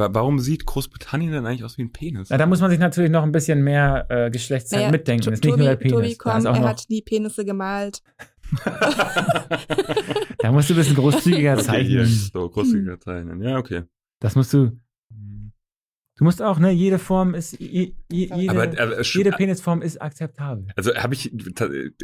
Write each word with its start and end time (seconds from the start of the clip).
wa- 0.00 0.08
warum 0.12 0.40
sieht 0.40 0.66
Großbritannien 0.66 1.30
denn 1.30 1.46
eigentlich 1.46 1.62
aus 1.64 1.78
wie 1.78 1.82
ein 1.82 1.92
Penis? 1.92 2.28
Na, 2.30 2.38
da 2.38 2.46
muss 2.46 2.60
man 2.60 2.70
sich 2.70 2.80
natürlich 2.80 3.10
noch 3.10 3.22
ein 3.22 3.30
bisschen 3.30 3.62
mehr 3.62 4.06
äh, 4.08 4.30
Geschlechtsteil 4.30 4.80
Naja, 4.80 4.90
mitdenken. 4.90 5.32
Ist 5.32 5.44
nicht 5.44 5.56
nur 5.56 5.66
der 5.66 5.76
Penis. 5.76 5.92
Tobi, 5.94 6.14
komm, 6.16 6.46
auch 6.46 6.56
er 6.56 6.68
hat 6.68 6.88
die 6.90 7.02
Penisse 7.02 7.44
gemalt. 7.44 8.02
da 10.38 10.50
musst 10.52 10.68
du 10.70 10.74
ein 10.74 10.76
bisschen 10.78 10.96
großzügiger 10.96 11.52
okay, 11.58 11.84
hier, 11.84 12.04
zeichnen. 12.04 12.06
so, 12.32 12.48
großzügiger 12.48 12.98
zeichnen. 13.00 13.40
Ja, 13.42 13.58
okay. 13.58 13.82
Das 14.20 14.34
musst 14.34 14.52
du. 14.52 14.72
Du 16.16 16.24
musst 16.24 16.42
auch, 16.42 16.58
ne? 16.58 16.70
Jede 16.70 16.98
Form 16.98 17.34
ist, 17.34 17.58
je, 17.58 17.94
je, 18.12 18.26
jede, 18.34 18.50
Aber 18.50 18.64
äh, 18.64 19.00
sch- 19.00 19.16
jede 19.16 19.30
Penisform 19.30 19.80
ist 19.80 20.02
akzeptabel. 20.02 20.66
Also 20.76 20.94
habe 20.94 21.14
ich 21.14 21.32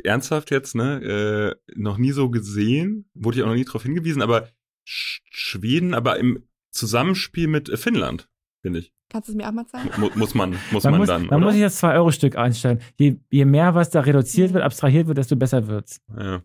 ernsthaft 0.05 0.51
jetzt 0.51 0.75
ne 0.75 1.03
äh, 1.03 1.73
noch 1.79 1.99
nie 1.99 2.13
so 2.13 2.31
gesehen, 2.31 3.11
wurde 3.13 3.37
ich 3.39 3.43
auch 3.43 3.49
noch 3.49 3.55
nie 3.55 3.65
darauf 3.67 3.83
hingewiesen, 3.83 4.23
aber 4.23 4.49
Sch 4.87 5.21
Schweden, 5.31 5.93
aber 5.93 6.19
im 6.19 6.45
Zusammenspiel 6.77 7.49
mit 7.49 7.69
äh, 7.69 7.77
Finnland, 7.77 8.29
finde 8.63 8.79
ich. 8.81 8.93
Kannst 9.09 9.29
du 9.29 9.33
es 9.33 9.37
mir 9.37 9.49
auch 9.49 9.53
mal 9.53 9.67
zeigen? 9.67 9.89
Mu 9.99 10.09
muss 10.17 10.35
man, 10.35 10.57
muss 10.73 10.83
Man, 10.85 10.93
man 10.93 10.99
muss, 11.01 11.09
dann. 11.09 11.23
man 11.27 11.29
oder? 11.37 11.39
muss 11.47 11.53
sich 11.55 11.63
das 11.63 11.83
2-Euro-Stück 11.83 12.37
einstellen. 12.37 12.81
Je, 12.99 13.17
je 13.31 13.45
mehr 13.45 13.75
was 13.75 13.91
da 13.91 14.01
reduziert 14.01 14.51
Mhm. 14.51 14.55
wird, 14.55 14.65
abstrahiert 14.65 15.07
wird, 15.07 15.19
desto 15.19 15.37
besser 15.37 15.67
wird's. 15.69 16.01
ja. 16.19 16.43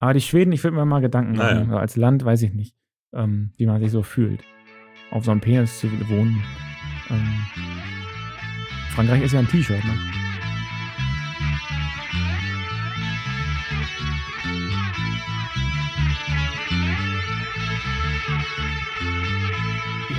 Aber 0.00 0.14
die 0.14 0.20
Schweden, 0.20 0.52
ich 0.52 0.62
würde 0.62 0.76
mir 0.76 0.84
mal 0.84 1.00
Gedanken 1.00 1.36
machen. 1.36 1.58
Also 1.58 1.76
Als 1.76 1.96
Land 1.96 2.24
weiß 2.24 2.42
ich 2.42 2.52
nicht, 2.54 2.76
ähm, 3.12 3.50
wie 3.56 3.66
man 3.66 3.80
sich 3.80 3.90
so 3.90 4.02
fühlt. 4.04 4.42
Auf 5.10 5.24
so 5.24 5.32
einem 5.32 5.40
Penis 5.40 5.80
zu 5.80 5.88
wohnen. 6.08 6.40
Ähm, 7.10 7.26
Frankreich 8.94 9.22
ist 9.24 9.32
ja 9.32 9.40
ein 9.40 9.48
T-Shirt, 9.48 9.82
ne? 9.84 9.94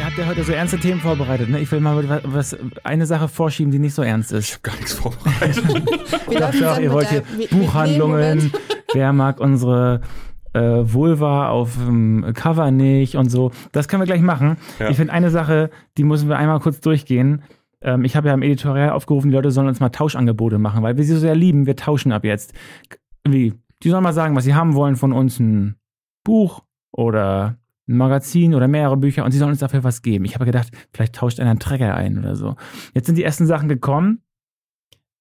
Habt 0.10 0.18
ja 0.18 0.26
heute 0.26 0.44
so 0.44 0.52
ernste 0.54 0.80
Themen 0.80 1.00
vorbereitet, 1.00 1.50
ne? 1.50 1.60
Ich 1.60 1.72
will 1.72 1.80
mal 1.80 2.10
was, 2.10 2.22
was, 2.24 2.58
eine 2.84 3.06
Sache 3.06 3.28
vorschieben, 3.28 3.72
die 3.72 3.78
nicht 3.78 3.94
so 3.94 4.02
ernst 4.02 4.32
Ich 4.32 4.40
ist. 4.40 4.54
habe 4.54 4.62
gar 4.64 4.76
nichts 4.76 4.94
vorbereitet. 4.94 5.64
Doch, 6.28 6.52
dann 6.52 6.84
ihr 6.84 6.92
wollt 6.92 7.10
hier 7.10 7.24
Buchhandlungen, 7.52 8.52
wer 8.94 9.14
mag 9.14 9.40
unsere 9.40 10.02
äh, 10.54 10.60
Vulva 10.60 11.50
auf 11.50 11.76
dem 11.76 12.26
Cover 12.34 12.72
nicht 12.72 13.16
und 13.18 13.30
so. 13.30 13.52
Das 13.72 13.88
können 13.88 14.02
wir 14.02 14.08
gleich 14.08 14.22
machen. 14.22 14.58
Ja. 14.80 14.90
Ich 14.90 14.98
finde 14.98 15.14
eine 15.14 15.30
Sache, 15.30 15.70
die 15.98 16.04
müssen 16.04 16.28
wir 16.28 16.38
einmal 16.38 16.60
kurz 16.60 16.80
durchgehen. 16.80 17.44
Ähm, 17.82 18.04
ich 18.04 18.16
habe 18.16 18.30
ja 18.30 18.34
im 18.34 18.42
Editorial 18.42 18.90
aufgerufen, 18.90 19.30
die 19.30 19.36
Leute 19.36 19.52
sollen 19.52 19.68
uns 19.68 19.80
mal 19.80 19.90
Tauschangebote 19.90 20.58
machen, 20.58 20.82
weil 20.82 20.98
wir 20.98 21.04
sie 21.04 21.14
so 21.14 21.20
sehr 21.20 21.36
lieben. 21.36 21.68
Wir 21.68 21.76
tauschen 21.76 22.12
ab 22.12 22.24
jetzt. 22.26 22.54
Wie? 23.28 23.54
Die 23.84 23.90
sollen 23.90 24.04
mal 24.04 24.14
sagen, 24.14 24.36
was 24.36 24.44
sie 24.44 24.56
haben 24.56 24.74
wollen 24.74 24.96
von 24.96 25.14
uns. 25.14 25.40
Ein 25.40 25.76
Buch 26.24 26.64
oder 26.92 27.58
ein 27.90 27.98
Magazin 27.98 28.54
oder 28.56 28.68
mehrere 28.68 28.98
Bücher 28.98 29.26
und 29.26 29.32
sie 29.32 29.40
sollen 29.40 29.52
uns 29.52 29.60
dafür 29.60 29.84
was 29.84 30.02
geben. 30.02 30.26
Ich 30.26 30.36
habe 30.36 30.46
gedacht, 30.46 30.70
vielleicht 30.94 31.16
tauscht 31.16 31.40
einer 31.40 31.50
einen 31.50 31.60
Trecker 31.60 31.96
ein 31.96 32.20
oder 32.20 32.36
so. 32.36 32.56
Jetzt 32.94 33.08
sind 33.08 33.18
die 33.18 33.24
ersten 33.24 33.48
Sachen 33.48 33.68
gekommen. 33.68 34.22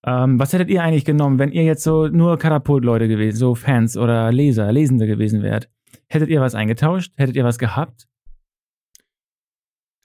Ähm, 0.07 0.39
was 0.39 0.53
hättet 0.53 0.69
ihr 0.69 0.83
eigentlich 0.83 1.05
genommen, 1.05 1.39
wenn 1.39 1.51
ihr 1.51 1.65
jetzt 1.65 1.83
so 1.83 2.07
nur 2.07 2.39
Katapult-Leute 2.39 3.09
gewesen, 3.09 3.37
so 3.37 3.55
Fans 3.55 3.97
oder 3.97 4.31
Leser, 4.31 4.71
Lesende 4.71 5.07
gewesen 5.07 5.43
wärt? 5.43 5.71
Hättet 6.09 6.29
ihr 6.29 6.41
was 6.41 6.55
eingetauscht? 6.55 7.13
Hättet 7.17 7.37
ihr 7.37 7.45
was 7.45 7.59
gehabt? 7.59 8.07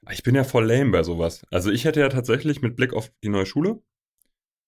Ich 0.09 0.23
bin 0.23 0.36
ja 0.36 0.44
voll 0.44 0.66
lame 0.66 0.91
bei 0.91 1.03
sowas. 1.03 1.44
Also 1.52 1.72
ich 1.72 1.86
hätte 1.86 2.00
ja 2.00 2.09
tatsächlich 2.09 2.61
mit 2.61 2.75
Blick 2.75 2.94
auf 2.94 3.11
die 3.23 3.30
neue 3.30 3.45
Schule, 3.45 3.81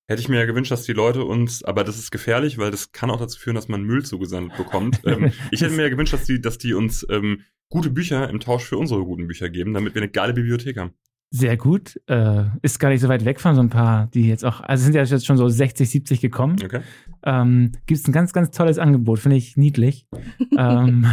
hätte 0.08 0.22
ich 0.22 0.30
mir 0.30 0.39
ja 0.39 0.45
gewünscht, 0.45 0.72
dass 0.72 0.84
die 0.84 0.94
Leute 0.94 1.23
uns, 1.23 1.64
aber 1.64 1.84
das 1.84 1.98
ist 1.98 2.11
gefährlich, 2.11 2.58
weil 2.58 2.72
das 2.72 2.92
kann 2.92 3.09
auch 3.09 3.20
dazu 3.20 3.39
führen, 3.39 3.56
dass 3.56 3.67
man 3.67 3.84
Müll 3.84 4.06
zugesandt 4.06 4.56
bekommt. 4.58 5.02
ähm, 5.06 5.31
ich 5.52 5.61
hätte 5.61 5.73
mir 5.73 5.84
ja 5.84 5.89
gewünscht, 5.89 6.14
dass 6.14 6.25
die, 6.25 6.42
dass 6.42 6.58
die 6.58 6.73
uns 6.73 7.06
ähm, 7.09 7.42
gute 7.70 7.89
Bücher 7.89 8.30
im 8.30 8.39
Tausch 8.39 8.66
für 8.66 8.78
unsere 8.78 9.03
guten 9.03 9.28
Bücher 9.28 9.50
geben, 9.50 9.73
damit 9.73 9.95
wir 9.95 10.02
eine 10.02 10.11
geile 10.11 10.33
Bibliothek 10.33 10.78
haben. 10.78 10.94
Sehr 11.31 11.58
gut. 11.58 12.00
Äh, 12.08 12.45
ist 12.61 12.80
gar 12.80 12.89
nicht 12.89 13.02
so 13.02 13.09
weit 13.09 13.26
weg 13.26 13.42
von 13.42 13.56
so 13.56 13.61
ein 13.61 13.70
paar, 13.70 14.08
die 14.14 14.28
jetzt 14.28 14.45
auch, 14.45 14.61
also 14.61 14.83
sind 14.83 14.95
ja 14.95 15.03
jetzt 15.03 15.26
schon 15.26 15.38
so 15.38 15.50
60, 15.50 15.89
70 15.89 16.22
gekommen. 16.22 16.56
Okay? 16.64 16.81
Ähm, 17.23 17.72
Gibt 17.88 18.00
es 18.00 18.08
ein 18.08 18.14
ganz, 18.14 18.31
ganz 18.31 18.52
tolles 18.52 18.77
Angebot, 18.77 19.20
finde 19.20 19.37
ich 19.37 19.58
niedlich. 19.58 20.08
ähm, 20.58 21.08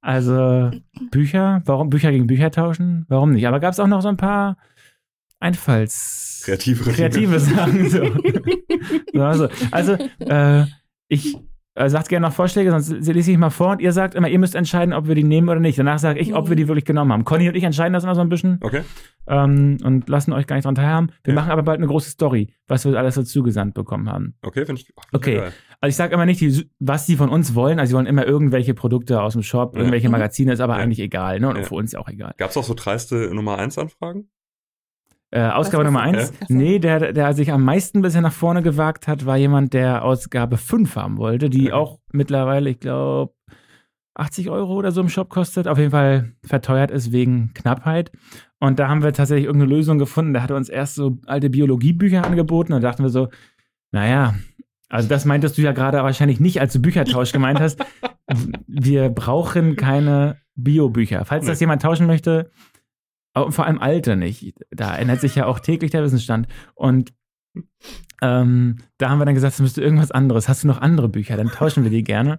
also 0.00 0.70
Bücher, 1.10 1.62
warum 1.66 1.90
Bücher 1.90 2.10
gegen 2.10 2.26
Bücher 2.26 2.50
tauschen? 2.50 3.04
Warum 3.08 3.32
nicht? 3.32 3.46
Aber 3.46 3.60
gab 3.60 3.72
es 3.72 3.80
auch 3.80 3.86
noch 3.86 4.02
so 4.02 4.08
ein 4.08 4.16
paar 4.16 4.56
Einfalls... 5.44 6.42
Kreative 6.44 6.90
kreative 6.92 7.40
Sachen. 7.40 7.88
So. 7.88 8.02
so, 9.14 9.22
also, 9.22 9.48
also 9.70 9.92
äh, 10.20 10.64
ich 11.08 11.36
äh, 11.74 11.88
sagt 11.88 12.08
gerne 12.08 12.26
noch 12.26 12.34
Vorschläge, 12.34 12.70
sonst 12.70 12.90
lese 13.06 13.32
ich 13.32 13.38
mal 13.38 13.50
vor 13.50 13.70
und 13.72 13.80
ihr 13.80 13.92
sagt 13.92 14.14
immer, 14.14 14.28
ihr 14.28 14.38
müsst 14.38 14.54
entscheiden, 14.54 14.92
ob 14.94 15.08
wir 15.08 15.14
die 15.14 15.24
nehmen 15.24 15.48
oder 15.48 15.58
nicht. 15.60 15.78
Danach 15.78 15.98
sage 15.98 16.20
ich, 16.20 16.34
ob 16.34 16.48
wir 16.50 16.56
die 16.56 16.68
wirklich 16.68 16.84
genommen 16.84 17.12
haben. 17.12 17.24
Conny 17.24 17.48
und 17.48 17.54
ich 17.56 17.64
entscheiden 17.64 17.92
das 17.94 18.04
immer 18.04 18.14
so 18.14 18.20
ein 18.20 18.28
bisschen 18.28 18.58
Okay? 18.62 18.82
ähm, 19.26 19.78
und 19.82 20.08
lassen 20.08 20.32
euch 20.32 20.46
gar 20.46 20.56
nicht 20.56 20.66
dran 20.66 20.74
teilhaben. 20.74 21.10
Wir 21.24 21.32
Ja. 21.34 21.40
machen 21.40 21.50
aber 21.50 21.62
bald 21.62 21.78
eine 21.78 21.86
große 21.86 22.10
Story, 22.10 22.52
was 22.68 22.84
wir 22.84 22.94
alles 22.98 23.14
so 23.14 23.22
zugesandt 23.22 23.72
bekommen 23.74 24.10
haben. 24.10 24.34
Okay, 24.42 24.66
finde 24.66 24.82
ich. 24.82 24.92
ach, 24.96 25.04
find 25.04 25.14
Okay. 25.14 25.36
geil. 25.36 25.52
Also 25.80 25.90
ich 25.90 25.96
sage 25.96 26.14
immer 26.14 26.26
nicht, 26.26 26.40
die, 26.40 26.70
was 26.78 27.06
die 27.06 27.16
von 27.16 27.28
uns 27.30 27.54
wollen. 27.54 27.78
Also 27.78 27.90
sie 27.90 27.96
wollen 27.96 28.06
immer 28.06 28.26
irgendwelche 28.26 28.74
Produkte 28.74 29.20
aus 29.22 29.32
dem 29.32 29.42
Shop, 29.42 29.72
Ja. 29.74 29.80
irgendwelche 29.80 30.08
Mhm. 30.08 30.12
Magazine, 30.12 30.52
ist 30.52 30.60
aber 30.60 30.76
Ja. 30.76 30.82
eigentlich 30.82 31.00
egal. 31.00 31.40
Ne? 31.40 31.48
Und 31.48 31.56
Ja. 31.56 31.62
für 31.62 31.74
uns 31.74 31.94
auch 31.94 32.08
egal. 32.08 32.34
Gab's 32.38 32.56
auch 32.56 32.64
so 32.64 32.74
dreiste 32.74 33.34
Nummer 33.34 33.58
1 33.58 33.78
Anfragen? 33.78 34.28
Äh, 35.34 35.48
Ausgabe 35.50 35.84
Nummer 35.84 36.00
eins. 36.02 36.28
So. 36.28 36.34
Nee, 36.54 36.78
der, 36.78 37.12
der 37.12 37.34
sich 37.34 37.50
am 37.52 37.64
meisten 37.64 38.02
bisher 38.02 38.20
nach 38.20 38.32
vorne 38.32 38.62
gewagt 38.62 39.08
hat, 39.08 39.26
war 39.26 39.36
jemand, 39.36 39.72
der 39.74 40.04
Ausgabe 40.04 40.56
5 40.56 40.94
haben 40.94 41.16
wollte, 41.18 41.50
die 41.50 41.64
Okay. 41.66 41.72
auch 41.72 41.98
mittlerweile, 42.12 42.70
ich 42.70 42.78
glaube, 42.78 43.32
80 44.14 44.48
Euro 44.50 44.74
oder 44.74 44.92
so 44.92 45.00
im 45.00 45.08
Shop 45.08 45.28
kostet. 45.30 45.66
Auf 45.66 45.76
jeden 45.78 45.90
Fall 45.90 46.32
verteuert 46.44 46.92
ist 46.92 47.10
wegen 47.10 47.50
Knappheit. 47.54 48.12
Und 48.60 48.78
da 48.78 48.88
haben 48.88 49.02
wir 49.02 49.12
tatsächlich 49.12 49.46
irgendeine 49.46 49.74
Lösung 49.74 49.98
gefunden. 49.98 50.34
Der 50.34 50.42
hatte 50.44 50.54
uns 50.54 50.68
erst 50.68 50.94
so 50.94 51.18
alte 51.26 51.50
Biologiebücher 51.50 52.24
angeboten 52.24 52.72
und 52.72 52.80
da 52.82 52.88
dachten 52.90 53.02
wir 53.02 53.10
so, 53.10 53.28
naja, 53.90 54.34
also 54.88 55.08
das 55.08 55.24
meintest 55.24 55.58
du 55.58 55.62
ja 55.62 55.72
gerade 55.72 55.98
wahrscheinlich 56.04 56.38
nicht, 56.38 56.60
als 56.60 56.72
du 56.74 56.80
Büchertausch 56.80 57.32
gemeint 57.32 57.58
hast. 57.58 57.84
Wir 58.68 59.08
brauchen 59.10 59.74
keine 59.76 60.36
Biobücher. 60.54 61.24
Falls 61.24 61.46
das 61.46 61.58
Nee. 61.58 61.64
jemand 61.64 61.82
tauschen 61.82 62.06
möchte, 62.06 62.50
auch 63.34 63.52
vor 63.52 63.66
allem 63.66 63.80
alte 63.80 64.16
nicht. 64.16 64.54
Da 64.70 64.96
ändert 64.96 65.20
sich 65.20 65.34
ja 65.34 65.46
auch 65.46 65.60
täglich 65.60 65.90
der 65.90 66.02
Wissensstand. 66.02 66.48
Und 66.74 67.12
ähm, 68.22 68.78
da 68.98 69.10
haben 69.10 69.18
wir 69.18 69.24
dann 69.26 69.34
gesagt, 69.34 69.54
es 69.54 69.60
müsste 69.60 69.82
irgendwas 69.82 70.10
anderes. 70.10 70.48
Hast 70.48 70.64
du 70.64 70.68
noch 70.68 70.80
andere 70.80 71.08
Bücher? 71.08 71.36
Dann 71.36 71.48
tauschen 71.50 71.84
wir 71.84 71.90
die 71.90 72.04
gerne. 72.04 72.38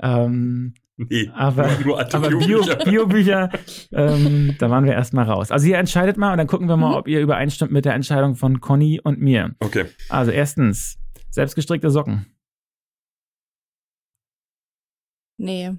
Ähm, 0.00 0.74
Nee, 1.02 1.30
aber 1.32 1.66
nur, 1.66 1.80
nur 1.86 1.98
alte 1.98 2.14
aber 2.18 2.28
Bio, 2.28 2.60
Biobücher. 2.60 2.76
Biobücher, 2.84 3.50
ähm, 3.90 4.54
da 4.58 4.68
waren 4.68 4.84
wir 4.84 4.92
erstmal 4.92 5.24
raus. 5.24 5.50
Also 5.50 5.66
ihr 5.66 5.78
entscheidet 5.78 6.18
mal 6.18 6.32
und 6.32 6.36
dann 6.36 6.46
gucken 6.46 6.68
wir 6.68 6.76
mal, 6.76 6.90
Mhm. 6.90 6.94
ob 6.96 7.08
ihr 7.08 7.20
übereinstimmt 7.22 7.72
mit 7.72 7.86
der 7.86 7.94
Entscheidung 7.94 8.34
von 8.34 8.60
Conny 8.60 9.00
und 9.02 9.18
mir. 9.18 9.54
Okay. 9.60 9.86
Also 10.10 10.30
erstens, 10.30 10.98
selbstgestrickte 11.30 11.88
Socken. 11.90 12.26
Nee. 15.38 15.70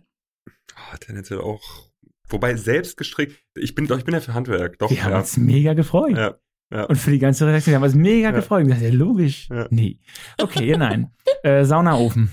Ah, 0.73 0.97
tendenziell 0.97 1.39
auch. 1.41 1.90
Wobei 2.31 2.55
selbst 2.55 2.97
gestrickt, 2.97 3.37
ich 3.55 3.75
bin 3.75 3.87
doch, 3.87 3.97
ich 3.97 4.05
bin 4.05 4.13
ja 4.13 4.19
für 4.21 4.33
Handwerk. 4.33 4.79
Doch, 4.79 4.89
Wir 4.89 5.03
haben 5.03 5.11
ja. 5.11 5.19
uns 5.19 5.37
mega 5.37 5.73
gefreut. 5.73 6.17
ja. 6.17 6.35
Ja. 6.73 6.85
Und 6.85 6.95
für 6.95 7.11
die 7.11 7.19
ganze 7.19 7.45
Redaktion 7.45 7.75
haben 7.75 7.81
wir 7.81 7.87
uns 7.87 7.95
mega 7.95 8.29
Ja. 8.29 8.31
gefreut. 8.31 8.61
Und 8.61 8.67
gesagt, 8.67 8.83
ja, 8.83 8.91
logisch. 8.93 9.49
Ja. 9.49 9.67
Nee. 9.71 9.99
Okay, 10.37 10.77
nein. 10.77 11.11
äh, 11.43 11.65
Saunaofen. 11.65 12.31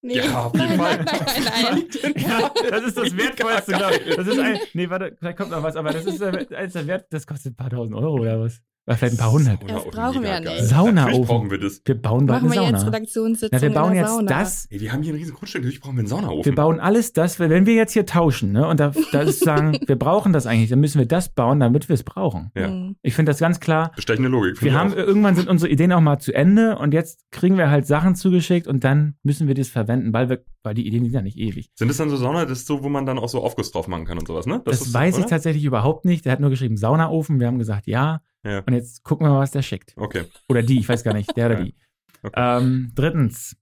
Nee. 0.00 0.16
Ja, 0.16 0.44
auf 0.46 0.54
jeden 0.54 0.68
nein, 0.68 0.78
Fall. 0.78 1.04
nein, 1.04 1.44
nein, 1.44 1.84
nein. 2.02 2.14
Ja, 2.16 2.50
das 2.70 2.82
ist 2.84 2.96
das 2.96 3.14
Wertvollste, 3.14 3.72
glaube 3.72 3.96
ich. 3.96 4.16
Das 4.16 4.26
ist 4.26 4.38
ein, 4.38 4.58
nee, 4.72 4.88
warte, 4.88 5.14
vielleicht 5.18 5.36
kommt 5.36 5.50
noch 5.50 5.62
was, 5.62 5.76
aber 5.76 5.90
das 5.92 6.06
ist 6.06 6.20
äh, 6.22 6.46
eins 6.56 6.72
der 6.72 6.86
Wert, 6.86 7.08
das 7.10 7.26
kostet 7.26 7.52
ein 7.52 7.56
paar 7.56 7.68
tausend 7.68 7.94
Euro 7.94 8.14
oder 8.20 8.40
was? 8.40 8.62
Oder 8.88 8.96
vielleicht 8.96 9.14
ein 9.16 9.18
paar 9.18 9.32
hundert. 9.32 9.70
Das 9.70 9.84
brauchen 9.84 10.22
wir 10.22 10.30
ja 10.30 10.40
nicht. 10.40 10.64
Saunaofen. 10.64 11.24
Brauchen 11.26 11.50
wir 11.50 11.58
das. 11.58 11.82
Wir 11.84 11.94
bauen 11.94 12.24
bald 12.24 12.42
Machen 12.42 12.52
eine 12.52 12.60
wir 12.62 12.70
jetzt 12.70 12.80
Sauna. 12.80 12.96
Redaktionssitzung 12.96 13.50
Na, 13.52 13.60
wir 13.60 13.70
bauen 13.70 13.94
jetzt 13.94 14.08
Sauna. 14.08 14.28
das. 14.30 14.66
Ey, 14.70 14.78
die 14.78 14.90
haben 14.90 15.02
hier 15.02 15.12
ein 15.12 15.16
riesen 15.16 15.34
Grundstück, 15.34 15.60
natürlich 15.60 15.80
brauchen 15.80 15.96
wir 15.96 16.00
einen 16.00 16.08
Saunaofen. 16.08 16.44
Wir 16.46 16.54
bauen 16.54 16.80
alles 16.80 17.12
das, 17.12 17.38
wenn 17.38 17.66
wir 17.66 17.74
jetzt 17.74 17.92
hier 17.92 18.06
tauschen, 18.06 18.52
ne, 18.52 18.66
und 18.66 18.80
da, 18.80 18.92
da 19.12 19.20
ist 19.20 19.40
sagen, 19.40 19.78
wir 19.86 19.96
brauchen 19.96 20.32
das 20.32 20.46
eigentlich, 20.46 20.70
dann 20.70 20.80
müssen 20.80 20.98
wir 20.98 21.04
das 21.04 21.28
bauen, 21.28 21.60
damit 21.60 21.90
wir 21.90 21.94
es 21.94 22.02
brauchen. 22.02 22.50
Ja. 22.56 22.68
Hm. 22.68 22.96
Ich 23.02 23.12
finde 23.14 23.28
das 23.28 23.40
ganz 23.40 23.60
klar. 23.60 23.92
Bestechende 23.94 24.30
Logik. 24.30 24.62
Wir 24.62 24.70
ich 24.70 24.74
haben 24.74 24.94
auch. 24.94 24.96
irgendwann 24.96 25.36
sind 25.36 25.48
unsere 25.50 25.70
Ideen 25.70 25.92
auch 25.92 26.00
mal 26.00 26.18
zu 26.18 26.32
Ende 26.32 26.78
und 26.78 26.94
jetzt 26.94 27.30
kriegen 27.30 27.58
wir 27.58 27.68
halt 27.68 27.86
Sachen 27.86 28.14
zugeschickt 28.14 28.66
und 28.66 28.84
dann 28.84 29.16
müssen 29.22 29.48
wir 29.48 29.54
das 29.54 29.68
verwenden, 29.68 30.14
weil 30.14 30.30
wir, 30.30 30.44
weil 30.62 30.72
die 30.72 30.86
Ideen 30.86 31.04
sind 31.04 31.12
ja 31.12 31.20
nicht 31.20 31.36
ewig. 31.36 31.70
Sind 31.74 31.88
das 31.88 31.98
dann 31.98 32.08
so 32.08 32.16
Sauna, 32.16 32.46
das 32.46 32.60
ist 32.60 32.66
so, 32.66 32.82
wo 32.82 32.88
man 32.88 33.04
dann 33.04 33.18
auch 33.18 33.28
so 33.28 33.42
Aufguss 33.42 33.70
drauf 33.70 33.86
machen 33.86 34.06
kann 34.06 34.18
und 34.18 34.26
sowas, 34.26 34.46
ne? 34.46 34.62
Das, 34.64 34.80
ist, 34.80 34.94
weiß 34.94 35.16
ich 35.18 35.24
oder? 35.24 35.30
tatsächlich 35.30 35.66
überhaupt 35.66 36.06
nicht. 36.06 36.24
Der 36.24 36.32
hat 36.32 36.40
nur 36.40 36.48
geschrieben 36.48 36.78
Saunaofen. 36.78 37.38
Wir 37.38 37.48
haben 37.48 37.58
gesagt 37.58 37.86
ja. 37.86 38.22
Ja. 38.44 38.60
Und 38.60 38.72
jetzt 38.72 39.02
gucken 39.04 39.26
wir 39.26 39.30
mal, 39.32 39.40
was 39.40 39.50
der 39.50 39.62
schickt. 39.62 39.94
Okay. 39.96 40.24
Oder 40.48 40.62
die, 40.62 40.78
ich 40.80 40.88
weiß 40.88 41.02
gar 41.04 41.14
nicht, 41.14 41.36
der 41.36 41.46
oder 41.46 41.54
die. 41.64 41.74
Okay. 42.22 42.34
Ähm, 42.58 42.92
drittens, 42.94 43.56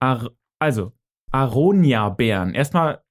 Ar 0.00 0.30
also 0.60 0.92
Aronia-Bären. 1.32 2.54
Erstmal, 2.54 3.02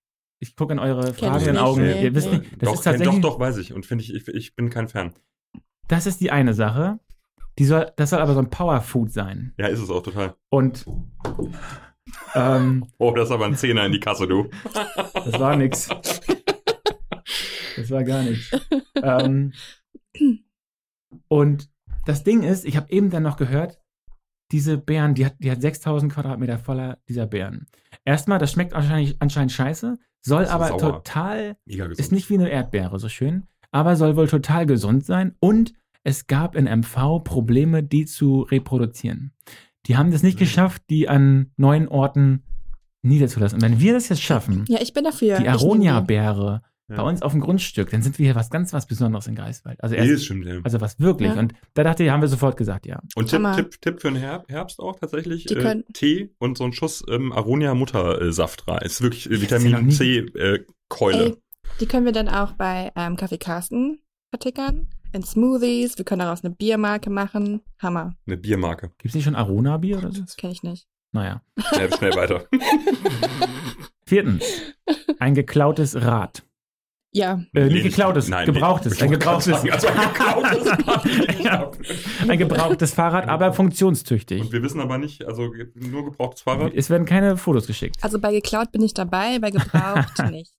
ich 0.42 0.56
gucke 0.56 0.74
in 0.74 0.80
eure 0.80 1.14
fragenden 1.14 1.58
Augen. 1.58 1.84
nicht. 1.86 2.02
Ihr 2.02 2.14
wisst 2.16 2.32
Nee. 2.32 2.40
nicht, 2.40 2.52
das 2.62 2.68
doch, 2.70 2.74
ist 2.76 2.82
tatsächlich, 2.84 3.22
doch, 3.22 3.34
doch, 3.34 3.40
weiß 3.40 3.58
ich. 3.58 3.74
Und 3.74 3.86
finde 3.86 4.04
ich, 4.04 4.14
ich, 4.14 4.28
ich 4.28 4.56
bin 4.56 4.70
kein 4.70 4.88
Fan. 4.88 5.14
das 5.88 6.06
ist 6.06 6.20
die 6.22 6.32
eine 6.32 6.54
Sache. 6.54 7.00
Die 7.58 7.66
soll, 7.66 7.92
das 7.98 8.12
soll 8.12 8.20
aber 8.20 8.34
so 8.34 8.40
ein 8.40 8.50
Powerfood 8.50 9.12
sein. 9.12 9.54
Ja, 9.58 9.68
ist 9.68 9.80
es 9.82 9.90
auch 9.90 10.02
total. 10.04 10.36
Und 10.50 10.86
ähm, 12.36 12.86
Oh, 12.98 13.12
das 13.14 13.30
ist 13.30 13.32
aber 13.34 13.46
ein 13.46 13.56
Zehner 13.56 13.86
in 13.86 13.92
die 13.92 14.00
Kasse, 14.00 14.28
du. 14.28 14.50
das 15.14 15.40
war 15.40 15.56
nix. 15.56 15.90
Das 17.78 17.92
war 17.92 18.04
gar 18.04 18.24
nichts. 18.24 18.52
ähm, 19.02 19.54
und 21.28 21.70
das 22.06 22.24
Ding 22.24 22.44
ist, 22.44 22.66
ich 22.66 22.78
habe 22.78 22.92
eben 22.92 23.10
dann 23.10 23.24
noch 23.24 23.38
gehört, 23.38 23.80
diese 24.52 24.78
Beeren, 24.78 25.14
die 25.14 25.26
hat, 25.28 25.36
die 25.40 25.52
hat 25.52 25.62
6000 25.62 26.12
Quadratmeter 26.12 26.58
voller 26.58 26.98
dieser 27.08 27.28
Beeren. 27.28 27.68
Erstmal, 28.04 28.40
das 28.40 28.52
schmeckt 28.52 28.74
wahrscheinlich 28.74 29.16
anscheinend 29.20 29.52
scheiße, 29.52 29.98
soll 30.22 30.46
aber 30.46 30.70
sauer. 30.70 30.80
total, 31.04 31.56
Mega 31.66 31.86
gesund. 31.88 32.00
ist 32.00 32.12
nicht 32.12 32.30
wie 32.30 32.36
eine 32.36 32.50
Erdbeere 32.50 32.98
so 33.00 33.10
schön, 33.10 33.44
aber 33.72 33.96
soll 33.96 34.16
wohl 34.16 34.28
total 34.28 34.66
gesund 34.66 35.06
sein 35.06 35.36
und 35.40 35.74
es 36.04 36.26
gab 36.28 36.56
in 36.56 36.66
MV 36.66 37.20
Probleme, 37.24 37.84
die 37.84 38.06
zu 38.06 38.42
reproduzieren. 38.42 39.34
Die 39.86 39.98
haben 39.98 40.12
das 40.12 40.24
nicht 40.24 40.36
Mhm. 40.36 40.40
geschafft, 40.40 40.82
die 40.90 41.08
an 41.10 41.52
neuen 41.58 41.88
Orten 41.88 42.44
niederzulassen. 43.02 43.58
Und 43.58 43.62
wenn 43.64 43.80
wir 43.80 43.94
das 43.94 44.10
jetzt 44.10 44.22
schaffen, 44.22 44.66
Ja, 44.68 44.80
ich 44.82 44.94
bin 44.94 45.04
dafür. 45.04 45.38
die 45.38 45.44
Ich 45.44 45.50
Aronia-Beere 45.50 46.62
Ja. 46.90 46.98
bei 46.98 47.04
uns 47.04 47.22
auf 47.22 47.32
dem 47.32 47.42
Grundstück, 47.42 47.92
dann 47.92 48.02
sind 48.02 48.18
wir 48.18 48.26
hier 48.26 48.36
was 48.36 48.50
ganz 48.50 48.74
was 48.74 48.88
Besonderes 48.88 49.28
in 49.28 49.36
Greifswald. 49.36 49.82
Also, 49.84 49.96
erst, 49.96 50.12
das 50.12 50.24
stimmt, 50.24 50.46
ja. 50.46 50.60
also 50.64 50.82
was 50.82 51.00
wirklich. 51.00 51.32
Ja. 51.34 51.40
Und 51.40 51.54
da 51.76 51.84
dachte 51.84 52.04
ich, 52.04 52.10
haben 52.10 52.22
wir 52.22 52.28
sofort 52.28 52.58
gesagt, 52.58 52.86
ja. 52.86 53.00
Und 53.16 53.30
Tipp. 53.30 53.42
Tipp, 53.56 53.82
Tipp 53.82 54.02
für 54.02 54.10
den 54.10 54.18
Her 54.18 54.44
Herbst 54.48 54.80
auch 54.80 55.00
tatsächlich. 55.00 55.50
Äh, 55.52 55.84
Tee 55.94 56.32
und 56.40 56.58
so 56.58 56.64
ein 56.64 56.74
Schuss 56.74 57.04
ähm, 57.10 57.32
Aronia 57.32 57.76
Muttersaft 57.76 58.68
rein. 58.68 58.80
Ist 58.84 59.02
wirklich 59.02 59.30
äh, 59.30 59.42
Vitamin 59.42 59.72
noch 59.72 59.82
nie- 59.82 59.94
C 59.94 60.18
äh, 60.18 60.66
Keule. 60.88 61.26
Ey, 61.26 61.38
die 61.80 61.86
können 61.86 62.06
wir 62.06 62.12
dann 62.12 62.28
auch 62.28 62.54
bei 62.54 62.92
ähm, 62.96 63.16
Kaffee 63.16 63.38
Carsten 63.38 64.00
vertickern. 64.32 64.88
In 65.12 65.24
Smoothies. 65.24 65.98
Wir 65.98 66.06
können 66.06 66.20
daraus 66.20 66.44
eine 66.44 66.54
Biermarke 66.54 67.10
machen. 67.10 67.62
Hammer. 67.80 68.16
Eine 68.28 68.38
Biermarke. 68.38 68.90
Gibt 69.00 69.06
es 69.06 69.16
nicht 69.16 69.24
schon 69.26 69.36
Arona-Bier 69.36 69.98
oder 69.98 70.12
so? 70.12 70.24
Kenne 70.38 70.54
ich 70.54 70.62
nicht. 70.64 70.88
Naja. 71.12 71.42
Schnell, 71.74 71.92
schnell 71.96 72.16
weiter. 72.16 72.46
Viertens. 74.06 74.44
Ein 75.20 75.34
geklautes 75.34 75.96
Rad. 76.02 76.44
Ja. 77.12 77.42
Äh, 77.54 77.66
Nee, 77.66 77.74
nicht 77.74 77.84
geklautes, 77.84 78.28
nein, 78.30 78.46
gebrauchtes. 78.46 78.94
Ich 78.94 79.02
ein 79.04 79.10
gebrauchtes. 79.10 79.46
sagen, 79.46 79.72
Also 79.72 79.88
ein 79.88 79.98
geklautes 79.98 80.70
Fahrrad. 80.84 81.40
Ja. 81.44 81.72
ein 82.28 82.38
gebrauchtes 82.38 82.94
Fahrrad, 82.94 83.28
aber 83.28 83.54
funktionstüchtig. 83.54 84.42
Und 84.42 84.52
wir 84.52 84.62
wissen 84.62 84.80
aber 84.80 84.98
nicht, 84.98 85.26
also 85.26 85.52
nur 85.74 86.06
gebrauchtes 86.06 86.42
Fahrrad. 86.42 86.74
Es 86.76 86.90
werden 86.90 87.06
keine 87.06 87.36
Fotos 87.38 87.66
geschickt. 87.68 87.96
Also 88.02 88.20
bei 88.20 88.32
geklaut 88.32 88.72
bin 88.72 88.84
ich 88.84 88.94
dabei, 88.94 89.40
bei 89.40 89.50
gebraucht 89.50 90.20
nicht. 90.32 90.54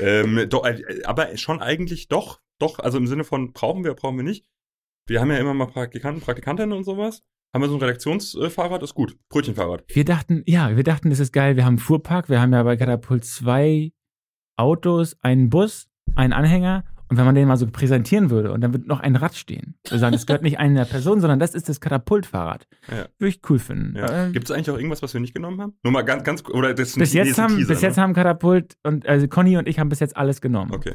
Ähm, 0.00 0.46
doch, 0.48 0.64
äh, 0.66 1.02
aber 1.04 1.36
schon 1.36 1.60
eigentlich 1.60 2.08
doch, 2.08 2.40
doch, 2.58 2.78
also 2.80 2.98
im 2.98 3.06
Sinne 3.06 3.24
von 3.24 3.52
brauchen 3.52 3.84
wir, 3.84 3.94
brauchen 3.94 4.16
wir 4.16 4.24
nicht. 4.24 4.44
Wir 5.06 5.20
haben 5.20 5.30
ja 5.30 5.38
immer 5.38 5.54
mal 5.54 5.66
Praktikanten, 5.66 6.20
Praktikantinnen 6.22 6.76
und 6.76 6.84
sowas. 6.84 7.22
Haben 7.54 7.62
wir 7.62 7.68
so 7.68 7.74
ein 7.76 7.80
Redaktionsfahrrad, 7.82 8.82
ist 8.82 8.94
gut. 8.94 9.16
Brötchenfahrrad. 9.28 9.84
Wir 9.88 10.04
dachten, 10.04 10.42
ja, 10.46 10.74
wir 10.74 10.84
dachten, 10.84 11.10
das 11.10 11.20
ist 11.20 11.32
geil. 11.32 11.56
Wir 11.56 11.64
haben 11.64 11.72
einen 11.74 11.78
Fuhrpark. 11.78 12.28
Wir 12.30 12.40
haben 12.40 12.52
ja 12.52 12.62
bei 12.62 12.76
Katapult 12.76 13.24
zwei 13.26 13.92
Autos, 14.56 15.16
einen 15.20 15.50
Bus, 15.50 15.88
einen 16.14 16.32
Anhänger. 16.32 16.84
Und 17.08 17.18
wenn 17.18 17.26
man 17.26 17.34
den 17.34 17.46
mal 17.46 17.58
so 17.58 17.66
präsentieren 17.66 18.30
würde 18.30 18.52
und 18.52 18.62
dann 18.62 18.72
wird 18.72 18.86
noch 18.86 19.00
ein 19.00 19.16
Rad 19.16 19.34
stehen. 19.34 19.74
Wir 19.86 19.98
sagen, 19.98 20.14
das 20.14 20.24
gehört 20.24 20.42
nicht 20.42 20.58
einer 20.58 20.86
Person, 20.86 21.20
sondern 21.20 21.38
das 21.38 21.54
ist 21.54 21.68
das 21.68 21.78
Katapultfahrrad. 21.78 22.66
Ja. 22.90 23.06
Würde 23.18 23.28
ich 23.28 23.40
cool 23.50 23.58
finden. 23.58 23.96
Ja. 23.98 24.28
Äh, 24.28 24.32
Gibt 24.32 24.46
es 24.46 24.50
eigentlich 24.50 24.70
auch 24.70 24.78
irgendwas, 24.78 25.02
was 25.02 25.12
wir 25.12 25.20
nicht 25.20 25.34
genommen 25.34 25.60
haben? 25.60 25.74
Nur 25.82 25.92
mal 25.92 26.02
ganz, 26.02 26.24
ganz, 26.24 26.42
oder 26.48 26.72
das 26.72 26.88
ist 26.88 26.96
ein- 26.96 27.00
bis 27.00 27.12
jetzt, 27.12 27.36
haben, 27.36 27.56
Teaser, 27.56 27.68
bis 27.68 27.82
jetzt 27.82 27.96
ne? 27.98 28.02
haben 28.02 28.14
Katapult 28.14 28.78
und 28.82 29.06
also 29.06 29.28
Conny 29.28 29.58
und 29.58 29.68
ich 29.68 29.78
haben 29.78 29.90
bis 29.90 30.00
jetzt 30.00 30.16
alles 30.16 30.40
genommen. 30.40 30.72
Okay. 30.72 30.94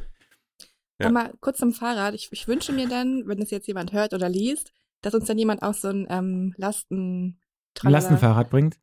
Ja. 0.99 1.09
Aber 1.09 1.33
kurz 1.39 1.59
zum 1.59 1.71
Fahrrad. 1.71 2.15
Ich, 2.15 2.29
ich 2.31 2.47
wünsche 2.47 2.73
mir 2.73 2.89
dann, 2.89 3.27
wenn 3.27 3.37
das 3.37 3.51
jetzt 3.51 3.67
jemand 3.67 3.93
hört 3.93 4.15
oder 4.15 4.27
liest, 4.27 4.73
dass 5.03 5.13
uns 5.13 5.25
dann 5.25 5.37
jemand 5.37 5.61
auch 5.61 5.75
so 5.75 5.89
ein 5.89 6.07
ähm, 6.09 6.55
Lasten... 6.57 7.37
Ein 7.83 7.91
Lastenfahrrad 7.91 8.49
bringt. 8.49 8.79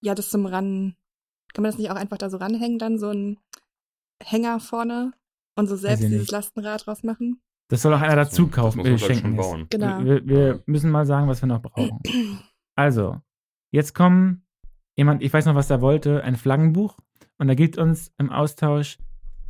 Ja, 0.00 0.16
das 0.16 0.30
zum 0.30 0.46
Ran... 0.46 0.96
Kann 1.54 1.62
man 1.62 1.70
das 1.70 1.78
nicht 1.78 1.92
auch 1.92 1.96
einfach 1.96 2.18
da 2.18 2.28
so 2.28 2.38
ranhängen, 2.38 2.80
dann 2.80 2.98
so 2.98 3.10
ein 3.10 3.38
Hänger 4.20 4.58
vorne 4.58 5.12
und 5.56 5.66
so 5.68 5.76
selbst 5.76 6.02
dieses. 6.02 6.30
Lastenrad 6.30 6.86
draus 6.86 7.02
machen? 7.02 7.40
Das 7.68 7.82
soll 7.82 7.94
auch 7.94 8.00
einer 8.00 8.16
dazu 8.16 8.46
Das 8.46 8.54
kaufen, 8.54 8.78
muss 8.78 8.86
äh, 8.86 8.90
man 8.90 8.98
schenken. 8.98 9.36
bauen. 9.36 9.66
Genau. 9.70 10.04
Wir, 10.04 10.26
wir 10.26 10.62
müssen 10.66 10.90
mal 10.90 11.06
sagen, 11.06 11.28
was 11.28 11.42
wir 11.42 11.46
noch 11.46 11.62
brauchen. 11.62 11.98
Also, 12.74 13.20
jetzt 13.70 13.94
kommen 13.94 14.46
jemand, 14.96 15.22
ich 15.22 15.30
weiß 15.30 15.44
noch, 15.44 15.54
was 15.54 15.68
er 15.68 15.82
wollte, 15.82 16.22
ein 16.24 16.36
Flaggenbuch. 16.36 16.96
Und 17.36 17.50
er 17.50 17.54
gibt 17.54 17.76
uns 17.76 18.12
im 18.16 18.30
Austausch 18.30 18.96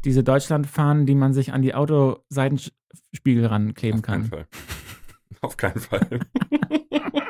diese 0.04 0.25
Deutschlandfahnen, 0.25 1.06
die 1.06 1.14
man 1.14 1.32
sich 1.32 1.52
an 1.52 1.62
die 1.62 1.72
Autoseitenspiegel 1.72 3.46
rankleben 3.46 4.00
Auf 4.00 4.02
keinen 4.06 4.28
kann. 4.28 4.31
Fall. 4.31 4.46
Auf 5.40 5.56
keinen 5.56 5.78
Fall. 5.78 6.20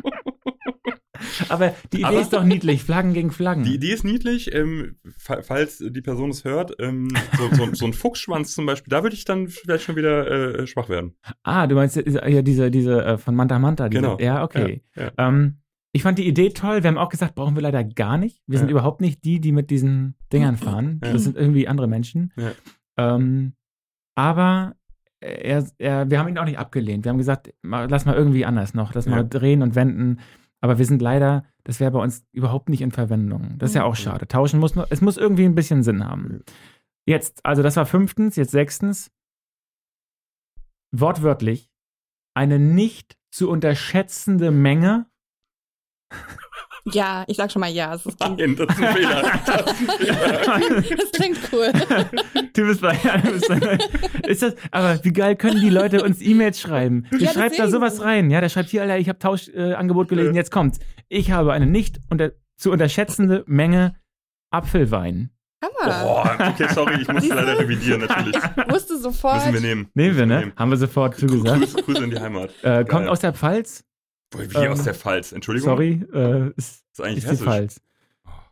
Aber 1.48 1.74
die 1.92 1.98
Idee 1.98 2.04
Aber- 2.06 2.20
ist 2.20 2.32
doch 2.32 2.44
niedlich, 2.44 2.82
Flaggen 2.82 3.12
gegen 3.12 3.30
Flaggen. 3.30 3.64
Die 3.64 3.74
Idee 3.74 3.92
ist 3.92 4.04
niedlich, 4.04 4.54
ähm, 4.54 4.96
fa- 5.19 5.42
falls 5.42 5.78
die 5.78 6.00
Person 6.02 6.30
es 6.30 6.44
hört, 6.44 6.74
ähm, 6.78 7.08
so, 7.36 7.48
so, 7.54 7.74
so 7.74 7.84
ein 7.86 7.92
Fuchsschwanz 7.92 8.54
zum 8.54 8.66
Beispiel, 8.66 8.90
da 8.90 9.02
würde 9.02 9.14
ich 9.16 9.24
dann 9.24 9.48
vielleicht 9.48 9.84
schon 9.84 9.96
wieder 9.96 10.58
äh, 10.60 10.66
schwach 10.66 10.88
werden. 10.88 11.14
ah, 11.42 11.66
du 11.66 11.74
meinst 11.74 11.96
ja 11.96 12.26
ja, 12.28 12.42
diese, 12.42 12.70
diese 12.70 13.04
äh, 13.04 13.19
von 13.19 13.34
Manta 13.34 13.58
Manta. 13.58 13.88
Diese, 13.88 14.02
Genau. 14.02 14.19
Ja, 14.19 14.42
okay. 14.44 14.82
Ja, 14.96 15.02
ja. 15.04 15.12
Ähm, 15.28 15.58
ich 15.94 16.02
fand 16.02 16.19
die 16.19 16.26
Idee 16.26 16.48
toll. 16.50 16.82
Wir 16.82 16.88
haben 16.88 16.96
auch 16.98 17.10
gesagt, 17.10 17.34
brauchen 17.34 17.54
wir 17.54 17.62
leider 17.62 17.84
gar 17.84 18.16
nicht. 18.16 18.40
Wir 18.46 18.58
sind 18.58 18.69
Ja. 18.69 18.72
überhaupt 18.72 19.00
nicht 19.02 19.24
die, 19.24 19.40
die 19.40 19.52
mit 19.52 19.69
diesen 19.70 20.14
Dingern 20.32 20.56
fahren. 20.56 21.00
Das 21.02 21.24
sind 21.24 21.36
irgendwie 21.36 21.69
andere 21.69 21.86
Menschen. 21.86 22.32
Ähm, 22.96 23.52
aber 24.14 24.74
er, 25.20 25.64
er, 25.78 26.10
wir 26.10 26.19
haben 26.19 26.28
ihn 26.28 26.38
auch 26.38 26.44
nicht 26.46 26.58
abgelehnt. 26.58 27.04
Wir 27.04 27.10
haben 27.10 27.19
gesagt, 27.19 27.52
lass 27.62 28.06
mal 28.06 28.16
irgendwie 28.16 28.44
anders 28.44 28.74
noch. 28.74 28.94
Lass 28.94 29.06
mal 29.06 29.22
drehen 29.22 29.62
und 29.62 29.74
wenden. 29.74 30.19
Aber 30.62 30.78
wir 30.78 30.86
sind 30.86 31.02
leider, 31.02 31.44
das 31.64 31.80
wäre 31.80 31.90
bei 31.90 31.98
uns 31.98 32.24
überhaupt 32.32 32.68
nicht 32.68 32.80
in 32.80 32.92
Verwendung. 32.92 33.58
Das 33.58 33.70
ist 33.70 33.74
ja 33.74 33.84
auch 33.84 33.92
Mhm. 33.92 34.02
schade. 34.02 34.28
Tauschen 34.28 34.60
muss 34.60 34.74
noch, 34.74 34.86
es 34.90 35.00
muss 35.00 35.16
irgendwie 35.16 35.44
ein 35.44 35.54
bisschen 35.54 35.82
Sinn 35.82 36.04
haben. 36.06 36.42
Jetzt, 37.04 37.44
also 37.44 37.62
das 37.62 37.76
war 37.76 37.84
fünftens, 37.84 38.36
jetzt 38.36 38.52
sechstens. 38.52 39.10
Wortwörtlich, 40.94 41.70
eine 42.34 42.58
nicht 42.58 43.18
zu 43.30 43.50
unterschätzende 43.50 44.50
Menge 44.50 45.06
Ja, 46.84 47.25
ich 47.29 47.37
sag 47.37 47.52
schon 47.52 47.61
mal 47.61 47.70
ja. 47.70 47.93
Das 47.93 48.02
klingt, 48.02 48.38
Nein, 48.38 48.56
das 48.56 48.69
ist 48.76 48.82
ein 48.82 48.94
Fehler. 48.94 49.23
Das 49.46 49.81
ist 49.81 50.49
ein 50.49 50.82
Fehler. 50.82 50.96
das 50.96 51.12
klingt 51.12 51.38
cool. 51.52 51.73
Du 52.55 52.67
bist 52.67 52.81
bei 52.82 52.99
ja, 53.02 53.17
du 53.25 53.32
bist 53.32 53.49
bei, 53.49 53.79
ist 54.26 54.43
das, 54.43 54.55
aber 54.70 55.02
wie 55.05 55.12
geil 55.12 55.37
können 55.37 55.61
die 55.61 55.70
Leute 55.70 56.02
uns 56.02 56.20
E-Mails 56.20 56.61
schreiben? 56.61 57.06
Der 57.12 57.20
Ja, 57.20 57.32
schreibt 57.32 57.58
da 57.58 57.69
sowas 57.69 58.02
rein, 58.02 58.31
ja, 58.31 58.40
der 58.43 58.50
schreibt 58.50 58.69
hier, 58.69 58.82
Alter, 58.82 58.99
ich 58.99 59.08
habe 59.08 59.19
Tauschangebot 59.19 59.70
äh, 59.70 59.75
Angebot 59.75 60.08
gelesen, 60.08 60.34
jetzt 60.34 60.50
kommt's. 60.50 60.79
Ich 61.08 61.31
habe 61.31 61.52
eine 61.52 61.67
nicht 61.67 62.00
unter, 62.11 62.32
zu 62.58 62.70
unterschätzende 62.70 63.44
Menge 63.46 63.94
Apfelwein. 64.50 65.31
Hammer. 65.62 66.02
Boah, 66.02 66.37
okay, 66.50 66.67
sorry, 66.75 67.00
ich 67.00 67.08
muss 67.08 67.26
leider 67.29 67.58
revidieren, 67.58 68.00
natürlich. 68.02 68.37
Ich 68.37 68.73
wusste 68.73 68.99
sofort. 68.99 69.37
Müssen 69.37 69.55
wir 69.55 69.61
nehmen. 69.61 69.88
Nehmen 69.94 70.17
wir, 70.17 70.26
ne? 70.26 70.52
Haben 70.56 70.70
wir 70.70 70.76
sofort 70.76 71.17
zugesagt. 71.17 71.61
Grüße, 71.61 71.82
Grüße 71.84 72.05
in 72.05 72.11
die 72.11 72.19
Heimat. 72.20 72.50
Äh, 72.62 72.84
kommt 72.84 73.08
aus 73.08 73.20
der 73.20 73.32
Pfalz. 73.32 73.84
Wie 74.36 74.56
Ähm, 74.56 74.72
aus 74.72 74.82
der 74.84 74.94
Pfalz, 74.94 75.32
Entschuldigung. 75.32 75.70
Sorry, 75.70 76.05
äh, 76.12 76.48
ist, 76.56 76.56
Das 76.56 76.82
ist 76.93 77.01
eigentlich 77.01 77.24
ist 77.24 77.41
die. 77.41 77.44
Pfalz. 77.44 77.81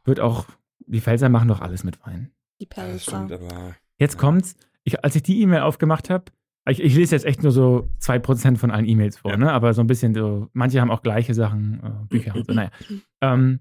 Wird 0.04 0.20
auch, 0.20 0.46
die 0.86 1.00
Pfälzer 1.00 1.28
machen 1.28 1.48
doch 1.48 1.60
alles 1.60 1.84
mit 1.84 2.04
Wein. 2.06 2.30
Die 2.60 2.68
Ja, 2.76 2.98
stimmt, 2.98 3.32
aber 3.32 3.74
Jetzt 3.98 4.18
kommt's. 4.18 4.56
Ich, 4.84 5.04
als 5.04 5.14
ich 5.16 5.22
die 5.22 5.40
E-Mail 5.42 5.60
aufgemacht 5.60 6.08
habe, 6.10 6.24
ich, 6.68 6.80
ich 6.82 6.94
lese 6.94 7.14
jetzt 7.14 7.24
echt 7.24 7.42
nur 7.42 7.52
so 7.52 7.88
2% 8.00 8.56
von 8.56 8.70
allen 8.70 8.86
E-Mails 8.86 9.18
vor, 9.18 9.30
Ja. 9.32 9.36
ne? 9.36 9.52
Aber 9.52 9.72
so 9.74 9.80
ein 9.82 9.86
bisschen 9.86 10.14
so, 10.14 10.48
manche 10.52 10.80
haben 10.80 10.90
auch 10.90 11.02
gleiche 11.02 11.34
Sachen, 11.34 11.80
äh, 11.82 12.06
Bücher 12.08 12.34
und 12.34 12.46
so, 12.46 12.52
naja. 12.52 12.70
Ähm, 13.20 13.60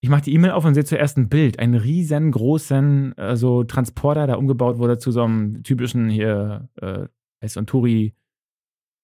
ich 0.00 0.08
mache 0.08 0.22
die 0.22 0.32
E-Mail 0.34 0.52
auf 0.52 0.64
und 0.64 0.74
sehe 0.74 0.84
zuerst 0.84 1.16
ein 1.16 1.28
Bild, 1.28 1.58
einen 1.58 1.74
riesengroßen 1.74 3.16
äh, 3.18 3.36
so 3.36 3.64
Transporter, 3.64 4.26
der 4.26 4.38
umgebaut 4.38 4.78
wurde 4.78 4.98
zu 4.98 5.10
so 5.10 5.22
einem 5.24 5.62
typischen 5.64 6.08
hier, 6.08 6.68
äh, 6.76 7.08
so 7.48 7.60
ein 7.60 7.66
Touri, 7.66 8.14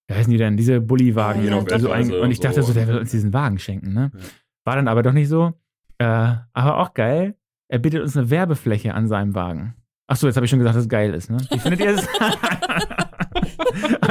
wie 0.09 0.15
heißen 0.15 0.31
die 0.31 0.39
denn? 0.39 0.57
Diese 0.57 0.81
Bulli-Wagen. 0.81 1.45
Ja, 1.45 1.57
ja, 1.57 1.63
die 1.63 1.81
so 1.81 1.91
ein, 1.91 2.03
Bettweise 2.09 2.23
und 2.23 2.31
ich 2.31 2.41
dachte 2.41 2.63
so. 2.63 2.73
der 2.73 2.89
will 2.89 2.99
uns 2.99 3.11
diesen 3.11 3.33
Wagen 3.33 3.59
schenken, 3.59 3.93
ne? 3.95 4.11
Ja. 4.15 4.21
War 4.65 4.77
dann 4.77 4.89
aber 4.89 5.03
doch 5.03 5.13
nicht 5.13 5.29
so. 5.29 5.53
Äh, 5.99 6.05
aber 6.53 6.79
auch 6.79 6.95
geil. 6.95 7.37
Er 7.69 7.79
bietet 7.79 8.03
uns 8.03 8.17
eine 8.17 8.31
Werbefläche 8.31 8.95
an 8.95 9.09
seinem 9.09 9.35
Wagen. 9.35 9.75
Ach 10.07 10.17
so, 10.17 10.27
jetzt 10.27 10.37
habe 10.37 10.45
ich 10.45 10.51
schon 10.51 10.59
gesagt, 10.59 10.77
dass 10.77 10.83
es 10.85 10.89
geil 10.89 11.15
ist, 11.15 11.31
ne? 11.31 11.39
Wie 11.51 11.59
findet 11.59 11.81
ihr 11.81 11.91
es? 11.95 12.03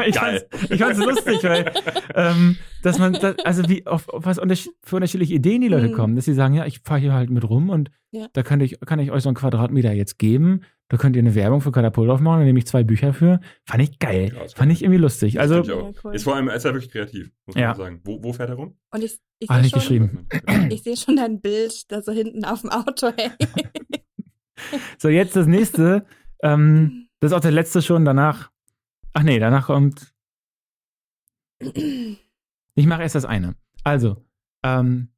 ich, 0.08 0.16
Geil. 0.16 0.46
fand's, 0.50 0.72
ich 0.72 0.82
fand's 0.82 0.98
lustig, 1.00 1.44
weil, 1.44 1.72
ähm, 2.16 2.58
dass 2.82 3.00
man, 3.00 3.14
das, 3.14 3.36
also 3.44 3.68
wie, 3.70 3.86
auf, 3.86 4.10
auf 4.10 4.26
was 4.26 4.40
unterschied, 4.40 4.72
für 4.84 4.96
unterschiedliche 4.98 5.34
Ideen 5.36 5.62
die 5.62 5.68
Leute 5.68 5.90
Mhm. 5.90 5.94
kommen, 5.94 6.16
dass 6.16 6.26
sie 6.26 6.34
sagen, 6.34 6.54
ja, 6.56 6.66
ich 6.66 6.80
fahre 6.80 7.00
hier 7.00 7.14
halt 7.14 7.30
mit 7.30 7.48
rum 7.48 7.70
und 7.70 7.92
Ja. 8.12 8.28
da 8.34 8.44
kann 8.44 8.60
ich, 8.60 8.80
kann 8.82 9.00
ich 9.00 9.12
euch 9.12 9.24
so 9.24 9.30
einen 9.30 9.36
Quadratmeter 9.36 9.92
jetzt 9.94 10.18
geben. 10.20 10.62
Da 10.94 11.00
könnt 11.00 11.16
ihr 11.16 11.24
eine 11.24 11.34
Werbung 11.34 11.60
für 11.60 11.72
Katapult 11.72 12.08
aufmachen, 12.12 12.42
da 12.42 12.46
nehme 12.46 12.60
ich 12.60 12.68
zwei 12.68 12.84
Bücher 12.84 13.16
für. 13.16 13.40
Fand 13.66 13.82
ich 13.82 13.98
geil. 13.98 14.32
Ja, 14.32 14.48
Fand 14.54 14.72
ich 14.72 14.84
irgendwie 14.84 15.00
lustig. 15.02 15.40
Also, 15.40 15.64
ich 15.64 15.72
auch. 15.72 15.92
Ja, 15.92 16.02
cool. 16.04 16.14
Ist 16.14 16.24
vor 16.24 16.36
allem, 16.36 16.50
ist 16.50 16.66
er 16.66 16.74
wirklich 16.76 16.92
kreativ, 16.92 17.32
muss 17.48 17.56
Ja. 17.56 17.70
man 17.70 17.78
sagen. 17.78 18.02
Wo, 18.04 18.22
wo 18.24 18.32
fährt 18.32 18.50
er 18.50 18.56
rum? 18.58 18.78
Und 18.92 19.04
ich, 19.04 19.18
ich 19.40 19.50
Ah, 19.50 19.56
sehe 19.56 19.64
nicht 19.64 19.72
schon, 19.72 19.80
geschrieben. 19.80 20.28
ich 20.72 20.84
sehe 20.84 20.96
schon 20.96 21.16
dein 21.16 21.42
Bild 21.42 21.92
da 21.92 22.04
so 22.04 22.12
hinten 22.12 22.46
auf 22.46 22.62
dem 22.62 22.70
Auto. 22.70 23.12
Hey. 23.18 23.32
so 25.00 25.10
jetzt 25.10 25.36
das 25.36 25.48
nächste. 25.48 26.06
Ähm, 26.44 27.08
das 27.22 27.32
ist 27.32 27.36
auch 27.38 27.42
der 27.42 27.50
letzte 27.52 27.82
schon. 27.82 28.06
Danach, 28.06 28.52
ach 29.14 29.24
nee, 29.24 29.40
danach 29.40 29.66
kommt 29.66 30.14
Ich 32.76 32.86
mache 32.86 33.02
erst 33.02 33.16
das 33.16 33.26
eine. 33.26 33.56
Also, 33.84 34.24
ähm, 34.64 35.10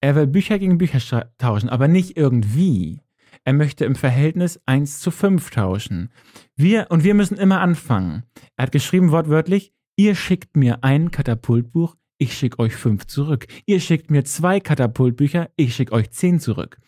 er 0.00 0.14
will 0.14 0.28
Bücher 0.28 0.60
gegen 0.60 0.78
Bücher 0.78 1.32
tauschen, 1.38 1.68
aber 1.68 1.88
nicht 1.88 2.16
irgendwie. 2.16 3.01
Er 3.44 3.52
möchte 3.52 3.84
im 3.84 3.96
Verhältnis 3.96 4.60
1 4.66 5.00
zu 5.00 5.10
5 5.10 5.50
tauschen. 5.50 6.12
Wir, 6.54 6.86
und 6.90 7.02
wir 7.02 7.14
müssen 7.14 7.36
immer 7.36 7.60
anfangen. 7.60 8.24
Er 8.56 8.64
hat 8.64 8.72
geschrieben 8.72 9.10
wortwörtlich, 9.10 9.72
ihr 9.96 10.14
schickt 10.14 10.56
mir 10.56 10.84
ein 10.84 11.10
Katapultbuch, 11.10 11.96
ich 12.18 12.34
schicke 12.38 12.60
euch 12.60 12.76
fünf 12.76 13.08
zurück. 13.08 13.48
Ihr 13.66 13.80
schickt 13.80 14.12
mir 14.12 14.24
zwei 14.24 14.60
Katapultbücher, 14.60 15.50
ich 15.56 15.74
schicke 15.74 15.92
euch 15.92 16.12
zehn 16.12 16.38
zurück. 16.38 16.78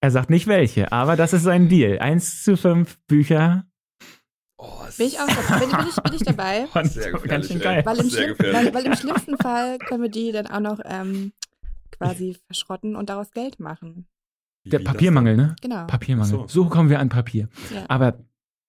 Er 0.00 0.10
sagt 0.10 0.30
nicht 0.30 0.46
welche, 0.46 0.90
aber 0.92 1.14
das 1.14 1.34
ist 1.34 1.42
sein 1.42 1.68
Deal. 1.68 1.98
Eins 1.98 2.42
zu 2.42 2.56
fünf 2.56 2.98
Bücher. 3.06 3.66
Oh, 4.56 4.80
Bin 4.96 5.08
ich 5.08 5.20
auch 5.20 5.26
bin, 5.26 5.68
bin, 5.68 5.86
ich, 5.88 6.02
bin 6.02 6.14
ich 6.14 6.22
dabei? 6.22 6.66
Sehr 6.84 7.12
ganz 7.12 7.48
schön 7.48 7.60
geil. 7.60 7.84
Weil 7.84 7.98
im, 8.00 8.10
weil, 8.10 8.74
weil 8.74 8.86
im 8.86 8.96
schlimmsten 8.96 9.36
Fall 9.36 9.76
können 9.78 10.04
wir 10.04 10.10
die 10.10 10.32
dann 10.32 10.46
auch 10.46 10.60
noch 10.60 10.80
ähm, 10.84 11.32
quasi 11.90 12.38
verschrotten 12.46 12.96
und 12.96 13.10
daraus 13.10 13.30
Geld 13.32 13.60
machen. 13.60 14.06
Wie- 14.64 14.70
Der 14.70 14.80
wie 14.80 14.84
Papiermangel, 14.84 15.36
ne? 15.36 15.56
Genau. 15.60 15.86
Papiermangel. 15.86 16.40
Ach 16.44 16.48
so. 16.48 16.66
kommen 16.66 16.88
wir 16.90 17.00
an 17.00 17.08
Papier. 17.08 17.48
Ja. 17.74 17.84
Aber 17.88 18.14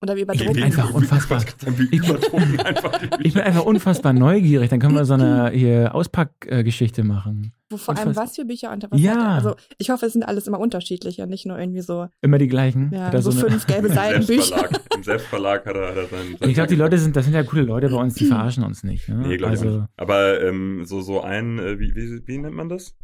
Oder 0.02 0.16
wir 0.16 0.26
denn? 0.26 0.36
Ich 0.36 0.42
überdrucken. 0.42 0.54
bin 0.56 0.64
einfach 0.64 0.90
Wie- 0.90 0.94
wie- 0.94 0.98
unfassbar. 0.98 1.44
ich 1.44 1.80
wie 1.92 1.96
überdrucken 1.98 2.54
ich 2.54 2.60
bin 2.60 3.20
Bücher. 3.34 3.44
einfach 3.46 3.64
unfassbar 3.64 4.14
neugierig. 4.14 4.70
Dann 4.70 4.80
können 4.80 4.96
wir 4.96 5.06
so 5.06 5.14
eine 5.14 5.52
Auspackgeschichte 5.94 7.04
machen. 7.04 7.54
Wo 7.70 7.78
vor 7.78 7.98
allem 7.98 8.16
was 8.16 8.36
für 8.36 8.46
Bücher 8.46 8.72
unter 8.72 8.90
was 8.92 9.00
Ja. 9.00 9.30
Also 9.36 9.56
ich 9.78 9.90
hoffe, 9.92 10.06
es 10.08 10.14
sind 10.14 10.24
alles 10.24 10.48
immer 10.48 10.60
unterschiedliche, 10.60 11.26
nicht 11.28 11.46
nur 11.46 11.58
irgendwie 11.58 11.82
so, 11.82 12.08
Immer 12.22 12.38
die 12.38 12.48
gleichen. 12.48 12.92
ja, 12.94 13.12
so, 13.22 13.32
so 13.32 13.48
fünf 13.48 13.66
gelbe 13.66 13.90
Seitenbücher. 13.94 14.44
Selbstverlag, 14.58 14.82
Im 14.96 15.04
Selbstverlag 15.04 15.66
hat 15.66 15.76
er, 15.76 15.88
hat 15.90 15.96
er 15.96 16.08
seinen. 16.08 16.38
seinen 16.38 16.50
Ich 16.50 16.54
glaube, 16.56 16.70
die 16.70 16.76
Leute 16.76 16.98
sind, 16.98 17.16
das 17.16 17.26
sind 17.26 17.34
ja 17.34 17.44
coole 17.44 17.64
Leute 17.64 17.90
bei 17.90 17.96
uns, 17.98 18.16
die 18.16 18.26
verarschen 18.28 18.64
uns 18.64 18.84
nicht. 18.84 19.10
Ne? 19.10 19.16
Nee, 19.28 19.38
glaube 19.38 19.54
ich 19.56 19.62
also, 19.62 19.78
nicht. 19.82 19.90
Aber 19.98 20.42
ähm, 20.42 20.86
so, 20.86 21.02
so 21.02 21.22
ein, 21.22 21.58
äh, 21.60 21.80
wie, 21.80 21.96
wie, 21.96 22.22
wie 22.28 22.38
nennt 22.40 22.56
man 22.56 22.68
das? 22.70 22.96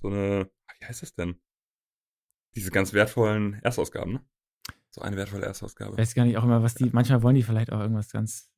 So 0.00 0.08
eine, 0.08 0.48
wie 0.80 0.86
heißt 0.86 1.02
das 1.02 1.14
denn? 1.14 1.34
Diese 2.54 2.70
ganz 2.70 2.92
wertvollen 2.92 3.54
Erstausgaben, 3.62 4.14
ne? 4.14 4.20
So 4.90 5.00
eine 5.02 5.16
wertvolle 5.16 5.46
Erstausgabe. 5.46 5.96
weiß 5.96 6.14
gar 6.14 6.24
nicht 6.24 6.36
auch 6.36 6.42
immer, 6.44 6.62
was 6.62 6.74
die, 6.74 6.90
manchmal 6.92 7.22
wollen 7.22 7.36
die 7.36 7.44
vielleicht 7.44 7.72
auch 7.72 7.78
irgendwas 7.80 8.10
ganz 8.10 8.50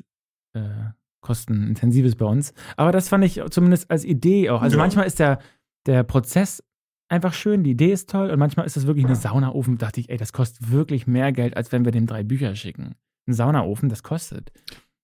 äh, 0.54 0.84
kostenintensives 1.20 2.16
bei 2.16 2.24
uns. 2.24 2.54
Aber 2.76 2.90
das 2.92 3.08
fand 3.08 3.24
ich 3.24 3.40
zumindest 3.50 3.90
als 3.90 4.04
Idee 4.04 4.48
auch. 4.50 4.62
Also 4.62 4.76
Ja. 4.76 4.82
manchmal 4.82 5.06
ist 5.06 5.18
der, 5.18 5.38
der 5.86 6.02
Prozess 6.04 6.62
einfach 7.08 7.34
schön, 7.34 7.62
die 7.64 7.72
Idee 7.72 7.92
ist 7.92 8.08
toll 8.08 8.30
und 8.30 8.38
manchmal 8.38 8.64
ist 8.66 8.76
das 8.76 8.86
wirklich 8.86 9.04
eine 9.04 9.16
Saunaofen. 9.16 9.76
Dachte 9.76 10.00
ich, 10.00 10.08
ey, 10.08 10.16
das 10.16 10.32
kostet 10.32 10.70
wirklich 10.70 11.06
mehr 11.06 11.32
Geld, 11.32 11.56
als 11.56 11.70
wenn 11.70 11.84
wir 11.84 11.92
dem 11.92 12.06
drei 12.06 12.22
Bücher 12.22 12.54
schicken. 12.56 12.94
Ein 13.28 13.34
Saunaofen, 13.34 13.88
das 13.90 14.02
kostet. 14.02 14.50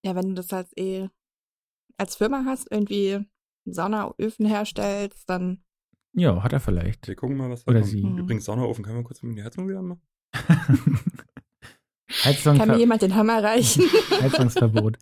Ja, 0.03 0.15
wenn 0.15 0.29
du 0.31 0.35
das 0.35 0.53
als 0.53 0.75
eh 0.79 1.09
als 1.99 2.17
Firma 2.17 2.45
hast, 2.47 2.69
irgendwie 2.71 3.19
Saunaöfen 3.67 4.47
herstellst, 4.47 5.29
dann 5.29 5.63
Ja, 6.15 6.43
hat 6.43 6.53
er 6.53 6.61
vielleicht. 6.61 7.07
Wir 7.07 7.15
gucken 7.17 7.37
mal, 7.37 7.51
was 7.51 7.67
Oder 7.67 7.75
da 7.77 7.81
kommt. 7.81 7.91
sie. 7.93 8.03
Mhm. 8.05 8.19
Übrigens, 8.19 8.45
Saunaofen, 8.45 8.85
können 8.85 8.99
wir 8.99 9.05
kurz 9.05 9.21
die 9.21 9.43
Heizung 9.43 9.69
wieder 9.69 9.79
anmachen? 9.81 10.01
Heizung, 12.25 12.57
kann 12.59 12.69
mir 12.69 12.79
jemand 12.79 13.03
den 13.03 13.15
Hammer 13.15 13.43
reichen. 13.43 13.85
Heizungsverbot. 14.21 14.99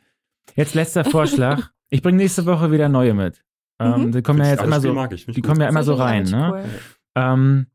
Jetzt 0.54 0.74
letzter 0.74 1.04
Vorschlag. 1.04 1.70
Ich 1.88 2.02
bringe 2.02 2.16
nächste 2.18 2.44
Woche 2.46 2.72
wieder 2.72 2.88
neue 2.88 3.14
mit. 3.14 3.44
Ähm, 3.78 4.06
Mhm. 4.06 4.12
die 4.12 4.20
kommen 4.22 4.40
ja 4.40 4.50
jetzt 4.50 4.64
immer 4.64 4.80
so, 4.80 4.92
mag 4.92 5.12
ich. 5.12 5.24
Finde 5.24 5.36
die 5.40 5.46
kommen 5.46 5.60
ja 5.60 5.68
immer 5.68 5.84
so 5.84 5.94
rein. 5.94 6.24
Ne? 6.24 6.50
cool. 6.52 6.80
Ähm, 7.14 7.66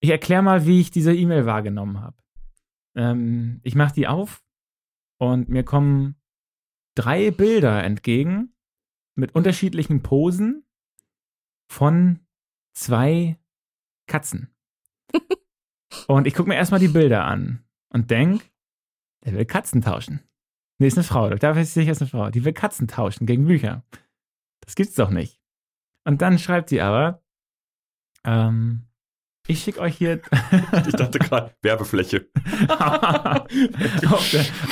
ich 0.00 0.08
erkläre 0.08 0.40
mal, 0.42 0.64
wie 0.64 0.80
ich 0.80 0.90
diese 0.90 1.14
E-Mail 1.14 1.44
wahrgenommen 1.44 2.00
habe. 2.00 2.16
Ähm, 2.96 3.60
ich 3.62 3.74
mache 3.74 3.92
die 3.92 4.08
auf 4.08 4.42
und 5.18 5.50
mir 5.50 5.64
kommen 5.64 6.16
drei 6.94 7.30
Bilder 7.30 7.84
entgegen 7.84 8.54
mit 9.14 9.34
unterschiedlichen 9.34 10.02
Posen 10.02 10.64
von 11.70 12.20
zwei 12.72 13.38
Katzen. 14.06 14.54
und 16.06 16.26
ich 16.26 16.34
gucke 16.34 16.48
mir 16.48 16.56
erstmal 16.56 16.80
die 16.80 16.88
Bilder 16.88 17.24
an 17.24 17.64
und 17.90 18.10
denk, 18.10 18.50
der 19.24 19.34
will 19.34 19.44
Katzen 19.44 19.82
tauschen. 19.82 20.20
Nee, 20.78 20.88
ist 20.88 20.96
eine 20.96 21.04
Frau. 21.04 21.30
Da 21.30 21.54
weiß 21.54 21.76
ich, 21.76 21.88
ist 21.88 22.02
eine 22.02 22.10
Frau. 22.10 22.30
Die 22.30 22.44
will 22.44 22.52
Katzen 22.52 22.88
tauschen 22.88 23.26
gegen 23.26 23.46
Bücher. 23.46 23.84
Das 24.60 24.74
gibt's 24.74 24.94
doch 24.94 25.10
nicht. 25.10 25.40
Und 26.04 26.22
dann 26.22 26.38
schreibt 26.38 26.70
sie 26.70 26.80
aber, 26.80 27.22
ähm, 28.24 28.88
ich 29.48 29.60
schicke 29.62 29.80
euch 29.80 29.96
hier. 29.96 30.20
Ich 30.86 30.94
dachte 30.94 31.18
gerade, 31.18 31.52
Werbefläche. 31.62 32.26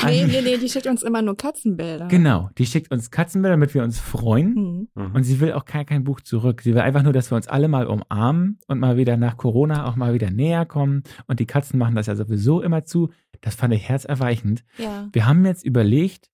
Nee, 0.07 0.25
nee, 0.25 0.41
nee, 0.43 0.57
die 0.57 0.69
schickt 0.69 0.87
uns 0.87 1.03
immer 1.03 1.23
nur 1.23 1.37
Katzenbilder. 1.37 2.09
Genau, 2.09 2.50
die 2.59 2.67
schickt 2.67 2.91
uns 2.91 3.11
Katzenbilder, 3.11 3.57
damit 3.57 3.75
wir 3.75 3.83
uns 3.83 3.99
freuen. 3.99 4.55
Hm. 4.55 4.89
Mhm. 4.95 5.15
Und 5.15 5.25
sie 5.25 5.41
will 5.41 5.53
auch 5.53 5.65
kein, 5.65 5.87
kein 5.87 6.05
Buch 6.05 6.21
zurück. 6.21 6.62
Sie 6.62 6.75
will 6.75 6.81
einfach 6.81 7.03
nur, 7.03 7.12
dass 7.12 7.31
wir 7.31 7.37
uns 7.37 7.49
alle 7.49 7.69
mal 7.69 7.87
umarmen 7.87 8.59
und 8.67 8.81
mal 8.81 8.97
wieder 8.97 9.17
nach 9.17 9.37
Corona 9.37 9.87
auch 9.87 9.97
mal 9.97 10.15
wieder 10.15 10.31
näher 10.31 10.67
kommen. 10.67 11.03
Und 11.27 11.41
die 11.41 11.47
Katzen 11.47 11.79
machen 11.79 11.95
das 11.95 12.07
ja 12.07 12.17
sowieso 12.17 12.62
immer 12.62 12.85
zu. 12.85 13.11
Das 13.41 13.55
fand 13.55 13.75
ich 13.75 13.89
herzerweichend. 13.89 14.65
Ja. 14.79 15.09
Wir 15.12 15.27
haben 15.27 15.45
jetzt 15.45 15.65
überlegt, 15.65 16.31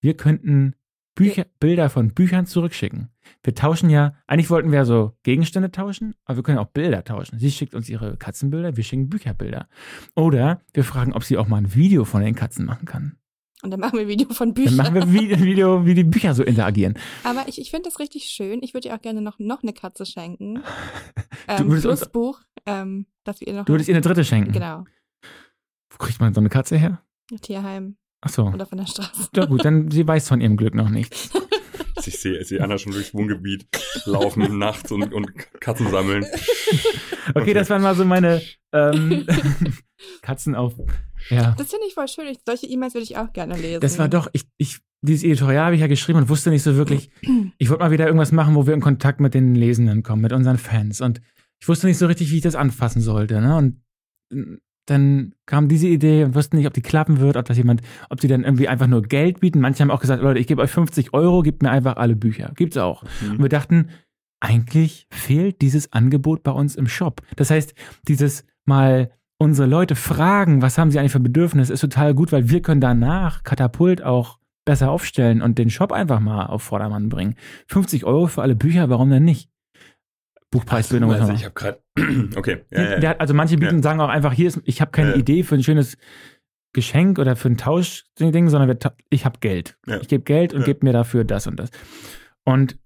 wir 0.00 0.16
könnten 0.16 0.74
Bücher, 1.14 1.44
Bilder 1.58 1.90
von 1.90 2.14
Büchern 2.14 2.46
zurückschicken. 2.46 3.10
Wir 3.42 3.54
tauschen 3.54 3.90
ja, 3.90 4.14
eigentlich 4.26 4.48
wollten 4.50 4.70
wir 4.70 4.78
ja 4.78 4.84
so 4.84 5.12
Gegenstände 5.22 5.70
tauschen, 5.70 6.14
aber 6.24 6.36
wir 6.36 6.42
können 6.42 6.58
auch 6.58 6.68
Bilder 6.68 7.04
tauschen. 7.04 7.38
Sie 7.38 7.50
schickt 7.50 7.74
uns 7.74 7.88
ihre 7.88 8.16
Katzenbilder, 8.16 8.76
wir 8.76 8.84
schicken 8.84 9.08
Bücherbilder. 9.08 9.68
Oder 10.14 10.62
wir 10.72 10.84
fragen, 10.84 11.12
ob 11.12 11.24
sie 11.24 11.36
auch 11.36 11.48
mal 11.48 11.58
ein 11.58 11.74
Video 11.74 12.04
von 12.04 12.22
den 12.22 12.34
Katzen 12.34 12.64
machen 12.64 12.86
kann. 12.86 13.16
Und 13.62 13.70
dann 13.72 13.80
machen 13.80 13.94
wir 13.94 14.00
ein 14.02 14.08
Video 14.08 14.30
von 14.30 14.48
Dann 14.48 14.54
Büchern. 14.54 14.76
machen 14.76 14.94
wir 14.94 15.02
ein 15.02 15.12
Video, 15.44 15.84
wie 15.84 15.94
die 15.94 16.04
Bücher 16.04 16.32
so 16.32 16.42
interagieren. 16.42 16.94
Aber 17.24 17.46
ich, 17.46 17.60
ich 17.60 17.70
finde 17.70 17.90
das 17.90 17.98
richtig 17.98 18.24
schön. 18.24 18.60
Ich 18.62 18.72
würde 18.72 18.88
ihr 18.88 18.94
auch 18.94 19.02
gerne 19.02 19.20
noch, 19.20 19.38
noch 19.38 19.62
eine 19.62 19.72
Katze 19.74 20.06
schenken. 20.06 20.62
Du 21.46 21.64
Ähm, 21.64 21.68
würdest 21.68 21.86
plus 21.86 22.02
uns- 22.02 22.12
Buch, 22.12 22.40
ähm, 22.66 23.06
dass 23.24 23.40
wir 23.40 23.48
ihr 23.48 23.54
noch. 23.54 23.64
Du 23.64 23.72
würdest 23.72 23.88
ihr 23.88 23.94
eine 23.94 24.02
dritte 24.02 24.24
schenken. 24.24 24.52
Genau. 24.52 24.84
Wo 25.90 25.96
kriegt 25.98 26.20
man 26.20 26.32
so 26.32 26.40
eine 26.40 26.48
Katze 26.48 26.76
her? 26.76 27.02
Tierheim 27.42 27.96
Ach 28.22 28.28
so. 28.30 28.46
oder 28.46 28.66
von 28.66 28.78
der 28.78 28.86
Straße. 28.86 29.28
Ja 29.34 29.46
gut, 29.46 29.64
dann 29.64 29.90
sie 29.90 30.06
weiß 30.06 30.28
von 30.28 30.40
ihrem 30.40 30.56
Glück 30.56 30.74
noch 30.74 30.88
nichts. 30.90 31.30
Ich 32.06 32.18
sehe, 32.18 32.38
ich 32.38 32.48
sehe 32.48 32.62
Anna 32.62 32.78
schon 32.78 32.92
durchs 32.92 33.12
Wohngebiet 33.12 33.66
laufen 34.06 34.56
nachts 34.58 34.90
und, 34.90 35.12
und 35.12 35.30
Katzen 35.60 35.90
sammeln. 35.90 36.24
Okay, 36.24 37.40
Okay. 37.40 37.52
das 37.54 37.68
waren 37.68 37.82
mal 37.82 37.94
so 37.94 38.06
meine 38.06 38.40
ähm, 38.72 39.26
Katzen 40.22 40.54
auf. 40.54 40.72
Ja. 41.28 41.54
Das 41.58 41.68
finde 41.68 41.84
ich 41.86 41.92
voll 41.94 42.08
schön. 42.08 42.26
Ich, 42.28 42.38
solche 42.46 42.66
E-Mails 42.66 42.94
würde 42.94 43.04
ich 43.04 43.18
auch 43.18 43.32
gerne 43.34 43.54
lesen. 43.54 43.80
Das 43.80 43.98
war 43.98 44.08
doch, 44.08 44.28
ich, 44.32 44.44
ich, 44.56 44.78
dieses 45.02 45.24
Editorial 45.24 45.66
habe 45.66 45.74
ich 45.74 45.82
ja 45.82 45.88
geschrieben 45.88 46.20
und 46.20 46.30
wusste 46.30 46.48
nicht 46.48 46.62
so 46.62 46.74
wirklich, 46.76 47.10
ich 47.58 47.68
wollte 47.68 47.82
mal 47.84 47.90
wieder 47.90 48.06
irgendwas 48.06 48.32
machen, 48.32 48.54
wo 48.54 48.66
wir 48.66 48.72
in 48.72 48.80
Kontakt 48.80 49.20
mit 49.20 49.34
den 49.34 49.54
Lesenden 49.54 50.02
kommen, 50.02 50.22
mit 50.22 50.32
unseren 50.32 50.56
Fans. 50.56 51.02
Und 51.02 51.20
ich 51.60 51.68
wusste 51.68 51.86
nicht 51.86 51.98
so 51.98 52.06
richtig, 52.06 52.30
wie 52.30 52.36
ich 52.36 52.42
das 52.42 52.56
anfassen 52.56 53.02
sollte. 53.02 53.42
Ne? 53.42 53.56
Und 53.56 54.62
dann 54.90 55.34
kam 55.46 55.68
diese 55.68 55.86
Idee 55.88 56.24
und 56.24 56.34
wusste 56.34 56.56
nicht, 56.56 56.66
ob 56.66 56.74
die 56.74 56.82
klappen 56.82 57.20
wird, 57.20 57.36
ob 57.36 57.44
das 57.46 57.56
jemand, 57.56 57.80
ob 58.08 58.20
sie 58.20 58.28
dann 58.28 58.44
irgendwie 58.44 58.68
einfach 58.68 58.86
nur 58.86 59.02
Geld 59.02 59.40
bieten. 59.40 59.60
Manche 59.60 59.82
haben 59.82 59.90
auch 59.90 60.00
gesagt, 60.00 60.22
Leute, 60.22 60.40
ich 60.40 60.46
gebe 60.46 60.60
euch 60.62 60.70
50 60.70 61.14
Euro, 61.14 61.42
gebt 61.42 61.62
mir 61.62 61.70
einfach 61.70 61.96
alle 61.96 62.16
Bücher. 62.16 62.52
Gibt's 62.56 62.76
auch. 62.76 63.02
Und 63.22 63.38
Mhm. 63.38 63.42
wir 63.42 63.48
dachten, 63.48 63.88
eigentlich 64.40 65.06
fehlt 65.10 65.60
dieses 65.60 65.92
Angebot 65.92 66.42
bei 66.42 66.50
uns 66.52 66.74
im 66.76 66.88
Shop. 66.88 67.22
Das 67.36 67.50
heißt, 67.50 67.74
dieses 68.08 68.44
mal 68.64 69.10
unsere 69.38 69.68
Leute 69.68 69.94
fragen, 69.96 70.62
was 70.62 70.76
haben 70.78 70.90
sie 70.90 70.98
eigentlich 70.98 71.12
für 71.12 71.20
Bedürfnisse, 71.20 71.72
ist 71.72 71.80
total 71.80 72.14
gut, 72.14 72.32
weil 72.32 72.50
wir 72.50 72.60
können 72.62 72.80
danach 72.80 73.42
Katapult 73.42 74.02
auch 74.02 74.38
besser 74.66 74.90
aufstellen 74.90 75.40
und 75.42 75.58
den 75.58 75.70
Shop 75.70 75.92
einfach 75.92 76.20
mal 76.20 76.46
auf 76.46 76.62
Vordermann 76.62 77.08
bringen. 77.08 77.34
50 77.68 78.04
Euro 78.04 78.26
für 78.26 78.42
alle 78.42 78.54
Bücher, 78.54 78.88
warum 78.90 79.10
denn 79.10 79.24
nicht? 79.24 79.48
Buchpreisbildung. 80.50 81.10
also 81.10 81.22
muss 81.22 81.28
man 81.28 81.36
ich 81.36 81.44
habe 81.44 81.54
gerade. 81.54 81.80
Okay. 82.36 82.64
Ja, 82.70 82.98
ja. 83.00 83.16
Also 83.18 83.34
manche 83.34 83.56
bieten, 83.56 83.82
sagen 83.82 84.00
auch 84.00 84.08
einfach, 84.08 84.32
hier 84.32 84.48
ist, 84.48 84.60
ich 84.64 84.80
habe 84.80 84.90
keine 84.90 85.10
Ja. 85.10 85.16
Idee 85.16 85.42
für 85.42 85.54
ein 85.54 85.62
schönes 85.62 85.96
Geschenk 86.72 87.18
oder 87.18 87.36
für 87.36 87.48
ein 87.48 87.56
Tauschding, 87.56 88.48
sondern 88.48 88.76
ich 89.10 89.24
habe 89.24 89.38
Geld. 89.40 89.76
Ja. 89.86 90.00
Ich 90.00 90.08
gebe 90.08 90.22
Geld 90.24 90.52
und 90.54 90.60
Ja. 90.60 90.66
gebe 90.66 90.84
mir 90.86 90.92
dafür 90.92 91.24
das 91.24 91.46
und 91.46 91.58
das. 91.58 91.70
Und 92.44 92.78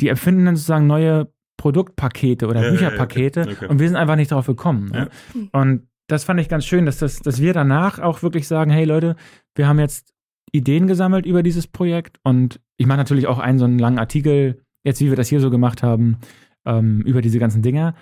die 0.00 0.08
erfinden 0.08 0.44
dann 0.46 0.56
sozusagen 0.56 0.86
neue 0.86 1.32
Produktpakete 1.58 2.46
oder 2.46 2.60
Ja, 2.60 2.66
ja, 2.66 2.66
ja, 2.66 2.72
Bücherpakete 2.72 3.40
okay. 3.42 3.52
Okay. 3.52 3.66
und 3.66 3.78
wir 3.80 3.88
sind 3.88 3.96
einfach 3.96 4.16
nicht 4.16 4.30
darauf 4.30 4.46
gekommen. 4.46 4.90
Ne? 4.90 5.08
Und 5.52 5.88
das 6.08 6.24
fand 6.24 6.38
ich 6.40 6.48
ganz 6.48 6.64
schön, 6.64 6.86
dass, 6.86 6.98
das, 6.98 7.20
dass 7.20 7.40
wir 7.40 7.52
danach 7.52 7.98
auch 7.98 8.22
wirklich 8.22 8.46
sagen, 8.46 8.70
hey 8.70 8.84
Leute, 8.84 9.16
wir 9.54 9.66
haben 9.66 9.78
jetzt 9.80 10.12
Ideen 10.52 10.86
gesammelt 10.86 11.26
über 11.26 11.42
dieses 11.42 11.66
Projekt 11.66 12.18
und 12.22 12.60
ich 12.76 12.86
mache 12.86 12.98
natürlich 12.98 13.26
auch 13.26 13.38
einen 13.38 13.58
so 13.58 13.64
einen 13.64 13.78
langen 13.78 13.98
Artikel, 13.98 14.62
jetzt 14.84 15.00
wie 15.00 15.08
wir 15.08 15.16
das 15.16 15.28
hier 15.28 15.40
so 15.40 15.50
gemacht 15.50 15.82
haben, 15.82 16.18
ähm, 16.66 17.00
über 17.02 17.22
diese 17.22 17.38
ganzen 17.38 17.62
Dinger. 17.62 17.94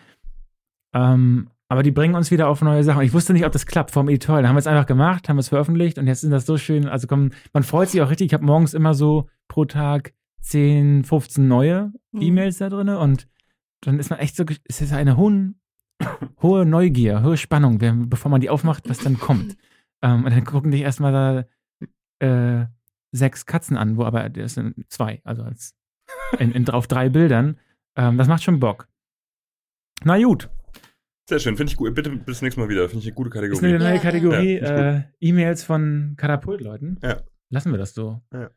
Ähm, 0.95 1.49
aber 1.69 1.83
die 1.83 1.91
bringen 1.91 2.15
uns 2.15 2.31
wieder 2.31 2.49
auf 2.49 2.61
neue 2.63 2.85
Sachen. 2.85 3.03
Ich 3.03 3.13
wusste 3.13 3.33
nicht, 3.33 3.47
ob 3.47 3.53
das 3.53 3.67
klappt 3.67 3.91
vom 3.91 4.09
Editorial. 4.09 4.43
Dann 4.43 4.51
haben 4.51 4.57
wir 4.57 4.61
es 4.61 4.67
einfach 4.67 4.87
gemacht, 4.87 5.29
haben 5.29 5.39
es 5.39 5.49
veröffentlicht 5.49 5.99
und 5.99 6.07
jetzt 6.07 6.21
sind 6.21 6.31
das 6.31 6.47
so 6.47 6.57
schön. 6.59 6.87
Also 6.87 7.07
komm, 7.07 7.31
man 7.53 7.63
freut 7.63 7.89
sich 7.89 8.01
auch 8.03 8.11
richtig. 8.11 8.27
Ich 8.27 8.35
habe 8.35 8.45
morgens 8.45 8.75
immer 8.75 8.95
so 8.95 9.29
pro 9.49 9.65
Tag 9.65 10.13
10, 10.41 11.05
15 11.05 11.49
neue 11.49 11.93
Mhm. 12.15 12.23
E-Mails 12.23 12.59
da 12.59 12.69
drin 12.69 12.89
und 12.89 13.27
dann 13.83 13.99
ist 13.99 14.11
man 14.11 14.19
echt 14.19 14.37
so, 14.37 14.45
es 14.65 14.81
ist 14.81 14.93
eine 14.93 15.17
hohen, 15.17 15.61
hohe 16.43 16.65
Neugier, 16.65 17.23
hohe 17.23 17.37
Spannung, 17.37 17.79
bevor 18.09 18.31
man 18.31 18.41
die 18.41 18.51
aufmacht, 18.51 18.89
was 18.89 18.99
dann 18.99 19.19
kommt. 19.19 19.57
Ähm, 20.03 20.25
und 20.27 20.33
dann 20.35 20.45
gucken 20.45 20.71
dich 20.71 20.83
erstmal 20.83 21.47
da 22.21 22.59
äh, 22.61 22.67
sechs 23.11 23.47
Katzen 23.47 23.79
an, 23.79 23.97
wo 23.97 24.05
aber 24.05 24.29
das 24.29 24.53
sind 24.53 24.75
zwei, 24.91 25.23
also 25.25 25.43
als 25.45 25.75
in, 26.39 26.53
in, 26.53 26.69
auf 26.69 26.89
drei 26.89 27.09
Bildern. 27.09 27.57
Ähm, 27.97 28.19
das 28.19 28.29
macht 28.29 28.43
schon 28.43 28.61
Bock. 28.61 28.89
Na 30.05 30.21
gut. 30.23 30.51
Sehr 31.29 31.39
schön, 31.39 31.57
finde 31.57 31.71
ich 31.73 31.77
gut. 31.77 31.95
Bitte 31.95 32.11
bis 32.11 32.43
nächstes 32.43 32.63
Mal 32.63 32.69
wieder. 32.69 32.89
Finde 32.89 33.01
ich 33.01 33.07
eine 33.07 33.15
gute 33.15 33.29
Ist 33.31 33.35
Kategorie. 33.35 33.67
eine 33.67 33.79
neue 33.79 33.99
Kategorie. 33.99 34.59
ja. 34.61 34.97
Äh, 34.97 35.03
E-Mails 35.21 35.65
von 35.65 36.15
Katapult-Leuten. 36.17 36.99
Ja. 37.03 37.23
Lassen 37.51 37.71
wir 37.73 37.79
das 37.79 37.95
so. 37.95 38.21
Ja. 38.33 38.51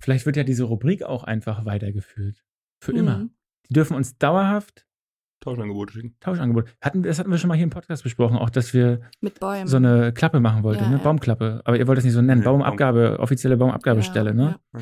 Vielleicht 0.00 0.26
wird 0.26 0.36
ja 0.36 0.42
diese 0.42 0.64
Rubrik 0.64 1.04
auch 1.04 1.22
einfach 1.22 1.64
weitergeführt. 1.64 2.42
Für 2.82 2.92
immer. 2.92 3.18
Mhm. 3.18 3.30
Die 3.68 3.74
dürfen 3.74 3.94
uns 3.96 4.18
dauerhaft 4.18 4.86
Tauschangebote 5.40 5.92
schicken. 5.92 6.16
Tauschangebote. 6.20 6.70
Hatten, 6.80 7.02
das 7.02 7.18
hatten 7.18 7.30
wir 7.30 7.38
schon 7.38 7.48
mal 7.48 7.54
hier 7.54 7.64
im 7.64 7.70
Podcast 7.70 8.02
besprochen, 8.04 8.36
auch 8.36 8.50
dass 8.50 8.74
wir 8.74 9.00
Mit 9.20 9.38
Bäumen. 9.40 9.66
so 9.66 9.76
eine 9.76 10.12
Klappe 10.12 10.38
machen 10.40 10.62
wollten, 10.62 10.84
Ja, 10.84 10.90
ne? 10.90 10.96
ja. 10.98 11.02
Baumklappe. 11.02 11.62
Aber 11.64 11.76
ihr 11.76 11.86
wollt 11.88 11.98
es 11.98 12.04
nicht 12.04 12.12
so 12.14 12.22
nennen. 12.22 12.40
Nee, 12.40 12.44
Baumabgabe, 12.44 13.18
offizielle 13.18 13.56
Baumabgabestelle, 13.56 14.30
Ja, 14.30 14.34
ne? 14.34 14.60
ja. 14.74 14.80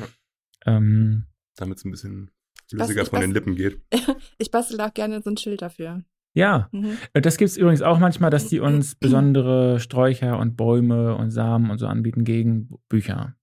Ähm, 0.67 1.25
Damit 1.55 1.77
es 1.79 1.85
ein 1.85 1.91
bisschen 1.91 2.31
flüssiger 2.71 3.05
von 3.05 3.21
den 3.21 3.31
Lippen 3.31 3.55
geht. 3.55 3.81
Ich 4.37 4.51
bastel 4.51 4.79
auch 4.81 4.93
gerne 4.93 5.21
so 5.21 5.29
ein 5.29 5.37
Schild 5.37 5.61
dafür. 5.61 6.03
ja, 6.33 6.69
Mhm. 6.71 6.97
Äh, 7.13 7.21
Das 7.21 7.37
gibt 7.37 7.49
es 7.49 7.57
übrigens 7.57 7.81
auch 7.81 7.99
manchmal, 7.99 8.29
dass 8.31 8.47
die 8.47 8.59
uns 8.69 8.95
besondere 8.95 9.79
Sträucher 9.79 10.39
und 10.39 10.55
Bäume 10.57 11.15
und 11.15 11.31
Samen 11.31 11.69
und 11.69 11.77
so 11.77 11.87
anbieten 11.87 12.23
gegen 12.23 12.69
Bücher. 12.89 13.35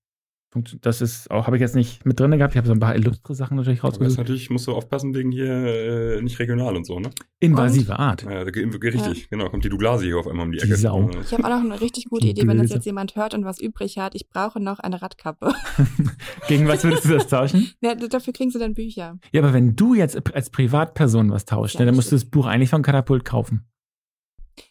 Das 0.81 1.03
ist 1.03 1.31
auch, 1.31 1.47
habe 1.47 1.57
ich 1.57 1.61
jetzt 1.61 1.75
nicht 1.75 2.07
mit 2.07 2.19
drin 2.19 2.31
gehabt. 2.31 2.55
Ich 2.55 2.57
habe 2.57 2.67
so 2.67 2.73
ein 2.73 2.81
paar 2.81 2.97
illustre 2.97 3.35
Sachen 3.35 3.59
natürlich 3.59 3.81
Aber 3.81 3.89
das 3.89 3.97
ist 3.97 4.01
rausgesucht. 4.03 4.19
natürlich, 4.19 4.51
musst 4.51 4.67
du 4.67 4.73
aufpassen 4.73 5.15
wegen 5.15 5.31
hier 5.31 5.47
äh, 5.53 6.23
nicht 6.23 6.39
regional 6.39 6.75
und 6.75 6.87
so, 6.87 6.99
ne? 6.99 7.11
Invasive 7.39 7.99
Art. 7.99 8.23
Ja, 8.23 8.41
richtig, 8.43 9.29
genau. 9.29 9.51
Kommt 9.51 9.65
die 9.65 9.69
Douglasie 9.69 10.07
hier 10.07 10.17
auf 10.19 10.27
einmal 10.27 10.47
um 10.47 10.53
die 10.53 10.59
Die 10.59 10.65
Ecke. 10.65 10.77
Sau. 10.77 11.11
Ich 11.23 11.33
habe 11.35 11.45
auch 11.45 11.51
noch 11.51 11.61
eine 11.61 11.81
richtig 11.81 12.07
gute 12.07 12.25
Die 12.25 12.31
Idee, 12.31 12.47
wenn 12.47 12.57
das 12.59 12.71
jetzt 12.71 12.87
jemand 12.87 13.15
hört 13.15 13.35
und 13.35 13.45
was 13.45 13.61
übrig 13.61 13.99
hat. 13.99 14.15
Ich 14.15 14.29
brauche 14.31 14.59
noch 14.59 14.79
eine 14.79 15.03
Radkappe. 15.03 15.53
Gegen 16.49 16.67
was 16.67 16.83
würdest 16.83 17.05
du 17.05 17.11
das 17.11 17.27
tauschen? 17.29 17.71
Ja, 17.81 17.95
dafür 17.95 18.33
kriegst 18.33 18.55
du 18.55 18.59
dann 18.59 18.75
Bücher. 18.75 19.19
Ja, 19.33 19.43
aber 19.43 19.53
wenn 19.53 19.77
du 19.77 19.95
jetzt 19.95 20.35
als 20.35 20.51
Privatperson 20.51 21.31
was 21.31 21.45
tauschst, 21.45 21.75
Ja, 21.75 21.81
ne, 21.81 21.87
dann 21.87 21.95
musst 21.97 22.11
du 22.11 22.17
das 22.17 22.25
Buch 22.25 22.47
eigentlich 22.47 22.71
von 22.71 22.83
Katapult 22.83 23.25
kaufen. 23.25 23.67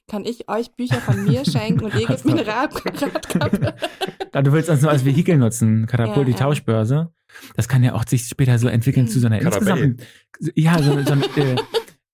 Kann 0.08 0.26
ich 0.26 0.50
euch 0.50 0.72
Bücher 0.76 1.02
von 1.02 1.24
mir 1.26 1.44
schenken 1.46 1.86
und 1.86 1.94
ihr 1.96 2.08
gebt 2.08 2.26
mir 2.26 2.34
eine 2.34 2.48
Rad 2.48 2.76
Radkappe? 2.86 3.76
Ja, 4.34 4.44
du 4.44 4.52
willst 4.52 4.70
uns 4.70 4.82
nur 4.84 4.92
als 4.92 5.04
Vehikel 5.04 5.36
nutzen, 5.38 5.88
Katapult, 5.88 6.18
Ja, 6.18 6.24
die 6.26 6.32
ja. 6.32 6.38
Tauschbörse. 6.38 7.12
Das 7.56 7.68
kann 7.68 7.82
ja 7.84 7.94
auch 7.96 8.04
sich 8.08 8.28
später 8.28 8.60
so 8.60 8.68
entwickeln 8.68 9.08
zu 9.08 9.20
so 9.20 9.26
einer 9.26 9.40
Katapult. 9.40 10.00
insgesamt, 10.00 10.04
ja, 10.56 10.78
so, 10.84 11.02
so 11.02 11.14
ein 11.14 11.24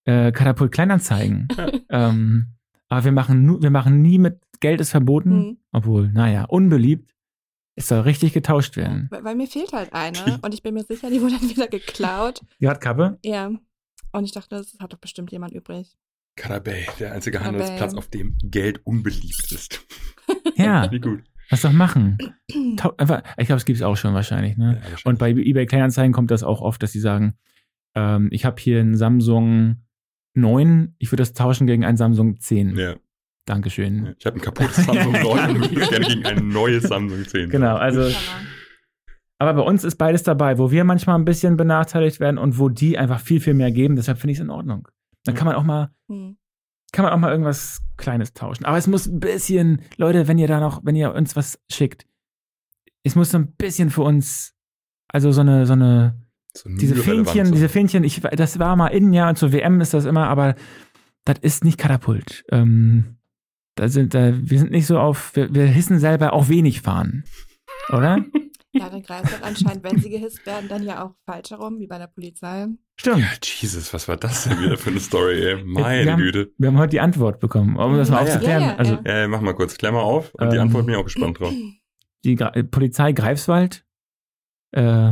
äh, 0.05 0.27
äh, 0.27 0.31
Katapult 0.31 0.71
Kleinanzeigen. 0.71 1.49
ähm, 1.89 2.47
aber 2.87 3.03
wir 3.03 3.11
machen, 3.11 3.43
nu, 3.45 3.61
wir 3.61 3.71
machen 3.71 4.01
nie 4.01 4.19
mit 4.19 4.39
Geld 4.61 4.79
ist 4.79 4.91
verboten, 4.91 5.35
Mhm. 5.35 5.57
obwohl, 5.73 6.11
naja, 6.13 6.45
unbeliebt. 6.45 7.11
Es 7.75 7.89
soll 7.89 7.99
richtig 8.01 8.31
getauscht 8.31 8.77
werden. 8.77 9.07
Weil, 9.09 9.23
weil 9.25 9.35
mir 9.35 9.47
fehlt 9.47 9.73
halt 9.73 9.91
eine 9.91 10.39
und 10.41 10.53
ich 10.53 10.63
bin 10.63 10.75
mir 10.75 10.83
sicher, 10.83 11.09
die 11.09 11.19
wurde 11.21 11.37
dann 11.39 11.49
wieder 11.49 11.67
geklaut. 11.67 12.41
Die 12.61 12.67
Radkappe? 12.67 13.17
Ja. 13.25 13.51
Und 14.13 14.23
ich 14.23 14.31
dachte, 14.31 14.55
das 14.55 14.77
hat 14.79 14.93
doch 14.93 14.99
bestimmt 14.99 15.31
jemand 15.33 15.53
übrig. 15.53 15.97
Karabay, 16.35 16.85
der 16.99 17.13
einzige 17.13 17.37
Karabay. 17.37 17.59
Handelsplatz, 17.61 17.93
auf 17.95 18.07
dem 18.09 18.37
Geld 18.43 18.81
unbeliebt 18.85 19.51
ist. 19.51 19.85
Ja, 20.55 20.89
Wie 20.91 20.99
gut. 20.99 21.21
lass 21.49 21.61
doch 21.61 21.73
machen. 21.73 22.17
Ich 22.47 22.75
glaube, 22.77 23.55
es 23.57 23.65
gibt 23.65 23.77
es 23.77 23.81
auch 23.81 23.97
schon 23.97 24.13
wahrscheinlich. 24.13 24.55
Ne? 24.55 24.65
Ja, 24.75 24.75
wahrscheinlich. 24.75 25.05
Und 25.05 25.19
bei 25.19 25.31
eBay 25.31 25.65
Kleinanzeigen 25.65 26.13
kommt 26.13 26.31
das 26.31 26.43
auch 26.43 26.61
oft, 26.61 26.81
dass 26.83 26.91
sie 26.93 26.99
sagen, 26.99 27.33
ähm, 27.95 28.29
ich 28.31 28.45
habe 28.45 28.61
hier 28.61 28.79
einen 28.79 28.95
Samsung 28.95 29.83
9, 30.35 30.95
ich 30.99 31.11
würde 31.11 31.21
das 31.21 31.33
tauschen 31.33 31.67
gegen 31.67 31.83
einen 31.83 31.97
Samsung 31.97 32.39
10. 32.39 32.77
ja, 32.77 32.95
Dankeschön. 33.45 34.05
ja. 34.05 34.13
Ich 34.17 34.25
habe 34.25 34.37
ein 34.37 34.41
kaputtes 34.41 34.75
Samsung 34.85 35.11
9 35.11 35.55
und 35.57 35.71
würde 35.75 35.87
gerne 35.87 36.05
gegen 36.05 36.25
ein 36.25 36.47
neues 36.47 36.83
Samsung 36.83 37.25
10. 37.25 37.49
Genau, 37.49 37.75
also, 37.75 38.09
aber 39.39 39.53
bei 39.55 39.61
uns 39.61 39.83
ist 39.83 39.95
beides 39.97 40.23
dabei, 40.23 40.57
wo 40.57 40.71
wir 40.71 40.83
manchmal 40.85 41.17
ein 41.17 41.25
bisschen 41.25 41.57
benachteiligt 41.57 42.19
werden 42.21 42.37
und 42.37 42.57
wo 42.59 42.69
die 42.69 42.97
einfach 42.97 43.19
viel, 43.19 43.41
viel 43.41 43.53
mehr 43.55 43.71
geben. 43.71 43.95
Deshalb 43.95 44.19
finde 44.19 44.31
ich 44.33 44.37
es 44.37 44.43
in 44.43 44.49
Ordnung. 44.49 44.87
Dann 45.25 45.35
kann 45.35 45.45
man 45.45 45.55
auch 45.55 45.63
mal, 45.63 45.89
Hm. 46.09 46.37
kann 46.91 47.03
man 47.05 47.13
auch 47.13 47.17
mal 47.17 47.31
irgendwas 47.31 47.81
Kleines 47.97 48.33
tauschen. 48.33 48.65
Aber 48.65 48.77
es 48.77 48.87
muss 48.87 49.07
ein 49.07 49.19
bisschen, 49.19 49.81
Leute, 49.97 50.27
wenn 50.27 50.37
ihr 50.37 50.47
da 50.47 50.59
noch, 50.59 50.83
wenn 50.83 50.95
ihr 50.95 51.13
uns 51.13 51.35
was 51.35 51.59
schickt, 51.71 52.05
es 53.03 53.15
muss 53.15 53.31
so 53.31 53.37
ein 53.37 53.53
bisschen 53.55 53.89
für 53.89 54.01
uns, 54.03 54.53
also 55.09 55.31
so 55.31 55.41
eine, 55.41 55.65
so 55.65 55.73
eine, 55.73 56.21
So 56.55 56.69
diese 56.69 56.95
Fähnchen, 56.95 57.47
so. 57.47 57.53
diese 57.53 57.69
Fähnchen, 57.69 58.03
ich, 58.03 58.21
das 58.21 58.59
war 58.59 58.75
mal 58.75 58.87
innen, 58.87 59.13
ja, 59.13 59.29
und 59.29 59.37
zur 59.37 59.51
WM 59.51 59.81
ist 59.81 59.93
das 59.93 60.05
immer, 60.05 60.27
aber 60.27 60.55
das 61.25 61.39
ist 61.39 61.63
nicht 61.63 61.77
Katapult. 61.77 62.43
Ähm, 62.51 63.17
da 63.75 63.87
sind, 63.87 64.13
da, 64.13 64.33
wir 64.37 64.59
sind 64.59 64.71
nicht 64.71 64.85
so 64.85 64.99
auf, 64.99 65.35
wir, 65.35 65.53
wir 65.53 65.65
hissen 65.65 65.99
selber 65.99 66.33
auch 66.33 66.47
wenig 66.49 66.81
fahren. 66.81 67.23
Oder? 67.89 68.23
Ja, 68.75 68.89
dann 68.89 69.03
greift 69.03 69.43
anscheinend, 69.43 69.83
wenn 69.83 69.99
sie 69.99 70.09
gehisst 70.09 70.45
werden, 70.47 70.67
dann 70.67 70.81
ja 70.83 71.03
auch 71.05 71.13
falsch 71.27 71.51
herum, 71.51 71.79
wie 71.79 71.85
bei 71.87 71.99
der 71.99 72.07
Polizei. 72.07 72.67
Stimmt. 72.99 73.19
Ja, 73.19 73.27
Jesus, 73.43 73.93
was 73.93 74.07
war 74.07 74.17
das 74.17 74.45
denn 74.45 74.59
wieder 74.61 74.77
für 74.77 74.89
eine 74.89 74.99
Story, 74.99 75.43
ey? 75.45 75.63
Meine 75.63 76.03
Wir 76.05 76.11
haben- 76.13 76.21
Güte. 76.21 76.51
Wir 76.57 76.67
haben 76.69 76.77
heute 76.79 76.89
die 76.91 76.99
Antwort 76.99 77.39
bekommen, 77.39 77.75
um 77.77 77.95
das 77.97 78.09
mal 78.09 78.17
Ah, 78.17 78.21
ja. 78.21 78.25
aufzuklären. 78.27 78.61
Ja, 78.63 78.67
ja, 78.69 78.75
also 78.77 78.93
ja. 79.05 79.19
Ja, 79.21 79.27
mach 79.27 79.41
mal 79.41 79.53
kurz, 79.53 79.77
klär 79.77 79.91
mal 79.91 80.01
auf 80.01 80.33
und 80.35 80.51
die 80.51 80.55
Ähm, 80.57 80.63
Antwort 80.63 80.85
bin 80.87 80.95
ich 80.95 80.99
auch 80.99 81.03
gespannt 81.05 81.39
drauf. 81.39 81.53
die 82.25 82.35
Gra 82.35 82.49
äh, 82.55 82.63
Polizei 82.63 83.11
Greifswald, 83.11 83.85
äh, 84.71 85.11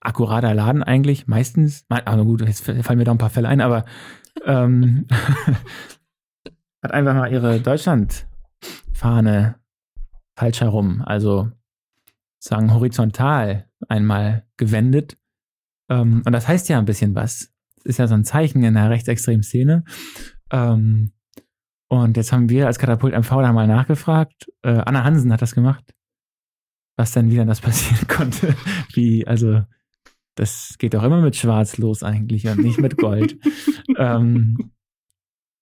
akkurater 0.00 0.54
Laden 0.54 0.82
eigentlich, 0.82 1.26
meistens. 1.26 1.84
Me- 1.90 2.06
Also 2.06 2.24
gut, 2.24 2.40
jetzt 2.40 2.64
fallen 2.64 2.98
mir 2.98 3.04
da 3.04 3.10
ein 3.12 3.18
paar 3.18 3.28
Fälle 3.30 3.48
ein, 3.48 3.60
aber 3.60 3.84
ähm, 4.46 5.06
hat 6.82 6.92
einfach 6.92 7.14
mal 7.14 7.30
ihre 7.30 7.60
Deutschlandfahne 7.60 9.56
falsch 10.38 10.60
herum, 10.62 11.02
also 11.04 11.50
sagen 12.40 12.74
horizontal 12.74 13.68
einmal 13.88 14.46
gewendet. 14.56 15.16
Ähm, 15.88 16.22
und 16.24 16.32
das 16.32 16.48
heißt 16.48 16.68
ja 16.68 16.78
ein 16.78 16.86
bisschen 16.86 17.14
was. 17.14 17.52
Das 17.76 17.86
ist 17.86 17.98
ja 17.98 18.08
so 18.08 18.14
ein 18.14 18.24
Zeichen 18.24 18.64
in 18.64 18.74
der 18.74 18.90
rechtsextremen 18.90 19.42
Szene. 19.42 19.84
Ähm, 20.50 21.12
und 21.88 22.16
jetzt 22.16 22.32
haben 22.32 22.48
wir 22.48 22.66
als 22.66 22.78
Katapult 22.78 23.14
MV 23.14 23.28
da 23.28 23.52
mal 23.52 23.66
nachgefragt. 23.66 24.50
Äh, 24.62 24.70
Anna 24.70 25.04
Hansen 25.04 25.32
hat 25.32 25.42
das 25.42 25.54
gemacht. 25.54 25.94
Was 26.96 27.12
denn 27.12 27.30
wieder 27.30 27.44
das 27.44 27.60
passieren 27.60 28.06
konnte. 28.08 28.56
Wie, 28.94 29.26
also, 29.26 29.62
das 30.36 30.76
geht 30.78 30.94
doch 30.94 31.02
immer 31.02 31.20
mit 31.20 31.36
Schwarz 31.36 31.76
los 31.78 32.02
eigentlich 32.02 32.46
und 32.46 32.58
nicht 32.58 32.78
mit 32.78 32.96
Gold. 32.96 33.38
ähm, 33.98 34.72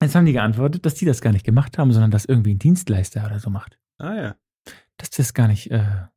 jetzt 0.03 0.15
haben 0.15 0.27
die 0.27 0.33
geantwortet, 0.33 0.85
dass 0.87 0.95
die 0.95 1.07
das 1.07 1.21
gar 1.21 1.33
nicht 1.33 1.47
gemacht 1.47 1.79
haben, 1.79 1.93
sondern 1.93 2.11
dass 2.11 2.27
irgendwie 2.27 2.55
ein 2.55 2.59
Dienstleister 2.59 3.25
oder 3.25 3.41
so 3.41 3.51
macht. 3.51 3.79
Ah 3.97 4.15
ja. 4.15 4.37
Dass 4.99 5.11
das 5.11 5.33
gar 5.35 5.49
nicht, 5.49 5.71
äh, 5.71 6.09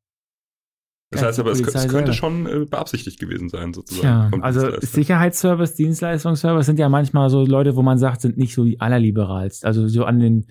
Das 1.11 1.21
Ja, 1.21 1.27
heißt 1.27 1.39
aber, 1.41 1.51
es, 1.51 1.59
es 1.59 1.73
könnte 1.73 1.89
selber. 1.89 2.13
schon 2.13 2.45
äh, 2.47 2.65
beabsichtigt 2.65 3.19
gewesen 3.19 3.49
sein, 3.49 3.73
sozusagen. 3.73 4.29
Vom 4.31 4.43
also. 4.43 4.79
Sicherheitsservice, 4.79 5.75
Dienstleistungsservice 5.75 6.65
sind 6.65 6.79
ja 6.79 6.87
manchmal 6.87 7.29
so 7.29 7.45
Leute, 7.45 7.75
wo 7.75 7.81
man 7.81 7.97
sagt, 7.97 8.21
sind 8.21 8.37
nicht 8.37 8.53
so 8.53 8.63
die 8.63 8.79
allerliberalsten. 8.79 9.67
Also 9.67 9.87
so 9.89 10.05
an 10.05 10.19
den, 10.19 10.45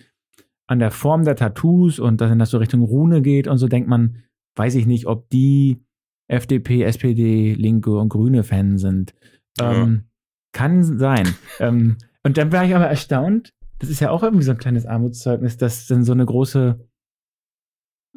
an 0.67 0.79
der 0.79 0.91
Form 0.91 1.25
der 1.25 1.35
Tattoos 1.37 1.99
und 1.99 2.21
dass 2.21 2.37
das 2.37 2.51
so 2.51 2.59
Richtung 2.59 2.83
Rune 2.83 3.23
geht 3.23 3.49
und 3.49 3.57
so 3.57 3.69
denkt 3.69 3.89
man, 3.89 4.19
weiß 4.57 4.75
ich 4.75 4.87
nicht, 4.87 5.07
ob 5.07 5.31
die 5.31 5.83
FDP, 6.29 6.83
SPD, 6.83 7.55
Linke 7.55 7.97
und 7.97 8.11
Grüne 8.11 8.45
Fan 8.45 8.77
sind. 8.77 9.15
Ähm, 9.59 10.05
Kann 10.53 10.85
sein. 10.85 11.35
ähm, 11.59 11.97
und 12.23 12.37
dann 12.37 12.53
war 12.53 12.67
ich 12.67 12.75
aber 12.75 12.87
erstaunt, 12.87 13.55
das 13.79 13.89
ist 13.89 14.01
ja 14.01 14.11
auch 14.11 14.23
irgendwie 14.23 14.45
so 14.45 14.51
ein 14.51 14.59
kleines 14.59 14.85
Armutszeugnis, 14.85 15.57
dass 15.57 15.87
dann 15.87 16.05
so 16.05 16.13
eine 16.13 16.27
große 16.27 16.79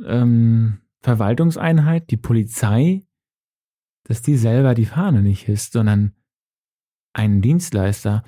ähm, 0.05 0.79
Verwaltungseinheit, 1.03 2.09
die 2.09 2.17
Polizei, 2.17 3.05
dass 4.05 4.21
die 4.21 4.37
selber 4.37 4.73
die 4.73 4.85
Fahne 4.85 5.21
nicht 5.21 5.43
hisst, 5.43 5.73
sondern 5.73 6.15
einen 7.13 7.41
Dienstleister. 7.41 8.23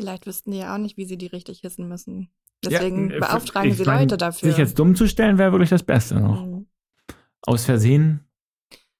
Vielleicht 0.00 0.26
wüssten 0.26 0.52
die 0.52 0.58
ja 0.58 0.74
auch 0.74 0.78
nicht, 0.78 0.96
wie 0.96 1.04
sie 1.04 1.18
die 1.18 1.26
richtig 1.26 1.60
hissen 1.60 1.88
müssen. 1.88 2.30
Ja, 2.64 2.70
Deswegen 2.70 3.10
äh, 3.10 3.18
beauftragen 3.18 3.72
sie 3.72 3.84
mein, 3.84 4.02
Leute 4.02 4.16
dafür. 4.16 4.48
Sich 4.48 4.58
jetzt 4.58 4.78
dumm 4.78 4.94
zu 4.94 5.08
stellen, 5.08 5.36
wäre 5.36 5.52
wirklich 5.52 5.70
das 5.70 5.82
Beste 5.82 6.20
noch. 6.20 6.46
Mhm. 6.46 6.66
Aus 7.42 7.64
Versehen. 7.64 8.24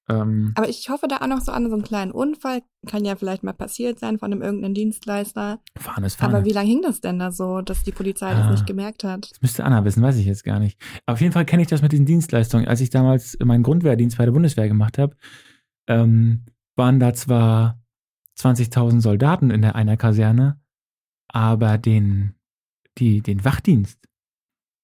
Ähm, 0.08 0.52
Aber 0.56 0.68
ich 0.68 0.88
hoffe 0.90 1.06
da 1.08 1.18
auch 1.18 1.26
noch 1.28 1.40
so 1.40 1.52
an 1.52 1.68
so 1.68 1.74
einen 1.74 1.84
kleinen 1.84 2.10
Unfall. 2.10 2.62
Kann 2.86 3.04
ja 3.04 3.14
vielleicht 3.14 3.44
mal 3.44 3.52
passiert 3.52 4.00
sein 4.00 4.18
von 4.18 4.32
einem 4.32 4.42
irgendeinem 4.42 4.74
Dienstleister. 4.74 5.60
Fahne 5.78 6.06
ist 6.08 6.16
Fahne. 6.16 6.36
Aber 6.36 6.44
wie 6.44 6.50
lange 6.52 6.68
hing 6.68 6.82
das 6.82 7.00
denn 7.00 7.18
da 7.20 7.30
so, 7.30 7.60
dass 7.62 7.84
die 7.84 7.92
Polizei 7.92 8.30
Ah. 8.32 8.34
das 8.34 8.50
nicht 8.50 8.66
gemerkt 8.66 9.04
hat? 9.04 9.30
Das 9.30 9.40
müsste 9.42 9.64
Anna 9.64 9.84
wissen, 9.84 10.02
weiß 10.02 10.16
ich 10.16 10.26
jetzt 10.26 10.42
gar 10.44 10.58
nicht. 10.58 10.80
Auf 11.06 11.20
jeden 11.20 11.32
Fall 11.32 11.44
kenne 11.44 11.62
ich 11.62 11.68
das 11.68 11.82
mit 11.82 11.92
diesen 11.92 12.06
Dienstleistungen. 12.06 12.66
Als 12.66 12.80
ich 12.80 12.90
damals 12.90 13.38
meinen 13.44 13.62
Grundwehrdienst 13.62 14.18
bei 14.18 14.24
der 14.24 14.32
Bundeswehr 14.32 14.66
gemacht 14.68 14.98
habe, 14.98 15.16
ähm, 15.86 16.46
waren 16.76 16.98
da 16.98 17.14
zwar 17.14 17.80
20.000 18.38 19.00
Soldaten 19.00 19.50
in 19.50 19.62
der 19.62 19.76
einer 19.76 19.96
Kaserne, 19.96 20.60
aber 21.28 21.78
den, 21.78 22.34
die, 22.98 23.20
den 23.20 23.44
Wachdienst, 23.44 24.00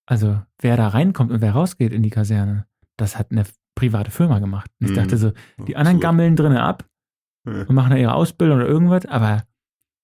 also 0.07 0.40
wer 0.61 0.76
da 0.76 0.88
reinkommt 0.88 1.33
und 1.33 1.40
wer 1.40 1.52
rausgeht 1.52 1.92
in 1.92 2.02
die 2.02 2.11
Kaserne, 2.11 2.66
das 2.96 3.18
hat 3.18 3.33
eine 3.33 3.44
private 3.79 4.11
Firma 4.11 4.38
gemacht. 4.38 4.71
Und 4.81 4.87
ich 4.87 4.93
Mhm. 4.93 4.97
dachte 4.97 5.17
so, 5.17 5.33
die 5.67 5.77
anderen 5.77 5.97
Absolut. 5.97 6.03
gammeln 6.03 6.37
drinnen 6.37 6.57
ab 6.59 6.85
Ja. 7.47 7.62
und 7.62 7.75
machen 7.75 7.91
da 7.91 7.97
ihre 7.97 8.14
Ausbildung 8.14 8.59
oder 8.59 8.67
irgendwas, 8.69 9.07
aber 9.07 9.45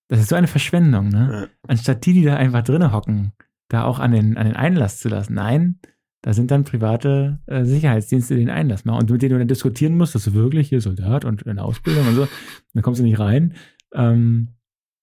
das 0.09 0.19
ist 0.19 0.29
so 0.29 0.35
eine 0.35 0.47
Verschwendung, 0.47 1.09
ne? 1.09 1.29
Ja. 1.31 1.47
anstatt 1.67 2.05
die, 2.05 2.13
die 2.13 2.23
da 2.23 2.35
einfach 2.35 2.63
drinnen 2.63 2.91
hocken, 2.93 3.33
da 3.69 3.83
auch 3.83 3.99
an 3.99 4.11
den, 4.11 4.37
an 4.37 4.45
den 4.45 4.55
Einlass 4.55 4.99
zu 4.99 5.09
lassen. 5.09 5.33
Nein, 5.33 5.79
da 6.21 6.33
sind 6.33 6.49
dann 6.51 6.63
private 6.63 7.39
äh, 7.47 7.65
Sicherheitsdienste, 7.65 8.35
die 8.35 8.41
den 8.41 8.49
Einlass 8.49 8.85
machen 8.85 8.99
und 9.01 9.09
mit 9.11 9.21
denen 9.21 9.33
du 9.33 9.39
dann 9.39 9.47
diskutieren 9.47 9.97
musst, 9.97 10.15
dass 10.15 10.23
du 10.25 10.33
wirklich 10.33 10.69
hier 10.69 10.81
Soldat 10.81 11.25
und 11.25 11.41
in 11.43 11.59
Ausbildung 11.59 12.07
und 12.07 12.15
so, 12.15 12.27
dann 12.73 12.83
kommst 12.83 12.99
du 12.99 13.03
nicht 13.03 13.19
rein. 13.19 13.53
Ähm, 13.93 14.49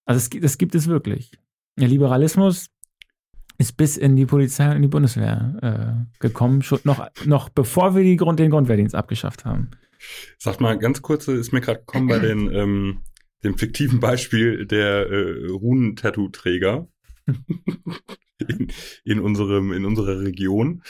also 0.04 0.18
es, 0.18 0.30
das 0.40 0.58
gibt 0.58 0.74
es 0.74 0.86
wirklich. 0.88 1.32
Der 1.78 1.88
Liberalismus 1.88 2.68
ist 3.62 3.76
bis 3.76 3.96
in 3.96 4.16
die 4.16 4.26
Polizei 4.26 4.68
und 4.68 4.76
in 4.76 4.82
die 4.82 4.88
Bundeswehr 4.88 5.54
äh, 5.62 6.20
gekommen, 6.20 6.62
schon 6.62 6.80
noch, 6.82 7.06
noch 7.24 7.48
bevor 7.48 7.94
wir 7.94 8.02
die 8.02 8.16
Grund, 8.16 8.40
den 8.40 8.50
Grundwehrdienst 8.50 8.94
abgeschafft 8.94 9.44
haben. 9.44 9.70
Sag 10.36 10.60
mal, 10.60 10.76
ganz 10.78 11.00
kurz 11.00 11.28
ist 11.28 11.52
mir 11.52 11.60
gerade 11.60 11.78
gekommen 11.78 12.08
bei 12.08 12.18
den, 12.18 12.52
ähm, 12.52 13.02
dem 13.44 13.56
fiktiven 13.56 14.00
Beispiel 14.00 14.66
der 14.66 15.08
äh, 15.08 15.46
Runen-Tattoo-Träger 15.46 16.88
in, 18.48 18.72
in, 19.04 19.20
unserem, 19.20 19.72
in 19.72 19.84
unserer 19.84 20.20
Region. 20.20 20.82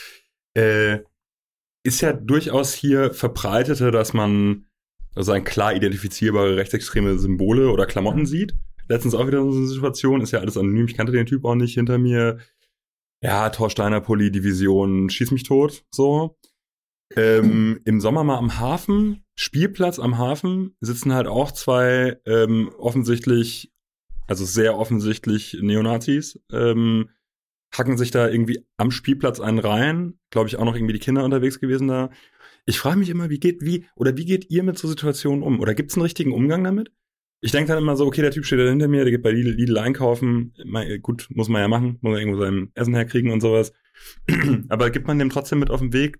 Äh, 0.55 0.99
ist 1.83 2.01
ja 2.01 2.11
durchaus 2.11 2.73
hier 2.73 3.13
verbreitete, 3.13 3.91
dass 3.91 4.13
man 4.13 4.65
also 5.13 5.31
ein 5.31 5.43
klar 5.43 5.75
identifizierbare 5.75 6.57
rechtsextreme 6.57 7.19
Symbole 7.19 7.69
oder 7.69 7.85
Klamotten 7.85 8.25
sieht. 8.25 8.55
Letztens 8.89 9.13
auch 9.13 9.27
wieder 9.27 9.43
so 9.43 9.57
eine 9.57 9.67
Situation, 9.67 10.21
ist 10.21 10.31
ja 10.31 10.39
alles 10.39 10.57
anonym, 10.57 10.87
ich 10.87 10.97
kannte 10.97 11.11
den 11.11 11.27
Typ 11.27 11.45
auch 11.45 11.53
nicht 11.53 11.75
hinter 11.75 11.99
mir. 11.99 12.39
Ja, 13.23 13.49
Torsteiner 13.49 14.01
Pulli, 14.01 14.31
Division, 14.31 15.09
schieß 15.09 15.31
mich 15.31 15.43
tot, 15.43 15.85
so. 15.91 16.37
Ähm, 17.15 17.79
Im 17.85 18.01
Sommer 18.01 18.25
mal 18.25 18.37
am 18.37 18.59
Hafen, 18.59 19.23
Spielplatz 19.35 19.97
am 19.97 20.17
Hafen, 20.17 20.75
sitzen 20.81 21.13
halt 21.13 21.27
auch 21.27 21.53
zwei 21.53 22.17
ähm, 22.25 22.69
offensichtlich, 22.77 23.71
also 24.27 24.43
sehr 24.43 24.77
offensichtlich 24.77 25.57
Neonazis, 25.61 26.41
ähm, 26.51 27.11
hacken 27.73 27.97
sich 27.97 28.11
da 28.11 28.27
irgendwie 28.27 28.67
am 28.75 28.91
Spielplatz 28.91 29.39
einen 29.39 29.59
rein. 29.59 30.19
Glaube 30.29 30.49
ich 30.49 30.57
auch 30.57 30.65
noch 30.65 30.75
irgendwie 30.75 30.93
die 30.93 30.99
Kinder 30.99 31.23
unterwegs 31.23 31.61
gewesen 31.61 31.87
da. 31.87 32.09
Ich 32.65 32.77
frage 32.77 32.99
mich 32.99 33.09
immer, 33.09 33.29
wie 33.29 33.39
geht, 33.39 33.61
wie, 33.61 33.85
oder 33.95 34.17
wie 34.17 34.25
geht 34.25 34.49
ihr 34.49 34.63
mit 34.63 34.77
so 34.77 34.89
Situationen 34.89 35.43
um? 35.43 35.61
Oder 35.61 35.75
gibt 35.75 35.91
es 35.91 35.97
einen 35.97 36.03
richtigen 36.03 36.33
Umgang 36.33 36.63
damit? 36.63 36.91
Ich 37.43 37.51
denke 37.51 37.73
dann 37.73 37.83
immer 37.83 37.97
so, 37.97 38.05
okay, 38.05 38.21
der 38.21 38.31
Typ 38.31 38.45
steht 38.45 38.59
da 38.59 38.63
hinter 38.63 38.87
mir, 38.87 39.03
der 39.03 39.11
geht 39.11 39.21
bei 39.21 39.31
Lidl, 39.31 39.51
Lidl 39.51 39.77
einkaufen. 39.77 40.53
Gut, 41.01 41.27
muss 41.29 41.49
man 41.49 41.61
ja 41.61 41.67
machen, 41.67 41.97
muss 41.99 42.13
man 42.13 42.19
irgendwo 42.19 42.39
sein 42.39 42.71
Essen 42.73 42.95
herkriegen 42.95 43.33
und 43.33 43.41
sowas. 43.41 43.73
Aber 44.69 44.89
gibt 44.91 45.07
man 45.07 45.19
dem 45.19 45.29
trotzdem 45.29 45.59
mit 45.59 45.69
auf 45.69 45.81
den 45.81 45.91
Weg, 45.91 46.19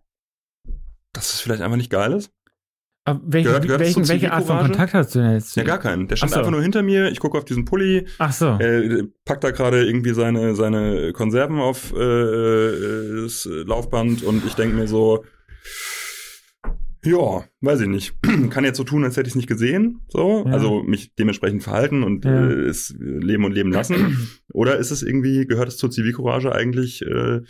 dass 1.13 1.33
es 1.33 1.39
vielleicht 1.39 1.61
einfach 1.61 1.77
nicht 1.77 1.89
geil 1.89 2.11
ist? 2.11 2.33
Aber 3.05 3.21
welche, 3.23 3.47
gehört, 3.47 3.63
gehört 3.63 3.79
welchen, 3.79 4.09
welche 4.09 4.33
Art 4.33 4.45
von 4.45 4.59
Kontakt 4.59 4.93
hast 4.93 5.15
du 5.15 5.19
denn 5.19 5.31
jetzt? 5.31 5.55
Ja, 5.55 5.63
gar 5.63 5.79
keinen. 5.79 6.09
Der 6.09 6.17
stand 6.17 6.33
so. 6.33 6.39
einfach 6.39 6.51
nur 6.51 6.61
hinter 6.61 6.83
mir. 6.83 7.09
Ich 7.09 7.21
gucke 7.21 7.37
auf 7.37 7.45
diesen 7.45 7.63
Pulli. 7.63 8.05
Ach 8.17 8.33
so. 8.33 8.57
Er 8.59 9.03
packt 9.23 9.45
da 9.45 9.51
gerade 9.51 9.85
irgendwie 9.85 10.13
seine, 10.13 10.55
seine 10.55 11.13
Konserven 11.13 11.59
auf 11.59 11.93
äh, 11.93 11.99
äh 11.99 13.23
das 13.23 13.47
Laufband 13.49 14.23
und 14.23 14.45
ich 14.45 14.55
denke 14.55 14.75
mir 14.75 14.89
so, 14.89 15.23
ja, 17.05 17.43
weiß 17.61 17.81
ich 17.81 17.87
nicht. 17.87 18.15
Kann 18.49 18.63
jetzt 18.63 18.77
so 18.77 18.83
tun, 18.83 19.03
als 19.03 19.17
hätte 19.17 19.27
ich 19.27 19.33
es 19.33 19.35
nicht 19.35 19.47
gesehen. 19.47 20.01
So, 20.07 20.43
ja. 20.45 20.51
also 20.51 20.83
mich 20.83 21.13
dementsprechend 21.15 21.63
verhalten 21.63 22.03
und 22.03 22.25
ja. 22.25 22.49
äh, 22.49 22.65
es 22.65 22.95
leben 22.97 23.45
und 23.45 23.51
leben 23.51 23.71
lassen. 23.71 24.29
Oder 24.53 24.77
ist 24.77 24.91
es 24.91 25.03
irgendwie, 25.03 25.45
gehört 25.45 25.67
es 25.67 25.77
zur 25.77 25.91
Zivilcourage 25.91 26.53
eigentlich, 26.53 27.01
äh, 27.01 27.41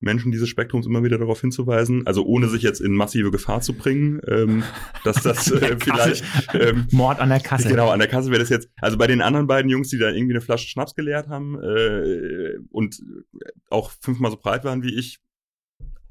Menschen 0.00 0.30
dieses 0.30 0.48
Spektrums 0.48 0.86
immer 0.86 1.02
wieder 1.02 1.18
darauf 1.18 1.40
hinzuweisen, 1.40 2.06
also 2.06 2.24
ohne 2.24 2.48
sich 2.48 2.62
jetzt 2.62 2.80
in 2.80 2.92
massive 2.92 3.30
Gefahr 3.30 3.60
zu 3.60 3.72
bringen, 3.72 4.20
ähm, 4.28 4.62
dass 5.04 5.22
das 5.22 5.50
äh, 5.52 5.76
vielleicht 5.78 6.24
ähm, 6.54 6.86
Mord 6.92 7.18
an 7.18 7.30
der 7.30 7.40
Kasse. 7.40 7.68
Genau, 7.68 7.90
an 7.90 7.98
der 7.98 8.08
Kasse 8.08 8.30
wäre 8.30 8.40
das 8.40 8.48
jetzt. 8.48 8.68
Also 8.80 8.96
bei 8.96 9.06
den 9.06 9.20
anderen 9.20 9.46
beiden 9.46 9.70
Jungs, 9.70 9.88
die 9.88 9.98
da 9.98 10.10
irgendwie 10.10 10.34
eine 10.34 10.40
Flasche 10.40 10.68
Schnaps 10.68 10.94
geleert 10.94 11.28
haben 11.28 11.58
äh, 11.60 12.58
und 12.70 13.02
auch 13.70 13.90
fünfmal 14.00 14.30
so 14.30 14.36
breit 14.36 14.64
waren 14.64 14.82
wie 14.82 14.94
ich, 14.94 15.18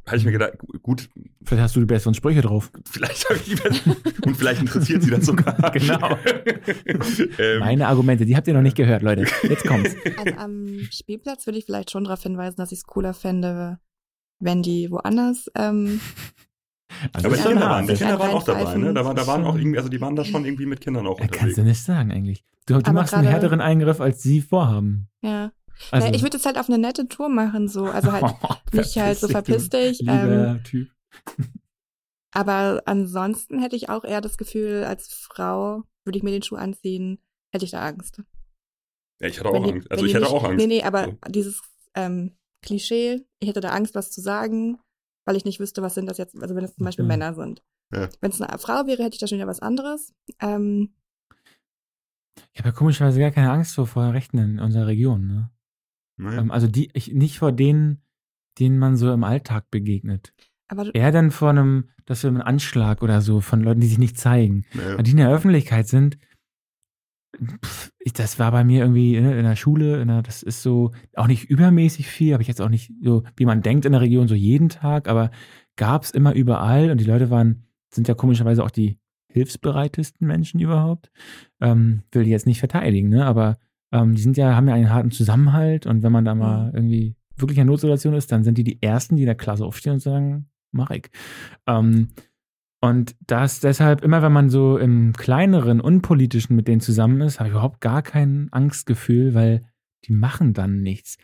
habe 0.07 0.17
ich 0.17 0.25
mir 0.25 0.31
gedacht, 0.31 0.53
gut. 0.81 1.09
Vielleicht 1.43 1.63
hast 1.63 1.75
du 1.75 1.81
die 1.81 1.85
besseren 1.85 2.13
Sprüche 2.13 2.41
drauf. 2.41 2.71
Vielleicht 2.89 3.29
habe 3.29 3.39
ich 3.39 3.45
die 3.45 3.55
besseren. 3.55 3.97
und 4.25 4.37
vielleicht 4.37 4.61
interessiert 4.61 5.03
sie 5.03 5.11
das 5.11 5.25
sogar. 5.25 5.55
genau. 5.71 6.17
ähm, 7.37 7.59
Meine 7.59 7.87
Argumente, 7.87 8.25
die 8.25 8.35
habt 8.35 8.47
ihr 8.47 8.53
noch 8.53 8.61
nicht 8.61 8.77
gehört, 8.77 9.01
Leute. 9.01 9.25
Jetzt 9.43 9.65
kommt's. 9.65 9.95
Also 10.17 10.37
am 10.37 10.79
Spielplatz 10.91 11.45
würde 11.45 11.59
ich 11.59 11.65
vielleicht 11.65 11.91
schon 11.91 12.05
darauf 12.05 12.23
hinweisen, 12.23 12.55
dass 12.57 12.71
ich 12.71 12.79
es 12.79 12.85
cooler 12.85 13.13
fände, 13.13 13.79
wenn 14.39 14.63
die 14.63 14.89
woanders. 14.89 15.51
Ähm, 15.55 15.99
also 17.11 17.27
aber 17.27 17.35
die 17.35 17.43
Kinder, 17.43 17.61
waren, 17.61 17.87
die 17.87 17.93
Kinder 17.93 18.19
waren 18.19 18.31
auch 18.31 18.43
dabei, 18.43 18.77
ne? 18.77 18.93
Da, 18.93 19.05
war, 19.05 19.13
da 19.13 19.27
waren 19.27 19.43
auch 19.43 19.55
irgendwie, 19.55 19.77
also 19.77 19.89
die 19.89 19.99
waren 19.99 20.15
da 20.15 20.23
schon 20.23 20.45
irgendwie 20.45 20.65
mit 20.65 20.79
Kindern 20.79 21.05
auch 21.05 21.19
unterwegs. 21.19 21.37
Kannst 21.37 21.57
du 21.57 21.63
nicht 21.63 21.83
sagen 21.83 22.11
eigentlich. 22.11 22.43
Du, 22.65 22.81
du 22.81 22.91
machst 22.91 23.13
einen 23.13 23.27
härteren 23.27 23.61
Eingriff, 23.61 24.01
als 24.01 24.23
sie 24.23 24.41
vorhaben. 24.41 25.09
Ja. 25.21 25.51
Also, 25.91 26.07
ja, 26.07 26.13
ich 26.13 26.21
würde 26.21 26.37
es 26.37 26.45
halt 26.45 26.57
auf 26.57 26.69
eine 26.69 26.77
nette 26.77 27.07
Tour 27.07 27.29
machen, 27.29 27.67
so. 27.67 27.85
Also 27.85 28.11
halt 28.11 28.23
oh, 28.43 28.55
nicht 28.73 28.97
halt 28.97 29.17
so 29.17 29.27
verpiss 29.27 29.69
dich. 29.69 30.01
Ähm, 30.07 30.61
typ. 30.63 30.89
aber 32.33 32.81
ansonsten 32.85 33.59
hätte 33.59 33.75
ich 33.75 33.89
auch 33.89 34.03
eher 34.03 34.21
das 34.21 34.37
Gefühl, 34.37 34.83
als 34.83 35.13
Frau 35.13 35.83
würde 36.05 36.17
ich 36.17 36.23
mir 36.23 36.31
den 36.31 36.43
Schuh 36.43 36.55
anziehen, 36.55 37.19
hätte 37.53 37.65
ich 37.65 37.71
da 37.71 37.85
Angst. 37.85 38.21
Ja, 39.19 39.27
ich 39.27 39.39
hatte 39.39 39.49
auch 39.49 39.63
die, 39.63 39.73
Angst. 39.73 39.91
Also 39.91 40.05
ich 40.05 40.13
hätte 40.13 40.25
nicht, 40.25 40.33
auch 40.33 40.43
Angst. 40.43 40.57
Nee, 40.57 40.67
nee, 40.67 40.83
aber 40.83 41.05
so. 41.05 41.17
dieses 41.29 41.61
ähm, 41.95 42.37
Klischee, 42.61 43.25
ich 43.39 43.49
hätte 43.49 43.61
da 43.61 43.69
Angst, 43.69 43.95
was 43.95 44.11
zu 44.11 44.21
sagen, 44.21 44.79
weil 45.25 45.35
ich 45.35 45.45
nicht 45.45 45.59
wüsste, 45.59 45.81
was 45.81 45.95
sind 45.95 46.07
das 46.07 46.17
jetzt, 46.17 46.35
also 46.41 46.55
wenn 46.55 46.63
es 46.63 46.75
zum 46.75 46.85
Beispiel 46.85 47.03
mhm. 47.03 47.09
Männer 47.09 47.33
sind. 47.33 47.63
Ja. 47.93 48.09
Wenn 48.19 48.31
es 48.31 48.41
eine 48.41 48.57
Frau 48.59 48.85
wäre, 48.85 49.03
hätte 49.03 49.15
ich 49.15 49.19
da 49.19 49.27
schon 49.27 49.37
wieder 49.37 49.47
was 49.47 49.61
anderes. 49.61 50.13
Ähm, 50.41 50.93
ich 52.53 52.59
habe 52.59 52.69
ja 52.69 52.75
komischerweise 52.75 53.19
gar 53.19 53.31
keine 53.31 53.51
Angst 53.51 53.75
vor, 53.75 53.87
vor 53.87 54.13
Rechten 54.13 54.37
in 54.37 54.59
unserer 54.59 54.87
Region, 54.87 55.27
ne? 55.27 55.51
Naja. 56.17 56.41
Ähm, 56.41 56.51
also 56.51 56.67
die, 56.67 56.89
ich, 56.93 57.13
nicht 57.13 57.39
vor 57.39 57.51
denen, 57.51 58.01
denen 58.59 58.77
man 58.79 58.97
so 58.97 59.11
im 59.13 59.23
Alltag 59.23 59.69
begegnet. 59.71 60.33
Aber 60.67 60.93
Eher 60.93 61.11
dann 61.11 61.31
vor 61.31 61.51
einem, 61.51 61.89
dass 62.05 62.23
wir 62.23 62.29
einen 62.29 62.41
Anschlag 62.41 63.01
oder 63.01 63.21
so 63.21 63.39
von 63.39 63.61
Leuten, 63.61 63.79
die 63.79 63.87
sich 63.87 63.99
nicht 63.99 64.17
zeigen. 64.17 64.65
Naja. 64.73 65.01
Die 65.01 65.11
in 65.11 65.17
der 65.17 65.31
Öffentlichkeit 65.31 65.87
sind. 65.87 66.17
Pff, 67.63 67.91
ich, 67.99 68.13
das 68.13 68.39
war 68.39 68.51
bei 68.51 68.63
mir 68.63 68.81
irgendwie 68.81 69.19
ne, 69.19 69.37
in 69.37 69.43
der 69.43 69.55
Schule, 69.55 70.01
in 70.01 70.07
der, 70.07 70.23
das 70.23 70.43
ist 70.43 70.63
so 70.63 70.91
auch 71.15 71.27
nicht 71.27 71.45
übermäßig 71.45 72.07
viel, 72.07 72.33
habe 72.33 72.41
ich 72.41 72.47
jetzt 72.47 72.61
auch 72.61 72.69
nicht 72.69 72.91
so, 73.01 73.23
wie 73.35 73.45
man 73.45 73.61
denkt 73.61 73.85
in 73.85 73.91
der 73.91 74.01
Region, 74.01 74.27
so 74.27 74.33
jeden 74.33 74.69
Tag, 74.69 75.07
aber 75.07 75.29
gab 75.75 76.03
es 76.03 76.11
immer 76.11 76.33
überall 76.33 76.89
und 76.89 76.99
die 76.99 77.05
Leute 77.05 77.29
waren, 77.29 77.67
sind 77.93 78.07
ja 78.07 78.15
komischerweise 78.15 78.63
auch 78.63 78.71
die 78.71 78.97
hilfsbereitesten 79.27 80.25
Menschen 80.25 80.59
überhaupt. 80.59 81.11
Ähm, 81.61 82.03
will 82.11 82.23
die 82.23 82.31
jetzt 82.31 82.47
nicht 82.47 82.59
verteidigen, 82.59 83.09
ne? 83.09 83.25
Aber 83.25 83.57
ähm, 83.91 84.15
die 84.15 84.21
sind 84.21 84.37
ja, 84.37 84.55
haben 84.55 84.67
ja 84.67 84.75
einen 84.75 84.89
harten 84.89 85.11
Zusammenhalt 85.11 85.85
und 85.85 86.03
wenn 86.03 86.11
man 86.11 86.25
da 86.25 86.35
mal 86.35 86.69
mhm. 86.69 86.75
irgendwie 86.75 87.15
wirklich 87.35 87.57
in 87.57 87.63
einer 87.63 87.71
Notsituation 87.71 88.13
ist, 88.13 88.31
dann 88.31 88.43
sind 88.43 88.57
die 88.57 88.63
die 88.63 88.81
Ersten, 88.81 89.15
die 89.15 89.23
in 89.23 89.27
der 89.27 89.35
Klasse 89.35 89.65
aufstehen 89.65 89.93
und 89.93 89.99
sagen, 89.99 90.49
mach 90.71 90.91
ich. 90.91 91.09
Ähm, 91.67 92.09
und 92.81 93.15
das 93.25 93.59
deshalb, 93.59 94.03
immer 94.03 94.21
wenn 94.21 94.31
man 94.31 94.49
so 94.49 94.77
im 94.77 95.13
kleineren, 95.13 95.81
unpolitischen 95.81 96.55
mit 96.55 96.67
denen 96.67 96.81
zusammen 96.81 97.21
ist, 97.21 97.39
habe 97.39 97.49
ich 97.49 97.53
überhaupt 97.53 97.81
gar 97.81 98.01
kein 98.01 98.49
Angstgefühl, 98.51 99.33
weil 99.33 99.65
die 100.05 100.13
machen 100.13 100.53
dann 100.53 100.81
nichts. 100.81 101.17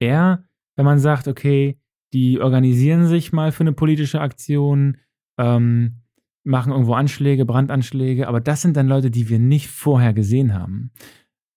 Eher, 0.00 0.44
wenn 0.76 0.84
man 0.84 0.98
sagt, 0.98 1.28
okay, 1.28 1.80
die 2.12 2.40
organisieren 2.40 3.06
sich 3.06 3.32
mal 3.32 3.52
für 3.52 3.62
eine 3.62 3.72
politische 3.72 4.20
Aktion, 4.20 4.98
ähm, 5.38 6.02
machen 6.44 6.72
irgendwo 6.72 6.94
Anschläge, 6.94 7.44
Brandanschläge, 7.44 8.28
aber 8.28 8.40
das 8.40 8.62
sind 8.62 8.76
dann 8.76 8.88
Leute, 8.88 9.10
die 9.10 9.28
wir 9.28 9.38
nicht 9.38 9.68
vorher 9.68 10.14
gesehen 10.14 10.54
haben. 10.54 10.92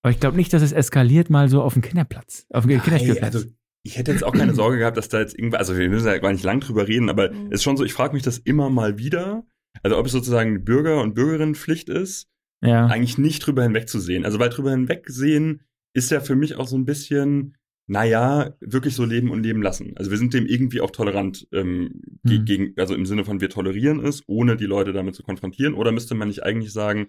Aber 0.02 0.12
ich 0.12 0.20
glaube 0.20 0.38
nicht, 0.38 0.52
dass 0.54 0.62
es 0.62 0.72
eskaliert 0.72 1.30
mal 1.30 1.48
so 1.50 1.62
auf 1.62 1.74
dem 1.74 1.82
Kinderplatz, 1.82 2.48
auf 2.50 2.66
dem 2.66 2.82
Kinderspielplatz. 2.82 3.36
Also 3.36 3.48
ich 3.84 3.98
hätte 3.98 4.12
jetzt 4.12 4.24
auch 4.24 4.34
keine 4.34 4.54
Sorge 4.54 4.78
gehabt, 4.78 4.98
dass 4.98 5.10
da 5.10 5.20
jetzt 5.20 5.38
irgendwas, 5.38 5.60
also 5.60 5.78
wir 5.78 5.90
müssen 5.90 6.08
ja 6.08 6.18
gar 6.18 6.32
nicht 6.32 6.44
lang 6.44 6.60
drüber 6.60 6.88
reden, 6.88 7.10
aber 7.10 7.32
mhm. 7.32 7.48
es 7.48 7.56
ist 7.56 7.64
schon 7.64 7.78
so, 7.78 7.84
ich 7.84 7.94
frage 7.94 8.14
mich 8.14 8.24
das 8.24 8.38
immer 8.38 8.70
mal 8.70 8.98
wieder, 8.98 9.44
also 9.84 9.98
ob 9.98 10.06
es 10.06 10.12
sozusagen 10.12 10.64
Bürger- 10.64 11.02
und 11.02 11.16
Bürgerinnenpflicht 11.16 11.90
ist, 11.90 12.28
ja. 12.64 12.88
eigentlich 12.88 13.18
nicht 13.18 13.46
drüber 13.46 13.64
hinwegzusehen. 13.64 14.26
Also 14.26 14.40
weil 14.40 14.50
drüber 14.50 14.72
hinwegsehen 14.72 15.62
ist 15.94 16.12
ja 16.12 16.20
für 16.20 16.36
mich 16.36 16.56
auch 16.56 16.68
so 16.68 16.78
ein 16.78 16.86
bisschen, 16.86 17.58
naja, 17.88 18.56
wirklich 18.60 18.96
so 18.96 19.04
leben 19.04 19.32
und 19.32 19.44
leben 19.44 19.62
lassen. 19.62 19.94
Also 19.98 20.12
wir 20.12 20.18
sind 20.18 20.34
dem 20.34 20.46
irgendwie 20.46 20.82
auch 20.82 20.92
tolerant 20.92 21.48
ähm, 21.52 22.02
mhm. 22.24 22.46
gegen, 22.46 22.74
also 22.78 22.94
im 22.94 23.06
Sinne 23.06 23.26
von 23.26 23.42
wir 23.42 23.50
tolerieren 23.50 24.00
es, 24.06 24.24
ohne 24.28 24.58
die 24.58 24.66
Leute 24.66 24.94
damit 24.94 25.16
zu 25.16 25.24
konfrontieren. 25.24 25.74
Oder 25.74 25.92
müsste 25.92 26.16
man 26.16 26.28
nicht 26.28 26.44
eigentlich 26.44 26.72
sagen, 26.72 27.08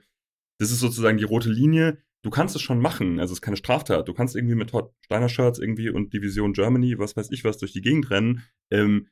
das 0.58 0.70
ist 0.70 0.80
sozusagen 0.80 1.18
die 1.18 1.24
rote 1.24 1.50
Linie, 1.50 1.98
du 2.22 2.30
kannst 2.30 2.56
es 2.56 2.62
schon 2.62 2.80
machen. 2.80 3.20
Also 3.20 3.32
es 3.32 3.38
ist 3.38 3.42
keine 3.42 3.56
Straftat. 3.56 4.08
Du 4.08 4.14
kannst 4.14 4.36
irgendwie 4.36 4.54
mit 4.54 4.70
Todd 4.70 4.92
Steiner 5.04 5.28
Shirts 5.28 5.58
irgendwie 5.58 5.90
und 5.90 6.12
Division 6.12 6.52
Germany, 6.52 6.98
was 6.98 7.16
weiß 7.16 7.30
ich 7.32 7.44
was, 7.44 7.58
durch 7.58 7.72
die 7.72 7.82
Gegend 7.82 8.10
rennen. 8.10 8.42
Ähm, 8.70 9.08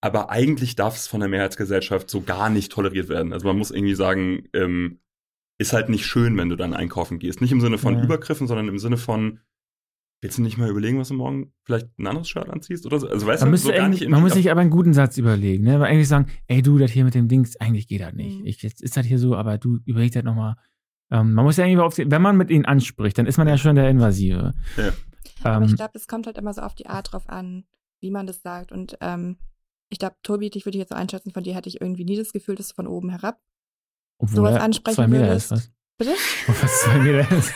aber 0.00 0.30
eigentlich 0.30 0.76
darf 0.76 0.96
es 0.96 1.06
von 1.06 1.20
der 1.20 1.28
Mehrheitsgesellschaft 1.28 2.08
so 2.08 2.20
gar 2.20 2.48
nicht 2.48 2.70
toleriert 2.70 3.08
werden. 3.08 3.32
Also 3.32 3.46
man 3.48 3.58
muss 3.58 3.70
irgendwie 3.70 3.94
sagen, 3.94 4.48
ähm, 4.52 5.00
ist 5.58 5.72
halt 5.72 5.88
nicht 5.88 6.06
schön, 6.06 6.36
wenn 6.36 6.48
du 6.48 6.56
dann 6.56 6.74
einkaufen 6.74 7.18
gehst. 7.18 7.40
Nicht 7.40 7.52
im 7.52 7.60
Sinne 7.60 7.78
von 7.78 7.96
ja. 7.96 8.04
Übergriffen, 8.04 8.46
sondern 8.46 8.68
im 8.68 8.78
Sinne 8.78 8.98
von, 8.98 9.40
willst 10.20 10.38
du 10.38 10.42
nicht 10.42 10.58
mal 10.58 10.68
überlegen, 10.68 10.98
was 10.98 11.08
du 11.08 11.14
morgen 11.14 11.52
vielleicht 11.64 11.88
ein 11.98 12.06
anderes 12.06 12.28
Shirt 12.28 12.50
anziehst 12.50 12.84
oder 12.86 13.00
so? 13.00 13.08
Also 13.08 13.26
weißt 13.26 13.42
man 13.42 13.52
du, 13.52 13.58
so 13.58 13.72
gar 13.72 13.88
nicht 13.88 14.06
Man 14.08 14.20
muss 14.20 14.34
sich 14.34 14.50
aber 14.50 14.60
einen 14.60 14.70
guten 14.70 14.92
Satz 14.92 15.16
überlegen, 15.16 15.64
ne? 15.64 15.76
Aber 15.76 15.86
eigentlich 15.86 16.08
sagen, 16.08 16.26
ey 16.46 16.62
du, 16.62 16.78
das 16.78 16.90
hier 16.90 17.04
mit 17.04 17.14
dem 17.14 17.26
Dings, 17.26 17.56
eigentlich 17.56 17.88
geht 17.88 18.02
das 18.02 18.12
nicht. 18.12 18.40
Mhm. 18.40 18.46
Ich, 18.46 18.62
jetzt 18.62 18.82
ist 18.82 18.96
das 18.96 19.06
hier 19.06 19.18
so, 19.18 19.34
aber 19.34 19.56
du 19.56 19.78
überlegst 19.86 20.14
halt 20.14 20.26
nochmal, 20.26 20.56
ähm, 21.10 21.34
man 21.34 21.44
muss 21.44 21.56
ja 21.56 21.64
irgendwie 21.66 21.82
auf, 21.82 21.96
wenn 21.98 22.22
man 22.22 22.36
mit 22.36 22.50
ihnen 22.50 22.64
anspricht, 22.64 23.16
dann 23.18 23.26
ist 23.26 23.38
man 23.38 23.46
ja 23.48 23.56
schon 23.58 23.76
der 23.76 23.88
Invasive. 23.90 24.52
Ja. 24.76 24.92
Aber 25.42 25.56
ähm, 25.58 25.62
ich 25.64 25.76
glaube, 25.76 25.92
es 25.94 26.08
kommt 26.08 26.26
halt 26.26 26.38
immer 26.38 26.52
so 26.54 26.62
auf 26.62 26.74
die 26.74 26.86
Art 26.86 27.12
drauf 27.12 27.28
an, 27.28 27.64
wie 28.00 28.10
man 28.10 28.26
das 28.26 28.42
sagt. 28.42 28.72
Und 28.72 28.96
ähm, 29.00 29.36
ich 29.88 29.98
glaube, 29.98 30.16
Tobi, 30.22 30.50
dich 30.50 30.64
würde 30.66 30.76
ich 30.78 30.80
jetzt 30.80 30.88
so 30.90 30.96
einschätzen, 30.96 31.30
von 31.30 31.44
dir 31.44 31.54
hätte 31.54 31.68
ich 31.68 31.80
irgendwie 31.80 32.04
nie 32.04 32.16
das 32.16 32.32
Gefühl, 32.32 32.56
dass 32.56 32.68
du 32.68 32.74
von 32.74 32.86
oben 32.88 33.10
herab 33.10 33.38
Obwohl 34.18 34.36
sowas 34.36 34.60
ansprechen 34.60 34.96
zwei 34.96 35.06
Meter 35.06 35.26
würdest. 35.28 35.52
Ist, 35.52 35.58
was? 35.58 35.70
Bitte? 35.98 36.14
Oh, 36.48 36.52
was 36.60 36.80
zwei 36.82 36.98
Meter 36.98 37.32
ist. 37.36 37.52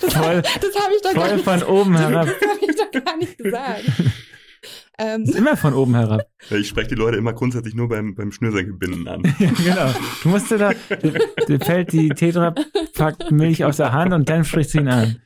das 0.00 0.14
Voll- 0.14 0.42
das 0.42 0.82
habe 0.82 0.94
ich 0.96 1.02
doch 1.02 1.12
gar 1.14 1.24
Voll 1.26 1.34
nicht 1.36 1.44
von 1.44 1.62
oben 1.64 1.96
herab. 1.98 2.26
Das 2.26 2.48
habe 2.48 2.60
ich 2.70 2.76
doch 2.76 3.04
gar 3.04 3.16
nicht 3.16 3.38
gesagt. 3.38 3.84
ähm, 4.98 5.22
Ist 5.22 5.34
immer 5.34 5.56
von 5.56 5.74
oben 5.74 5.94
herab. 5.94 6.28
Ich 6.50 6.68
spreche 6.68 6.88
die 6.88 6.94
Leute 6.94 7.16
immer 7.16 7.32
grundsätzlich 7.32 7.74
nur 7.74 7.88
beim, 7.88 8.14
beim 8.14 8.30
Schnürsenkelbinden 8.32 9.08
an. 9.08 9.22
Ja, 9.38 9.50
genau. 9.50 9.92
Du 10.22 10.28
musst 10.28 10.50
dir 10.50 10.58
da, 10.58 10.72
dir 11.48 11.60
fällt 11.60 11.92
die 11.92 12.08
Tetra-Pack 12.10 13.30
Milch 13.30 13.64
aus 13.64 13.78
der 13.78 13.92
Hand 13.92 14.12
und 14.12 14.28
dann 14.28 14.44
sprichst 14.44 14.74
du 14.74 14.78
ihn 14.78 14.88
an. 14.88 15.20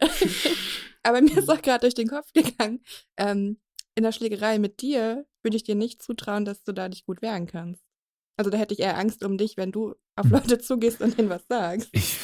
aber 1.03 1.21
mir 1.21 1.37
ist 1.39 1.51
auch 1.51 1.61
gerade 1.63 1.81
durch 1.81 1.95
den 1.95 2.09
Kopf 2.09 2.33
gegangen, 2.33 2.81
ähm, 3.17 3.59
in 3.95 4.05
der 4.05 4.13
Schlägerei 4.13 4.59
mit 4.59 4.81
dir 4.81 5.27
würde 5.43 5.57
ich 5.57 5.65
dir 5.65 5.75
nicht 5.75 6.03
zutrauen, 6.03 6.45
dass 6.45 6.63
du 6.63 6.73
da 6.73 6.89
dich 6.89 7.05
gut 7.05 7.21
wehren 7.23 7.47
kannst. 7.47 7.83
Also 8.37 8.51
da 8.51 8.57
hätte 8.59 8.73
ich 8.75 8.81
eher 8.81 8.97
Angst 8.97 9.25
um 9.25 9.37
dich, 9.37 9.57
wenn 9.57 9.73
du 9.73 9.95
auf 10.17 10.27
Hm. 10.27 10.33
Leute 10.33 10.59
zugehst 10.59 11.01
und 11.01 11.19
denen 11.19 11.29
was 11.29 11.43
sagst. 11.49 11.89
Ich, 11.93 12.17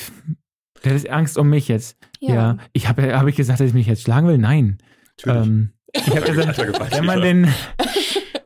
du 0.83 0.89
hättest 0.91 1.09
Angst 1.11 1.37
um 1.37 1.51
mich 1.51 1.67
jetzt. 1.69 1.97
Ja. 2.21 2.59
Ich 2.73 2.89
habe 2.89 3.17
hab 3.17 3.27
ich 3.27 3.35
gesagt, 3.37 3.59
dass 3.61 3.69
ich 3.69 3.75
mich 3.75 3.87
jetzt 3.89 4.03
schlagen 4.03 4.29
will? 4.29 4.39
Nein. 4.39 4.79
Natürlich. 5.19 5.47
Ähm, 5.47 5.73
ich 5.95 6.11
habe 6.11 6.23
gesagt, 6.23 6.59
wenn 6.93 7.05
man 7.05 7.21
den, 7.21 7.45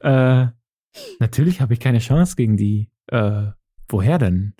äh, 0.03 0.47
natürlich 1.19 1.61
habe 1.61 1.75
ich 1.75 1.81
keine 1.81 1.99
Chance 1.99 2.37
gegen 2.37 2.57
die. 2.57 2.91
Äh, 3.07 3.49
woher 3.89 4.19
denn? 4.19 4.55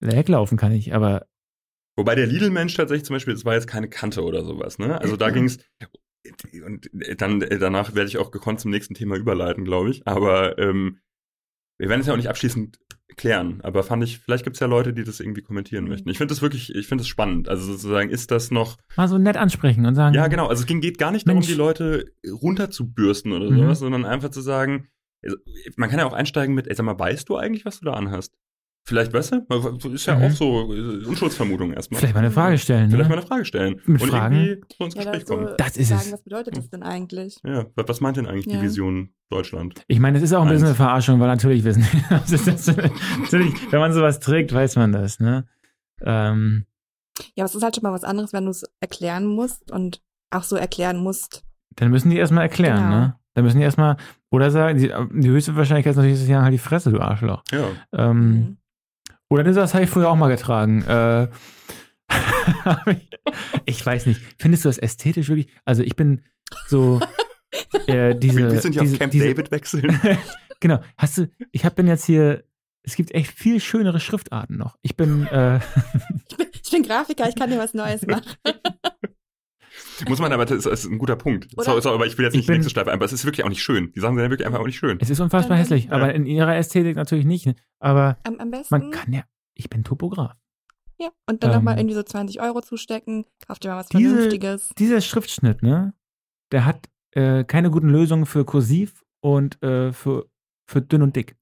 Weglaufen 0.00 0.58
kann 0.58 0.72
ich, 0.72 0.94
aber 0.94 1.26
Wobei 1.96 2.14
der 2.14 2.26
Lidl-Mensch 2.26 2.74
tatsächlich 2.74 3.04
zum 3.04 3.14
Beispiel, 3.14 3.34
es 3.34 3.44
war 3.44 3.54
jetzt 3.54 3.66
keine 3.66 3.88
Kante 3.88 4.22
oder 4.22 4.44
sowas, 4.44 4.78
ne? 4.78 5.00
Also 5.00 5.16
da 5.16 5.30
ging's 5.30 5.58
und 6.64 6.88
dann 7.18 7.42
äh, 7.42 7.58
danach 7.58 7.94
werde 7.94 8.08
ich 8.08 8.18
auch 8.18 8.30
gekonnt 8.30 8.60
zum 8.60 8.70
nächsten 8.70 8.94
Thema 8.94 9.16
überleiten, 9.16 9.64
glaube 9.64 9.90
ich. 9.90 10.06
Aber 10.06 10.58
ähm, 10.58 11.00
wir 11.78 11.88
werden 11.88 12.00
es 12.00 12.06
ja 12.06 12.12
auch 12.12 12.16
nicht 12.16 12.28
abschließend 12.28 12.78
klären. 13.16 13.60
Aber 13.62 13.82
fand 13.82 14.02
ich, 14.04 14.18
vielleicht 14.18 14.44
gibt 14.44 14.56
es 14.56 14.60
ja 14.60 14.66
Leute, 14.66 14.92
die 14.92 15.04
das 15.04 15.20
irgendwie 15.20 15.42
kommentieren 15.42 15.88
möchten. 15.88 16.08
Ich 16.08 16.18
finde 16.18 16.32
das 16.32 16.42
wirklich, 16.42 16.74
ich 16.74 16.86
finde 16.86 17.02
das 17.02 17.08
spannend. 17.08 17.48
Also 17.48 17.64
sozusagen, 17.72 18.10
ist 18.10 18.30
das 18.30 18.50
noch 18.50 18.78
mal 18.96 19.08
so 19.08 19.18
nett 19.18 19.36
ansprechen 19.36 19.86
und 19.86 19.94
sagen, 19.94 20.14
Ja, 20.14 20.26
genau. 20.28 20.46
Also 20.46 20.62
es 20.62 20.66
ging, 20.66 20.80
geht 20.80 20.98
gar 20.98 21.10
nicht 21.12 21.26
darum, 21.26 21.38
Mensch. 21.40 21.48
die 21.48 21.54
Leute 21.54 22.06
runterzubürsten 22.26 23.32
oder 23.32 23.50
Mhm. 23.50 23.58
sowas, 23.58 23.78
sondern 23.78 24.04
einfach 24.04 24.30
zu 24.30 24.40
sagen, 24.40 24.88
also, 25.24 25.36
man 25.76 25.88
kann 25.88 25.98
ja 26.00 26.06
auch 26.06 26.12
einsteigen 26.12 26.54
mit, 26.54 26.66
ey, 26.66 26.74
sag 26.74 26.84
mal, 26.84 26.98
weißt 26.98 27.28
du 27.28 27.36
eigentlich, 27.36 27.64
was 27.64 27.78
du 27.80 27.86
da 27.86 27.92
anhast? 27.92 28.34
Vielleicht 28.84 29.12
besser? 29.12 29.46
Ist 29.92 30.06
ja 30.06 30.16
Mhm. 30.16 30.24
auch 30.24 30.30
so 30.32 30.74
äh, 30.74 31.04
Unschuldsvermutung 31.06 31.72
erstmal. 31.72 32.00
vielleicht 32.00 32.14
mal 32.14 32.20
eine 32.20 32.32
Frage 32.32 32.58
stellen. 32.58 32.90
Vielleicht 32.90 33.08
Ne? 33.08 33.14
mal 33.14 33.18
eine 33.20 33.26
Frage 33.28 33.44
stellen. 33.44 33.80
Mit 33.86 34.02
und 34.02 34.08
Fragen? 34.08 34.34
irgendwie 34.36 34.64
so 34.76 34.84
ins 34.84 34.94
Ja, 34.94 35.02
Gespräch 35.02 35.20
da 35.24 35.26
so 35.28 35.34
kommen. 35.36 35.54
Das 35.56 35.76
ist 35.76 35.88
sagen, 35.88 36.02
es. 36.06 36.12
was 36.12 36.22
bedeutet 36.24 36.56
das 36.56 36.68
denn 36.68 36.82
eigentlich? 36.82 37.38
Ja, 37.46 37.66
was 37.76 38.00
meint 38.00 38.16
denn 38.16 38.26
eigentlich 38.26 38.46
Ja. 38.46 38.58
die 38.58 38.62
Vision 38.62 39.14
Deutschland? 39.30 39.84
Ich 39.86 40.00
meine, 40.00 40.18
es 40.18 40.24
ist 40.24 40.32
auch 40.32 40.42
ein 40.42 40.48
bisschen 40.48 40.66
eine 40.66 40.74
Verarschung, 40.74 41.20
weil 41.20 41.28
natürlich 41.28 41.62
wissen. 41.62 41.86
das 42.10 42.44
das, 42.44 42.66
natürlich, 43.20 43.54
wenn 43.72 43.78
man 43.80 43.92
sowas 43.92 44.18
trägt, 44.18 44.52
weiß 44.52 44.74
man 44.76 44.90
das, 44.90 45.20
ne? 45.20 45.46
Ähm, 46.04 46.64
Ja, 47.36 47.44
aber 47.44 47.50
es 47.50 47.54
ist 47.54 47.62
halt 47.62 47.76
schon 47.76 47.82
mal 47.84 47.92
was 47.92 48.04
anderes, 48.04 48.32
wenn 48.32 48.44
du 48.44 48.50
es 48.50 48.64
erklären 48.80 49.26
musst 49.26 49.70
und 49.70 50.02
auch 50.30 50.42
so 50.42 50.56
erklären 50.56 50.96
musst. 50.96 51.44
dann 51.76 51.90
müssen 51.90 52.10
die 52.10 52.16
erstmal 52.16 52.42
erklären, 52.44 52.78
Genau. 52.84 52.90
ne? 53.00 53.16
Dann 53.34 53.44
müssen 53.44 53.58
die 53.58 53.64
erstmal, 53.64 53.96
oder 54.30 54.50
sagen, 54.50 54.76
die, 54.78 54.92
die 55.20 55.28
höchste 55.30 55.54
Wahrscheinlichkeit 55.56 55.92
ist 55.92 55.96
natürlich, 55.96 56.16
dass 56.18 56.26
sie 56.26 56.32
sagen, 56.32 56.44
halt 56.44 56.52
die 56.54 56.58
Fresse, 56.58 56.90
du 56.90 57.00
Arschloch. 57.00 57.42
Ja. 57.52 57.68
Ähm, 57.92 58.18
Mhm. 58.30 58.56
Oder 59.32 59.44
das 59.44 59.72
habe 59.72 59.84
ich 59.84 59.88
früher 59.88 60.10
auch 60.10 60.16
mal 60.16 60.28
getragen. 60.28 60.82
Äh, 60.82 61.28
ich 63.64 63.84
weiß 63.84 64.04
nicht. 64.04 64.20
Findest 64.38 64.66
du 64.66 64.68
das 64.68 64.76
ästhetisch 64.76 65.28
wirklich? 65.28 65.48
Also 65.64 65.82
ich 65.82 65.96
bin 65.96 66.20
so 66.68 67.00
äh, 67.86 68.14
diese. 68.14 68.50
wir 68.52 68.60
sind 68.60 68.74
ja 68.74 68.82
diese, 68.82 68.94
auf 68.94 68.98
Camp 68.98 69.12
diese, 69.12 69.28
David 69.28 69.50
wechseln. 69.50 70.00
Genau. 70.60 70.78
Hast 70.96 71.18
du? 71.18 71.28
Ich 71.50 71.64
habe 71.64 71.74
bin 71.74 71.88
jetzt 71.88 72.04
hier. 72.04 72.44
Es 72.84 72.94
gibt 72.94 73.12
echt 73.14 73.32
viel 73.32 73.58
schönere 73.58 73.98
Schriftarten 73.98 74.58
noch. 74.58 74.76
Ich 74.82 74.96
bin. 74.96 75.26
Äh, 75.26 75.60
Ich 76.28 76.36
bin, 76.36 76.46
ich 76.52 76.70
bin 76.70 76.82
Grafiker, 76.84 77.28
ich 77.28 77.34
kann 77.34 77.50
dir 77.50 77.58
was 77.58 77.74
Neues 77.74 78.06
machen. 78.06 78.22
Muss 80.08 80.18
man 80.20 80.32
aber, 80.32 80.44
das 80.46 80.58
ist, 80.58 80.66
das 80.66 80.84
ist 80.84 80.90
ein 80.90 80.98
guter 80.98 81.16
Punkt. 81.16 81.48
Sorry, 81.58 81.80
sorry, 81.82 81.94
aber 81.94 82.06
ich 82.06 82.16
will 82.18 82.24
jetzt 82.24 82.34
Ich 82.34 82.38
nicht 82.38 82.48
die 82.48 82.52
bin- 82.52 82.58
nächste 82.60 82.70
Schleife 82.70 82.90
ein, 82.90 82.94
aber 82.96 83.04
es 83.04 83.12
ist 83.12 83.24
wirklich 83.24 83.44
auch 83.44 83.48
nicht 83.48 83.62
schön. 83.62 83.92
Die 83.94 84.00
Sachen 84.00 84.14
sind 84.16 84.24
ja 84.24 84.30
wirklich 84.30 84.46
einfach 84.46 84.60
auch 84.60 84.66
nicht 84.66 84.78
schön. 84.78 84.98
es 85.00 85.10
ist 85.10 85.20
unfassbar 85.20 85.56
Dann- 85.56 85.58
hässlich, 85.64 85.84
Ja. 85.86 85.92
aber 85.92 86.14
in 86.14 86.26
ihrer 86.26 86.56
Ästhetik 86.56 86.96
natürlich 86.96 87.24
nicht. 87.24 87.46
ne? 87.46 87.54
Aber 87.78 88.18
Am, 88.24 88.38
am 88.38 88.50
besten. 88.50 88.74
man 88.74 88.90
kann 88.90 89.12
ja. 89.12 89.22
Ich 89.54 89.68
bin 89.70 89.84
Topograf. 89.84 90.36
Ja, 90.98 91.08
und 91.28 91.42
dann 91.42 91.50
Ähm, 91.50 91.56
nochmal 91.56 91.78
irgendwie 91.78 91.94
so 91.94 92.02
20 92.02 92.40
Euro 92.40 92.60
zustecken, 92.62 93.24
kauf 93.46 93.58
dir 93.58 93.68
mal 93.70 93.78
was 93.78 93.88
Diese- 93.88 94.10
Vernünftiges. 94.14 94.70
Dieser 94.78 95.00
Schriftschnitt, 95.00 95.62
ne? 95.62 95.94
Der 96.52 96.64
hat 96.64 96.88
äh, 97.14 97.44
keine 97.44 97.70
guten 97.70 97.88
Lösungen 97.90 98.24
für 98.24 98.44
kursiv 98.44 99.04
und 99.20 99.62
äh, 99.62 99.92
für, 99.92 100.26
für 100.66 100.80
dünn 100.80 101.02
und 101.02 101.14
dick. 101.16 101.36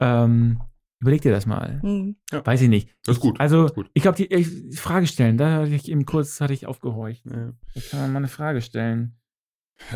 Ähm, 0.00 0.60
überleg 1.00 1.22
dir 1.22 1.32
das 1.32 1.46
mal. 1.46 1.80
Hm. 1.82 2.16
Weiß 2.30 2.62
ich 2.62 2.68
nicht. 2.68 2.90
Das 3.04 3.16
ist 3.16 3.22
gut. 3.22 3.40
Also, 3.40 3.66
ist 3.66 3.74
gut. 3.74 3.90
ich 3.94 4.02
glaube, 4.02 4.16
die 4.16 4.32
ich, 4.32 4.78
Frage 4.78 5.06
stellen, 5.06 5.38
da 5.38 5.60
hatte 5.60 5.74
ich 5.74 5.88
eben 5.88 6.04
kurz 6.06 6.40
hatte 6.40 6.52
ich 6.52 6.66
aufgehorcht. 6.66 7.24
Ja. 7.26 7.52
Jetzt 7.74 7.90
kann 7.90 8.00
man 8.00 8.12
mal 8.12 8.18
eine 8.18 8.28
Frage 8.28 8.60
stellen. 8.62 9.16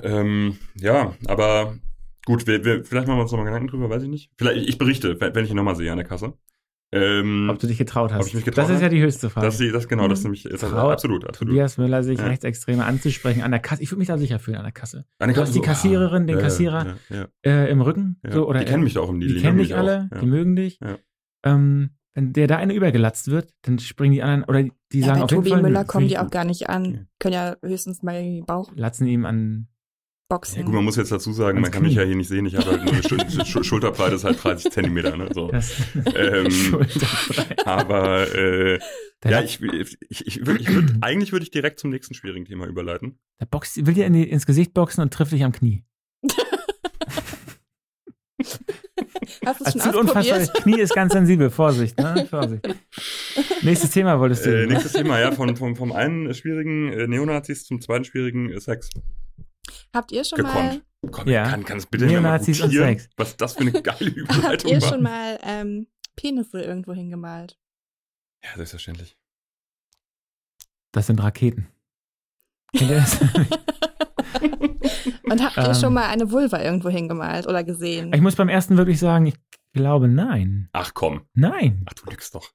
Ähm, 0.03 0.57
ja, 0.77 1.15
aber 1.27 1.77
gut, 2.25 2.47
wir, 2.47 2.65
wir, 2.65 2.85
vielleicht 2.85 3.07
machen 3.07 3.19
wir 3.19 3.23
uns 3.23 3.33
nochmal 3.33 3.47
Gedanken 3.47 3.69
drüber, 3.69 3.91
weiß 3.91 4.03
ich 4.03 4.09
nicht. 4.09 4.33
Vielleicht, 4.39 4.69
ich 4.69 4.79
berichte, 4.79 5.21
wenn 5.21 5.35
wenn 5.35 5.45
ich 5.45 5.51
ihn 5.51 5.57
nochmal 5.57 5.77
sehe 5.77 5.93
an 5.93 5.99
der 5.99 6.07
Kasse. 6.07 6.35
Ähm, 6.95 7.49
Ob 7.51 7.59
du 7.59 7.67
dich 7.67 7.79
getraut 7.79 8.13
hast. 8.13 8.21
Ob 8.23 8.27
ich 8.29 8.35
mich 8.35 8.45
getraut 8.45 8.65
das 8.65 8.71
ist 8.71 8.81
ja 8.81 8.87
habe? 8.87 8.95
die 8.95 9.03
höchste 9.03 9.29
Frage. 9.31 9.47
das, 9.47 9.59
das, 9.59 9.89
genau, 9.89 10.07
das 10.09 10.21
ist 10.21 10.25
nämlich, 10.25 10.45
ist 10.47 10.61
Traut 10.61 10.93
absolut, 10.93 11.25
absolut. 11.27 11.51
Tobias 11.53 11.77
Müller 11.79 12.03
sich 12.03 12.19
Ja. 12.19 12.27
Rechtsextreme 12.27 12.85
anzusprechen 12.85 13.43
an 13.43 13.51
der 13.51 13.61
Kasse. 13.61 13.83
Ich 13.83 13.91
würde 13.91 13.99
mich 13.99 14.09
da 14.09 14.17
sicher 14.19 14.39
fühlen 14.39 14.59
an 14.59 14.65
der 14.65 14.73
Kasse. 14.73 15.05
An 15.19 15.29
der 15.29 15.35
Du 15.35 15.41
hast 15.43 15.55
die 15.55 15.61
Kassiererin, 15.61 16.27
den 16.27 16.37
ja, 16.37 16.43
Kassierer 16.43 16.97
Ja, 17.11 17.17
ja, 17.17 17.51
äh, 17.65 17.71
im 17.71 17.81
Rücken. 17.81 18.21
ja. 18.25 18.33
So, 18.33 18.49
oder 18.49 18.61
die 18.61 18.67
kennen 18.67 18.85
mich 18.85 18.95
da 18.95 19.01
auch 19.01 19.11
im 19.11 19.21
Lidl. 19.21 19.35
Die 19.35 19.41
kennen 19.41 19.59
dich 19.59 19.75
alle, 19.77 20.09
Ja. 20.13 20.19
die 20.21 20.27
mögen 20.27 20.55
dich. 20.57 20.79
Ja. 20.81 20.99
Ähm, 21.45 21.91
wenn 22.15 22.33
der 22.33 22.47
da 22.47 22.57
eine 22.59 22.75
übergelatzt 22.75 23.29
wird, 23.29 23.51
dann 23.63 23.81
springen 23.81 24.13
die 24.13 24.23
anderen, 24.23 24.45
oder 24.45 24.63
die 24.93 25.01
Ja, 25.01 25.07
sagen 25.07 25.19
bei 25.19 25.25
auf 25.25 25.31
jeden 25.33 25.43
Tobi 25.43 25.51
Fall, 25.51 25.63
Müller 25.63 25.81
nö, 25.81 25.87
kommen 25.87 26.07
die 26.09 26.17
auch 26.19 26.31
gar 26.31 26.45
nicht 26.45 26.69
an. 26.71 26.85
Ja. 26.85 27.01
Können 27.19 27.35
ja 27.35 27.57
höchstens 27.61 28.03
mal 28.05 28.23
den 28.23 28.45
Bauch 28.47 28.71
Latzen 28.77 29.07
ihm 29.09 29.25
an. 29.27 29.67
Boxen. 30.35 30.59
Ja, 30.59 30.65
gut, 30.65 30.75
man 30.75 30.85
muss 30.85 30.97
jetzt 30.97 31.13
dazu 31.13 31.33
sagen, 31.33 31.59
Ans 31.59 31.69
man 31.69 31.73
kann 31.73 31.83
mich 31.83 31.95
ja 31.95 32.03
hier 32.03 32.17
nicht 32.17 32.29
sehen. 32.29 32.47
Ich 32.47 32.57
habe 32.57 32.71
halt 32.73 32.81
eine 32.81 33.03
Schul 33.03 33.19
Schul 33.47 33.65
Schulterbreite 33.65 34.17
ist 34.17 34.25
halt 34.25 34.43
30 34.43 34.73
Zentimeter. 34.73 35.17
Ne? 35.17 35.29
So. 35.33 35.53
Ähm. 36.15 36.87
Aber 37.65 38.35
äh, 38.35 38.79
ja, 39.25 39.41
ich, 39.41 39.63
ich, 39.63 40.27
ich, 40.27 40.47
würd, 40.47 40.61
ich 40.61 40.69
würd, 40.75 40.97
eigentlich 41.01 41.33
würde 41.33 41.45
ich 41.45 41.51
direkt 41.51 41.79
zum 41.79 41.91
nächsten 41.91 42.15
schwierigen 42.15 42.45
Thema 42.45 42.67
überleiten. 42.67 43.19
der 43.41 43.47
boxt, 43.47 43.87
will 43.87 43.95
dir 43.95 44.07
in 44.07 44.13
die, 44.13 44.29
ins 44.29 44.45
Gesicht 44.47 44.75
boxen 44.75 45.03
und 45.03 45.13
trifft 45.13 45.33
dich 45.33 45.45
am 45.45 45.53
Knie. 45.53 45.85
Hast 49.47 49.61
du 49.61 49.65
Das 49.65 49.75
es 49.75 49.83
schon 49.83 49.93
tut 49.93 50.01
unfassbar. 50.01 50.41
Knie 50.63 50.81
ist 50.81 50.95
ganz 50.95 51.13
sensibel. 51.13 51.51
Vorsicht, 51.51 51.99
ne? 51.99 52.27
Vorsicht. 52.31 52.67
Nächstes 53.63 53.91
Thema 53.91 54.19
wolltest 54.19 54.47
du. 54.47 54.51
Äh, 54.51 54.63
ne? 54.63 54.73
nächstes 54.73 54.93
Thema, 54.93 55.19
ja, 55.21 55.33
von, 55.33 55.57
vom, 55.57 55.77
vom 55.77 55.93
einen 55.93 56.33
schwierigen 56.35 56.93
äh, 56.93 57.07
Neonazis 57.07 57.65
zum 57.65 57.81
zweiten 57.81 58.05
schwierigen 58.05 58.51
äh, 58.51 58.61
Sex. 58.61 58.91
Habt 59.95 60.13
ihr 60.13 60.25
schon 60.25 60.43
mal, 60.43 60.53
Gekonnt. 60.53 60.85
Komm, 61.13 61.29
Ja. 61.29 61.49
kann, 61.49 61.65
kann 61.65 61.79
es 61.79 61.87
bitte 61.87 62.07
Neonazis 62.07 62.61
und 62.61 62.75
mal 62.75 62.87
Sex. 62.89 63.09
was 63.17 63.37
das 63.37 63.55
für 63.55 63.61
eine 63.61 63.73
geile 63.73 64.11
habt 64.11 64.17
Überleitung 64.17 64.71
ihr 64.73 64.83
war? 64.83 64.89
schon 64.89 65.03
mal 65.03 65.39
ähm, 65.43 65.87
Penisse 66.17 66.61
irgendwo 66.63 66.93
hingemalt? 66.93 67.59
Ja, 68.43 68.51
selbstverständlich. 68.57 69.17
Das 70.93 71.07
sind 71.07 71.23
Raketen. 71.23 71.69
Ihr? 72.73 73.05
Und 75.25 75.43
habt 75.43 75.57
ihr 75.57 75.65
Ähm. 75.69 75.75
schon 75.75 75.95
mal 75.95 76.07
eine 76.09 76.31
Vulva 76.31 76.61
irgendwo 76.61 76.89
hingemalt 76.89 77.47
oder 77.47 77.65
gesehen? 77.65 78.13
ich 78.13 78.21
muss 78.21 78.37
beim 78.37 78.49
ersten 78.49 78.77
wirklich 78.77 78.99
sagen, 78.99 79.27
ich 79.27 79.35
glaube 79.73 80.09
nein. 80.09 80.69
Ach 80.73 80.93
komm. 80.95 81.27
Nein. 81.35 81.85
Ach, 81.89 81.95
du 81.95 82.11
lügst 82.11 82.35
doch. 82.35 82.51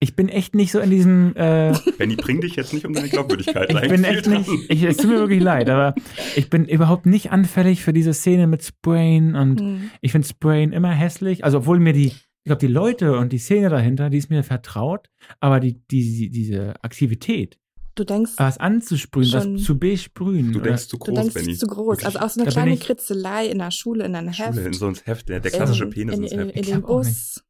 Ich 0.00 0.14
bin 0.14 0.28
echt 0.28 0.54
nicht 0.54 0.70
so 0.70 0.78
in 0.78 0.90
diesem. 0.90 1.34
Äh, 1.34 1.72
Benny, 1.98 2.14
bring 2.16 2.40
dich 2.40 2.54
jetzt 2.54 2.72
nicht 2.72 2.86
um 2.86 2.92
deine 2.92 3.08
Glaubwürdigkeit. 3.08 3.68
Ich 3.82 3.88
bin 3.90 4.04
echt 4.04 4.26
nicht. 4.28 4.48
Ich, 4.68 4.82
es 4.84 4.96
tut 4.96 5.10
mir 5.10 5.18
wirklich 5.18 5.42
leid, 5.42 5.68
aber 5.70 5.94
ich 6.36 6.48
bin 6.50 6.66
überhaupt 6.66 7.06
nicht 7.06 7.32
anfällig 7.32 7.82
für 7.82 7.92
diese 7.92 8.14
Szene 8.14 8.46
mit 8.46 8.62
Sprayen 8.62 9.34
und 9.34 9.60
Hm. 9.60 9.90
ich 10.00 10.12
finde 10.12 10.28
Sprayen 10.28 10.72
immer 10.72 10.92
hässlich. 10.92 11.44
Also, 11.44 11.58
obwohl 11.58 11.80
mir 11.80 11.92
die, 11.92 12.06
ich 12.06 12.44
glaube, 12.44 12.60
die 12.60 12.72
Leute 12.72 13.18
und 13.18 13.32
die 13.32 13.38
Szene 13.38 13.70
dahinter, 13.70 14.08
die 14.08 14.18
ist 14.18 14.30
mir 14.30 14.44
vertraut, 14.44 15.08
aber 15.40 15.58
die, 15.58 15.80
die, 15.90 16.30
diese 16.30 16.74
Aktivität, 16.82 17.58
Du 17.96 18.04
denkst, 18.04 18.34
was 18.36 18.58
anzusprühen, 18.58 19.32
was 19.32 19.64
zu 19.64 19.76
besprühen. 19.76 20.52
Du 20.52 20.60
denkst 20.60 20.84
zu 20.86 20.98
du 20.98 21.04
groß, 21.06 21.14
denkst 21.16 21.34
Benny. 21.34 21.56
zu 21.56 21.66
groß. 21.66 21.88
Wirklich. 21.96 22.06
Also 22.06 22.18
auch 22.20 22.28
so 22.28 22.40
eine 22.40 22.48
kleine 22.48 22.76
Kritzelei 22.76 23.46
in 23.48 23.58
der 23.58 23.72
Schule, 23.72 24.04
in 24.06 24.14
einem 24.14 24.28
Heft. 24.28 24.54
Schule, 24.54 24.66
in 24.66 24.72
so 24.72 24.86
ins 24.86 25.04
Heft, 25.04 25.28
der, 25.28 25.40
der 25.40 25.50
klassische 25.50 25.82
in, 25.82 25.90
Penis 25.90 26.14
in, 26.14 26.22
in, 26.22 26.38
Heft. 26.38 26.56
in 26.56 26.62
glaub 26.62 26.84
auch 26.84 26.88
Bus. 26.98 27.42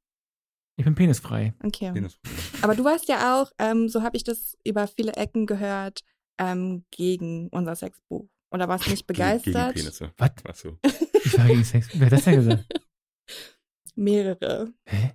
Ich 0.78 0.84
bin 0.84 0.94
penisfrei. 0.94 1.52
Okay. 1.62 1.92
Penis. 1.92 2.18
Aber 2.62 2.74
du 2.74 2.82
weißt 2.84 3.06
ja 3.08 3.42
auch, 3.42 3.50
ähm, 3.58 3.88
so 3.90 4.02
habe 4.02 4.16
ich 4.16 4.24
das 4.24 4.56
über 4.64 4.86
viele 4.86 5.12
Ecken 5.12 5.44
gehört, 5.46 6.00
ähm, 6.38 6.84
gegen 6.90 7.48
unser 7.48 7.74
Sexbuch. 7.76 8.26
Oder 8.50 8.66
warst 8.68 8.88
nicht 8.88 9.06
Gegen, 9.06 9.18
gegen 9.18 9.42
begeistert? 9.42 9.74
Penisse. 9.74 10.12
Was? 10.16 10.30
Ach 10.48 10.54
so. 10.54 10.78
Ich 11.24 11.36
war 11.36 11.46
gegen 11.46 11.64
Sex. 11.64 11.88
Wer 11.92 12.06
hat 12.06 12.12
das 12.12 12.24
denn 12.24 12.36
gesagt? 12.36 12.64
Mehrere. 13.96 14.72
Hä? 14.86 15.12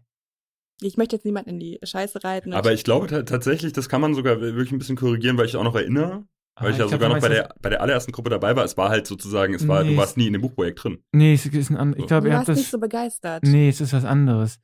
Ich 0.81 0.97
möchte 0.97 1.15
jetzt 1.15 1.25
niemanden 1.25 1.51
in 1.51 1.59
die 1.59 1.79
Scheiße 1.81 2.23
reiten. 2.23 2.53
Aber 2.53 2.73
ich 2.73 2.83
glaube 2.83 3.07
ta- 3.07 3.23
tatsächlich, 3.23 3.71
das 3.73 3.87
kann 3.87 4.01
man 4.01 4.13
sogar 4.13 4.41
wirklich 4.41 4.71
ein 4.73 4.79
bisschen 4.79 4.97
korrigieren, 4.97 5.37
weil 5.37 5.45
ich 5.45 5.55
auch 5.55 5.63
noch 5.63 5.75
erinnere, 5.75 6.25
Ah, 6.55 6.65
weil 6.65 6.71
ich 6.71 6.77
ja 6.77 6.83
glaub, 6.85 6.91
sogar 6.91 7.09
du 7.09 7.15
noch 7.15 7.21
bei 7.21 7.29
der, 7.29 7.55
bei 7.61 7.69
der 7.69 7.81
allerersten 7.81 8.11
Gruppe 8.11 8.29
dabei 8.29 8.55
war. 8.55 8.63
Es 8.65 8.77
war 8.77 8.89
halt 8.89 9.07
sozusagen, 9.07 9.53
es 9.55 9.67
war, 9.67 9.83
Nee, 9.83 9.91
du 9.91 9.97
warst 9.97 10.17
nie 10.17 10.27
in 10.27 10.33
dem 10.33 10.41
Buchprojekt 10.41 10.83
drin. 10.83 10.97
das- 10.97 11.03
Nee, 11.13 11.33
es 11.33 11.45
ist 11.45 11.69
ein 11.71 11.77
an, 11.77 11.93
ich 11.93 12.01
So. 12.01 12.05
glaube, 12.07 12.27
du 12.27 12.33
ihr 12.33 12.37
warst 12.37 12.49
habt 12.49 12.57
nicht 12.57 12.65
das. 12.67 12.71
so 12.71 12.79
begeistert. 12.79 13.43
Nee, 13.43 13.69
es 13.69 13.79
ist 13.81 13.93
was 13.93 14.03
anderes. 14.05 14.59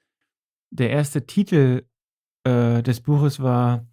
Der 0.72 0.90
erste 0.90 1.26
Titel 1.26 1.84
äh, 2.44 2.84
des 2.84 3.02
Buches 3.02 3.42
war, 3.42 3.88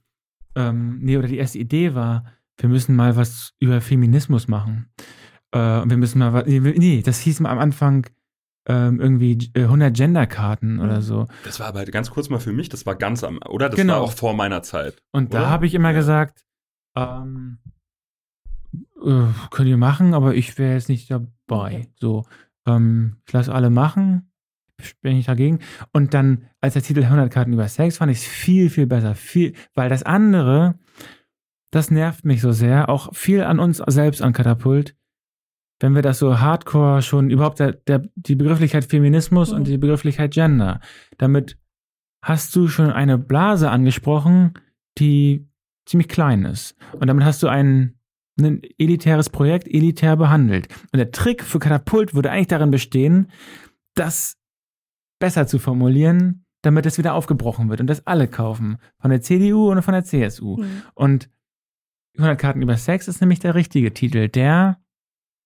ähm, 0.54 0.98
nee, 1.00 1.16
oder 1.16 1.28
die 1.28 1.38
erste 1.38 1.58
Idee 1.58 1.94
war, 1.94 2.24
wir 2.58 2.68
müssen 2.68 2.96
mal 2.96 3.16
was 3.16 3.54
über 3.58 3.80
Feminismus 3.80 4.48
machen. 4.48 4.90
Äh, 5.52 5.58
wir 5.58 5.96
müssen 5.96 6.18
mal 6.18 6.32
was, 6.32 6.46
nee, 6.46 7.02
das 7.02 7.20
hieß 7.20 7.40
mal 7.40 7.50
am 7.50 7.58
Anfang 7.58 8.06
ähm, 8.68 9.00
irgendwie 9.00 9.52
100 9.54 9.88
äh, 9.88 9.92
Genderkarten 9.92 10.80
oder 10.80 10.96
mhm. 10.96 11.02
so. 11.02 11.26
Das 11.44 11.60
war 11.60 11.68
aber 11.68 11.84
ganz 11.84 12.10
kurz 12.10 12.28
mal 12.28 12.40
für 12.40 12.52
mich, 12.52 12.68
das 12.68 12.84
war 12.84 12.96
ganz 12.96 13.22
am, 13.22 13.38
oder? 13.48 13.68
Das 13.68 13.76
genau. 13.76 13.94
war 13.94 14.00
auch 14.02 14.12
vor 14.12 14.34
meiner 14.34 14.62
Zeit. 14.62 15.02
Und 15.12 15.30
oder? 15.30 15.40
da 15.40 15.50
habe 15.50 15.66
ich 15.66 15.74
immer 15.74 15.90
ja. 15.90 15.96
gesagt, 15.96 16.44
ähm, 16.96 17.58
äh, 19.04 19.26
könnt 19.50 19.68
ihr 19.68 19.76
machen, 19.76 20.14
aber 20.14 20.34
ich 20.34 20.58
wäre 20.58 20.74
jetzt 20.74 20.88
nicht 20.88 21.10
dabei. 21.10 21.88
So, 22.00 22.24
ähm, 22.66 23.18
ich 23.26 23.32
lasse 23.32 23.54
alle 23.54 23.70
machen, 23.70 24.32
bin 25.00 25.16
ich 25.16 25.26
dagegen. 25.26 25.60
Und 25.92 26.14
dann, 26.14 26.46
als 26.60 26.74
der 26.74 26.82
Titel 26.82 27.02
100 27.02 27.30
Karten 27.30 27.52
über 27.52 27.68
Sex, 27.68 27.98
fand 27.98 28.12
ich 28.12 28.18
es 28.18 28.24
viel, 28.24 28.70
viel 28.70 28.86
besser. 28.86 29.14
Viel, 29.14 29.54
weil 29.74 29.88
das 29.88 30.02
andere, 30.02 30.78
das 31.70 31.90
nervt 31.90 32.24
mich 32.24 32.40
so 32.40 32.52
sehr, 32.52 32.88
auch 32.88 33.14
viel 33.14 33.42
an 33.42 33.58
uns 33.58 33.78
selbst 33.86 34.22
an 34.22 34.32
Katapult. 34.32 34.94
Wenn 35.80 35.94
wir 35.94 36.02
das 36.02 36.18
so 36.18 36.40
hardcore 36.40 37.02
schon 37.02 37.30
überhaupt 37.30 37.60
der, 37.60 37.72
der, 37.72 38.02
die 38.14 38.34
Begrifflichkeit 38.34 38.84
Feminismus 38.84 39.50
mhm. 39.50 39.56
und 39.56 39.66
die 39.66 39.78
Begrifflichkeit 39.78 40.32
Gender, 40.32 40.80
damit 41.18 41.58
hast 42.22 42.56
du 42.56 42.68
schon 42.68 42.90
eine 42.90 43.18
Blase 43.18 43.70
angesprochen, 43.70 44.54
die 44.98 45.48
ziemlich 45.86 46.08
klein 46.08 46.44
ist. 46.44 46.76
Und 46.92 47.06
damit 47.06 47.24
hast 47.24 47.42
du 47.42 47.48
ein, 47.48 47.98
ein 48.38 48.62
elitäres 48.78 49.30
Projekt 49.30 49.68
elitär 49.68 50.16
behandelt. 50.16 50.68
Und 50.92 50.98
der 50.98 51.10
Trick 51.10 51.42
für 51.44 51.58
Katapult 51.58 52.14
würde 52.14 52.30
eigentlich 52.30 52.48
darin 52.48 52.70
bestehen, 52.70 53.30
das 53.94 54.36
besser 55.18 55.46
zu 55.46 55.59
formulieren, 55.59 56.44
damit 56.62 56.87
es 56.87 56.98
wieder 56.98 57.14
aufgebrochen 57.14 57.68
wird 57.68 57.81
und 57.81 57.87
das 57.87 58.07
alle 58.07 58.29
kaufen. 58.29 58.79
Von 59.00 59.11
der 59.11 59.20
CDU 59.20 59.70
und 59.70 59.83
von 59.83 59.94
der 59.94 60.05
CSU. 60.05 60.59
Mhm. 60.59 60.83
Und 60.94 61.31
100 62.18 62.38
Karten 62.38 62.62
über 62.62 62.76
Sex 62.76 63.09
ist 63.09 63.20
nämlich 63.20 63.38
der 63.38 63.55
richtige 63.55 63.92
Titel. 63.92 64.29
Der 64.29 64.79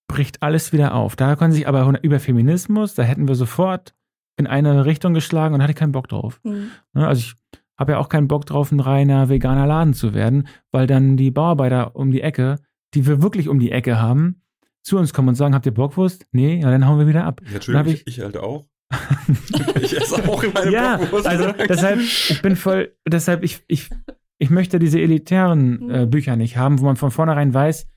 bricht 0.08 0.42
alles 0.42 0.72
wieder 0.72 0.94
auf. 0.94 1.16
Da 1.16 1.36
können 1.36 1.52
sich 1.52 1.68
aber 1.68 1.98
über 2.02 2.20
Feminismus, 2.20 2.94
da 2.94 3.02
hätten 3.02 3.28
wir 3.28 3.34
sofort 3.34 3.94
in 4.36 4.46
eine 4.46 4.84
Richtung 4.86 5.14
geschlagen 5.14 5.54
und 5.54 5.62
hatte 5.62 5.74
keinen 5.74 5.92
Bock 5.92 6.08
drauf. 6.08 6.40
Mhm. 6.42 6.70
Ne, 6.94 7.06
also 7.06 7.20
ich 7.20 7.34
habe 7.78 7.92
ja 7.92 7.98
auch 7.98 8.08
keinen 8.08 8.28
Bock 8.28 8.46
drauf, 8.46 8.72
ein 8.72 8.80
reiner 8.80 9.28
veganer 9.28 9.66
Laden 9.66 9.94
zu 9.94 10.14
werden, 10.14 10.48
weil 10.70 10.86
dann 10.86 11.16
die 11.16 11.30
Bauarbeiter 11.30 11.94
um 11.96 12.10
die 12.10 12.22
Ecke, 12.22 12.56
die 12.94 13.06
wir 13.06 13.22
wirklich 13.22 13.48
um 13.48 13.58
die 13.58 13.70
Ecke 13.70 14.00
haben, 14.00 14.42
zu 14.82 14.98
uns 14.98 15.12
kommen 15.12 15.28
und 15.28 15.34
sagen, 15.34 15.54
habt 15.54 15.66
ihr 15.66 15.74
Bockwurst? 15.74 16.26
Nee, 16.32 16.60
ja, 16.60 16.70
dann 16.70 16.86
hauen 16.86 16.98
wir 16.98 17.06
wieder 17.06 17.24
ab. 17.24 17.40
Ja, 17.46 17.54
Entschuldigung, 17.54 17.92
ich, 17.92 18.06
ich 18.06 18.20
halt 18.20 18.36
auch. 18.36 18.66
ich 19.80 19.96
esse 19.96 20.28
auch 20.28 20.42
in 20.42 20.52
meine 20.52 20.72
ja, 20.72 20.96
Bockwurst. 20.96 21.26
Also 21.26 21.52
deshalb, 21.68 22.00
ich 22.00 22.42
bin 22.42 22.56
voll, 22.56 22.94
deshalb, 23.06 23.44
ich, 23.44 23.62
ich, 23.68 23.90
ich 24.38 24.50
möchte 24.50 24.78
diese 24.78 25.00
elitären 25.00 25.90
äh, 25.90 26.06
mhm. 26.06 26.10
Bücher 26.10 26.36
nicht 26.36 26.56
haben, 26.56 26.80
wo 26.80 26.84
man 26.84 26.96
von 26.96 27.10
vornherein 27.10 27.54
weiß, 27.54 27.88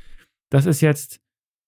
das 0.50 0.66
ist 0.66 0.82
jetzt 0.82 1.20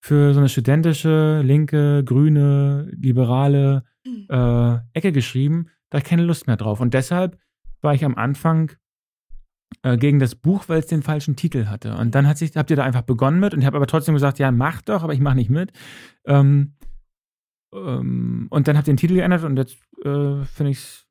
für 0.02 0.34
so 0.34 0.40
eine 0.40 0.50
studentische, 0.50 1.42
linke, 1.44 2.04
grüne, 2.04 2.92
liberale 2.96 3.84
mhm. 4.06 4.28
äh, 4.30 4.78
Ecke 4.94 5.12
geschrieben. 5.12 5.70
Da 5.90 5.98
habe 5.98 6.04
ich 6.04 6.10
keine 6.10 6.24
Lust 6.24 6.46
mehr 6.46 6.58
drauf. 6.58 6.80
Und 6.80 6.94
deshalb 6.94 7.40
war 7.82 7.96
ich 7.96 8.06
am 8.06 8.16
Anfang 8.16 8.74
äh, 9.82 9.98
gegen 9.98 10.20
das 10.20 10.36
Buch, 10.36 10.66
weil 10.68 10.80
es 10.80 10.88
den 10.88 11.02
falschen 11.02 11.36
Titel 11.36 11.66
hatte. 11.66 11.96
Und 11.96 12.14
dann 12.14 12.28
hat 12.28 12.38
sich, 12.38 12.56
habt 12.56 12.70
ihr 12.70 12.76
da 12.76 12.84
einfach 12.84 13.02
begonnen 13.02 13.40
mit 13.40 13.54
und 13.54 13.62
ich 13.62 13.66
habe 13.66 13.78
aber 13.78 13.88
trotzdem 13.88 14.14
gesagt, 14.14 14.38
ja, 14.38 14.52
mach 14.52 14.82
doch, 14.82 15.04
aber 15.04 15.14
ich 15.14 15.20
mache 15.20 15.36
nicht 15.36 15.50
mit. 15.50 15.72
Ähm, 16.26 16.76
ähm, 17.76 18.48
und 18.50 18.68
dann 18.68 18.78
habt 18.78 18.88
ihr 18.88 18.94
den 18.94 18.98
Titel 18.98 19.16
geändert 19.16 19.44
und 19.44 19.58
jetzt 19.58 19.78
äh, 20.04 20.44
finde 20.46 20.72
ich 20.72 21.06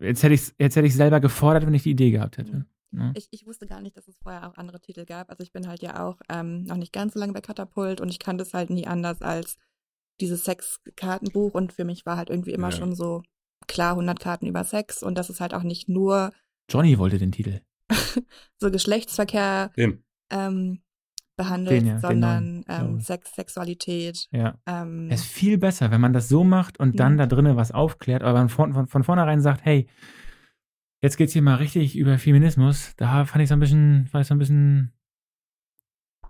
jetzt 0.00 0.22
hätte 0.22 0.34
ich 0.34 0.52
jetzt 0.58 0.76
hätte 0.76 0.86
ich 0.86 0.94
selber 0.94 1.20
gefordert, 1.20 1.66
wenn 1.66 1.74
ich 1.74 1.82
die 1.82 1.90
Idee 1.90 2.10
gehabt 2.10 2.38
hätte. 2.38 2.52
Ja. 2.52 2.64
Ne? 2.90 3.12
Ich, 3.16 3.28
ich 3.30 3.46
wusste 3.46 3.66
gar 3.66 3.82
nicht, 3.82 3.96
dass 3.96 4.08
es 4.08 4.18
vorher 4.18 4.48
auch 4.48 4.56
andere 4.56 4.80
Titel 4.80 5.04
gab. 5.04 5.30
Also 5.30 5.42
ich 5.42 5.52
bin 5.52 5.68
halt 5.68 5.82
ja 5.82 6.06
auch 6.06 6.20
ähm, 6.28 6.64
noch 6.64 6.76
nicht 6.76 6.92
ganz 6.92 7.14
so 7.14 7.20
lange 7.20 7.34
bei 7.34 7.40
Katapult 7.40 8.00
und 8.00 8.08
ich 8.08 8.18
kannte 8.18 8.42
es 8.42 8.54
halt 8.54 8.70
nie 8.70 8.86
anders 8.86 9.20
als 9.20 9.58
dieses 10.20 10.44
Sexkartenbuch 10.44 11.54
und 11.54 11.72
für 11.72 11.84
mich 11.84 12.06
war 12.06 12.16
halt 12.16 12.30
irgendwie 12.30 12.52
immer 12.52 12.70
ja. 12.70 12.76
schon 12.76 12.94
so 12.94 13.22
klar 13.66 13.92
100 13.92 14.18
Karten 14.18 14.46
über 14.46 14.64
Sex 14.64 15.02
und 15.02 15.16
das 15.16 15.30
ist 15.30 15.40
halt 15.40 15.54
auch 15.54 15.62
nicht 15.62 15.88
nur 15.88 16.32
Johnny 16.70 16.98
wollte 16.98 17.18
den 17.18 17.32
Titel. 17.32 17.60
so 18.56 18.70
Geschlechtsverkehr 18.70 19.70
ähm, 20.30 20.82
behandelt, 21.38 21.80
den, 21.80 21.86
ja, 21.86 21.98
sondern 22.00 22.64
ähm, 22.68 23.00
Sex, 23.00 23.34
Sexualität. 23.34 24.28
Ja. 24.30 24.58
Ähm, 24.66 25.08
es 25.10 25.20
ist 25.22 25.30
viel 25.30 25.56
besser, 25.56 25.90
wenn 25.90 26.02
man 26.02 26.12
das 26.12 26.28
so 26.28 26.44
macht 26.44 26.78
und 26.78 27.00
dann 27.00 27.16
da 27.16 27.26
drinnen 27.26 27.56
was 27.56 27.72
aufklärt, 27.72 28.22
aber 28.22 28.46
von, 28.50 28.74
von, 28.74 28.86
von 28.86 29.04
vornherein 29.04 29.40
sagt, 29.40 29.64
hey, 29.64 29.88
jetzt 31.00 31.16
geht's 31.16 31.32
hier 31.32 31.42
mal 31.42 31.54
richtig 31.54 31.96
über 31.96 32.18
Feminismus. 32.18 32.94
Da 32.96 33.24
fand 33.24 33.42
ich 33.42 33.48
so 33.48 33.54
ein 33.54 33.60
bisschen, 33.60 34.12
war 34.12 34.20
ich 34.20 34.26
so 34.26 34.34
ein 34.34 34.38
bisschen 34.38 34.92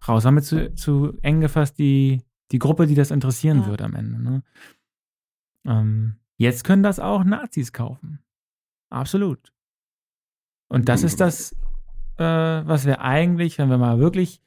raus. 0.06 0.24
Haben 0.24 0.36
wir 0.36 0.42
zu, 0.42 0.72
zu 0.74 1.18
eng 1.22 1.40
gefasst, 1.40 1.78
die, 1.78 2.22
die 2.52 2.58
Gruppe, 2.60 2.86
die 2.86 2.94
das 2.94 3.10
interessieren 3.10 3.62
ja. 3.62 3.66
wird 3.66 3.82
am 3.82 3.96
Ende. 3.96 4.22
Ne? 4.22 4.42
Ähm, 5.66 6.16
jetzt 6.36 6.62
können 6.62 6.84
das 6.84 7.00
auch 7.00 7.24
Nazis 7.24 7.72
kaufen. 7.72 8.20
Absolut. 8.90 9.52
Und 10.68 10.88
das 10.90 11.02
ist 11.02 11.18
das, 11.20 11.52
äh, 12.18 12.24
was 12.24 12.84
wir 12.84 13.00
eigentlich, 13.00 13.58
wenn 13.58 13.70
wir 13.70 13.78
mal 13.78 13.98
wirklich 13.98 14.42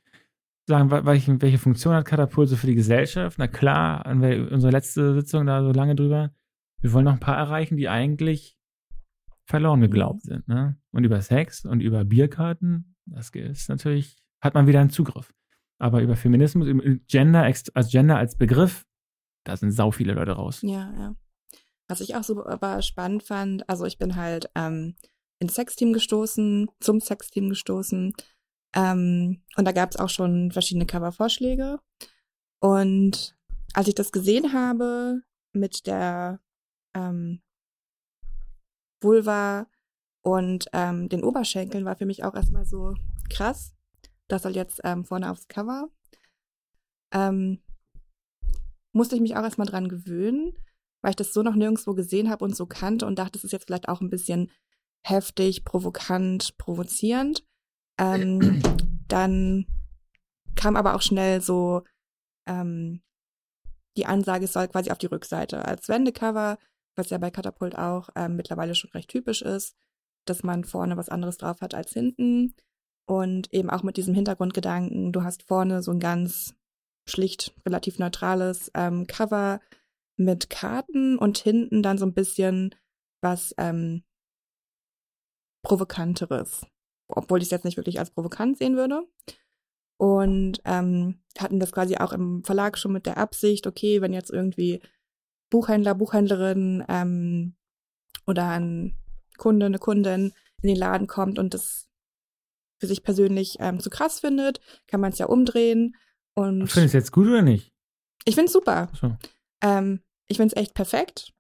sagen, 0.68 0.92
welche, 0.92 1.42
welche 1.42 1.58
Funktion 1.58 1.94
hat 1.94 2.06
Katapult 2.06 2.50
so 2.50 2.56
für 2.56 2.68
die 2.68 2.76
Gesellschaft? 2.76 3.38
Na 3.38 3.48
klar, 3.48 4.06
unsere 4.06 4.72
letzte 4.72 5.14
Sitzung 5.14 5.46
da 5.46 5.64
so 5.64 5.72
lange 5.72 5.96
drüber. 5.96 6.32
Wir 6.82 6.94
wollen 6.94 7.06
noch 7.06 7.14
ein 7.14 7.20
paar 7.20 7.38
erreichen, 7.38 7.78
die 7.78 7.90
eigentlich 7.90 8.58
verloren 9.46 9.82
geglaubt 9.82 10.24
sind. 10.24 10.48
Ne? 10.48 10.78
Und 10.92 11.04
über 11.04 11.22
Sex 11.22 11.66
und 11.66 11.82
über 11.82 12.06
Bierkarten, 12.06 12.96
das 13.06 13.30
ist 13.30 13.70
natürlich, 13.70 14.18
hat 14.40 14.54
man 14.54 14.68
wieder 14.68 14.80
einen 14.80 14.90
Zugriff. 14.90 15.34
Aber 15.78 16.02
über 16.02 16.16
Feminismus, 16.16 16.68
über 16.68 16.84
Gender 17.08 17.44
als 17.44 17.90
Gender 17.90 18.18
als 18.18 18.38
Begriff, 18.38 18.86
da 19.44 19.58
sind 19.58 19.72
sau 19.72 19.92
viele 19.92 20.14
Leute 20.14 20.34
raus. 20.34 20.62
Ja, 20.62 20.94
ja. 20.98 21.16
Was 21.88 22.02
ich 22.02 22.16
auch 22.16 22.24
so 22.24 22.46
aber 22.46 22.82
spannend 22.82 23.24
fand, 23.24 23.68
also 23.68 23.86
ich 23.86 23.98
bin 23.98 24.16
halt 24.16 24.50
ähm, 24.56 24.96
ins 25.40 25.56
Sexteam 25.56 25.92
gestoßen, 25.92 26.70
zum 26.80 27.02
Sexteam 27.02 27.50
gestoßen. 27.50 28.14
Ähm, 28.74 29.44
und 29.58 29.66
da 29.66 29.72
gab 29.72 29.92
es 29.92 29.98
auch 29.98 30.10
schon 30.10 30.52
verschiedene 30.52 30.86
Covervorschläge. 30.86 31.80
Und 32.60 33.36
als 33.74 33.88
ich 33.88 33.96
das 33.96 34.12
gesehen 34.12 34.54
habe 34.54 35.22
mit 35.54 35.88
der 35.88 36.40
ähm, 36.94 37.42
Vulva 39.02 39.68
und 40.22 40.68
ähm, 40.74 41.10
den 41.10 41.24
Oberschenkeln 41.24 41.86
war 41.86 41.96
für 41.96 42.06
mich 42.06 42.24
auch 42.24 42.36
erstmal 42.36 42.66
so 42.66 42.94
krass. 43.30 43.74
Das 44.28 44.44
soll 44.44 44.56
jetzt 44.56 44.82
ähm, 44.84 45.04
vorne 45.04 45.32
aufs 45.32 45.48
Cover. 45.48 45.90
Ähm, 47.14 47.62
musste 48.94 49.16
ich 49.16 49.22
mich 49.22 49.36
auch 49.36 49.44
erstmal 49.44 49.68
dran 49.68 49.90
gewöhnen, 49.90 50.54
weil 51.02 51.12
ich 51.12 51.16
das 51.16 51.34
so 51.34 51.42
noch 51.42 51.56
nirgendwo 51.56 51.94
gesehen 51.94 52.30
habe 52.30 52.46
und 52.46 52.56
so 52.56 52.66
kannte 52.66 53.06
und 53.06 53.18
dachte, 53.18 53.38
es 53.38 53.44
ist 53.44 53.52
jetzt 53.52 53.66
vielleicht 53.66 53.90
auch 53.90 54.02
ein 54.02 54.10
bisschen 54.10 54.52
heftig, 55.04 55.66
provokant, 55.66 56.58
provozierend. 56.58 57.46
Ähm, 58.02 58.62
dann 59.08 59.66
kam 60.56 60.76
aber 60.76 60.96
auch 60.96 61.02
schnell 61.02 61.42
so 61.42 61.84
ähm, 62.48 63.02
die 63.98 64.06
Ansage, 64.06 64.46
es 64.46 64.54
soll 64.54 64.68
quasi 64.68 64.92
auf 64.92 64.98
die 64.98 65.08
Rückseite 65.08 65.64
als 65.66 65.88
Wendecover 65.88 66.58
was 66.96 67.10
ja 67.10 67.18
bei 67.18 67.32
Katapult 67.32 67.78
auch 67.78 68.10
ähm, 68.16 68.36
mittlerweile 68.36 68.76
schon 68.76 68.92
recht 68.92 69.10
typisch 69.10 69.42
ist, 69.42 69.76
dass 70.26 70.44
man 70.44 70.64
vorne 70.64 70.98
was 70.98 71.10
anderes 71.10 71.38
drauf 71.38 71.62
hat 71.62 71.74
als 71.74 71.94
hinten. 71.94 72.56
Und 73.08 73.52
eben 73.54 73.70
auch 73.70 73.84
mit 73.84 73.98
diesem 73.98 74.14
Hintergrundgedanken, 74.14 75.12
du 75.12 75.24
hast 75.24 75.44
vorne 75.44 75.82
so 75.82 75.92
ein 75.92 76.00
ganz 76.00 76.56
schlicht, 77.10 77.54
relativ 77.66 78.00
neutrales 78.00 78.72
ähm, 78.76 79.08
Cover 79.08 79.60
mit 80.18 80.50
Karten 80.50 81.18
und 81.18 81.38
hinten 81.40 81.82
dann 81.82 81.98
so 81.98 82.06
ein 82.06 82.14
bisschen 82.14 82.76
was 83.22 83.54
ähm, 83.58 84.04
Provokanteres. 85.64 86.66
Obwohl 87.16 87.40
ich 87.40 87.46
es 87.46 87.52
jetzt 87.52 87.66
nicht 87.66 87.78
wirklich 87.78 88.00
als 88.00 88.12
provokant 88.12 88.58
sehen 88.58 88.76
würde. 88.76 89.04
Und 89.98 90.62
ähm, 90.66 91.22
hatten 91.38 91.60
das 91.60 91.72
quasi 91.72 91.98
auch 91.98 92.12
im 92.12 92.44
Verlag 92.44 92.78
schon 92.78 92.92
mit 92.92 93.06
der 93.06 93.18
Absicht, 93.18 93.68
okay, 93.68 94.02
wenn 94.02 94.14
jetzt 94.14 94.32
irgendwie 94.32 94.82
Buchhändler, 95.52 95.94
Buchhändlerin 95.94 96.84
ähm, 96.88 97.56
oder 98.26 98.50
ein 98.50 98.98
Kunde, 99.38 99.68
eine 99.68 99.80
Kundin 99.80 100.34
in 100.62 100.68
den 100.68 100.78
Laden 100.78 101.08
kommt 101.08 101.38
und 101.38 101.54
das 101.54 101.88
für 102.80 102.88
sich 102.88 103.04
persönlich 103.04 103.58
ähm, 103.60 103.80
zu 103.80 103.92
krass 103.92 104.20
findet, 104.20 104.60
kann 104.88 105.02
man 105.02 105.12
es 105.12 105.20
ja 105.20 105.28
umdrehen. 105.28 105.96
Und 106.34 106.68
Findest 106.68 106.78
du 106.78 106.82
es 106.82 106.94
jetzt 106.94 107.12
gut 107.12 107.28
oder 107.28 107.44
nicht? 107.44 107.72
Ich 108.26 108.36
finde 108.36 108.48
es 108.48 108.54
super. 108.54 108.90
So. 109.00 109.16
Ähm, 109.62 110.02
ich 110.28 110.38
finde 110.38 110.56
es 110.56 110.62
echt 110.62 110.74
perfekt. 110.74 111.34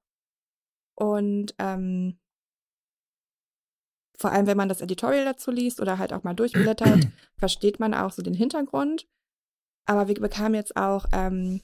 Und 0.96 1.56
ähm, 1.58 2.20
vor 4.22 4.32
allem, 4.32 4.48
wenn 4.48 4.58
man 4.58 4.70
das 4.70 4.82
Editorial 4.82 5.26
dazu 5.26 5.52
liest 5.52 5.82
oder 5.82 5.98
halt 5.98 6.14
auch 6.14 6.24
mal 6.24 6.34
durchblättert, 6.34 7.08
versteht 7.38 7.80
man 7.80 7.94
auch 7.94 8.12
so 8.12 8.22
den 8.22 8.34
Hintergrund. 8.34 9.08
Aber 9.86 10.08
wir 10.08 10.16
bekamen 10.16 10.54
jetzt 10.54 10.78
auch 10.78 11.06
ähm, 11.12 11.62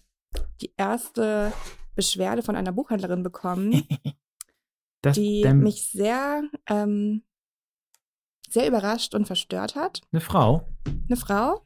die 0.62 0.74
erste 0.76 1.54
Beschwerde 1.96 2.42
von 2.42 2.56
einer 2.56 2.72
Buchhändlerin 2.72 3.24
bekommen, 3.24 3.88
die 5.16 5.46
mich 5.54 5.92
sehr, 5.92 6.44
ähm, 6.68 7.24
sehr 8.50 8.68
überrascht 8.68 9.14
und 9.14 9.28
verstört 9.28 9.76
hat. 9.76 10.02
Eine 10.12 10.22
Frau? 10.22 10.68
Eine 11.08 11.18
Frau. 11.18 11.64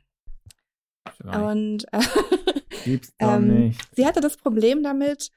Und 1.24 1.86
äh, 1.94 2.02
Gibt's 2.86 3.14
doch 3.18 3.36
ähm, 3.36 3.68
nicht. 3.68 3.96
sie 3.96 4.06
hatte 4.06 4.22
das 4.22 4.38
Problem 4.38 4.84
damit, 4.84 5.32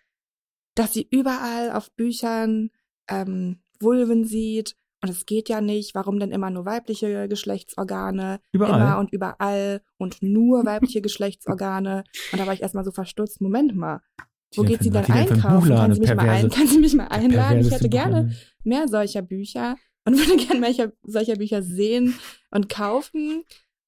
dass 0.74 0.92
sie 0.92 1.06
überall 1.10 1.70
auf 1.70 1.92
Büchern 1.92 2.70
ähm, 3.08 3.60
Vulven 3.80 4.24
sieht. 4.24 4.76
Und 5.04 5.10
es 5.10 5.26
geht 5.26 5.50
ja 5.50 5.60
nicht. 5.60 5.94
Warum 5.94 6.18
denn 6.18 6.30
immer 6.30 6.48
nur 6.48 6.64
weibliche 6.64 7.28
Geschlechtsorgane? 7.28 8.40
Überall. 8.52 8.80
Immer 8.80 8.98
und 8.98 9.12
überall 9.12 9.82
und 9.98 10.22
nur 10.22 10.64
weibliche 10.64 11.02
Geschlechtsorgane. 11.02 12.04
Und 12.32 12.40
da 12.40 12.46
war 12.46 12.54
ich 12.54 12.62
erstmal 12.62 12.86
so 12.86 12.90
verstutzt. 12.90 13.42
Moment 13.42 13.76
mal. 13.76 14.00
Wo 14.56 14.62
geht 14.62 14.82
sie 14.82 14.88
denn 14.88 15.04
einkaufen? 15.04 15.68
Kann 15.68 15.92
sie, 15.92 16.00
mich 16.00 16.14
mal 16.14 16.26
ein, 16.26 16.48
kann 16.48 16.66
sie 16.66 16.78
mich 16.78 16.94
mal 16.94 17.08
einladen? 17.08 17.60
Ich 17.60 17.70
hätte 17.70 17.90
gerne 17.90 18.34
mehr 18.62 18.88
solcher 18.88 19.20
Bücher 19.20 19.76
und 20.06 20.14
würde 20.18 20.42
gerne 20.42 20.60
mehr 20.60 20.92
solcher 21.02 21.36
Bücher 21.36 21.62
sehen 21.62 22.14
und 22.50 22.70
kaufen. 22.70 23.44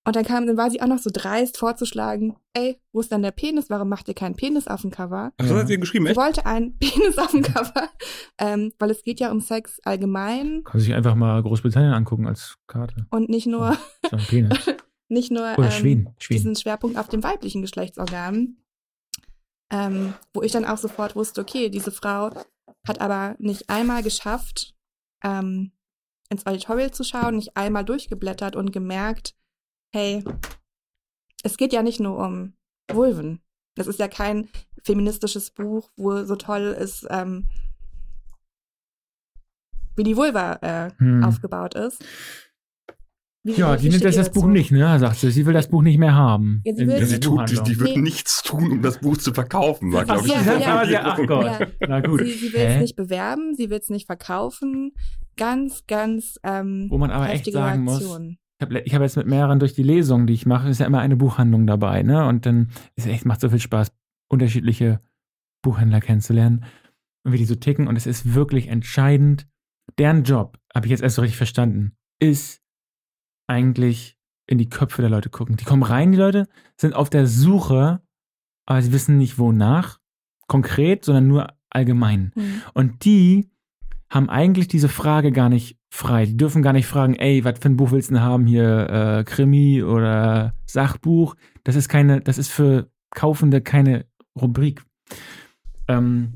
Und 0.06 0.14
dann 0.14 0.24
kam, 0.24 0.46
dann 0.46 0.56
war 0.56 0.70
sie 0.70 0.80
auch 0.80 0.86
noch 0.86 1.00
so 1.00 1.10
dreist 1.12 1.58
vorzuschlagen, 1.58 2.36
ey, 2.54 2.80
wo 2.92 3.00
ist 3.00 3.10
dann 3.10 3.22
der 3.22 3.32
Penis? 3.32 3.70
Warum 3.70 3.88
macht 3.88 4.06
ihr 4.06 4.14
keinen 4.14 4.36
Penis 4.36 4.68
auf 4.68 4.82
dem 4.82 4.92
Cover? 4.92 5.32
Ach, 5.36 5.46
so 5.46 5.56
hat 5.56 5.66
sie 5.66 5.80
geschrieben, 5.80 6.06
echt? 6.06 6.14
Sie 6.14 6.20
wollte 6.20 6.46
einen 6.46 6.78
Penis 6.78 7.18
auf 7.18 7.32
dem 7.32 7.42
Cover, 7.42 7.88
ähm, 8.38 8.72
weil 8.78 8.92
es 8.92 9.02
geht 9.02 9.18
ja 9.18 9.32
um 9.32 9.40
Sex 9.40 9.80
allgemein. 9.82 10.62
Kann 10.62 10.80
sich 10.80 10.94
einfach 10.94 11.16
mal 11.16 11.42
Großbritannien 11.42 11.92
angucken 11.92 12.28
als 12.28 12.56
Karte. 12.68 13.06
Und 13.10 13.28
nicht 13.28 13.48
nur, 13.48 13.76
oh, 14.04 14.16
Penis. 14.28 14.70
nicht 15.08 15.32
nur 15.32 15.54
Oder 15.58 15.64
ähm, 15.64 15.72
Schweden, 15.72 16.14
Schweden. 16.18 16.38
diesen 16.38 16.56
Schwerpunkt 16.56 16.98
auf 16.98 17.08
dem 17.08 17.24
weiblichen 17.24 17.62
Geschlechtsorgan. 17.62 18.58
Ähm, 19.72 20.14
wo 20.32 20.42
ich 20.42 20.52
dann 20.52 20.64
auch 20.64 20.78
sofort 20.78 21.16
wusste, 21.16 21.40
okay, 21.40 21.68
diese 21.68 21.90
Frau 21.90 22.30
hat 22.86 23.00
aber 23.00 23.34
nicht 23.40 23.68
einmal 23.68 24.04
geschafft, 24.04 24.76
ähm, 25.24 25.72
ins 26.28 26.46
Auditorial 26.46 26.92
zu 26.92 27.02
schauen, 27.02 27.34
nicht 27.34 27.56
einmal 27.56 27.84
durchgeblättert 27.84 28.54
und 28.54 28.72
gemerkt, 28.72 29.35
hey, 29.96 30.22
es 31.42 31.56
geht 31.56 31.72
ja 31.72 31.82
nicht 31.82 32.00
nur 32.00 32.18
um 32.18 32.52
Vulven. 32.92 33.40
Das 33.76 33.86
ist 33.86 33.98
ja 33.98 34.08
kein 34.08 34.48
feministisches 34.82 35.50
Buch, 35.50 35.90
wo 35.96 36.22
so 36.24 36.36
toll 36.36 36.76
ist, 36.78 37.06
ähm, 37.08 37.48
wie 39.96 40.04
die 40.04 40.16
Vulva 40.16 40.58
äh, 40.60 40.90
hm. 40.98 41.24
aufgebaut 41.24 41.74
ist. 41.74 42.04
Wie 43.42 43.52
ja, 43.52 43.76
die 43.76 43.88
nimmt 43.88 44.04
das, 44.04 44.16
das 44.16 44.32
Buch 44.32 44.46
nicht, 44.46 44.70
ne? 44.70 44.98
Sagt 44.98 45.16
sie. 45.16 45.30
Sie 45.30 45.46
will 45.46 45.54
das 45.54 45.68
Buch 45.68 45.80
nicht 45.80 45.98
mehr 45.98 46.14
haben. 46.14 46.62
Ja, 46.64 46.74
sie, 46.74 46.86
will, 46.86 47.06
sie, 47.06 47.20
tut, 47.20 47.48
die, 47.48 47.62
die, 47.62 47.78
wird 47.78 47.90
nee. 47.96 48.02
nichts 48.02 48.42
tun, 48.42 48.72
um 48.72 48.82
das 48.82 48.98
Buch 48.98 49.16
zu 49.16 49.32
verkaufen, 49.32 49.92
war, 49.92 50.04
glaube 50.04 50.26
ich. 50.26 50.34
Ja, 50.34 50.58
ja, 50.58 50.84
ja, 50.84 51.04
ach 51.04 51.26
Gott. 51.26 51.46
Ja. 51.46 51.66
Na 51.88 52.00
gut. 52.00 52.20
Sie, 52.20 52.32
sie 52.32 52.52
will 52.52 52.60
es 52.60 52.80
nicht 52.80 52.96
bewerben, 52.96 53.54
sie 53.54 53.70
will 53.70 53.78
es 53.78 53.88
nicht 53.88 54.06
verkaufen. 54.06 54.92
Ganz, 55.36 55.86
ganz 55.86 56.38
ähm, 56.42 56.86
Wo 56.90 56.98
man 56.98 57.10
aber 57.10 57.30
echt 57.30 57.50
sagen 57.50 57.88
Reaktion. 57.88 58.26
muss, 58.26 58.36
habe 58.60 58.80
ich 58.80 58.94
hab 58.94 59.02
jetzt 59.02 59.16
mit 59.16 59.26
mehreren 59.26 59.58
durch 59.58 59.74
die 59.74 59.82
Lesungen, 59.82 60.26
die 60.26 60.34
ich 60.34 60.46
mache, 60.46 60.68
ist 60.68 60.80
ja 60.80 60.86
immer 60.86 61.00
eine 61.00 61.16
Buchhandlung 61.16 61.66
dabei, 61.66 62.02
ne? 62.02 62.26
Und 62.26 62.46
dann 62.46 62.70
ist 62.94 63.06
echt, 63.06 63.26
macht 63.26 63.40
so 63.40 63.50
viel 63.50 63.60
Spaß, 63.60 63.92
unterschiedliche 64.28 65.00
Buchhändler 65.62 66.00
kennenzulernen 66.00 66.64
und 67.24 67.32
wie 67.32 67.38
die 67.38 67.44
so 67.44 67.54
ticken. 67.54 67.86
Und 67.88 67.96
es 67.96 68.06
ist 68.06 68.34
wirklich 68.34 68.68
entscheidend. 68.68 69.46
Deren 69.98 70.24
Job, 70.24 70.58
habe 70.74 70.86
ich 70.86 70.90
jetzt 70.90 71.02
erst 71.02 71.16
so 71.16 71.22
richtig 71.22 71.36
verstanden, 71.36 71.96
ist 72.20 72.62
eigentlich 73.46 74.18
in 74.48 74.58
die 74.58 74.68
Köpfe 74.68 75.02
der 75.02 75.10
Leute 75.10 75.30
gucken. 75.30 75.56
Die 75.56 75.64
kommen 75.64 75.82
rein, 75.82 76.12
die 76.12 76.18
Leute, 76.18 76.48
sind 76.80 76.94
auf 76.94 77.10
der 77.10 77.26
Suche, 77.26 78.00
aber 78.66 78.82
sie 78.82 78.92
wissen 78.92 79.18
nicht 79.18 79.38
wonach, 79.38 79.98
konkret, 80.46 81.04
sondern 81.04 81.28
nur 81.28 81.52
allgemein. 81.70 82.32
Mhm. 82.34 82.62
Und 82.74 83.04
die 83.04 83.50
haben 84.10 84.30
eigentlich 84.30 84.68
diese 84.68 84.88
Frage 84.88 85.32
gar 85.32 85.48
nicht 85.48 85.78
frei. 85.96 86.26
Die 86.26 86.36
dürfen 86.36 86.62
gar 86.62 86.72
nicht 86.72 86.86
fragen, 86.86 87.14
ey, 87.14 87.44
was 87.44 87.58
für 87.58 87.68
ein 87.68 87.76
Buch 87.76 87.90
willst 87.90 88.10
du 88.10 88.14
denn 88.14 88.22
haben 88.22 88.46
hier, 88.46 88.88
äh, 88.90 89.24
Krimi 89.24 89.82
oder 89.82 90.54
Sachbuch? 90.66 91.34
Das 91.64 91.74
ist 91.74 91.88
keine, 91.88 92.20
das 92.20 92.38
ist 92.38 92.52
für 92.52 92.90
Kaufende 93.10 93.62
keine 93.62 94.06
Rubrik. 94.40 94.84
Ähm, 95.88 96.34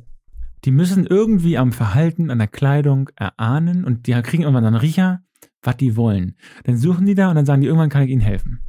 die 0.65 0.71
müssen 0.71 1.07
irgendwie 1.07 1.59
am 1.59 1.73
Verhalten, 1.73 2.31
an 2.31 2.39
der 2.39 2.49
Kleidung 2.49 3.11
erahnen 3.17 3.85
und 3.85 4.07
die 4.07 4.13
kriegen 4.23 4.43
irgendwann 4.43 4.65
einen 4.65 4.77
Riecher, 4.77 5.23
was 5.63 5.77
die 5.77 5.97
wollen. 5.97 6.37
Dann 6.65 6.77
suchen 6.77 7.07
die 7.07 7.15
da 7.15 7.29
und 7.29 7.37
dann 7.37 7.47
sagen 7.47 7.61
die, 7.61 7.67
irgendwann 7.67 7.91
kann 7.91 8.03
ich 8.03 8.11
ihnen 8.11 8.21
helfen. 8.21 8.61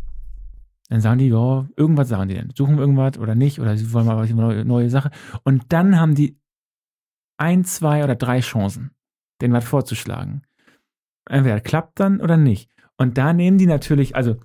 Dann 0.89 1.02
sagen 1.02 1.20
die, 1.20 1.30
ja, 1.30 1.68
irgendwas 1.78 2.10
sagen 2.10 2.28
die 2.28 2.36
denn. 2.36 2.52
Suchen 2.56 2.78
irgendwas 2.78 3.18
oder 3.18 3.34
nicht 3.34 3.60
oder 3.60 3.78
sie 3.78 3.92
wollen 3.94 4.06
mal 4.06 4.18
was, 4.18 4.30
neue, 4.30 4.66
neue 4.66 4.89
Sache. 4.89 5.12
Und 5.44 5.66
dann 5.70 5.98
haben 6.00 6.16
die 6.16 6.38
ein, 7.38 7.64
zwei 7.64 8.04
oder 8.04 8.16
drei 8.16 8.42
Chancen, 8.42 8.92
denen 9.42 9.54
was 9.54 9.64
vorzuschlagen 9.64 10.44
entweder 11.30 11.59
klappt 11.59 11.99
dann 11.99 12.22
oder 12.22 12.38
nicht. 12.38 12.69
Und 12.97 13.17
da 13.17 13.34
nehmen 13.34 13.57
die 13.57 13.65
natürlich, 13.65 14.15
also 14.15 14.38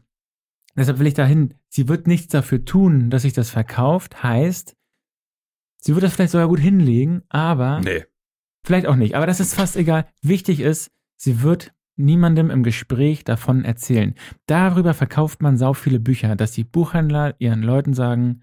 deshalb 0.76 0.98
will 0.98 1.06
ich 1.06 1.14
dahin, 1.14 1.54
sie 1.68 1.88
wird 1.88 2.06
nichts 2.06 2.28
dafür 2.28 2.64
tun, 2.64 3.10
dass 3.10 3.22
sich 3.22 3.32
das 3.32 3.50
verkauft, 3.50 4.22
heißt, 4.22 4.76
sie 5.78 5.94
wird 5.94 6.04
das 6.04 6.14
vielleicht 6.14 6.32
sogar 6.32 6.48
gut 6.48 6.60
hinlegen, 6.60 7.22
aber 7.28 7.80
nee. 7.80 8.04
vielleicht 8.64 8.86
auch 8.86 8.96
nicht. 8.96 9.14
Aber 9.14 9.26
das 9.26 9.40
ist 9.40 9.54
fast 9.54 9.76
egal. 9.76 10.06
Wichtig 10.22 10.60
ist, 10.60 10.90
sie 11.16 11.42
wird 11.42 11.72
niemandem 11.96 12.50
im 12.50 12.62
Gespräch 12.62 13.24
davon 13.24 13.64
erzählen. 13.64 14.14
Darüber 14.46 14.94
verkauft 14.94 15.42
man 15.42 15.56
sau 15.56 15.72
viele 15.72 15.98
Bücher, 15.98 16.36
dass 16.36 16.52
die 16.52 16.64
Buchhändler 16.64 17.34
ihren 17.38 17.62
Leuten 17.62 17.94
sagen, 17.94 18.42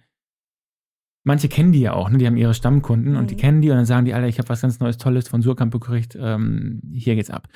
manche 1.24 1.50
kennen 1.50 1.72
die 1.72 1.82
ja 1.82 1.94
auch, 1.94 2.10
ne? 2.10 2.18
die 2.18 2.28
haben 2.28 2.38
ihre 2.38 2.54
Stammkunden 2.54 3.14
mhm. 3.14 3.18
und 3.18 3.32
die 3.32 3.36
mhm. 3.36 3.40
kennen 3.40 3.62
die 3.62 3.70
und 3.70 3.78
dann 3.78 3.86
sagen 3.86 4.06
die, 4.06 4.14
Alter, 4.14 4.28
ich 4.28 4.40
habe 4.40 4.50
was 4.50 4.62
ganz 4.62 4.80
Neues, 4.80 4.98
Tolles 4.98 5.28
von 5.28 5.42
Surkamp 5.42 5.72
gekriegt, 5.72 6.18
ähm, 6.20 6.82
hier 6.94 7.16
geht's 7.16 7.30
ab. 7.30 7.48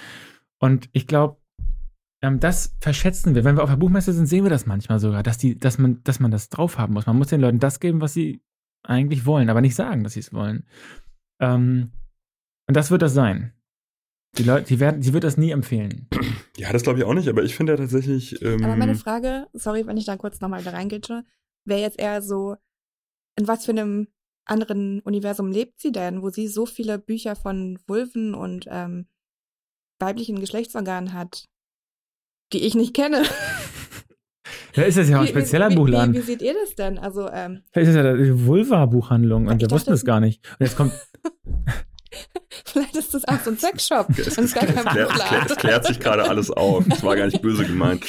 Und 0.59 0.89
ich 0.93 1.07
glaube, 1.07 1.37
ähm, 2.21 2.39
das 2.39 2.75
verschätzen 2.79 3.35
wir. 3.35 3.43
Wenn 3.43 3.55
wir 3.55 3.63
auf 3.63 3.69
der 3.69 3.77
Buchmesse 3.77 4.13
sind, 4.13 4.27
sehen 4.27 4.43
wir 4.43 4.49
das 4.49 4.65
manchmal 4.65 4.99
sogar, 4.99 5.23
dass, 5.23 5.37
die, 5.37 5.57
dass, 5.57 5.77
man, 5.77 6.03
dass 6.03 6.19
man 6.19 6.31
das 6.31 6.49
drauf 6.49 6.77
haben 6.77 6.93
muss. 6.93 7.05
Man 7.05 7.17
muss 7.17 7.27
den 7.27 7.41
Leuten 7.41 7.59
das 7.59 7.79
geben, 7.79 8.01
was 8.01 8.13
sie 8.13 8.41
eigentlich 8.83 9.25
wollen, 9.25 9.49
aber 9.49 9.61
nicht 9.61 9.75
sagen, 9.75 10.03
dass 10.03 10.13
sie 10.13 10.21
es 10.21 10.33
wollen. 10.33 10.65
Ähm, 11.39 11.91
und 12.67 12.75
das 12.75 12.91
wird 12.91 13.01
das 13.01 13.13
sein. 13.13 13.53
Die 14.37 14.43
Leute, 14.43 14.65
die 14.67 14.79
werden, 14.79 15.01
sie 15.01 15.13
wird 15.13 15.23
das 15.23 15.37
nie 15.37 15.51
empfehlen. 15.51 16.07
Ja, 16.59 16.73
das 16.73 16.81
glaube 16.81 16.97
ich 16.97 17.05
auch 17.05 17.13
nicht, 17.13 17.29
aber 17.29 17.43
ich 17.43 17.55
finde 17.55 17.73
ja 17.73 17.77
tatsächlich. 17.77 18.41
Ähm 18.41 18.63
aber 18.63 18.75
meine 18.75 18.95
Frage, 18.95 19.45
sorry, 19.53 19.85
wenn 19.85 19.95
ich 19.95 20.05
da 20.05 20.17
kurz 20.17 20.41
nochmal 20.41 20.63
da 20.63 20.71
reingehe, 20.71 21.23
wäre 21.65 21.79
jetzt 21.79 21.99
eher 21.99 22.23
so, 22.23 22.55
in 23.37 23.47
was 23.47 23.65
für 23.65 23.73
einem 23.73 24.07
anderen 24.43 25.01
Universum 25.01 25.51
lebt 25.51 25.79
sie 25.79 25.91
denn, 25.91 26.23
wo 26.23 26.31
sie 26.31 26.47
so 26.47 26.65
viele 26.65 26.97
Bücher 26.97 27.35
von 27.35 27.77
Wulven 27.85 28.33
und 28.33 28.65
ähm, 28.71 29.05
weiblichen 29.99 30.39
Geschlechtsorganen 30.39 31.13
hat, 31.13 31.45
die 32.53 32.65
ich 32.65 32.75
nicht 32.75 32.93
kenne. 32.93 33.23
Ja, 34.75 34.83
ist 34.83 34.95
das 34.95 35.09
ja 35.09 35.17
auch 35.17 35.21
ein 35.21 35.27
spezieller 35.27 35.71
wie, 35.71 35.75
Buchladen. 35.75 36.13
Wie, 36.13 36.19
wie, 36.19 36.21
seht 36.21 36.41
ihr 36.43 36.53
das 36.53 36.75
denn? 36.75 36.99
Also, 36.99 37.27
ähm, 37.31 37.63
Vielleicht 37.71 37.89
ist 37.89 37.95
das 37.95 38.05
ja 38.05 38.15
die 38.15 38.45
Vulva-Buchhandlung 38.45 39.47
und 39.47 39.59
wir 39.59 39.71
wussten 39.71 39.91
es 39.91 40.05
gar 40.05 40.19
nicht. 40.19 40.47
Und 40.59 40.65
jetzt 40.67 40.77
kommt. 40.77 40.93
Vielleicht 42.65 42.95
ist 42.95 43.13
das 43.13 43.27
auch 43.27 43.39
so 43.39 43.51
ein 43.51 43.57
Sexshop. 43.57 44.07
Es, 44.17 44.37
es, 44.37 44.53
klärt, 44.53 45.49
es, 45.49 45.55
klärt, 45.57 45.85
sich 45.85 45.99
gerade 45.99 46.27
alles 46.27 46.51
auf. 46.51 46.85
Das 46.87 47.03
war 47.03 47.15
gar 47.15 47.25
nicht 47.25 47.41
böse 47.41 47.65
gemeint. 47.65 48.05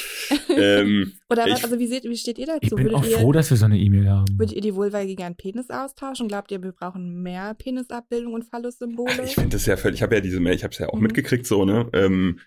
Ähm, 0.49 1.13
Oder 1.29 1.47
ich, 1.47 1.63
also 1.63 1.79
wie, 1.79 1.87
seht, 1.87 2.03
wie 2.03 2.17
steht 2.17 2.37
ihr 2.37 2.47
dazu? 2.47 2.59
Ich 2.61 2.69
bin 2.69 2.85
würdet 2.85 2.95
auch 2.95 3.05
ihr, 3.05 3.17
froh, 3.19 3.31
dass 3.31 3.49
wir 3.49 3.57
so 3.57 3.65
eine 3.65 3.77
E-Mail 3.77 4.09
haben. 4.09 4.25
Würdet 4.37 4.55
ihr 4.55 4.61
die 4.61 4.75
Vulva 4.75 5.03
gegen 5.03 5.23
einen 5.23 5.35
Penis 5.35 5.69
austauschen? 5.69 6.27
Glaubt 6.27 6.51
ihr, 6.51 6.61
wir 6.61 6.71
brauchen 6.71 7.21
mehr 7.21 7.53
Penisabbildung 7.53 8.33
und 8.33 8.45
Phallus-Symbole? 8.45 9.23
Ich 9.23 9.35
finde 9.35 9.49
das 9.49 9.65
ja 9.65 9.77
völlig, 9.77 9.99
ich 9.99 10.03
habe 10.03 10.15
ja 10.15 10.21
diese 10.21 10.39
Mail, 10.39 10.55
ich 10.55 10.63
habe 10.63 10.71
es 10.71 10.79
ja 10.79 10.89
auch 10.89 10.95
mhm. 10.95 11.03
mitgekriegt 11.03 11.45
so, 11.45 11.65
ne? 11.65 11.89
Ähm, 11.93 12.39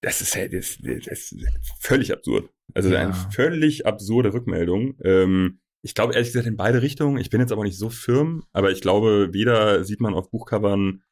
das 0.00 0.20
ist 0.20 0.34
ja 0.34 0.46
das, 0.48 0.78
das 0.80 1.32
ist 1.32 1.36
völlig 1.80 2.12
absurd. 2.12 2.50
Also 2.74 2.90
ja. 2.90 3.00
eine 3.00 3.14
völlig 3.14 3.86
absurde 3.86 4.32
Rückmeldung. 4.32 4.94
Ähm, 5.02 5.60
ich 5.82 5.94
glaube 5.94 6.14
ehrlich 6.14 6.28
gesagt 6.28 6.46
in 6.46 6.56
beide 6.56 6.82
Richtungen. 6.82 7.18
Ich 7.18 7.30
bin 7.30 7.40
jetzt 7.40 7.52
aber 7.52 7.64
nicht 7.64 7.78
so 7.78 7.88
firm, 7.88 8.44
aber 8.52 8.70
ich 8.70 8.80
glaube, 8.80 9.28
weder 9.32 9.84
sieht 9.84 10.00
man 10.00 10.14
auf 10.14 10.30
Buchcovern 10.30 11.02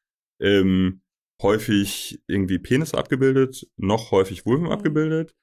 ähm, 0.41 1.03
häufig 1.43 2.23
irgendwie 2.27 2.59
Penis 2.59 2.95
abgebildet, 2.95 3.67
noch 3.77 4.11
häufig 4.11 4.47
Vulven 4.47 4.67
mhm. 4.67 4.73
abgebildet. 4.73 5.35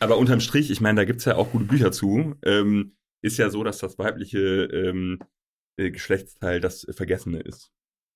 Aber 0.00 0.18
unterm 0.18 0.40
Strich, 0.40 0.70
ich 0.70 0.80
meine, 0.80 1.00
da 1.00 1.04
gibt's 1.04 1.24
ja 1.24 1.36
auch 1.36 1.52
gute 1.52 1.64
Bücher 1.64 1.92
zu, 1.92 2.34
ähm, 2.44 2.96
ist 3.22 3.38
ja 3.38 3.48
so, 3.48 3.64
dass 3.64 3.78
das 3.78 3.98
weibliche 3.98 4.64
ähm, 4.64 5.18
äh, 5.76 5.90
Geschlechtsteil 5.90 6.60
das 6.60 6.86
Vergessene 6.90 7.40
ist. 7.40 7.72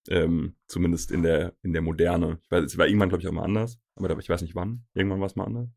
Ähm, 0.08 0.56
zumindest 0.66 1.10
in 1.10 1.22
der, 1.22 1.54
in 1.62 1.72
der 1.72 1.82
Moderne. 1.82 2.40
Ich 2.42 2.50
weiß, 2.50 2.64
es 2.64 2.78
war 2.78 2.86
irgendwann, 2.86 3.08
glaube 3.08 3.22
ich, 3.22 3.28
auch 3.28 3.32
mal 3.32 3.44
anders, 3.44 3.78
aber 3.96 4.18
ich 4.18 4.28
weiß 4.28 4.42
nicht 4.42 4.54
wann. 4.54 4.86
Irgendwann 4.94 5.20
war 5.20 5.26
es 5.26 5.36
mal 5.36 5.44
anders. 5.44 5.68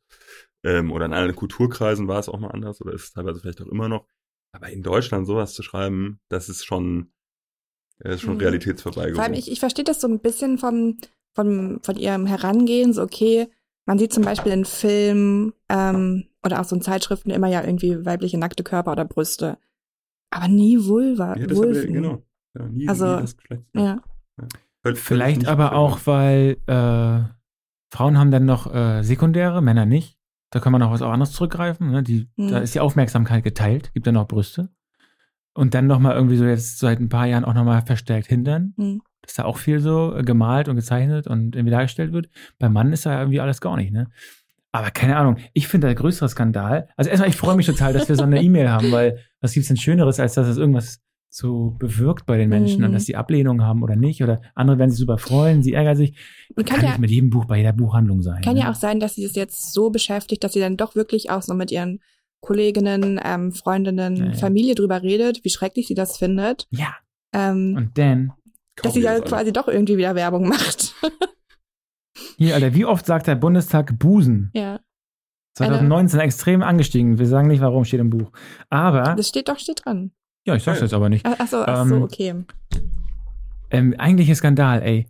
Ähm, 0.64 0.92
oder 0.92 1.06
in 1.06 1.14
allen 1.14 1.36
Kulturkreisen 1.36 2.08
war 2.08 2.20
es 2.20 2.30
auch 2.30 2.40
mal 2.40 2.52
anders 2.52 2.82
oder 2.82 2.94
ist 2.94 3.04
es 3.04 3.12
teilweise 3.14 3.40
vielleicht 3.40 3.62
auch 3.62 3.68
immer 3.68 3.90
noch. 3.90 4.08
Aber 4.54 4.70
in 4.70 4.84
Deutschland 4.84 5.28
sowas 5.28 5.54
zu 5.54 5.64
schreiben, 5.64 6.20
das 6.30 6.50
ist 6.50 6.66
schon, 6.66 7.14
das 8.04 8.16
ist 8.16 8.22
schon 8.22 8.36
mhm. 8.36 8.42
realitätsvorbei. 8.42 9.14
Vor 9.14 9.24
allem, 9.24 9.34
ich, 9.34 9.52
ich 9.52 9.60
verstehe 9.60 9.86
das 9.86 10.02
so 10.02 10.08
ein 10.08 10.20
bisschen 10.20 10.58
vom, 10.58 10.98
vom, 11.34 11.80
von 11.84 11.96
ihrem 11.96 12.26
Herangehen, 12.26 12.94
so 12.94 13.04
okay, 13.04 13.48
man 13.86 13.98
sieht 13.98 14.14
zum 14.14 14.24
Beispiel 14.24 14.52
in 14.52 14.66
Filmen 14.66 15.54
ähm, 15.70 16.26
oder 16.44 16.62
auch 16.62 16.66
so 16.66 16.76
in 16.76 16.82
Zeitschriften 16.82 17.32
immer 17.32 17.48
ja 17.48 17.64
irgendwie 17.64 18.06
weibliche 18.06 18.38
nackte 18.38 18.64
Körper 18.64 18.92
oder 18.92 19.06
Brüste. 19.06 19.58
Aber 20.30 20.48
nie 20.48 20.78
Vulva. 20.80 21.36
Ja, 21.38 21.48
das 21.48 21.58
Vulven. 21.58 21.94
genau. 21.94 22.24
Ja, 22.58 22.68
nie, 22.68 22.88
also, 22.88 23.16
nie 23.16 23.22
das 23.22 23.38
Geschlecht. 23.38 23.64
Ja. 23.74 24.02
ja. 24.40 24.96
Vielleicht 24.96 25.48
aber 25.48 25.74
auch, 25.76 26.00
weil 26.06 26.58
äh, 26.68 27.24
Frauen 27.94 28.18
haben 28.18 28.32
dann 28.32 28.46
noch 28.46 28.74
äh, 28.74 29.04
sekundäre, 29.04 29.62
Männer 29.62 29.86
nicht. 29.86 30.18
Da 30.52 30.60
kann 30.60 30.72
man 30.72 30.82
auch 30.82 30.92
was 30.92 31.02
auch 31.02 31.12
anderes 31.12 31.34
zurückgreifen. 31.34 31.92
Ne? 31.92 32.04
Die, 32.04 32.28
hm. 32.38 32.50
Da 32.50 32.60
ist 32.60 32.74
die 32.76 32.80
Aufmerksamkeit 32.80 33.44
geteilt, 33.44 33.94
gibt 33.94 34.08
dann 34.08 34.16
noch 34.16 34.28
Brüste. 34.28 34.70
Und 35.54 35.74
dann 35.74 35.88
nochmal 35.88 36.16
irgendwie 36.16 36.38
so 36.38 36.46
jetzt 36.46 36.80
seit 36.80 37.00
ein 37.00 37.10
paar 37.10 37.28
Jahren 37.28 37.44
auch 37.44 37.54
nochmal 37.54 37.82
verstärkt 37.86 38.28
hindern. 38.28 38.74
Hm. 38.78 39.02
Dass 39.22 39.36
da 39.36 39.46
auch 39.46 39.58
viel 39.58 39.80
so 39.80 40.16
äh, 40.16 40.24
gemalt 40.24 40.68
und 40.68 40.76
gezeichnet 40.76 41.28
und 41.28 41.56
irgendwie 41.56 41.72
dargestellt 41.72 42.14
wird. 42.14 42.30
Beim 42.58 42.74
Mann 42.74 42.94
ist 42.94 43.06
da 43.06 43.20
irgendwie 43.20 43.40
alles 43.40 43.62
gar 43.62 43.76
nicht, 43.78 43.92
ne? 43.92 44.08
Aber 44.72 44.90
keine 44.90 45.18
Ahnung, 45.18 45.38
ich 45.54 45.68
finde 45.68 45.88
der 45.88 45.96
größere 45.96 46.30
Skandal. 46.30 46.88
Also 46.96 47.10
erstmal, 47.10 47.30
ich 47.30 47.36
freue 47.36 47.58
mich 47.58 47.66
total, 47.66 47.92
dass 47.92 48.08
wir 48.08 48.16
so 48.16 48.24
eine 48.24 48.42
E-Mail 48.44 48.70
haben, 48.70 48.92
weil 48.92 49.20
was 49.42 49.54
gibt's 49.54 49.68
denn 49.68 49.78
Schöneres, 49.78 50.20
als 50.20 50.34
dass 50.36 50.48
es 50.48 50.58
irgendwas 50.58 51.02
so 51.30 51.76
bewirkt 51.80 52.26
bei 52.26 52.38
den 52.38 52.50
Menschen 52.50 52.80
mhm. 52.80 52.88
und 52.88 52.94
dass 52.94 53.06
sie 53.06 53.16
Ablehnung 53.16 53.64
haben 53.64 53.84
oder 53.84 53.96
nicht. 53.96 54.22
Oder 54.22 54.42
andere 54.54 54.78
werden 54.78 54.92
sich 54.92 55.00
super 55.00 55.18
freuen, 55.18 55.64
sie 55.64 55.74
ärgern 55.74 55.96
sich. 55.96 56.16
Und 56.56 56.66
kann, 56.66 56.78
kann 56.78 56.86
ja, 56.86 56.92
nicht 56.92 57.00
mit 57.00 57.10
jedem 57.10 57.30
Buch 57.30 57.46
bei 57.46 57.58
jeder 57.58 57.74
Buchhandlung 57.74 58.22
sein. 58.22 58.42
Kann 58.42 58.56
ne? 58.56 58.62
ja 58.62 58.72
auch 58.72 58.76
sein, 58.76 59.00
dass 59.00 59.16
sie 59.16 59.24
es 59.24 59.36
jetzt 59.36 59.74
so 59.74 59.90
beschäftigt, 59.90 60.44
dass 60.44 60.54
sie 60.54 60.60
dann 60.60 60.78
doch 60.78 60.96
wirklich 60.96 61.30
auch 61.30 61.42
so 61.42 61.54
mit 61.54 61.72
ihren 61.72 62.00
Kolleginnen, 62.42 63.20
ähm, 63.24 63.52
Freundinnen, 63.52 64.16
ja, 64.16 64.26
ja. 64.26 64.34
Familie 64.34 64.76
drüber 64.76 65.02
redet, 65.02 65.44
wie 65.44 65.50
schrecklich 65.50 65.88
sie 65.88 65.96
das 65.96 66.18
findet. 66.18 66.68
Ja. 66.72 66.96
Ähm, 67.34 67.76
und 67.78 67.98
dann. 67.98 68.34
Dass 68.82 68.94
sie 68.94 69.02
ja 69.02 69.20
quasi 69.20 69.54
doch 69.54 69.68
irgendwie 69.68 69.98
wieder 69.98 70.16
Werbung 70.16 70.48
macht. 70.48 70.96
Hier, 72.38 72.56
Alter, 72.56 72.74
wie 72.74 72.86
oft 72.86 73.06
sagt 73.06 73.28
der 73.28 73.36
Bundestag 73.36 73.98
Busen? 74.00 74.50
Ja. 74.54 74.80
2019 75.56 76.20
Eine, 76.20 76.26
extrem 76.26 76.64
angestiegen. 76.64 77.20
Wir 77.20 77.28
sagen 77.28 77.48
nicht, 77.48 77.62
warum, 77.62 77.86
steht 77.86 78.00
im 78.00 78.10
Buch. 78.10 78.32
Aber. 78.70 79.16
Das 79.16 79.28
steht 79.28 79.50
doch, 79.50 79.60
steht 79.60 79.86
dran. 79.86 80.12
Ja, 80.46 80.56
ich 80.56 80.64
sag's 80.64 80.82
jetzt 80.82 80.94
aber 80.94 81.10
nicht. 81.10 81.26
Ach, 81.26 81.48
so, 81.48 81.58
ach 81.58 81.86
so, 81.88 81.96
ähm, 81.96 82.02
okay. 82.02 82.36
Ähm, 83.70 83.96
eigentlicher 83.98 84.36
Skandal, 84.36 84.82
ey. 84.82 85.08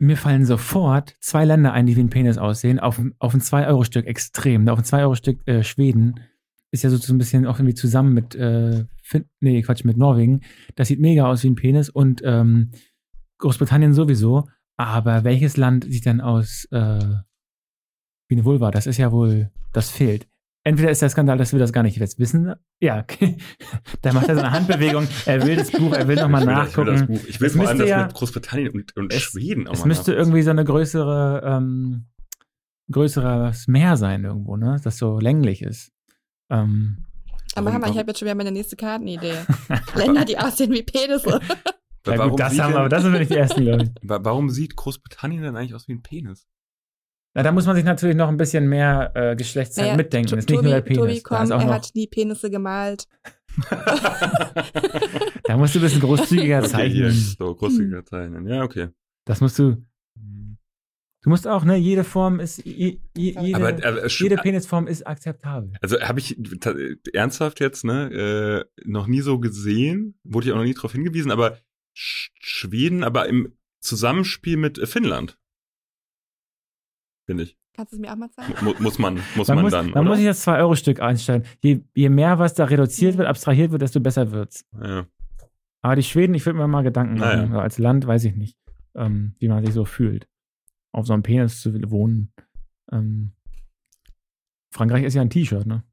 Mir 0.00 0.16
fallen 0.16 0.44
sofort 0.44 1.16
zwei 1.20 1.44
Länder 1.44 1.72
ein, 1.72 1.86
die 1.86 1.96
wie 1.96 2.00
ein 2.02 2.10
Penis 2.10 2.38
aussehen. 2.38 2.78
Auf, 2.80 3.00
auf 3.18 3.34
ein 3.34 3.40
2-Euro-Stück 3.40 4.06
extrem. 4.06 4.68
Auf 4.68 4.78
ein 4.78 4.84
2-Euro-Stück 4.84 5.46
äh, 5.46 5.62
Schweden 5.62 6.20
ist 6.72 6.82
ja 6.82 6.90
so, 6.90 7.12
ein 7.12 7.18
bisschen 7.18 7.46
auch 7.46 7.58
irgendwie 7.58 7.74
zusammen 7.74 8.14
mit, 8.14 8.34
äh, 8.34 8.86
fin 9.02 9.26
nee, 9.40 9.60
Quatsch, 9.62 9.84
mit 9.84 9.98
Norwegen. 9.98 10.40
Das 10.74 10.88
sieht 10.88 11.00
mega 11.00 11.26
aus 11.26 11.44
wie 11.44 11.50
ein 11.50 11.54
Penis 11.54 11.90
und 11.90 12.22
ähm, 12.24 12.72
Großbritannien 13.38 13.92
sowieso. 13.92 14.48
Aber 14.78 15.22
welches 15.22 15.56
Land 15.58 15.84
sieht 15.84 16.06
dann 16.06 16.22
aus 16.22 16.66
äh, 16.70 17.04
wie 18.28 18.34
eine 18.34 18.44
Vulva? 18.44 18.70
Das 18.70 18.86
ist 18.86 18.96
ja 18.96 19.12
wohl, 19.12 19.50
das 19.72 19.90
fehlt. 19.90 20.26
Entweder 20.64 20.90
ist 20.90 21.02
der 21.02 21.10
Skandal, 21.10 21.36
dass 21.36 21.52
wir 21.52 21.58
das 21.58 21.72
gar 21.72 21.82
nicht 21.82 21.98
jetzt 21.98 22.18
wissen. 22.18 22.54
Ja, 22.80 23.00
okay. 23.00 23.36
da 24.02 24.12
macht 24.12 24.28
er 24.28 24.36
so 24.36 24.40
eine 24.40 24.52
Handbewegung. 24.52 25.08
Er 25.26 25.44
will 25.44 25.56
das 25.56 25.72
Buch, 25.72 25.92
er 25.92 26.08
will 26.08 26.16
nochmal 26.16 26.44
nachgucken. 26.46 26.94
Ich 26.94 27.00
will, 27.00 27.06
das 27.06 27.06
Buch. 27.06 27.28
Ich 27.28 27.40
will 27.40 27.50
vor 27.50 27.68
allem 27.68 27.78
das 27.78 27.88
ja, 27.88 28.02
mit 28.04 28.14
Großbritannien 28.14 28.70
und, 28.70 28.96
und 28.96 29.12
es, 29.12 29.22
Schweden 29.22 29.68
auch 29.68 29.74
Es 29.74 29.84
müsste 29.84 30.14
irgendwie 30.14 30.42
so 30.42 30.50
eine 30.50 30.64
größere, 30.64 31.42
ähm, 31.44 32.06
größeres 32.90 33.68
Meer 33.68 33.96
sein 33.96 34.24
irgendwo, 34.24 34.56
ne? 34.56 34.80
Das 34.82 34.96
so 34.96 35.18
länglich 35.18 35.62
ist. 35.62 35.92
Ähm, 36.52 36.98
aber 37.54 37.72
Hammer, 37.72 37.88
ich 37.88 37.98
habe 37.98 38.10
jetzt 38.10 38.18
schon 38.18 38.26
wieder 38.26 38.34
meine 38.34 38.52
nächste 38.52 38.76
Kartenidee. 38.76 39.34
Länder, 39.94 40.24
die 40.24 40.38
aussehen 40.38 40.72
wie 40.72 40.82
Penisse. 40.82 41.40
Ja, 42.06 42.26
gut, 42.26 42.40
das 42.40 42.58
haben 42.58 42.72
wir, 42.74 42.80
aber 42.80 42.88
das 42.88 43.02
sind 43.02 43.12
wir 43.12 43.20
nicht 43.20 43.30
die 43.30 43.36
ersten, 43.36 43.64
glaube 43.64 43.84
ich. 43.84 43.90
Warum 44.02 44.50
sieht 44.50 44.76
Großbritannien 44.76 45.42
denn 45.42 45.56
eigentlich 45.56 45.74
aus 45.74 45.88
wie 45.88 45.92
ein 45.92 46.02
Penis? 46.02 46.46
Na, 47.34 47.42
da 47.42 47.52
muss 47.52 47.64
man 47.64 47.76
sich 47.76 47.84
natürlich 47.84 48.16
noch 48.16 48.28
ein 48.28 48.36
bisschen 48.36 48.68
mehr 48.68 49.12
äh, 49.14 49.36
Geschlechtsteil 49.36 49.86
naja, 49.86 49.96
mitdenken. 49.96 50.36
ist 50.36 50.48
nicht 50.48 50.62
nur 50.62 50.70
der 50.70 50.82
Penis. 50.82 50.98
Tobi, 50.98 51.20
komm, 51.22 51.50
er 51.50 51.66
hat 51.66 51.94
die 51.94 52.06
Penisse 52.06 52.50
gemalt. 52.50 53.06
da 55.44 55.56
musst 55.56 55.74
du 55.74 55.78
ein 55.78 55.82
bisschen 55.82 56.00
großzügiger 56.00 56.58
okay, 56.58 56.68
zeichnen. 56.68 57.10
Hier, 57.10 57.12
so, 57.12 57.54
großzügiger 57.54 58.04
zeichnen. 58.04 58.46
Ja, 58.46 58.62
okay. 58.62 58.88
Das 59.24 59.40
musst 59.40 59.58
du. 59.58 59.82
Du 61.22 61.30
musst 61.30 61.46
auch, 61.46 61.64
ne, 61.64 61.76
jede 61.76 62.02
Form 62.02 62.40
ist, 62.40 62.64
je, 62.64 62.98
jede, 63.16 63.54
aber, 63.54 63.68
aber, 63.68 64.08
jede 64.08 64.36
Penisform 64.36 64.88
ist 64.88 65.06
akzeptabel. 65.06 65.72
Also 65.80 66.00
habe 66.00 66.18
ich 66.18 66.36
ernsthaft 67.14 67.60
jetzt, 67.60 67.84
ne, 67.84 68.66
äh, 68.76 68.82
noch 68.84 69.06
nie 69.06 69.20
so 69.20 69.38
gesehen, 69.38 70.18
wurde 70.24 70.48
ich 70.48 70.52
auch 70.52 70.56
noch 70.56 70.64
nie 70.64 70.74
darauf 70.74 70.92
hingewiesen, 70.92 71.30
aber 71.30 71.58
Schweden, 71.94 73.04
aber 73.04 73.28
im 73.28 73.52
Zusammenspiel 73.80 74.56
mit 74.56 74.78
Finnland 74.88 75.38
finde 77.26 77.44
ich. 77.44 77.56
Kannst 77.74 77.92
du 77.92 77.96
es 77.96 78.00
mir 78.00 78.12
auch 78.12 78.16
mal 78.16 78.30
zeigen? 78.30 78.52
Mu 78.64 78.74
muss 78.80 78.98
man, 78.98 79.20
muss 79.34 79.48
man, 79.48 79.56
man 79.56 79.64
muss, 79.64 79.72
dann. 79.72 79.92
Dann 79.92 80.04
muss 80.04 80.18
ich 80.18 80.26
das 80.26 80.46
2-Euro-Stück 80.46 81.00
einstellen. 81.00 81.44
Je, 81.62 81.80
je 81.94 82.08
mehr 82.10 82.38
was 82.38 82.54
da 82.54 82.64
reduziert 82.64 83.16
wird, 83.16 83.28
abstrahiert 83.28 83.70
wird, 83.70 83.80
desto 83.80 84.00
besser 84.00 84.30
wird's. 84.30 84.66
Ja. 84.82 85.06
Aber 85.80 85.96
die 85.96 86.02
Schweden, 86.02 86.34
ich 86.34 86.44
würde 86.44 86.58
mir 86.58 86.68
mal 86.68 86.82
Gedanken 86.82 87.18
machen. 87.18 87.50
Naja. 87.50 87.62
Als 87.62 87.78
Land 87.78 88.06
weiß 88.06 88.24
ich 88.24 88.36
nicht, 88.36 88.58
ähm, 88.94 89.34
wie 89.38 89.48
man 89.48 89.64
sich 89.64 89.74
so 89.74 89.84
fühlt. 89.84 90.28
Auf 90.92 91.06
so 91.06 91.12
einem 91.12 91.22
Penis 91.22 91.60
zu 91.60 91.74
wohnen. 91.90 92.32
Ähm, 92.90 93.32
Frankreich 94.70 95.04
ist 95.04 95.14
ja 95.14 95.22
ein 95.22 95.30
T-Shirt, 95.30 95.66
ne? 95.66 95.84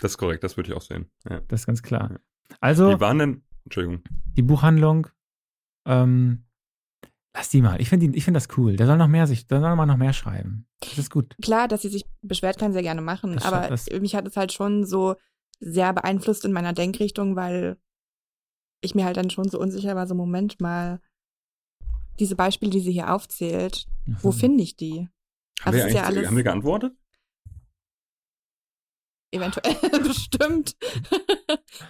Das 0.00 0.12
ist 0.12 0.18
korrekt, 0.18 0.44
das 0.44 0.56
würde 0.56 0.70
ich 0.70 0.76
auch 0.76 0.82
sehen. 0.82 1.10
Ja. 1.28 1.40
Das 1.48 1.60
ist 1.60 1.66
ganz 1.66 1.82
klar. 1.82 2.20
Also. 2.60 2.90
Wie 2.90 3.00
waren 3.00 3.18
denn, 3.18 3.42
Entschuldigung. 3.64 4.02
Die 4.36 4.42
Buchhandlung, 4.42 5.06
ähm, 5.86 6.44
Lass 7.36 7.48
die 7.48 7.62
mal. 7.62 7.80
Ich 7.80 7.88
finde 7.88 8.16
ich 8.16 8.24
find 8.24 8.36
das 8.36 8.46
cool. 8.56 8.76
Der 8.76 8.86
soll 8.86 8.96
noch 8.96 9.08
mehr 9.08 9.26
sich, 9.26 9.48
der 9.48 9.60
soll 9.60 9.74
mal 9.74 9.86
noch 9.86 9.96
mehr 9.96 10.12
schreiben. 10.12 10.66
Das 10.78 10.98
ist 10.98 11.10
gut. 11.10 11.34
Klar, 11.42 11.66
dass 11.66 11.82
sie 11.82 11.88
sich 11.88 12.04
beschwert, 12.22 12.58
kann 12.58 12.72
sie 12.72 12.78
ja 12.78 12.82
gerne 12.82 13.02
machen. 13.02 13.34
Das 13.34 13.44
aber 13.44 13.76
mich 14.00 14.14
hat 14.14 14.28
es 14.28 14.36
halt 14.36 14.52
schon 14.52 14.84
so 14.86 15.16
sehr 15.58 15.92
beeinflusst 15.92 16.44
in 16.44 16.52
meiner 16.52 16.72
Denkrichtung, 16.72 17.34
weil 17.34 17.76
ich 18.82 18.94
mir 18.94 19.04
halt 19.04 19.16
dann 19.16 19.30
schon 19.30 19.48
so 19.48 19.58
unsicher 19.58 19.96
war, 19.96 20.06
so 20.06 20.14
Moment 20.14 20.60
mal, 20.60 21.00
diese 22.18 22.36
Beispiele, 22.36 22.70
die 22.70 22.80
sie 22.80 22.92
hier 22.92 23.12
aufzählt, 23.12 23.86
mhm. 24.06 24.16
wo 24.22 24.32
finde 24.32 24.62
ich 24.62 24.76
die? 24.76 25.08
Haben, 25.60 25.74
also 25.74 25.86
wir, 25.86 25.94
ja 25.94 26.02
alles, 26.04 26.26
haben 26.26 26.36
wir 26.36 26.44
geantwortet? 26.44 26.94
Eventuell, 29.30 29.74
bestimmt. 30.02 30.76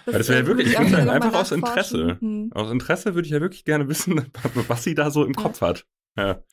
das, 0.05 0.15
das 0.15 0.29
wäre 0.29 0.41
ja 0.41 0.47
wirklich, 0.47 0.69
ich 0.69 0.79
würde 0.79 1.11
einfach 1.11 1.33
aus 1.33 1.51
Interesse. 1.51 2.17
Hm. 2.19 2.51
Aus 2.53 2.71
Interesse 2.71 3.13
würde 3.13 3.27
ich 3.27 3.33
ja 3.33 3.39
wirklich 3.39 3.65
gerne 3.65 3.87
wissen, 3.87 4.31
was 4.67 4.83
sie 4.83 4.95
da 4.95 5.11
so 5.11 5.23
im 5.23 5.35
Kopf 5.35 5.61
ja. 5.61 5.67
hat. 5.67 5.85
Ja. 6.17 6.43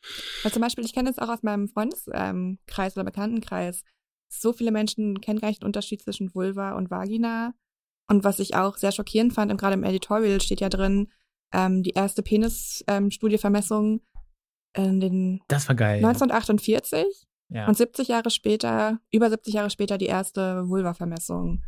Weil 0.43 0.53
zum 0.53 0.61
Beispiel, 0.61 0.85
ich 0.85 0.93
kenne 0.93 1.11
das 1.11 1.19
auch 1.19 1.33
aus 1.33 1.43
meinem 1.43 1.69
Freundeskreis 1.69 2.13
ähm, 2.13 2.59
oder 2.95 3.05
Bekanntenkreis. 3.05 3.85
So 4.29 4.53
viele 4.53 4.71
Menschen 4.71 5.21
kennen 5.21 5.41
gar 5.41 5.49
nicht 5.49 5.63
den 5.63 5.67
Unterschied 5.67 6.03
zwischen 6.03 6.35
Vulva 6.35 6.73
und 6.73 6.91
Vagina. 6.91 7.55
Und 8.09 8.25
was 8.25 8.39
ich 8.39 8.55
auch 8.55 8.77
sehr 8.77 8.93
schockierend 8.93 9.33
fand, 9.33 9.57
gerade 9.59 9.75
im 9.75 9.85
Editorial 9.85 10.41
steht 10.41 10.61
ja 10.61 10.69
drin, 10.69 11.09
ähm, 11.53 11.83
die 11.83 11.91
erste 11.91 12.23
Penisstudievermessung 12.23 14.01
ähm, 14.75 14.85
in 14.85 15.01
den 15.01 15.41
das 15.49 15.69
war 15.69 15.75
geil. 15.75 15.99
1948. 15.99 17.27
Ja. 17.51 17.69
Und 17.69 17.77
70 17.77 18.09
Jahre 18.09 18.31
später, 18.31 18.99
über 19.11 19.29
70 19.29 19.55
Jahre 19.55 19.71
später 19.71 19.99
die 19.99 20.07
erste 20.07 20.69
Vulva-Vermessung. 20.69 21.63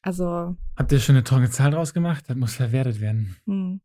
Also. 0.00 0.56
Habt 0.76 0.92
ihr 0.92 1.00
schon 1.00 1.16
eine 1.16 1.24
trockene 1.24 1.50
Zahl 1.50 1.72
draus 1.72 1.92
gemacht? 1.92 2.24
Das 2.28 2.36
muss 2.36 2.54
verwertet 2.54 3.00
werden. 3.00 3.36
Hm. 3.46 3.80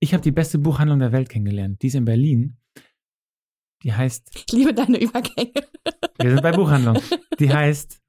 Ich 0.00 0.14
habe 0.14 0.22
die 0.22 0.30
beste 0.30 0.58
Buchhandlung 0.58 0.98
der 1.00 1.12
Welt 1.12 1.28
kennengelernt. 1.28 1.82
Die 1.82 1.88
ist 1.88 1.94
in 1.94 2.04
Berlin. 2.04 2.56
Die 3.82 3.92
heißt. 3.92 4.30
Ich 4.34 4.52
liebe 4.52 4.72
deine 4.72 4.98
Übergänge. 4.98 5.52
Wir 6.18 6.30
sind 6.30 6.42
bei 6.42 6.52
Buchhandlung. 6.52 6.98
Die 7.38 7.52
heißt 7.52 8.00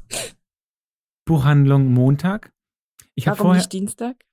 Buchhandlung 1.25 1.93
Montag. 1.93 2.53
Ich 3.15 3.25
Warum 3.25 3.37
vorher, 3.37 3.61
nicht 3.61 3.73
Dienstag? 3.73 4.23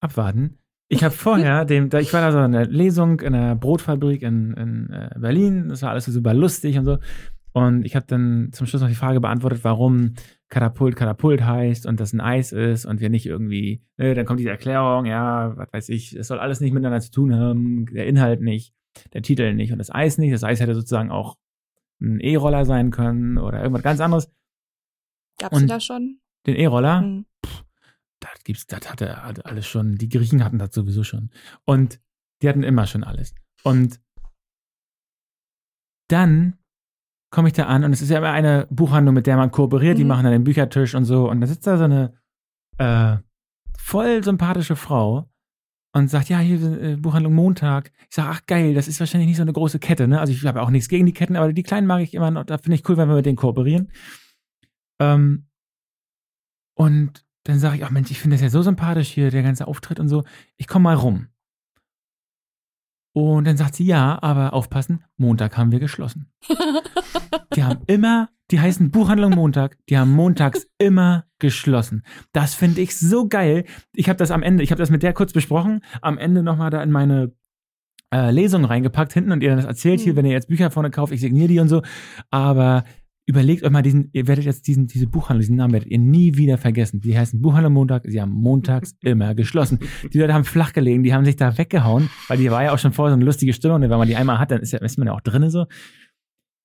Abwarten. 0.00 0.59
Ich 0.92 1.04
habe 1.04 1.14
vorher, 1.14 1.64
dem, 1.64 1.88
ich 2.00 2.12
war 2.12 2.20
da 2.20 2.32
so 2.32 2.40
in 2.40 2.50
der 2.50 2.66
Lesung 2.66 3.20
in 3.20 3.32
einer 3.32 3.54
Brotfabrik 3.54 4.22
in, 4.22 4.54
in 4.54 4.90
äh, 4.90 5.10
Berlin. 5.16 5.68
Das 5.68 5.82
war 5.82 5.90
alles 5.90 6.06
so 6.06 6.10
super 6.10 6.34
lustig 6.34 6.76
und 6.78 6.84
so. 6.84 6.98
Und 7.52 7.86
ich 7.86 7.94
habe 7.94 8.06
dann 8.08 8.50
zum 8.52 8.66
Schluss 8.66 8.82
noch 8.82 8.88
die 8.88 8.96
Frage 8.96 9.20
beantwortet, 9.20 9.60
warum 9.62 10.14
Katapult 10.48 10.96
Katapult 10.96 11.42
heißt 11.42 11.86
und 11.86 12.00
das 12.00 12.12
ein 12.12 12.20
Eis 12.20 12.50
ist 12.50 12.86
und 12.86 13.00
wir 13.00 13.08
nicht 13.08 13.24
irgendwie, 13.24 13.84
ne, 13.98 14.14
dann 14.14 14.26
kommt 14.26 14.40
diese 14.40 14.50
Erklärung, 14.50 15.06
ja, 15.06 15.56
was 15.56 15.72
weiß 15.72 15.88
ich, 15.90 16.12
es 16.16 16.26
soll 16.26 16.40
alles 16.40 16.60
nicht 16.60 16.72
miteinander 16.72 17.00
zu 17.00 17.12
tun 17.12 17.36
haben, 17.36 17.86
der 17.86 18.08
Inhalt 18.08 18.40
nicht, 18.40 18.74
der 19.12 19.22
Titel 19.22 19.54
nicht 19.54 19.70
und 19.70 19.78
das 19.78 19.94
Eis 19.94 20.18
nicht. 20.18 20.34
Das 20.34 20.42
Eis 20.42 20.58
hätte 20.58 20.74
sozusagen 20.74 21.12
auch 21.12 21.36
ein 22.00 22.18
E-Roller 22.18 22.64
sein 22.64 22.90
können 22.90 23.38
oder 23.38 23.60
irgendwas 23.60 23.84
ganz 23.84 24.00
anderes. 24.00 24.28
Gab's 25.38 25.64
da 25.66 25.78
schon? 25.78 26.18
Den 26.48 26.56
E-Roller? 26.56 27.00
Hm. 27.02 27.26
Gibt's, 28.44 28.66
das 28.66 28.90
hatte 28.90 29.22
alles 29.44 29.66
schon. 29.66 29.96
Die 29.96 30.08
Griechen 30.08 30.44
hatten 30.44 30.58
das 30.58 30.74
sowieso 30.74 31.04
schon. 31.04 31.30
Und 31.64 32.00
die 32.42 32.48
hatten 32.48 32.62
immer 32.62 32.86
schon 32.86 33.04
alles. 33.04 33.34
Und 33.62 34.00
dann 36.08 36.58
komme 37.30 37.48
ich 37.48 37.54
da 37.54 37.66
an 37.66 37.84
und 37.84 37.92
es 37.92 38.02
ist 38.02 38.10
ja 38.10 38.18
immer 38.18 38.32
eine 38.32 38.66
Buchhandlung, 38.70 39.14
mit 39.14 39.26
der 39.26 39.36
man 39.36 39.50
kooperiert, 39.50 39.94
mhm. 39.94 39.98
die 39.98 40.04
machen 40.04 40.24
dann 40.24 40.32
den 40.32 40.44
Büchertisch 40.44 40.94
und 40.94 41.04
so 41.04 41.30
und 41.30 41.40
da 41.40 41.46
sitzt 41.46 41.66
da 41.66 41.78
so 41.78 41.84
eine 41.84 42.14
äh, 42.78 43.18
voll 43.78 44.24
sympathische 44.24 44.74
Frau 44.74 45.30
und 45.92 46.08
sagt, 46.08 46.28
ja, 46.28 46.38
hier 46.38 46.56
ist 46.56 46.64
äh, 46.64 46.96
Buchhandlung 46.96 47.34
Montag. 47.34 47.92
Ich 48.08 48.14
sage, 48.14 48.30
ach 48.30 48.46
geil, 48.46 48.74
das 48.74 48.88
ist 48.88 49.00
wahrscheinlich 49.00 49.28
nicht 49.28 49.36
so 49.36 49.42
eine 49.42 49.52
große 49.52 49.78
Kette, 49.78 50.06
ne? 50.06 50.20
Also 50.20 50.32
ich 50.32 50.44
habe 50.44 50.62
auch 50.62 50.70
nichts 50.70 50.88
gegen 50.88 51.06
die 51.06 51.12
Ketten, 51.12 51.36
aber 51.36 51.52
die 51.52 51.62
kleinen 51.62 51.86
mag 51.86 52.02
ich 52.02 52.14
immer 52.14 52.30
noch, 52.30 52.44
da 52.44 52.58
finde 52.58 52.76
ich 52.76 52.88
cool, 52.88 52.96
wenn 52.96 53.08
wir 53.08 53.16
mit 53.16 53.26
denen 53.26 53.36
kooperieren. 53.36 53.90
Ähm, 55.00 55.46
und 56.76 57.24
dann 57.44 57.58
sage 57.58 57.76
ich, 57.76 57.84
ach 57.84 57.90
Mensch, 57.90 58.10
ich 58.10 58.20
finde 58.20 58.34
das 58.36 58.42
ja 58.42 58.50
so 58.50 58.62
sympathisch 58.62 59.08
hier, 59.10 59.30
der 59.30 59.42
ganze 59.42 59.66
Auftritt 59.66 59.98
und 60.00 60.08
so. 60.08 60.24
Ich 60.56 60.66
komme 60.68 60.84
mal 60.84 60.96
rum. 60.96 61.28
Und 63.12 63.44
dann 63.46 63.56
sagt 63.56 63.74
sie, 63.74 63.84
ja, 63.84 64.22
aber 64.22 64.52
aufpassen, 64.52 65.04
Montag 65.16 65.56
haben 65.56 65.72
wir 65.72 65.80
geschlossen. 65.80 66.30
Die 67.54 67.64
haben 67.64 67.80
immer, 67.88 68.28
die 68.52 68.60
heißen 68.60 68.92
Buchhandlung 68.92 69.32
Montag, 69.32 69.76
die 69.88 69.98
haben 69.98 70.12
montags 70.12 70.68
immer 70.78 71.24
geschlossen. 71.40 72.04
Das 72.32 72.54
finde 72.54 72.80
ich 72.80 72.96
so 72.96 73.26
geil. 73.28 73.64
Ich 73.92 74.08
habe 74.08 74.18
das 74.18 74.30
am 74.30 74.44
Ende, 74.44 74.62
ich 74.62 74.70
habe 74.70 74.78
das 74.78 74.90
mit 74.90 75.02
der 75.02 75.12
kurz 75.12 75.32
besprochen, 75.32 75.80
am 76.00 76.16
Ende 76.16 76.44
nochmal 76.44 76.70
da 76.70 76.80
in 76.80 76.92
meine 76.92 77.32
äh, 78.14 78.30
Lesung 78.30 78.64
reingepackt 78.64 79.12
hinten 79.12 79.32
und 79.32 79.42
ihr 79.42 79.48
dann 79.48 79.58
das 79.58 79.66
erzählt, 79.66 80.00
hier, 80.00 80.12
Mhm. 80.12 80.16
wenn 80.18 80.26
ihr 80.26 80.32
jetzt 80.32 80.46
Bücher 80.48 80.70
vorne 80.70 80.90
kauft, 80.90 81.12
ich 81.12 81.20
signiere 81.20 81.48
die 81.48 81.58
und 81.58 81.68
so. 81.68 81.82
Aber 82.30 82.84
überlegt 83.30 83.62
euch 83.62 83.70
mal 83.70 83.82
diesen, 83.82 84.10
ihr 84.12 84.26
werdet 84.26 84.44
jetzt 84.44 84.66
diesen, 84.66 84.88
diese 84.88 85.06
Buchhandlung, 85.06 85.40
diesen 85.40 85.56
Namen 85.56 85.72
werdet 85.72 85.88
ihr 85.88 85.98
nie 85.98 86.36
wieder 86.36 86.58
vergessen. 86.58 87.00
Die 87.00 87.16
heißen 87.16 87.40
Buchhandlung 87.40 87.72
Montag, 87.72 88.02
sie 88.06 88.20
haben 88.20 88.32
montags 88.32 88.96
immer 89.02 89.34
geschlossen. 89.36 89.78
Die 90.12 90.18
Leute 90.18 90.34
haben 90.34 90.44
flach 90.44 90.72
gelegen, 90.72 91.04
die 91.04 91.14
haben 91.14 91.24
sich 91.24 91.36
da 91.36 91.56
weggehauen, 91.56 92.10
weil 92.28 92.38
die 92.38 92.50
war 92.50 92.64
ja 92.64 92.72
auch 92.72 92.78
schon 92.78 92.92
vorher 92.92 93.12
so 93.12 93.16
eine 93.16 93.24
lustige 93.24 93.52
Stimmung, 93.52 93.76
und 93.76 93.82
wenn 93.82 93.98
man 93.98 94.08
die 94.08 94.16
einmal 94.16 94.38
hat, 94.38 94.50
dann 94.50 94.60
ist, 94.60 94.72
ja, 94.72 94.80
ist 94.80 94.98
man 94.98 95.06
ja 95.06 95.14
auch 95.14 95.20
drinne 95.20 95.50
so. 95.50 95.66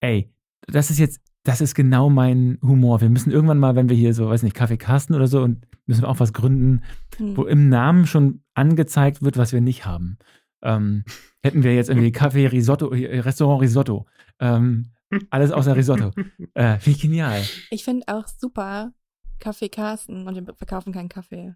Ey, 0.01 0.33
das 0.67 0.89
ist 0.89 0.97
jetzt, 0.99 1.21
das 1.43 1.61
ist 1.61 1.75
genau 1.75 2.09
mein 2.09 2.57
Humor. 2.63 3.01
Wir 3.01 3.09
müssen 3.09 3.31
irgendwann 3.31 3.59
mal, 3.59 3.75
wenn 3.75 3.87
wir 3.87 3.95
hier 3.95 4.15
so, 4.15 4.27
weiß 4.27 4.41
nicht, 4.41 4.55
Kaffee 4.55 4.77
Carsten 4.77 5.13
oder 5.13 5.27
so 5.27 5.43
und 5.43 5.67
müssen 5.85 6.01
wir 6.01 6.09
auch 6.09 6.19
was 6.19 6.33
gründen, 6.33 6.81
Hm. 7.17 7.37
wo 7.37 7.43
im 7.43 7.69
Namen 7.69 8.07
schon 8.07 8.41
angezeigt 8.55 9.21
wird, 9.21 9.37
was 9.37 9.53
wir 9.53 9.61
nicht 9.61 9.85
haben. 9.85 10.17
Ähm, 10.63 11.03
hätten 11.43 11.63
wir 11.63 11.75
jetzt 11.75 11.89
irgendwie 11.89 12.11
Kaffee 12.11 12.47
Risotto, 12.47 12.91
äh, 12.91 13.19
Restaurant 13.19 13.61
Risotto. 13.61 14.07
Ähm, 14.39 14.87
alles 15.29 15.51
außer 15.51 15.75
Risotto. 15.75 16.11
Äh, 16.53 16.79
Finde 16.79 16.97
ich 16.97 17.01
genial. 17.01 17.43
Ich 17.69 17.83
finde 17.83 18.07
auch 18.07 18.27
super 18.27 18.93
Kaffee 19.39 19.67
Carsten 19.67 20.25
und 20.25 20.35
wir 20.35 20.55
verkaufen 20.55 20.93
keinen 20.93 21.09
Kaffee. 21.09 21.53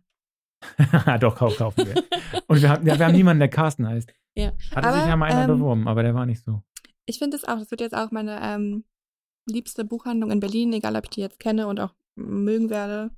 Doch, 1.21 1.35
kauf, 1.35 1.55
kaufen 1.57 1.85
wir. 1.85 2.03
Und 2.47 2.61
wir 2.61 2.69
haben, 2.69 2.85
ja, 2.85 2.99
wir 2.99 3.05
haben 3.05 3.15
niemanden, 3.15 3.39
der 3.39 3.49
Carsten 3.49 3.87
heißt. 3.87 4.11
Ja. 4.35 4.51
Hatte 4.75 4.87
Aber, 4.87 4.99
sich 4.99 5.07
ja 5.07 5.15
mal 5.15 5.31
einer 5.31 5.43
ähm, 5.43 5.59
beworben, 5.59 5.87
aber 5.87 6.03
der 6.03 6.13
war 6.15 6.25
nicht 6.25 6.43
so. 6.43 6.61
Ich 7.05 7.17
finde 7.17 7.37
es 7.37 7.45
auch, 7.45 7.59
das 7.59 7.71
wird 7.71 7.81
jetzt 7.81 7.95
auch 7.95 8.11
meine 8.11 8.39
ähm, 8.41 8.83
liebste 9.47 9.85
Buchhandlung 9.85 10.31
in 10.31 10.39
Berlin, 10.39 10.73
egal 10.73 10.95
ob 10.95 11.05
ich 11.05 11.09
die 11.11 11.21
jetzt 11.21 11.39
kenne 11.39 11.67
und 11.67 11.79
auch 11.79 11.93
mögen 12.15 12.69
werde. 12.69 13.11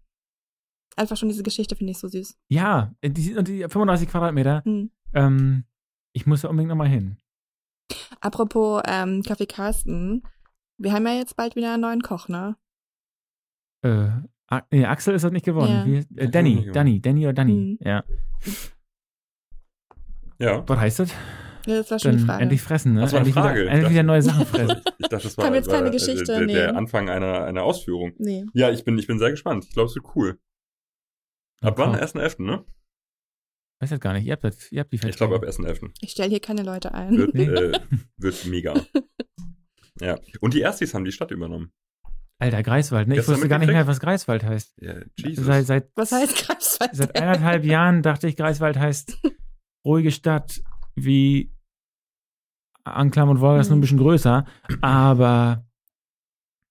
Einfach 0.96 1.18
schon 1.18 1.30
diese 1.30 1.44
Geschichte 1.44 1.76
finde 1.76 1.92
ich 1.92 2.00
so 2.00 2.08
süß. 2.08 2.38
Ja, 2.50 2.94
die, 3.04 3.44
die 3.44 3.62
35 3.62 4.10
Quadratmeter. 4.10 4.64
Hm. 4.66 4.92
Ähm, 5.14 5.64
ich 6.14 6.26
muss 6.26 6.42
da 6.42 6.50
unbedingt 6.50 6.70
nochmal 6.70 6.90
hin. 6.90 7.18
Apropos 8.20 8.82
ähm, 8.88 9.24
Kaffee 9.24 9.46
Carsten, 9.48 10.24
wir 10.78 10.94
haben 10.94 11.06
ja 11.08 11.14
jetzt 11.14 11.36
bald 11.36 11.56
wieder 11.56 11.74
einen 11.74 11.82
neuen 11.82 12.02
Koch, 12.02 12.28
ne? 12.28 12.56
Äh, 13.84 14.10
A- 14.48 14.64
nee, 14.72 14.86
Axel 14.86 15.16
ist 15.16 15.24
das 15.24 15.32
nicht 15.32 15.46
geworden. 15.46 15.72
Ja. 15.72 15.86
Wie, 15.86 16.20
äh, 16.20 16.30
Danny, 16.30 16.70
Danny, 16.74 17.02
Danny 17.02 17.26
oder 17.26 17.34
Danny. 17.34 17.54
Mhm. 17.54 17.78
Ja. 17.82 18.04
Ja. 20.40 20.64
Was 20.68 20.80
heißt 20.80 21.00
das? 21.00 21.12
Ja, 21.68 21.78
Das 21.78 21.92
war 21.92 22.00
schon 22.00 22.12
die 22.14 22.18
Dann 22.18 22.26
Frage. 22.28 22.42
endlich 22.44 22.62
fressen, 22.62 22.94
ne? 22.96 23.02
Das 23.02 23.12
war 23.14 23.20
eine 23.20 23.28
endlich 23.30 23.44
Frage. 23.44 23.62
Wieder, 23.62 23.72
endlich 23.72 23.92
wieder 23.92 24.04
neue 24.04 24.22
Sachen 24.24 24.46
fressen. 24.48 24.82
Ich 24.98 25.08
dachte, 25.10 25.24
das 25.26 25.38
war, 25.38 25.46
Kam 25.46 25.54
jetzt 25.54 25.68
war, 25.70 25.76
keine 25.76 25.90
äh, 25.90 25.92
Geschichte, 25.92 26.24
der, 26.26 26.46
der 26.48 26.72
nee. 26.72 26.78
Anfang 26.78 27.10
einer, 27.10 27.44
einer 27.46 27.64
Ausführung. 27.64 28.14
nee. 28.18 28.46
Ja, 28.54 28.72
ich 28.72 28.84
bin, 28.84 28.98
ich 28.98 29.06
bin 29.08 29.20
sehr 29.20 29.30
gespannt. 29.32 29.66
Ich 29.66 29.74
glaube, 29.74 29.90
es 29.90 29.96
wird 29.96 30.06
cool. 30.16 30.40
Ab 31.62 31.78
wann? 31.78 31.92
Okay. 31.92 32.04
1.11., 32.04 32.44
ne? 32.44 32.66
Weiß 33.82 33.90
das 33.90 34.00
gar 34.00 34.14
nicht. 34.14 34.26
Ihr 34.26 34.34
habt, 34.34 34.44
das, 34.44 34.72
ihr 34.72 34.80
habt 34.82 34.92
die 34.94 34.98
Ich 34.98 35.16
glaube, 35.18 35.36
ab 35.36 35.44
Verträge. 35.44 35.70
1.11. 35.80 35.92
Ich 36.02 36.12
stelle 36.12 36.30
hier 36.30 36.40
keine 36.40 36.62
Leute 36.64 36.94
ein. 36.94 37.18
Wird, 37.18 37.34
Nee. 37.34 37.46
äh, 37.46 37.80
wird 38.18 38.46
mega. 38.46 38.76
Ja. 40.00 40.18
Und 40.40 40.54
die 40.54 40.62
Erstis 40.62 40.94
haben 40.94 41.04
die 41.04 41.12
Stadt 41.12 41.32
übernommen. 41.32 41.72
Alter, 42.40 42.64
Greifswald, 42.64 43.08
ne? 43.08 43.20
Ich 43.20 43.28
wusste 43.28 43.48
gar 43.48 43.60
nicht 43.60 43.68
mehr, 43.70 43.86
was 43.88 44.00
Greifswald 44.00 44.44
heißt. 44.44 44.82
Ja, 44.82 44.96
Jesus. 45.16 45.46
Seit, 45.46 45.66
seit, 45.68 45.90
Was 45.96 46.12
heißt 46.12 46.36
Greifswald? 46.48 46.92
seit 46.96 47.16
eineinhalb 47.16 47.64
Jahren 47.66 48.02
dachte 48.02 48.28
ich, 48.28 48.36
Greifswald 48.36 48.78
heißt 48.78 49.20
ruhige 49.86 50.12
Stadt 50.12 50.62
wie 50.96 51.54
Anklam 52.84 53.30
und 53.30 53.40
Wolgast 53.42 53.70
nur 53.70 53.78
ein 53.78 53.82
bisschen 53.82 54.00
größer. 54.00 54.46
Aber 54.82 55.66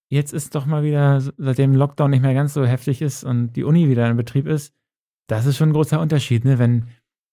jetzt 0.09 0.33
ist 0.33 0.55
doch 0.57 0.67
mal 0.67 0.83
wieder, 0.83 1.21
seitdem 1.37 1.75
Lockdown 1.75 2.11
nicht 2.11 2.23
mehr 2.23 2.35
ganz 2.35 2.55
so 2.55 2.65
heftig 2.65 3.01
ist 3.01 3.23
und 3.23 3.53
die 3.53 3.63
Uni 3.65 3.89
wieder 3.89 4.09
in 4.11 4.17
Betrieb 4.17 4.47
ist, 4.49 4.75
das 5.29 5.47
ist 5.47 5.57
schon 5.57 5.69
ein 5.69 5.73
großer 5.75 6.01
Unterschied, 6.01 6.45
ne? 6.45 6.59
Wenn 6.59 6.89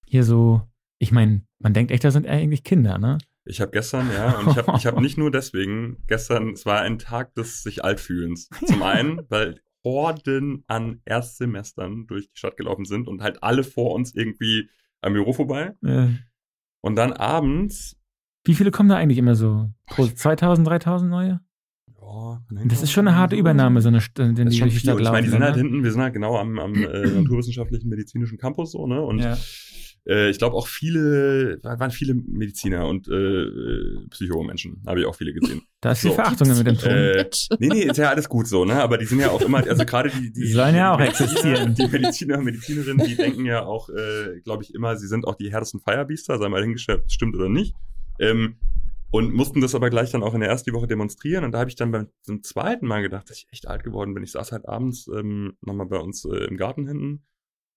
hier 0.08 0.24
so, 0.24 0.62
ich 1.00 1.12
meine, 1.12 1.44
man 1.60 1.74
denkt 1.74 1.92
echt, 1.92 2.04
das 2.04 2.14
sind 2.14 2.28
eigentlich 2.28 2.64
Kinder, 2.64 2.98
ne? 2.98 3.18
Ich 3.46 3.62
habe 3.62 3.72
gestern, 3.72 4.12
ja, 4.12 4.40
und 4.40 4.52
ich 4.52 4.58
habe 4.58 4.74
ich 4.78 4.86
hab 4.86 5.00
nicht 5.02 5.18
nur 5.18 5.32
deswegen, 5.32 6.04
gestern, 6.08 6.50
es 6.52 6.66
war 6.66 6.82
ein 6.82 7.00
Tag 7.00 7.34
des 7.36 7.64
sich 7.64 7.84
altfühlens. 7.84 8.50
Zum 8.66 8.84
einen, 8.84 9.22
weil 9.30 9.62
Horden 9.84 10.64
an 10.68 11.02
Erstsemestern 11.06 12.08
durch 12.08 12.30
die 12.30 12.38
Stadt 12.38 12.58
gelaufen 12.58 12.86
sind 12.86 13.08
und 13.08 13.22
halt 13.22 13.44
alle 13.44 13.64
vor 13.64 13.94
uns 13.94 14.14
irgendwie 14.16 14.70
am 15.02 15.14
Büro 15.14 15.32
vorbei. 15.34 15.74
Äh, 15.84 16.10
Und 16.82 16.96
dann 16.96 17.14
abends, 17.14 17.96
wie 18.44 18.54
viele 18.54 18.72
kommen 18.72 18.90
da 18.90 18.96
eigentlich 18.96 19.18
immer 19.18 19.36
so? 19.36 19.70
Pro 19.88 20.08
2000, 20.08 20.68
3000 20.68 21.10
neue? 21.12 21.42
ja, 22.02 22.42
Das 22.66 22.82
ist 22.82 22.92
schon 22.92 23.08
eine 23.08 23.18
harte 23.18 23.36
Übernahme, 23.36 23.82
so 23.82 23.90
eine 23.90 24.00
die 24.00 24.34
Das 24.34 24.54
ist 24.54 24.58
schon 24.58 24.70
durch 24.70 24.76
die. 24.76 24.80
Stadt 24.80 24.96
Und 24.96 25.02
ich 25.04 25.10
meine, 25.10 25.24
die 25.24 25.30
sind 25.30 25.42
laufen, 25.42 25.54
halt 25.54 25.56
ne? 25.58 25.62
hinten, 25.70 25.84
wir 25.84 25.92
sind 25.92 26.02
halt 26.02 26.14
genau 26.14 26.38
am, 26.38 26.58
am 26.60 26.74
äh, 26.76 27.08
naturwissenschaftlichen 27.22 27.90
medizinischen 27.90 28.38
Campus 28.38 28.72
so, 28.72 28.88
ne? 28.88 29.02
Und 29.02 29.20
Ja. 29.20 29.38
Äh, 30.08 30.30
ich 30.30 30.38
glaube 30.38 30.56
auch 30.56 30.68
viele, 30.68 31.60
waren 31.64 31.92
viele 31.92 32.14
Mediziner 32.14 32.88
und 32.88 33.08
äh, 33.08 33.14
äh, 33.14 34.08
Psychomenschen, 34.10 34.82
habe 34.88 35.02
ich 35.02 35.06
auch 35.06 35.16
viele 35.16 35.34
gesehen. 35.34 35.62
Da 35.80 35.92
ist 35.92 36.02
So. 36.02 36.14
Verachtung 36.14 36.48
mit 36.48 36.66
dem 36.66 36.78
Ton. 36.78 36.90
Äh, 36.90 37.30
Nee, 37.60 37.68
nee, 37.68 37.84
ist 37.84 37.98
ja 37.98 38.10
alles 38.10 38.28
gut 38.28 38.48
so, 38.48 38.66
ne? 38.66 38.82
Aber 38.82 38.98
die 38.98 39.06
sind 39.06 39.20
ja 39.20 39.30
auch 39.30 39.42
immer, 39.42 39.60
also 39.60 39.86
gerade 39.86 40.10
die, 40.10 40.34
die, 40.34 40.42
Die 40.42 40.52
sollen 40.52 40.76
ja 40.76 40.96
auch 40.96 40.98
die 40.98 41.04
existieren. 41.04 41.76
Die 41.76 41.88
Mediziner 41.88 42.40
und 42.40 42.46
Medizinerinnen, 42.46 43.06
die 43.06 43.16
denken 43.16 43.46
ja 43.46 43.64
auch, 43.64 43.90
äh, 43.90 44.42
glaube 44.44 44.64
ich, 44.64 44.74
immer, 44.74 44.98
sie 44.98 45.08
sind 45.08 45.28
auch 45.28 45.36
die 45.36 45.52
härtesten 45.52 45.80
Firebeaster, 45.80 46.40
sei 46.40 46.50
mal 46.50 46.64
hingestellt, 46.64 47.04
stimmt 47.12 47.36
oder 47.36 47.48
nicht. 47.48 47.76
Ähm, 48.20 48.56
und 49.12 49.34
mussten 49.34 49.62
das 49.62 49.76
aber 49.76 49.90
gleich 49.90 50.12
dann 50.12 50.24
auch 50.24 50.34
in 50.34 50.42
der 50.42 50.50
ersten 50.50 50.74
Woche 50.74 50.88
demonstrieren. 50.88 51.44
Und 51.44 51.52
da 51.52 51.60
habe 51.60 51.70
ich 51.70 51.76
dann 51.76 51.92
beim 51.92 52.08
zum 52.24 52.44
zweiten 52.44 52.88
Mal 52.88 53.02
gedacht, 53.04 53.30
dass 53.30 53.38
ich 53.38 53.48
echt 53.52 53.68
alt 53.68 53.84
geworden 53.84 54.14
bin. 54.14 54.24
Ich 54.24 54.32
saß 54.32 54.52
halt 54.52 54.68
abends 54.68 55.08
ähm, 55.08 55.54
nochmal 55.62 55.86
bei 55.86 55.98
uns 55.98 56.26
äh, 56.26 56.46
im 56.46 56.58
Garten 56.58 56.88
hinten, 56.88 57.24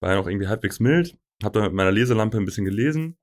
war 0.01 0.11
ja 0.11 0.17
noch 0.17 0.27
irgendwie 0.27 0.49
halbwegs 0.49 0.81
mild, 0.81 1.17
habe 1.43 1.59
da 1.59 1.65
mit 1.65 1.75
meiner 1.75 1.93
Leselampe 1.93 2.39
ein 2.39 2.45
bisschen 2.45 2.65
gelesen. 2.65 3.17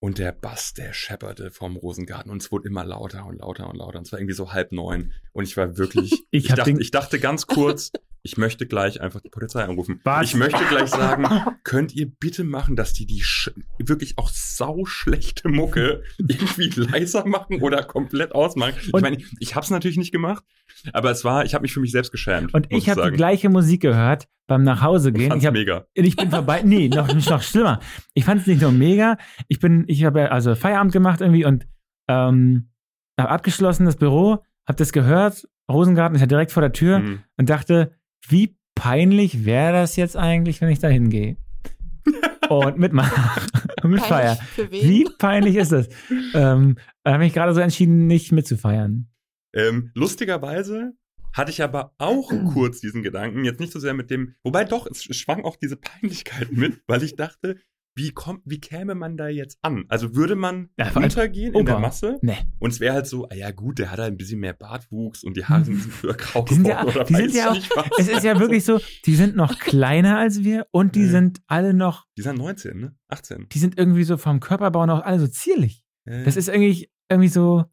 Und 0.00 0.18
der 0.18 0.32
Bass, 0.32 0.74
der 0.74 0.92
schepperte 0.92 1.50
vom 1.50 1.76
Rosengarten 1.76 2.30
und 2.30 2.42
es 2.42 2.52
wurde 2.52 2.68
immer 2.68 2.84
lauter 2.84 3.24
und 3.24 3.38
lauter 3.38 3.70
und 3.70 3.76
lauter. 3.76 3.98
Und 3.98 4.06
es 4.06 4.12
war 4.12 4.18
irgendwie 4.18 4.34
so 4.34 4.52
halb 4.52 4.70
neun. 4.70 5.14
Und 5.32 5.44
ich 5.44 5.56
war 5.56 5.78
wirklich, 5.78 6.12
Ich 6.30 6.44
ich, 6.44 6.54
dachte, 6.54 6.74
ich 6.78 6.90
dachte 6.90 7.18
ganz 7.18 7.46
kurz, 7.46 7.90
ich 8.26 8.38
möchte 8.38 8.66
gleich 8.66 9.02
einfach 9.02 9.20
die 9.20 9.28
Polizei 9.28 9.62
anrufen. 9.62 10.00
Was? 10.02 10.24
Ich 10.30 10.34
möchte 10.34 10.64
gleich 10.70 10.88
sagen, 10.88 11.26
könnt 11.62 11.94
ihr 11.94 12.10
bitte 12.10 12.42
machen, 12.42 12.74
dass 12.74 12.94
die 12.94 13.04
die 13.04 13.22
wirklich 13.78 14.16
auch 14.16 14.30
sau 14.30 14.86
schlechte 14.86 15.48
Mucke 15.50 16.02
irgendwie 16.18 16.70
leiser 16.80 17.26
machen 17.26 17.60
oder 17.60 17.82
komplett 17.84 18.34
ausmachen. 18.34 18.74
Ich 18.80 18.94
Und- 18.94 19.02
meine, 19.02 19.18
ich 19.40 19.54
habe 19.54 19.64
es 19.64 19.70
natürlich 19.70 19.98
nicht 19.98 20.10
gemacht, 20.10 20.42
aber 20.94 21.10
es 21.10 21.22
war, 21.24 21.44
ich 21.44 21.52
habe 21.54 21.62
mich 21.62 21.74
für 21.74 21.80
mich 21.80 21.92
selbst 21.92 22.12
geschämt. 22.12 22.54
Und 22.54 22.66
ich 22.70 22.88
habe 22.88 23.10
die 23.10 23.16
gleiche 23.16 23.50
Musik 23.50 23.82
gehört 23.82 24.26
beim 24.46 24.62
Nachhausegehen. 24.62 25.28
Fand's 25.28 25.42
Ich, 25.44 25.46
hab, 25.46 25.52
mega. 25.54 25.86
ich 25.92 26.16
bin 26.16 26.30
vorbei. 26.30 26.62
Nee, 26.64 26.88
noch, 26.94 27.12
nicht 27.14 27.28
noch 27.28 27.42
schlimmer. 27.42 27.78
Ich 28.14 28.24
fand 28.24 28.40
es 28.40 28.46
nicht 28.46 28.62
nur 28.62 28.72
mega. 28.72 29.18
Ich 29.48 29.60
bin, 29.60 29.84
ich 29.86 30.02
habe 30.04 30.32
also 30.32 30.54
Feierabend 30.54 30.92
gemacht 30.94 31.20
irgendwie 31.20 31.44
und 31.44 31.66
ähm, 32.08 32.70
habe 33.20 33.28
abgeschlossen 33.30 33.84
das 33.84 33.96
Büro, 33.96 34.38
habe 34.66 34.78
das 34.78 34.92
gehört. 34.92 35.46
Rosengarten 35.70 36.14
ist 36.14 36.20
ja 36.22 36.26
direkt 36.26 36.52
vor 36.52 36.60
der 36.62 36.72
Tür 36.72 36.98
Mhm. 37.00 37.22
und 37.38 37.48
dachte, 37.50 37.94
wie 38.28 38.56
peinlich 38.74 39.44
wäre 39.44 39.72
das 39.72 39.96
jetzt 39.96 40.16
eigentlich, 40.16 40.60
wenn 40.60 40.70
ich 40.70 40.78
da 40.78 40.88
hingehe 40.88 41.36
und 42.48 42.78
mitmache 42.78 43.40
und 43.82 43.90
mitfeier. 43.90 44.36
Peinlich 44.36 44.50
Für 44.50 44.70
wen? 44.70 44.88
Wie 44.88 45.04
peinlich 45.18 45.56
ist 45.56 45.72
das? 45.72 45.88
Ähm, 46.34 46.76
da 47.02 47.12
habe 47.12 47.26
ich 47.26 47.32
gerade 47.32 47.54
so 47.54 47.60
entschieden, 47.60 48.06
nicht 48.06 48.32
mitzufeiern. 48.32 49.08
Ähm, 49.54 49.90
lustigerweise 49.94 50.92
hatte 51.32 51.50
ich 51.50 51.62
aber 51.62 51.94
auch 51.98 52.30
kurz 52.52 52.80
diesen 52.80 53.02
Gedanken, 53.02 53.44
jetzt 53.44 53.60
nicht 53.60 53.72
so 53.72 53.78
sehr 53.78 53.94
mit 53.94 54.10
dem, 54.10 54.34
wobei 54.42 54.64
doch, 54.64 54.86
es 54.86 55.04
schwang 55.04 55.44
auch 55.44 55.56
diese 55.56 55.76
Peinlichkeit 55.76 56.52
mit, 56.52 56.82
weil 56.86 57.02
ich 57.02 57.16
dachte, 57.16 57.56
wie 57.96 58.10
kommt, 58.10 58.42
wie 58.44 58.60
käme 58.60 58.94
man 58.94 59.16
da 59.16 59.28
jetzt 59.28 59.58
an? 59.62 59.84
Also 59.88 60.16
würde 60.16 60.34
man 60.34 60.68
Ja, 60.76 60.88
in 60.88 61.66
der. 61.66 61.78
Masse? 61.78 62.18
Nee. 62.22 62.36
Und 62.58 62.70
es 62.72 62.80
wäre 62.80 62.94
halt 62.94 63.06
so, 63.06 63.28
ah 63.28 63.34
ja 63.34 63.50
gut, 63.52 63.78
der 63.78 63.90
hat 63.92 63.98
halt 64.00 64.12
ein 64.12 64.16
bisschen 64.16 64.40
mehr 64.40 64.52
Bartwuchs 64.52 65.22
und 65.22 65.36
die 65.36 65.44
Haare 65.44 65.64
sind 65.64 65.74
ein 65.74 65.76
bisschen 65.76 65.92
früher 65.92 66.14
grau 66.14 66.42
Die 66.48 66.54
sind 66.54 66.66
ja, 66.66 66.84
oder 66.84 67.04
die 67.04 67.14
sind 67.14 67.34
ja 67.34 67.50
auch, 67.52 67.56
es 67.98 68.08
ist 68.08 68.24
ja 68.24 68.38
wirklich 68.40 68.64
so, 68.64 68.80
die 69.06 69.14
sind 69.14 69.36
noch 69.36 69.58
kleiner 69.60 70.18
als 70.18 70.42
wir 70.42 70.66
und 70.72 70.96
die 70.96 71.04
Ja. 71.04 71.10
sind 71.10 71.40
alle 71.46 71.72
noch, 71.72 72.06
Die 72.18 72.22
sind 72.22 72.36
19, 72.38 72.80
ne? 72.80 72.96
18. 73.08 73.46
die 73.52 73.58
sind 73.58 73.78
irgendwie 73.78 74.04
so 74.04 74.16
vom 74.16 74.40
Körperbau 74.40 74.86
noch 74.86 75.02
alle 75.04 75.20
so 75.20 75.28
zierlich. 75.28 75.84
Ja, 76.06 76.24
Das 76.24 76.36
ist 76.36 76.48
irgendwie, 76.48 76.90
irgendwie 77.08 77.28
so, 77.28 77.64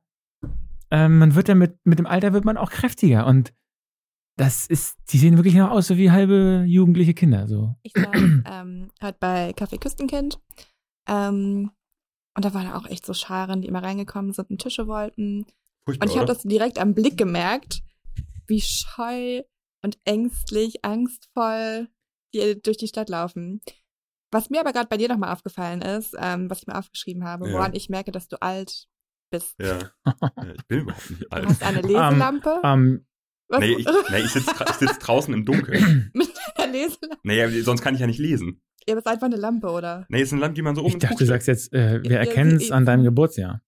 ähm, 0.91 1.17
man 1.19 1.35
wird 1.35 1.47
ja 1.47 1.55
mit, 1.55 1.77
mit 1.83 1.99
dem 1.99 2.05
Alter 2.05 2.33
wird 2.33 2.45
man 2.45 2.57
auch 2.57 2.69
kräftiger 2.69 3.25
und 3.25 3.53
das 4.41 4.65
ist, 4.65 4.97
die 5.09 5.19
sehen 5.19 5.37
wirklich 5.37 5.53
noch 5.53 5.69
aus 5.69 5.85
so 5.85 5.97
wie 5.97 6.09
halbe 6.09 6.63
jugendliche 6.67 7.13
Kinder, 7.13 7.47
so. 7.47 7.75
Ich 7.83 7.93
saß 7.93 8.05
ähm, 8.45 8.89
halt 8.99 9.19
bei 9.19 9.51
Café 9.51 9.79
Küstenkind. 9.79 10.39
Ähm, 11.07 11.69
und 12.35 12.45
da 12.45 12.51
waren 12.55 12.71
auch 12.71 12.87
echt 12.87 13.05
so 13.05 13.13
Scharen, 13.13 13.61
die 13.61 13.67
immer 13.67 13.83
reingekommen 13.83 14.33
sind 14.33 14.49
und 14.49 14.59
Tische 14.59 14.87
wollten. 14.87 15.45
Furchtbar, 15.85 16.07
Und 16.07 16.11
ich 16.11 16.17
habe 16.17 16.25
das 16.25 16.41
direkt 16.41 16.79
am 16.79 16.95
Blick 16.95 17.17
gemerkt, 17.17 17.81
wie 18.47 18.61
scheu 18.61 19.43
und 19.83 19.99
ängstlich, 20.05 20.83
angstvoll 20.83 21.87
die 22.33 22.59
durch 22.59 22.77
die 22.77 22.87
Stadt 22.87 23.09
laufen. 23.09 23.61
Was 24.31 24.49
mir 24.49 24.61
aber 24.61 24.71
gerade 24.73 24.87
bei 24.87 24.97
dir 24.97 25.09
nochmal 25.09 25.33
aufgefallen 25.33 25.81
ist, 25.81 26.15
ähm, 26.17 26.49
was 26.49 26.61
ich 26.61 26.67
mir 26.67 26.79
aufgeschrieben 26.79 27.25
habe, 27.25 27.47
Ja. 27.47 27.53
woran 27.53 27.75
ich 27.75 27.89
merke, 27.89 28.11
dass 28.11 28.27
du 28.27 28.41
alt 28.41 28.87
bist. 29.29 29.53
Ja. 29.59 29.91
ja 30.05 30.53
ich 30.55 30.65
bin 30.67 30.79
überhaupt 30.79 31.09
nicht 31.11 31.23
Du 31.23 31.29
alt. 31.29 31.45
hast 31.45 31.61
eine 31.61 31.81
Leselampe. 31.81 32.61
Ähm, 32.63 33.05
was, 33.51 33.59
Nee, 33.59 33.75
ich, 33.77 33.85
nee, 34.09 34.19
ich 34.19 34.31
sitze 34.31 34.51
sitz 34.79 34.99
draußen 34.99 35.33
im 35.33 35.45
Dunkeln. 35.45 36.11
mit 36.13 36.29
einer 36.55 36.71
Leselampe. 36.71 37.17
Nee, 37.23 37.61
sonst 37.61 37.81
kann 37.81 37.93
ich 37.93 38.01
ja 38.01 38.07
nicht 38.07 38.19
lesen. 38.19 38.61
Ja, 38.87 38.93
aber 38.93 38.99
es 38.99 39.05
ist 39.05 39.11
einfach 39.11 39.27
eine 39.27 39.35
Lampe, 39.35 39.67
oder? 39.69 40.05
Nee, 40.09 40.21
ist 40.21 40.31
eine 40.33 40.41
Lampe, 40.41 40.55
die 40.55 40.61
man 40.63 40.75
so 40.75 40.81
oben 40.81 40.93
ich 40.93 40.97
dachte, 40.97 41.17
du 41.17 41.25
sagst 41.25 41.47
jetzt, 41.47 41.71
äh, 41.73 42.01
wir 42.03 42.11
Ja, 42.11 42.17
erkennen 42.19 42.55
es 42.57 42.71
an 42.71 42.85
deinem 42.85 43.03
Geburtsjahr. 43.03 43.61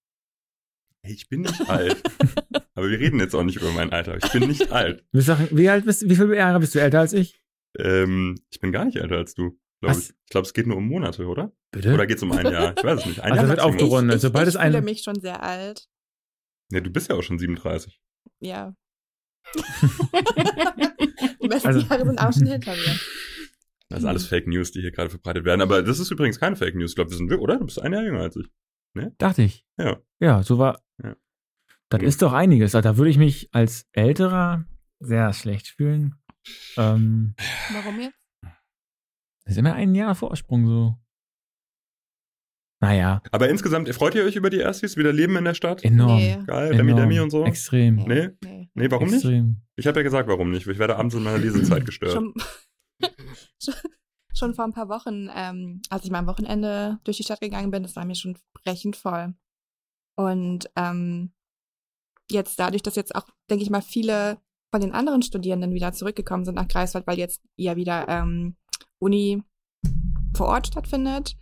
Ich 1.06 1.28
bin 1.28 1.42
nicht 1.42 1.68
alt. 1.68 2.02
aber 2.74 2.88
wir 2.88 2.98
reden 2.98 3.20
jetzt 3.20 3.34
auch 3.34 3.44
nicht 3.44 3.56
über 3.56 3.70
mein 3.72 3.92
Alter. 3.92 4.16
Ich 4.16 4.32
bin 4.32 4.48
nicht 4.48 4.72
alt. 4.72 5.04
Du 5.12 5.20
wie 5.56 5.68
alt 5.68 5.84
bist 5.84 6.08
Wie 6.08 6.16
viele 6.16 6.34
Jahre 6.36 6.60
bist 6.60 6.74
du 6.74 6.80
älter 6.80 7.00
als 7.00 7.12
ich? 7.12 7.40
Ähm, 7.78 8.36
ich 8.50 8.58
bin 8.60 8.72
gar 8.72 8.84
nicht 8.86 8.96
älter 8.96 9.16
als 9.16 9.34
du. 9.34 9.58
Glaub 9.80 9.96
ich 9.98 10.08
ich 10.10 10.30
glaube, 10.30 10.46
es 10.46 10.54
geht 10.54 10.66
nur 10.66 10.78
um 10.78 10.88
Monate, 10.88 11.26
oder? 11.26 11.52
Bitte? 11.70 11.92
Oder 11.92 12.06
geht 12.06 12.16
es 12.16 12.22
um 12.22 12.32
ein 12.32 12.46
Jahr? 12.46 12.74
Ich 12.76 12.82
weiß 12.82 13.00
es 13.00 13.06
nicht. 13.06 13.20
Ein 13.20 13.32
Also 13.32 13.42
Jahr 13.42 13.50
wird 13.50 13.60
aufgerundet. 13.60 14.16
ich, 14.16 14.22
sobald 14.22 14.44
ich, 14.48 14.54
es 14.54 14.54
ich 14.54 14.60
fühle 14.66 14.78
ein- 14.78 14.84
mich 14.84 15.02
schon 15.02 15.20
sehr 15.20 15.42
alt. 15.42 15.86
Nee, 16.70 16.80
du 16.80 16.90
bist 16.90 17.10
ja 17.10 17.16
auch 17.16 17.22
schon 17.22 17.38
37. 17.38 18.00
Ja. 18.40 18.74
Die 21.42 21.48
besten 21.48 21.68
Also- 21.68 21.80
Jahre 21.80 22.04
sind 22.06 22.18
auch 22.18 22.32
schon 22.32 22.46
hinter 22.46 22.72
mir. 22.72 22.98
Das 23.90 23.98
ist 24.00 24.04
alles 24.06 24.26
Fake 24.26 24.46
News, 24.48 24.72
die 24.72 24.80
hier 24.80 24.90
gerade 24.90 25.10
verbreitet 25.10 25.44
werden. 25.44 25.60
Aber 25.60 25.82
das 25.82 25.98
ist 25.98 26.10
übrigens 26.10 26.40
keine 26.40 26.56
Fake 26.56 26.74
News. 26.74 26.92
Ich 26.92 26.96
glaube, 26.96 27.10
wir 27.10 27.16
sind 27.16 27.30
wir, 27.30 27.40
oder? 27.40 27.58
Du 27.58 27.66
bist 27.66 27.80
ein 27.80 27.92
Jahr 27.92 28.02
jünger 28.02 28.20
als 28.20 28.36
ich. 28.36 28.46
Dachte 29.18 29.42
ich. 29.42 29.64
Ja. 29.76 29.98
Ja, 30.20 30.42
so 30.42 30.58
war. 30.58 30.80
Ja. 31.02 31.14
Das 31.90 32.02
ist 32.02 32.22
doch 32.22 32.32
einiges. 32.32 32.74
Also, 32.74 32.88
da 32.88 32.96
würde 32.96 33.10
ich 33.10 33.18
mich 33.18 33.48
als 33.52 33.86
Älterer 33.92 34.64
sehr 35.00 35.32
schlecht 35.32 35.68
fühlen. 35.68 36.14
Ähm, 36.76 37.34
Warum 37.72 38.00
jetzt? 38.00 38.28
das 38.42 39.52
ist 39.52 39.58
immer 39.58 39.74
ein 39.74 39.94
Jahr 39.94 40.14
Vorsprung 40.14 40.66
so. 40.66 40.96
Naja, 42.84 43.22
Aber 43.32 43.48
insgesamt, 43.48 43.88
freut 43.94 44.14
ihr 44.14 44.24
euch 44.24 44.36
über 44.36 44.50
die 44.50 44.58
Erstis? 44.58 44.96
Wieder 44.96 45.12
Leben 45.12 45.36
in 45.36 45.44
der 45.44 45.54
Stadt? 45.54 45.82
enorm. 45.84 46.18
Nee. 46.18 46.38
Geil, 46.46 46.76
Demi 46.76 46.92
enorm. 46.92 47.08
Demi 47.08 47.20
und 47.20 47.30
so? 47.30 47.44
Extrem. 47.44 47.96
Nee? 47.96 48.30
Nee. 48.42 48.70
Nee, 48.74 48.90
warum 48.90 49.06
nicht? 49.06 49.16
Extrem. 49.16 49.62
Ich 49.76 49.86
habe 49.86 49.98
ja 49.98 50.02
gesagt, 50.02 50.28
warum 50.28 50.50
nicht. 50.50 50.66
Ich 50.66 50.78
werde 50.78 50.96
abends 50.96 51.14
in 51.14 51.22
meiner 51.22 51.38
Lesezeit 51.38 51.86
gestört. 51.86 52.12
Schon, 52.12 52.34
schon, 53.62 53.74
schon 54.34 54.54
vor 54.54 54.64
ein 54.64 54.72
paar 54.72 54.88
Wochen, 54.88 55.30
ähm, 55.34 55.80
als 55.88 56.04
ich 56.04 56.10
mal 56.10 56.18
am 56.18 56.26
Wochenende 56.26 56.98
durch 57.04 57.16
die 57.16 57.24
Stadt 57.24 57.40
gegangen 57.40 57.70
bin, 57.70 57.82
das 57.82 57.96
war 57.96 58.04
mir 58.04 58.14
schon 58.14 58.36
brechend 58.52 58.96
voll. 58.96 59.34
Und 60.16 60.70
ähm, 60.76 61.32
jetzt 62.30 62.58
dadurch, 62.58 62.82
dass 62.82 62.96
jetzt 62.96 63.14
auch, 63.14 63.26
denke 63.50 63.64
ich 63.64 63.70
mal, 63.70 63.82
viele 63.82 64.38
von 64.72 64.80
den 64.80 64.92
anderen 64.92 65.22
Studierenden 65.22 65.72
wieder 65.72 65.92
zurückgekommen 65.92 66.44
sind 66.44 66.56
nach 66.56 66.68
Greifswald, 66.68 67.06
weil 67.06 67.18
jetzt 67.18 67.40
ja 67.56 67.76
wieder 67.76 68.08
ähm, 68.08 68.56
Uni 68.98 69.42
vor 70.36 70.48
Ort 70.48 70.66
stattfindet, 70.66 71.36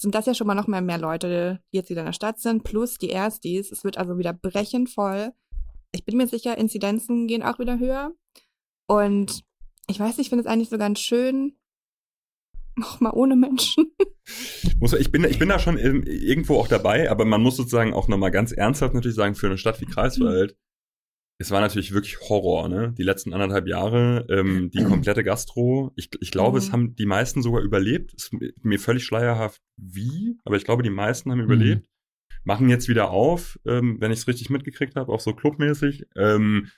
sind 0.00 0.14
das 0.14 0.26
ja 0.26 0.34
schon 0.34 0.46
mal 0.46 0.54
noch 0.54 0.66
mal 0.66 0.80
mehr 0.80 0.98
Leute, 0.98 1.60
die 1.72 1.76
jetzt 1.76 1.90
wieder 1.90 2.00
in 2.00 2.06
der 2.06 2.12
Stadt 2.14 2.40
sind, 2.40 2.64
plus 2.64 2.96
die 2.96 3.10
Erstis. 3.10 3.70
Es 3.70 3.84
wird 3.84 3.98
also 3.98 4.16
wieder 4.16 4.32
brechend 4.32 4.88
voll. 4.88 5.32
Ich 5.92 6.04
bin 6.04 6.16
mir 6.16 6.26
sicher, 6.26 6.56
Inzidenzen 6.56 7.26
gehen 7.26 7.42
auch 7.42 7.58
wieder 7.58 7.78
höher. 7.78 8.12
Und 8.86 9.42
ich 9.88 10.00
weiß 10.00 10.16
nicht, 10.16 10.26
ich 10.26 10.28
finde 10.30 10.44
es 10.44 10.50
eigentlich 10.50 10.70
so 10.70 10.78
ganz 10.78 11.00
schön, 11.00 11.58
auch 12.82 13.00
mal 13.00 13.12
ohne 13.12 13.36
Menschen. 13.36 13.92
Muss, 14.80 14.94
ich, 14.94 15.12
bin, 15.12 15.24
ich 15.24 15.38
bin 15.38 15.50
da 15.50 15.58
schon 15.58 15.76
irgendwo 15.76 16.56
auch 16.56 16.68
dabei, 16.68 17.10
aber 17.10 17.24
man 17.24 17.42
muss 17.42 17.56
sozusagen 17.56 17.92
auch 17.92 18.08
nochmal 18.08 18.30
ganz 18.30 18.52
ernsthaft 18.52 18.94
natürlich 18.94 19.16
sagen, 19.16 19.34
für 19.34 19.48
eine 19.48 19.58
Stadt 19.58 19.80
wie 19.80 19.86
Kreiswald, 19.86 20.56
es 21.40 21.50
war 21.50 21.60
natürlich 21.62 21.92
wirklich 21.92 22.20
Horror, 22.20 22.68
ne? 22.68 22.94
Die 22.96 23.02
letzten 23.02 23.32
anderthalb 23.32 23.66
Jahre, 23.66 24.26
ähm, 24.28 24.70
die 24.70 24.84
komplette 24.84 25.24
Gastro. 25.24 25.90
Ich, 25.96 26.10
ich 26.20 26.30
glaube, 26.30 26.58
es 26.58 26.68
Mhm. 26.68 26.72
haben 26.72 26.94
die 26.96 27.06
meisten 27.06 27.42
sogar 27.42 27.62
überlebt. 27.62 28.12
Ist 28.12 28.30
mir 28.62 28.78
völlig 28.78 29.04
schleierhaft 29.04 29.62
wie, 29.76 30.36
aber 30.44 30.56
ich 30.56 30.64
glaube, 30.64 30.82
die 30.82 30.90
meisten 30.90 31.30
haben 31.30 31.38
Mhm. 31.38 31.44
überlebt. 31.44 31.88
Machen 32.44 32.68
jetzt 32.68 32.88
wieder 32.88 33.10
auf, 33.10 33.58
ähm, 33.66 33.96
wenn 34.00 34.12
ich 34.12 34.18
es 34.20 34.28
richtig 34.28 34.50
mitgekriegt 34.50 34.96
habe, 34.96 35.10
auch 35.12 35.20
so 35.20 35.32
clubmäßig. 35.34 36.06
Ähm, 36.14 36.68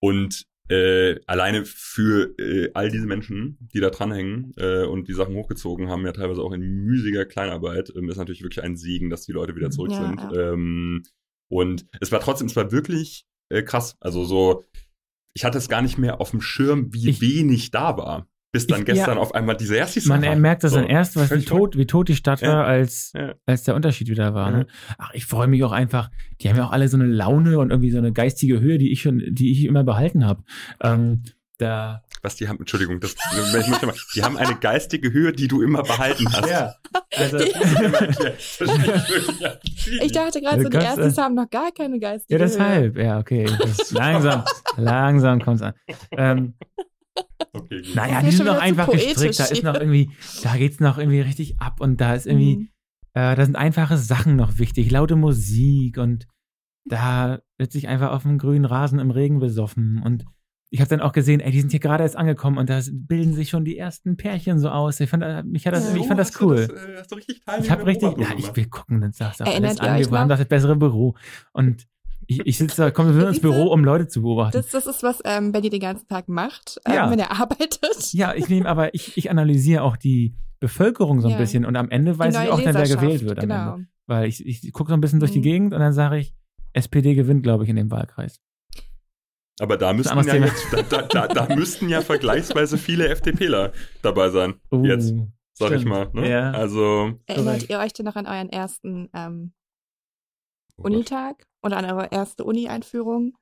und 0.00 0.44
äh, 0.68 1.20
alleine 1.26 1.64
für 1.64 2.34
äh, 2.38 2.70
all 2.74 2.90
diese 2.90 3.06
Menschen, 3.06 3.58
die 3.74 3.80
da 3.80 3.90
dranhängen 3.90 4.52
äh, 4.56 4.84
und 4.84 5.08
die 5.08 5.12
Sachen 5.14 5.34
hochgezogen 5.34 5.88
haben, 5.88 6.04
ja 6.06 6.12
teilweise 6.12 6.40
auch 6.42 6.52
in 6.52 6.60
mühsiger 6.62 7.24
Kleinarbeit, 7.26 7.92
ähm, 7.96 8.08
ist 8.08 8.16
natürlich 8.16 8.42
wirklich 8.42 8.62
ein 8.64 8.76
Segen, 8.76 9.10
dass 9.10 9.22
die 9.26 9.32
Leute 9.32 9.56
wieder 9.56 9.70
zurück 9.70 9.90
Ja, 9.92 9.96
sind. 9.98 10.20
ja. 10.20 10.52
Ähm, 10.52 11.02
und 11.48 11.86
es 12.00 12.12
war 12.12 12.20
trotzdem, 12.20 12.46
es 12.48 12.56
war 12.56 12.72
wirklich 12.72 13.26
äh, 13.50 13.62
krass. 13.62 13.96
Also 14.00 14.24
so, 14.24 14.64
ich 15.34 15.44
hatte 15.44 15.58
es 15.58 15.68
gar 15.68 15.82
nicht 15.82 15.98
mehr 15.98 16.20
auf 16.20 16.30
dem 16.30 16.40
Schirm, 16.40 16.92
wie 16.92 17.08
Ich- 17.10 17.20
wenig 17.20 17.70
da 17.70 17.96
war. 17.96 18.28
Bis 18.52 18.68
dann 18.68 18.80
Ich- 18.80 18.86
gestern 18.86 19.16
ja. 19.16 19.20
auf 19.20 19.34
einmal 19.34 19.56
diese 19.56 19.74
Erstis 19.76 20.06
Man 20.06 20.22
waren. 20.22 20.40
merkt 20.40 20.62
das 20.62 20.70
So, 20.72 20.78
dann 20.78 20.86
erst, 20.86 21.16
was 21.16 21.28
wie 21.32 21.44
tot, 21.44 21.76
wie 21.76 21.86
tot 21.86 22.08
die 22.08 22.14
Stadt 22.14 22.40
Ja. 22.40 22.50
war, 22.52 22.64
als, 22.66 23.10
Ja. 23.12 23.34
als 23.46 23.64
der 23.64 23.74
Unterschied 23.74 24.08
wieder 24.08 24.32
war. 24.32 24.52
Ne? 24.52 24.66
Ach, 24.96 25.10
ich 25.12 25.26
freue 25.26 25.48
mich 25.48 25.64
auch 25.64 25.72
einfach. 25.72 26.08
Die 26.40 26.48
haben 26.48 26.56
ja 26.56 26.64
auch 26.66 26.70
alle 26.70 26.86
so 26.86 26.96
eine 26.96 27.06
Laune 27.06 27.58
und 27.58 27.70
irgendwie 27.70 27.90
so 27.90 27.98
eine 27.98 28.12
geistige 28.12 28.60
Höhe, 28.60 28.78
die 28.78 28.92
ich 28.92 29.02
schon, 29.02 29.20
die 29.28 29.50
ich 29.50 29.64
immer 29.64 29.82
behalten 29.82 30.24
habe. 30.24 30.44
Ähm, 30.80 31.24
da. 31.58 32.04
Was 32.24 32.36
die 32.36 32.48
haben, 32.48 32.58
Entschuldigung, 32.58 33.00
das, 33.00 33.14
ich 33.60 33.66
muss 33.68 33.82
mal, 33.82 33.94
die 34.14 34.22
haben 34.24 34.38
eine 34.38 34.54
geistige 34.56 35.12
Höhe, 35.12 35.32
die 35.32 35.46
du 35.46 35.60
immer 35.60 35.82
behalten 35.82 36.26
hast. 36.32 36.48
Ja. 36.48 36.74
Also, 37.16 37.38
Ich 40.00 40.12
dachte 40.12 40.40
gerade 40.40 40.62
so, 40.62 40.68
die 40.70 40.78
Ganz, 40.78 41.18
äh, 41.18 41.20
haben 41.20 41.34
noch 41.34 41.50
gar 41.50 41.70
keine 41.72 41.98
geistige 41.98 42.32
ja, 42.34 42.38
Höhe. 42.38 42.46
deshalb. 42.48 42.96
Ja, 42.96 43.18
okay. 43.18 43.46
Langsam, 43.90 44.44
langsam 44.76 45.40
kommt's 45.42 45.62
an. 45.62 45.74
Ähm, 46.12 46.54
okay, 47.52 47.82
gut. 47.82 47.94
naja, 47.94 48.14
Das 48.14 48.22
die 48.22 48.28
ist 48.30 48.36
sind 48.38 48.46
noch 48.46 48.58
einfach 48.60 48.90
gestrickt. 48.90 49.38
Da 49.38 49.44
ist 49.44 49.62
noch 49.62 49.74
irgendwie, 49.74 50.10
da 50.42 50.56
geht's 50.56 50.80
noch 50.80 50.96
irgendwie 50.98 51.20
richtig 51.20 51.60
ab 51.60 51.80
und 51.80 52.00
da 52.00 52.14
ist 52.14 52.26
irgendwie, 52.26 52.56
Mhm. 52.56 52.68
Äh, 53.16 53.36
da 53.36 53.44
sind 53.44 53.54
einfache 53.54 53.96
Sachen 53.96 54.34
noch 54.34 54.58
wichtig, 54.58 54.90
laute 54.90 55.14
Musik 55.14 55.98
und 55.98 56.26
da 56.84 57.38
wird 57.58 57.70
sich 57.70 57.86
einfach 57.86 58.10
auf 58.10 58.22
dem 58.22 58.38
grünen 58.38 58.64
Rasen 58.64 58.98
im 58.98 59.12
Regen 59.12 59.38
besoffen. 59.38 60.02
Und 60.04 60.24
ich 60.74 60.80
habe 60.80 60.88
dann 60.88 61.00
auch 61.00 61.12
gesehen, 61.12 61.38
ey, 61.38 61.52
die 61.52 61.60
sind 61.60 61.70
hier 61.70 61.78
gerade 61.78 62.02
erst 62.02 62.16
angekommen 62.16 62.58
und 62.58 62.68
da 62.68 62.80
bilden 62.92 63.32
sich 63.32 63.48
schon 63.48 63.64
die 63.64 63.78
ersten 63.78 64.16
Pärchen 64.16 64.58
so 64.58 64.70
aus. 64.70 64.98
Ich 64.98 65.08
fand, 65.08 65.22
äh, 65.22 65.44
mich 65.44 65.64
hat 65.68 65.72
das, 65.74 65.88
Ja. 65.88 65.96
ich 66.00 66.06
fand 66.08 66.18
das 66.18 66.28
Hast 66.32 66.40
du 66.40 66.46
cool. 66.46 66.66
Das, 66.66 66.70
äh, 66.70 66.96
hast 66.98 67.12
du 67.12 67.14
richtig 67.14 67.42
Ich 67.62 67.70
habe 67.70 67.86
richtig, 67.86 68.18
ja, 68.18 68.26
ich 68.36 68.56
will 68.56 68.66
gucken, 68.66 69.00
dann 69.00 69.12
sagst 69.12 69.38
du 69.38 69.44
Erinnert 69.44 69.80
alles 69.80 70.06
an, 70.08 70.12
wir 70.12 70.18
haben 70.18 70.28
das 70.28 70.44
bessere 70.46 70.74
Büro. 70.74 71.14
Und 71.52 71.86
ich, 72.26 72.40
ich 72.44 72.58
sitze 72.58 72.82
da, 72.82 72.90
komme 72.90 73.12
nur 73.12 73.28
ins? 73.28 73.38
Büro, 73.40 73.66
um 73.72 73.84
Leute 73.84 74.08
zu 74.08 74.22
beobachten. 74.22 74.56
Das, 74.56 74.70
das 74.70 74.86
ist, 74.88 75.04
was 75.04 75.20
ähm, 75.24 75.52
Benny 75.52 75.70
den 75.70 75.78
ganzen 75.80 76.08
Tag 76.08 76.28
macht, 76.28 76.80
ähm, 76.86 76.94
Ja. 76.94 77.08
wenn 77.10 77.20
er 77.20 77.30
arbeitet. 77.30 77.78
ja, 78.12 78.34
ich 78.34 78.48
nehme 78.48 78.68
aber, 78.68 78.94
ich, 78.94 79.16
ich 79.16 79.30
analysiere 79.30 79.82
auch 79.82 79.96
die 79.96 80.34
Bevölkerung 80.58 81.20
so 81.20 81.28
ein 81.28 81.32
Ja. 81.34 81.38
bisschen 81.38 81.64
und 81.64 81.76
am 81.76 81.88
Ende 81.90 82.14
Die 82.14 82.18
weiß 82.18 82.34
ich 82.34 82.50
auch 82.50 82.60
dann, 82.60 82.74
wer 82.74 82.88
gewählt 82.88 83.24
wird 83.24 83.38
Genau. 83.38 83.74
Ende. 83.74 83.86
Weil 84.06 84.26
ich, 84.28 84.44
ich 84.44 84.72
gucke 84.72 84.88
so 84.90 84.94
ein 84.94 85.00
bisschen 85.00 85.20
durch 85.20 85.30
die 85.30 85.38
Mhm. 85.38 85.42
Gegend 85.44 85.74
und 85.74 85.78
dann 85.80 85.92
sage 85.92 86.18
ich, 86.18 86.34
SPD 86.72 87.14
gewinnt, 87.14 87.44
glaube 87.44 87.62
ich, 87.62 87.70
in 87.70 87.76
dem 87.76 87.92
Wahlkreis. 87.92 88.40
Aber 89.60 89.76
da 89.76 89.92
müssten 89.92 90.18
ja 90.26 90.34
jetzt, 90.34 90.72
da, 90.72 90.82
da, 90.82 91.02
da, 91.02 91.28
da 91.28 91.54
müssten 91.54 91.88
ja 91.88 92.00
vergleichsweise 92.00 92.76
viele 92.76 93.08
FDPler 93.08 93.72
dabei 94.02 94.30
sein. 94.30 94.54
Oh, 94.70 94.82
Jetzt, 94.84 95.14
sag 95.52 95.70
ich 95.72 95.82
stimmt. 95.82 95.88
mal. 95.88 96.10
Ne? 96.12 96.28
Ja. 96.28 96.50
Also, 96.50 97.12
Erinnert 97.26 97.68
ihr 97.70 97.78
euch 97.78 97.92
denn 97.92 98.06
noch 98.06 98.16
an 98.16 98.26
euren 98.26 98.48
ersten 98.48 99.08
ähm, 99.14 99.52
oh. 100.76 100.82
Unitag 100.84 101.46
oder 101.62 101.76
an 101.76 101.84
eure 101.84 102.08
erste 102.10 102.44
Uni-Einführung, 102.44 103.36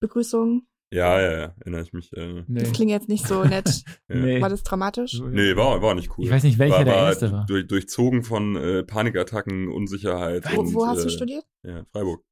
Begrüßung? 0.00 0.66
ja, 0.90 1.20
ja, 1.20 1.32
ja, 1.32 1.54
erinnere 1.60 1.82
ich 1.82 1.92
mich. 1.92 2.12
Äh, 2.12 2.44
Nee. 2.46 2.60
Das 2.60 2.72
klingt 2.72 2.90
jetzt 2.90 3.08
nicht 3.08 3.26
so 3.26 3.42
nett. 3.44 3.82
ja. 4.08 4.16
Nee. 4.16 4.40
War 4.42 4.50
das 4.50 4.62
traumatisch? 4.62 5.18
Nee, 5.20 5.56
war, 5.56 5.80
war 5.82 5.94
nicht 5.94 6.16
cool. 6.16 6.26
Ich 6.26 6.30
weiß 6.30 6.44
nicht, 6.44 6.58
welcher 6.58 6.76
war, 6.76 6.84
der 6.84 6.94
erste 6.94 7.32
war. 7.32 7.46
Durch, 7.46 7.66
durchzogen 7.66 8.22
von 8.22 8.54
äh, 8.54 8.84
Panikattacken, 8.84 9.68
Unsicherheit. 9.68 10.44
Wo, 10.54 10.60
und, 10.60 10.74
wo 10.74 10.86
hast 10.86 11.00
äh, 11.00 11.04
du 11.04 11.08
studiert? 11.10 11.44
Ja, 11.64 11.84
Freiburg. 11.90 12.22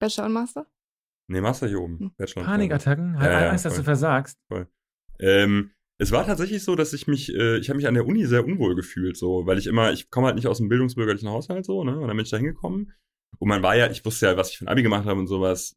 Bachelor 0.00 0.26
und 0.26 0.32
Master? 0.32 0.66
Nee, 1.28 1.40
Master 1.40 1.66
hier 1.68 1.80
oben. 1.80 2.12
Hm. 2.16 2.44
Panikattacken? 2.44 3.18
Hat 3.18 3.30
Ja, 3.30 3.40
ja, 3.40 3.50
Angst, 3.50 3.64
dass 3.64 3.72
du 3.74 3.78
voll. 3.78 3.84
versagst. 3.84 4.38
Ähm, 5.18 5.70
es 5.98 6.12
war 6.12 6.26
tatsächlich 6.26 6.62
so, 6.62 6.76
dass 6.76 6.92
ich 6.92 7.06
mich, 7.06 7.34
äh, 7.34 7.56
ich 7.58 7.68
habe 7.68 7.78
mich 7.78 7.88
an 7.88 7.94
der 7.94 8.06
Uni 8.06 8.26
sehr 8.26 8.44
unwohl 8.44 8.74
gefühlt, 8.76 9.16
so, 9.16 9.46
weil 9.46 9.58
ich 9.58 9.66
immer, 9.66 9.92
ich 9.92 10.10
komme 10.10 10.26
halt 10.26 10.36
nicht 10.36 10.46
aus 10.46 10.58
dem 10.58 10.68
bildungsbürgerlichen 10.68 11.28
Haushalt, 11.30 11.64
so, 11.64 11.84
ne, 11.84 11.98
und 11.98 12.06
dann 12.06 12.16
bin 12.16 12.24
ich 12.24 12.30
da 12.30 12.36
hingekommen. 12.36 12.92
Und 13.38 13.48
man 13.48 13.62
war 13.62 13.76
ja, 13.76 13.90
ich 13.90 14.04
wusste 14.04 14.26
ja, 14.26 14.36
was 14.36 14.50
ich 14.50 14.58
für 14.58 14.64
ein 14.66 14.68
Abi 14.68 14.82
gemacht 14.82 15.06
habe 15.06 15.18
und 15.18 15.26
sowas. 15.26 15.74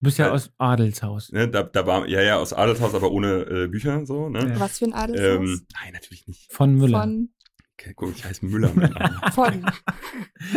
Du 0.00 0.06
bist 0.06 0.18
ja 0.18 0.28
Äh, 0.28 0.30
aus 0.30 0.50
Adelshaus. 0.56 1.30
Ne, 1.30 1.46
da, 1.48 1.62
da 1.62 1.86
war, 1.86 2.08
ja, 2.08 2.22
ja, 2.22 2.38
aus 2.38 2.52
Adelshaus, 2.54 2.94
aber 2.94 3.10
ohne 3.10 3.42
äh, 3.42 3.68
Bücher, 3.68 4.06
so, 4.06 4.30
ne. 4.30 4.48
Ja. 4.48 4.60
Was 4.60 4.78
für 4.78 4.86
ein 4.86 4.94
Adelshaus? 4.94 5.26
Ähm, 5.48 5.66
nein, 5.74 5.92
natürlich 5.92 6.26
nicht. 6.26 6.50
Von 6.52 6.74
Müller. 6.76 7.02
Von, 7.02 7.28
guck, 7.96 8.10
ich 8.14 8.24
heiße 8.24 8.44
Müller. 8.46 8.72
mein 8.74 8.90
Name. 8.90 9.20
von. 9.32 9.66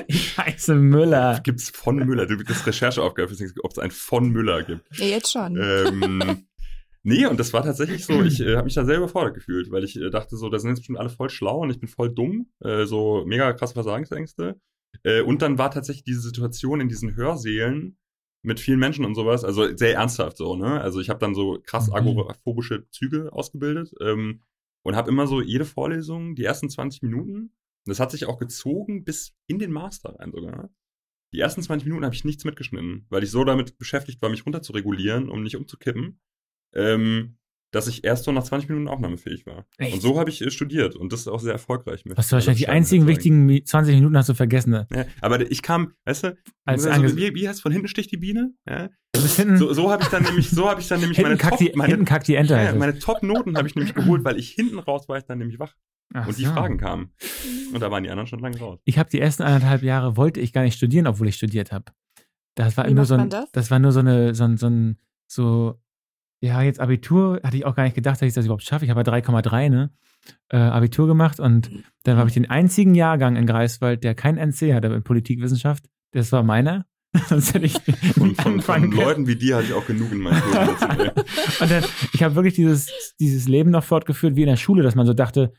ich 0.07 0.37
heiße 0.37 0.75
Müller. 0.75 1.39
Gibt's 1.43 1.69
von 1.69 1.97
Müller? 1.97 2.25
Du 2.25 2.37
das 2.37 2.65
Rechercheaufgabe, 2.65 3.33
ob 3.63 3.71
es 3.71 3.77
ein 3.79 3.91
von 3.91 4.29
Müller 4.29 4.63
gibt. 4.63 4.97
Ja, 4.97 5.05
jetzt 5.05 5.31
schon. 5.31 5.57
ähm, 5.61 6.45
nee, 7.03 7.25
und 7.25 7.39
das 7.39 7.53
war 7.53 7.63
tatsächlich 7.63 8.05
so, 8.05 8.21
ich 8.23 8.39
äh, 8.41 8.55
habe 8.55 8.65
mich 8.65 8.73
da 8.75 8.85
sehr 8.85 8.97
überfordert 8.97 9.35
gefühlt, 9.35 9.71
weil 9.71 9.83
ich 9.83 9.95
äh, 9.99 10.09
dachte 10.09 10.35
so, 10.37 10.49
da 10.49 10.59
sind 10.59 10.69
jetzt 10.71 10.79
bestimmt 10.79 10.99
alle 10.99 11.09
voll 11.09 11.29
schlau 11.29 11.59
und 11.59 11.69
ich 11.69 11.79
bin 11.79 11.89
voll 11.89 12.13
dumm, 12.13 12.47
äh, 12.61 12.85
so 12.85 13.23
mega 13.25 13.51
krasse 13.53 13.73
Versagensängste. 13.73 14.59
Äh, 15.03 15.21
und 15.21 15.41
dann 15.41 15.57
war 15.57 15.71
tatsächlich 15.71 16.03
diese 16.03 16.21
Situation 16.21 16.79
in 16.81 16.89
diesen 16.89 17.15
Hörsälen 17.15 17.97
mit 18.45 18.59
vielen 18.59 18.79
Menschen 18.79 19.05
und 19.05 19.15
sowas, 19.15 19.45
also 19.45 19.75
sehr 19.75 19.93
ernsthaft 19.95 20.35
so, 20.37 20.55
ne? 20.57 20.81
Also 20.81 20.99
ich 20.99 21.09
habe 21.09 21.19
dann 21.19 21.33
so 21.33 21.59
krass 21.65 21.87
Mhm. 21.87 21.93
agoraphobische 21.95 22.89
Züge 22.89 23.31
ausgebildet. 23.31 23.93
Ähm, 24.01 24.41
und 24.83 24.95
habe 24.95 25.09
immer 25.09 25.27
so 25.27 25.41
jede 25.41 25.65
Vorlesung, 25.65 26.35
die 26.35 26.43
ersten 26.43 26.69
20 26.69 27.01
Minuten, 27.01 27.53
das 27.85 27.99
hat 27.99 28.11
sich 28.11 28.25
auch 28.25 28.37
gezogen 28.37 29.03
bis 29.03 29.35
in 29.47 29.59
den 29.59 29.71
Master 29.71 30.15
rein 30.19 30.31
sogar. 30.31 30.69
Die 31.33 31.39
ersten 31.39 31.63
20 31.63 31.87
Minuten 31.87 32.05
habe 32.05 32.15
ich 32.15 32.23
nichts 32.23 32.45
mitgeschnitten, 32.45 33.07
weil 33.09 33.23
ich 33.23 33.31
so 33.31 33.43
damit 33.43 33.77
beschäftigt 33.77 34.21
war, 34.21 34.29
mich 34.29 34.45
runter 34.45 34.61
zu 34.61 34.71
regulieren, 34.71 35.29
um 35.29 35.41
nicht 35.41 35.55
umzukippen. 35.55 36.21
Ähm, 36.73 37.37
dass 37.73 37.87
ich 37.87 38.03
erst 38.03 38.23
so 38.23 38.31
nach 38.31 38.43
20 38.43 38.69
Minuten 38.69 38.87
aufnahmefähig 38.87 39.45
war. 39.45 39.65
Echt? 39.77 39.95
Und 39.95 40.01
so 40.01 40.19
habe 40.19 40.29
ich 40.29 40.41
äh, 40.41 40.51
studiert 40.51 40.95
und 40.95 41.11
das 41.11 41.21
ist 41.21 41.27
auch 41.27 41.39
sehr 41.39 41.53
erfolgreich. 41.53 42.05
Mit, 42.05 42.15
Was 42.15 42.29
du 42.29 42.33
wahrscheinlich 42.35 42.63
die 42.63 42.69
einzigen 42.69 43.07
wichtigen 43.07 43.65
20 43.65 43.95
Minuten 43.95 44.15
hast 44.15 44.29
du 44.29 44.35
vergessen. 44.35 44.69
Ne? 44.69 44.87
Ja, 44.95 45.05
aber 45.21 45.51
ich 45.51 45.61
kam, 45.63 45.93
weißt 46.05 46.23
du, 46.23 46.37
Als 46.65 46.85
also, 46.85 47.17
wie, 47.17 47.33
wie 47.33 47.49
heißt 47.49 47.61
von 47.61 47.71
hinten 47.71 47.87
sticht 47.87 48.11
die 48.11 48.17
Biene? 48.17 48.53
Ja. 48.69 48.89
So, 49.15 49.73
so 49.73 49.91
habe 49.91 50.03
ich 50.03 50.09
dann 50.09 50.23
nämlich, 50.23 50.49
so 50.49 50.69
habe 50.69 50.81
ich 50.81 50.87
dann 50.87 50.99
nämlich 50.99 51.19
meine 51.21 51.37
Top, 51.37 51.57
die, 51.57 51.71
meine, 51.75 51.89
hinten 51.89 52.05
kackt 52.05 52.27
die 52.27 52.35
Ente. 52.35 52.55
Ja, 52.55 52.73
meine 52.73 52.97
Top-Noten 52.97 53.57
habe 53.57 53.67
ich 53.67 53.75
nämlich 53.75 53.93
geholt, 53.93 54.23
weil 54.23 54.37
ich 54.37 54.51
hinten 54.51 54.79
raus 54.79 55.07
war 55.07 55.17
ich 55.17 55.25
dann 55.25 55.37
nämlich 55.39 55.59
wach. 55.59 55.75
Ach 56.13 56.27
und 56.27 56.37
die 56.37 56.45
so. 56.45 56.51
Fragen 56.51 56.77
kamen. 56.77 57.11
Und 57.73 57.79
da 57.79 57.89
waren 57.89 58.03
die 58.03 58.09
anderen 58.09 58.27
schon 58.27 58.39
lange 58.39 58.57
raus. 58.59 58.79
Ich 58.85 58.99
habe 58.99 59.09
die 59.09 59.19
ersten 59.19 59.43
anderthalb 59.43 59.81
Jahre 59.81 60.17
wollte 60.17 60.39
ich 60.39 60.53
gar 60.53 60.63
nicht 60.63 60.75
studieren, 60.75 61.07
obwohl 61.07 61.27
ich 61.27 61.35
studiert 61.35 61.71
habe. 61.71 61.85
Das 62.55 62.77
war 62.77 62.87
nur 62.89 63.05
so 63.05 63.15
ein, 63.15 63.29
das? 63.29 63.51
das? 63.51 63.71
war 63.71 63.79
nur 63.79 63.91
so 63.91 63.99
eine, 63.99 64.35
so 64.35 64.43
ein, 64.43 64.57
so 64.57 64.67
ein, 64.67 64.97
so 65.27 65.79
ja, 66.43 66.61
jetzt 66.61 66.81
Abitur 66.81 67.39
hatte 67.41 67.55
ich 67.55 67.65
auch 67.65 67.73
gar 67.73 67.85
nicht 67.85 67.95
gedacht, 67.95 68.21
dass 68.21 68.27
ich 68.27 68.33
das 68.33 68.43
überhaupt 68.43 68.63
schaffe. 68.63 68.83
Ich 68.83 68.91
habe 68.91 68.99
3,3, 68.99 69.69
ne? 69.69 69.91
Äh, 70.49 70.57
Abitur 70.57 71.07
gemacht 71.07 71.39
und 71.39 71.71
dann 72.03 72.17
habe 72.17 72.27
ich 72.27 72.33
den 72.33 72.49
einzigen 72.49 72.95
Jahrgang 72.95 73.37
in 73.37 73.45
Greifswald, 73.45 74.03
der 74.03 74.13
kein 74.13 74.37
NC 74.37 74.73
hatte 74.73 74.87
in 74.87 75.03
Politikwissenschaft. 75.03 75.85
Das 76.11 76.33
war 76.33 76.43
meiner. 76.43 76.85
Sonst 77.29 77.53
hätte 77.53 77.65
ich 77.65 77.79
von, 78.13 78.35
von, 78.35 78.61
von 78.61 78.91
Leuten 78.91 79.25
wie 79.25 79.37
dir 79.37 79.57
hatte 79.57 79.67
ich 79.67 79.73
auch 79.73 79.85
genug 79.85 80.11
in 80.11 80.19
meinem 80.19 80.41
Und 81.61 81.71
dann, 81.71 81.85
ich 82.11 82.23
habe 82.23 82.35
wirklich 82.35 82.55
dieses, 82.55 83.13
dieses 83.21 83.47
Leben 83.47 83.71
noch 83.71 83.83
fortgeführt 83.85 84.35
wie 84.35 84.41
in 84.41 84.49
der 84.49 84.57
Schule, 84.57 84.83
dass 84.83 84.95
man 84.95 85.05
so 85.05 85.13
dachte, 85.13 85.53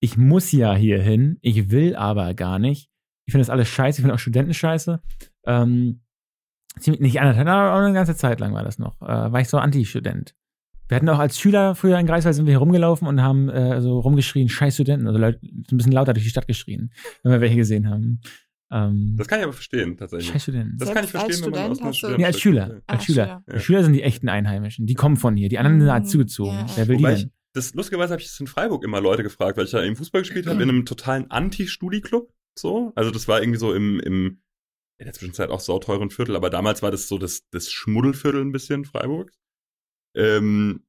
ich 0.00 0.16
muss 0.16 0.50
ja 0.50 0.74
hier 0.74 1.00
hin, 1.00 1.38
ich 1.42 1.70
will 1.70 1.94
aber 1.94 2.34
gar 2.34 2.58
nicht. 2.58 2.90
Ich 3.26 3.32
finde 3.32 3.42
das 3.42 3.50
alles 3.50 3.68
scheiße, 3.68 4.00
ich 4.00 4.02
finde 4.02 4.14
auch 4.14 4.18
Studenten 4.18 4.54
scheiße. 4.54 5.00
Ähm, 5.46 6.00
ziemlich, 6.78 7.00
nicht 7.00 7.20
anderthalb, 7.20 7.48
aber 7.48 7.84
eine 7.84 7.94
ganze 7.94 8.16
Zeit 8.16 8.40
lang 8.40 8.54
war 8.54 8.64
das 8.64 8.78
noch, 8.78 9.00
äh, 9.02 9.06
war 9.06 9.40
ich 9.40 9.48
so 9.48 9.58
Anti-Student. 9.58 10.34
Wir 10.88 10.96
hatten 10.96 11.08
auch 11.08 11.18
als 11.18 11.38
Schüler 11.38 11.74
früher 11.74 11.98
in 11.98 12.06
Greifswald 12.06 12.36
sind 12.36 12.46
wir 12.46 12.52
hier 12.52 12.58
rumgelaufen 12.58 13.08
und 13.08 13.20
haben 13.20 13.48
äh, 13.48 13.80
so 13.80 13.98
rumgeschrien, 13.98 14.48
scheiß 14.48 14.74
Studenten, 14.74 15.06
also 15.06 15.18
Leute, 15.18 15.40
ein 15.42 15.76
bisschen 15.76 15.92
lauter 15.92 16.12
durch 16.12 16.24
die 16.24 16.30
Stadt 16.30 16.46
geschrien, 16.46 16.92
wenn 17.22 17.32
wir 17.32 17.40
welche 17.40 17.56
gesehen 17.56 17.90
haben. 17.90 18.20
Ähm, 18.70 19.14
das 19.16 19.28
kann 19.28 19.38
ich 19.38 19.44
aber 19.44 19.52
verstehen, 19.52 19.96
tatsächlich. 19.96 20.30
Scheiß 20.30 20.42
Studenten. 20.42 20.78
Das 20.78 20.92
kann 20.92 21.04
ich 21.04 21.10
verstehen, 21.10 21.44
wenn 21.44 21.50
man 21.50 21.86
aus 21.86 22.04
einer 22.04 22.16
Nee, 22.18 22.24
als 22.24 22.40
Schüler. 22.40 22.82
Als 22.86 23.02
ah, 23.02 23.04
Schüler. 23.04 23.44
Ja. 23.48 23.58
Schüler 23.58 23.82
sind 23.82 23.92
die 23.92 24.02
echten 24.02 24.28
Einheimischen. 24.28 24.86
Die 24.86 24.94
kommen 24.94 25.16
von 25.16 25.36
hier. 25.36 25.48
Die 25.48 25.58
anderen 25.58 25.80
sind 25.80 25.90
halt 25.90 26.08
zugezogen. 26.08 26.52
Ja. 26.52 26.66
Wer 26.76 26.88
will 26.88 26.98
Wobei 26.98 27.14
die 27.14 27.22
denn? 27.22 27.32
das 27.52 27.74
lustigerweise 27.74 28.12
habe 28.12 28.20
ich 28.20 28.28
das 28.28 28.38
in 28.38 28.46
Freiburg 28.46 28.84
immer 28.84 29.00
Leute 29.00 29.22
gefragt, 29.22 29.56
weil 29.56 29.64
ich 29.64 29.70
da 29.70 29.82
eben 29.82 29.96
Fußball 29.96 30.22
gespielt 30.22 30.46
habe, 30.46 30.62
in 30.62 30.68
einem 30.68 30.84
totalen 30.84 31.30
Anti-Studi-Club. 31.30 32.32
So. 32.58 32.92
Also 32.94 33.10
das 33.10 33.28
war 33.28 33.40
irgendwie 33.40 33.58
so 33.58 33.72
im, 33.72 34.00
im 34.00 34.40
in 34.98 35.06
der 35.06 35.12
Zwischenzeit 35.12 35.50
auch 35.50 35.60
sauteuren 35.60 36.10
Viertel, 36.10 36.36
aber 36.36 36.50
damals 36.50 36.82
war 36.82 36.90
das 36.90 37.08
so 37.08 37.18
das, 37.18 37.48
das 37.50 37.70
Schmuddelviertel 37.70 38.40
ein 38.40 38.52
bisschen 38.52 38.84
Freiburg. 38.84 39.32
Ähm, 40.14 40.84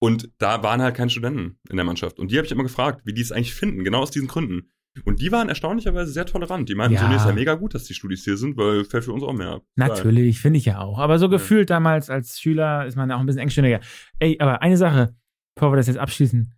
und 0.00 0.30
da 0.38 0.62
waren 0.62 0.82
halt 0.82 0.96
keine 0.96 1.10
Studenten 1.10 1.58
in 1.68 1.76
der 1.76 1.84
Mannschaft. 1.84 2.18
Und 2.18 2.30
die 2.30 2.36
habe 2.36 2.46
ich 2.46 2.52
immer 2.52 2.64
gefragt, 2.64 3.02
wie 3.04 3.12
die 3.12 3.22
es 3.22 3.32
eigentlich 3.32 3.54
finden, 3.54 3.84
genau 3.84 4.00
aus 4.00 4.10
diesen 4.10 4.28
Gründen. 4.28 4.72
Und 5.04 5.20
die 5.20 5.32
waren 5.32 5.48
erstaunlicherweise 5.48 6.12
sehr 6.12 6.26
tolerant. 6.26 6.68
Die 6.68 6.74
meinten, 6.74 6.94
ja. 6.94 7.00
so, 7.00 7.08
nee, 7.08 7.16
ist 7.16 7.24
ja 7.24 7.32
mega 7.32 7.54
gut, 7.54 7.74
dass 7.74 7.84
die 7.84 7.94
Studis 7.94 8.24
hier 8.24 8.36
sind, 8.36 8.56
weil 8.56 8.84
fällt 8.84 9.04
für 9.04 9.12
uns 9.12 9.22
auch 9.22 9.32
mehr. 9.32 9.62
Natürlich, 9.76 10.40
finde 10.40 10.58
ich 10.58 10.66
ja 10.66 10.80
auch. 10.80 10.98
Aber 10.98 11.18
so 11.18 11.28
gefühlt 11.28 11.70
ja. 11.70 11.76
damals 11.76 12.10
als 12.10 12.38
Schüler 12.40 12.84
ist 12.86 12.96
man 12.96 13.08
ja 13.08 13.16
auch 13.16 13.20
ein 13.20 13.26
bisschen 13.26 13.40
engstirniger. 13.40 13.80
Ey, 14.18 14.36
aber 14.38 14.60
eine 14.60 14.76
Sache, 14.76 15.16
bevor 15.54 15.72
wir 15.72 15.76
das 15.76 15.86
jetzt 15.86 15.98
abschließen. 15.98 16.52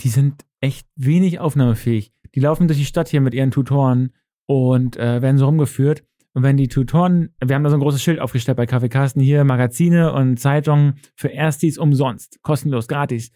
Die 0.00 0.08
sind 0.08 0.46
echt 0.60 0.88
wenig 0.94 1.40
aufnahmefähig. 1.40 2.12
Die 2.34 2.40
laufen 2.40 2.68
durch 2.68 2.78
die 2.78 2.86
Stadt 2.86 3.08
hier 3.08 3.20
mit 3.20 3.34
ihren 3.34 3.50
Tutoren 3.50 4.12
und 4.46 4.96
äh, 4.96 5.22
werden 5.22 5.38
so 5.38 5.46
rumgeführt. 5.46 6.04
Und 6.32 6.42
wenn 6.42 6.56
die 6.56 6.68
Tutoren, 6.68 7.34
wir 7.42 7.54
haben 7.54 7.64
da 7.64 7.70
so 7.70 7.76
ein 7.76 7.80
großes 7.80 8.02
Schild 8.02 8.20
aufgestellt 8.20 8.56
bei 8.56 8.66
Kaffee 8.66 8.90
Carsten 8.90 9.20
hier, 9.20 9.44
Magazine 9.44 10.12
und 10.12 10.38
Zeitungen 10.38 10.96
für 11.14 11.28
Erstis 11.28 11.78
umsonst, 11.78 12.42
kostenlos, 12.42 12.88
gratis. 12.88 13.32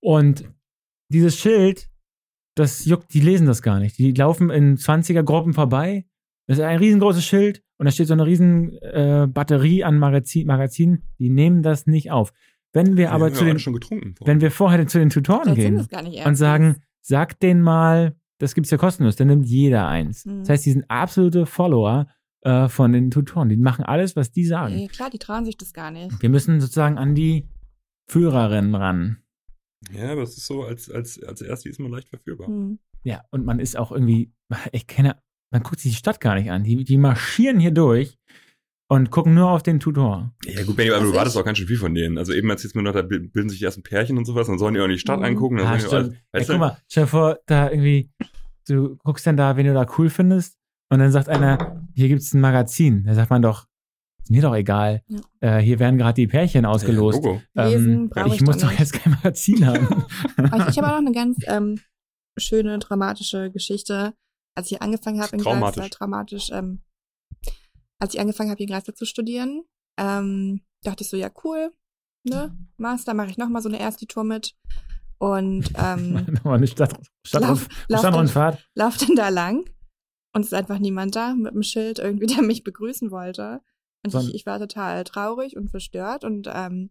Und 0.00 0.44
dieses 1.08 1.38
Schild, 1.38 1.88
das 2.56 2.84
juckt, 2.84 3.14
die 3.14 3.20
lesen 3.20 3.46
das 3.46 3.62
gar 3.62 3.78
nicht. 3.78 3.96
Die 3.98 4.12
laufen 4.12 4.50
in 4.50 4.76
20er 4.76 5.22
Gruppen 5.22 5.52
vorbei. 5.52 6.06
Das 6.46 6.58
ist 6.58 6.64
ein 6.64 6.78
riesengroßes 6.78 7.24
Schild 7.24 7.62
und 7.78 7.84
da 7.86 7.92
steht 7.92 8.08
so 8.08 8.12
eine 8.14 8.26
riesen 8.26 8.76
äh, 8.78 9.28
Batterie 9.28 9.84
an 9.84 9.98
Magazin, 9.98 10.46
Magazinen. 10.46 11.04
Die 11.20 11.30
nehmen 11.30 11.62
das 11.62 11.86
nicht 11.86 12.10
auf. 12.10 12.32
Wenn 12.72 12.96
wir 12.96 13.06
die 13.06 13.12
aber 13.12 13.32
zu 13.32 13.44
den, 13.44 13.56
wenn 13.56 14.40
wir 14.40 14.50
vorher 14.50 14.86
zu 14.86 14.98
den 14.98 15.10
Tutoren 15.10 15.54
gehen 15.54 15.86
und 16.24 16.34
sagen, 16.34 16.82
sag 17.00 17.38
denen 17.38 17.62
mal, 17.62 18.16
das 18.40 18.54
gibt's 18.54 18.70
ja 18.70 18.78
kostenlos, 18.78 19.16
dann 19.16 19.28
nimmt 19.28 19.46
jeder 19.46 19.86
eins. 19.86 20.24
Mhm. 20.24 20.40
Das 20.40 20.48
heißt, 20.48 20.66
die 20.66 20.72
sind 20.72 20.84
absolute 20.88 21.46
Follower 21.46 22.06
äh, 22.40 22.68
von 22.68 22.92
den 22.92 23.10
Tutoren. 23.10 23.48
Die 23.48 23.56
machen 23.56 23.84
alles, 23.84 24.16
was 24.16 24.32
die 24.32 24.46
sagen. 24.46 24.78
Ja, 24.78 24.88
klar, 24.88 25.10
die 25.10 25.18
trauen 25.18 25.44
sich 25.44 25.56
das 25.56 25.72
gar 25.72 25.90
nicht. 25.90 26.20
Wir 26.20 26.30
müssen 26.30 26.60
sozusagen 26.60 26.98
an 26.98 27.14
die 27.14 27.48
Führerinnen 28.10 28.74
ran. 28.74 29.18
Ja, 29.92 30.12
aber 30.12 30.22
es 30.22 30.36
ist 30.36 30.46
so, 30.46 30.64
als, 30.64 30.90
als, 30.90 31.22
als 31.22 31.42
Erste 31.42 31.68
ist 31.68 31.78
man 31.78 31.92
leicht 31.92 32.08
verführbar. 32.08 32.48
Mhm. 32.48 32.78
Ja, 33.04 33.22
und 33.30 33.44
man 33.44 33.60
ist 33.60 33.76
auch 33.76 33.92
irgendwie, 33.92 34.32
ich 34.72 34.86
kenne, 34.86 35.16
man 35.50 35.62
guckt 35.62 35.80
sich 35.80 35.92
die 35.92 35.98
Stadt 35.98 36.20
gar 36.20 36.34
nicht 36.34 36.50
an. 36.50 36.64
Die, 36.64 36.84
die 36.84 36.98
marschieren 36.98 37.60
hier 37.60 37.72
durch 37.72 38.18
und 38.90 39.12
gucken 39.12 39.34
nur 39.34 39.48
auf 39.48 39.62
den 39.62 39.78
Tutor. 39.78 40.34
Ja 40.44 40.64
gut, 40.64 40.76
Benny, 40.76 40.90
aber 40.90 41.04
du 41.04 41.14
wartest 41.14 41.36
auch 41.36 41.44
ganz 41.44 41.58
schön 41.58 41.68
viel 41.68 41.76
von 41.76 41.94
denen. 41.94 42.18
Also 42.18 42.32
eben 42.32 42.50
erzählst 42.50 42.74
du 42.74 42.80
mir 42.80 42.82
noch, 42.82 42.92
da 42.92 43.02
bilden 43.02 43.48
sich 43.48 43.62
erst 43.62 43.78
ein 43.78 43.84
Pärchen 43.84 44.18
und 44.18 44.24
sowas, 44.24 44.48
dann 44.48 44.58
sollen 44.58 44.74
die 44.74 44.80
auch 44.80 44.86
in 44.86 44.90
die 44.90 44.98
Stadt 44.98 45.20
mhm. 45.20 45.26
angucken. 45.26 45.58
Dann 45.58 45.68
ah, 45.68 45.78
stimmt. 45.78 46.16
Auch, 46.32 46.38
ja, 46.40 46.44
guck 46.44 46.58
mal, 46.58 46.76
stell 46.88 47.04
dir 47.04 47.08
vor, 47.08 47.38
da 47.46 47.70
irgendwie, 47.70 48.10
du 48.66 48.96
guckst 49.04 49.24
dann 49.28 49.36
da, 49.36 49.56
wen 49.56 49.66
du 49.66 49.74
da 49.74 49.86
cool 49.96 50.10
findest 50.10 50.58
und 50.88 50.98
dann 50.98 51.12
sagt 51.12 51.28
einer, 51.28 51.86
hier 51.94 52.08
gibt's 52.08 52.34
ein 52.34 52.40
Magazin. 52.40 53.04
Da 53.04 53.14
sagt 53.14 53.30
man 53.30 53.42
doch, 53.42 53.66
ist 54.24 54.30
mir 54.32 54.42
doch 54.42 54.56
egal. 54.56 55.04
Ja. 55.06 55.58
Äh, 55.58 55.62
hier 55.62 55.78
werden 55.78 55.96
gerade 55.96 56.14
die 56.14 56.26
Pärchen 56.26 56.66
ausgelost. 56.66 57.24
Ja, 57.54 57.68
ähm, 57.68 58.10
ich, 58.26 58.34
ich 58.34 58.40
muss 58.42 58.58
doch 58.58 58.72
jetzt 58.72 58.92
kein 58.92 59.12
Magazin 59.12 59.66
haben. 59.66 59.86
ich 60.68 60.78
habe 60.78 60.88
auch 60.88 61.00
noch 61.00 61.06
eine 61.06 61.12
ganz 61.12 61.36
ähm, 61.46 61.78
schöne, 62.36 62.80
dramatische 62.80 63.52
Geschichte. 63.52 64.14
Als 64.56 64.72
ich 64.72 64.82
angefangen 64.82 65.20
habe 65.20 65.36
in 65.36 65.42
Greifswald, 65.42 65.96
dramatisch, 65.96 66.50
ähm, 66.52 66.80
als 68.00 68.14
ich 68.14 68.20
angefangen 68.20 68.50
habe, 68.50 68.58
hier 68.58 68.66
in 68.66 68.72
Greifswald 68.72 68.98
zu 68.98 69.06
studieren, 69.06 69.62
ähm, 69.98 70.62
dachte 70.82 71.04
ich 71.04 71.10
so, 71.10 71.16
ja, 71.16 71.30
cool, 71.44 71.72
ne? 72.24 72.56
Master, 72.76 73.14
mache 73.14 73.30
ich 73.30 73.38
nochmal 73.38 73.62
so 73.62 73.68
eine 73.68 73.78
erste 73.78 74.06
Tour 74.06 74.24
mit. 74.24 74.56
Und 75.18 75.70
ähm, 75.76 76.38
eine 76.44 76.66
Stadt, 76.66 76.98
Stadt 77.26 77.42
lauf, 77.42 77.68
lauf, 77.88 78.02
dann, 78.02 78.58
lauf 78.74 78.96
dann 78.96 79.14
da 79.14 79.28
lang 79.28 79.64
und 80.32 80.42
es 80.42 80.48
ist 80.48 80.54
einfach 80.54 80.78
niemand 80.78 81.16
da 81.16 81.34
mit 81.34 81.52
einem 81.52 81.62
Schild 81.62 81.98
irgendwie, 81.98 82.26
der 82.26 82.42
mich 82.42 82.64
begrüßen 82.64 83.10
wollte. 83.10 83.60
Und 84.02 84.14
ich, 84.14 84.34
ich 84.34 84.46
war 84.46 84.58
total 84.58 85.04
traurig 85.04 85.56
und 85.56 85.70
verstört 85.70 86.24
und 86.24 86.48
ähm, 86.52 86.88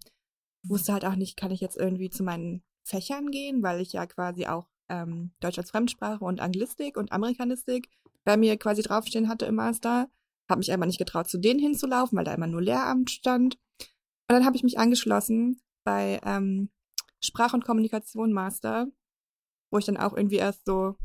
wusste 0.64 0.94
halt 0.94 1.06
auch 1.06 1.16
nicht, 1.16 1.38
kann 1.38 1.52
ich 1.52 1.60
jetzt 1.60 1.78
irgendwie 1.78 2.10
zu 2.10 2.24
meinen 2.24 2.62
Fächern 2.84 3.32
gehen, 3.32 3.64
weil 3.64 3.82
ich 3.82 3.94
ja 3.94 4.06
quasi 4.06 4.46
auch 4.46 4.68
ähm, 4.90 5.32
Deutsch 5.40 5.58
als 5.58 5.72
Fremdsprache 5.72 6.24
und 6.24 6.40
Anglistik 6.40 6.98
und 6.98 7.12
Amerikanistik 7.12 7.90
bei 8.26 8.38
mir 8.38 8.58
quasi 8.58 8.82
draufstehen 8.82 9.30
hatte 9.30 9.46
im 9.46 9.56
Master. 9.56 10.10
Habe 10.50 10.60
mich 10.60 10.72
einmal 10.72 10.88
nicht 10.88 10.98
getraut, 10.98 11.30
zu 11.30 11.38
denen 11.38 11.60
hinzulaufen, 11.60 12.18
weil 12.18 12.26
da 12.26 12.34
immer 12.34 12.48
nur 12.48 12.62
Lehramt 12.62 13.12
stand. 13.12 13.58
Und 14.28 14.36
dann 14.36 14.46
habe 14.46 14.56
ich 14.56 14.64
mich 14.64 14.80
angeschlossen 14.80 15.62
bei 15.84 16.20
ähm, 16.26 16.70
Sprach- 17.22 17.54
und 17.54 17.64
Kommunikation 17.64 18.34
Master, 18.34 18.88
wo 19.72 19.78
ich 19.78 19.86
dann 19.86 19.98
auch 19.98 20.16
irgendwie 20.16 20.38
erst 20.38 20.66
so 20.66 20.96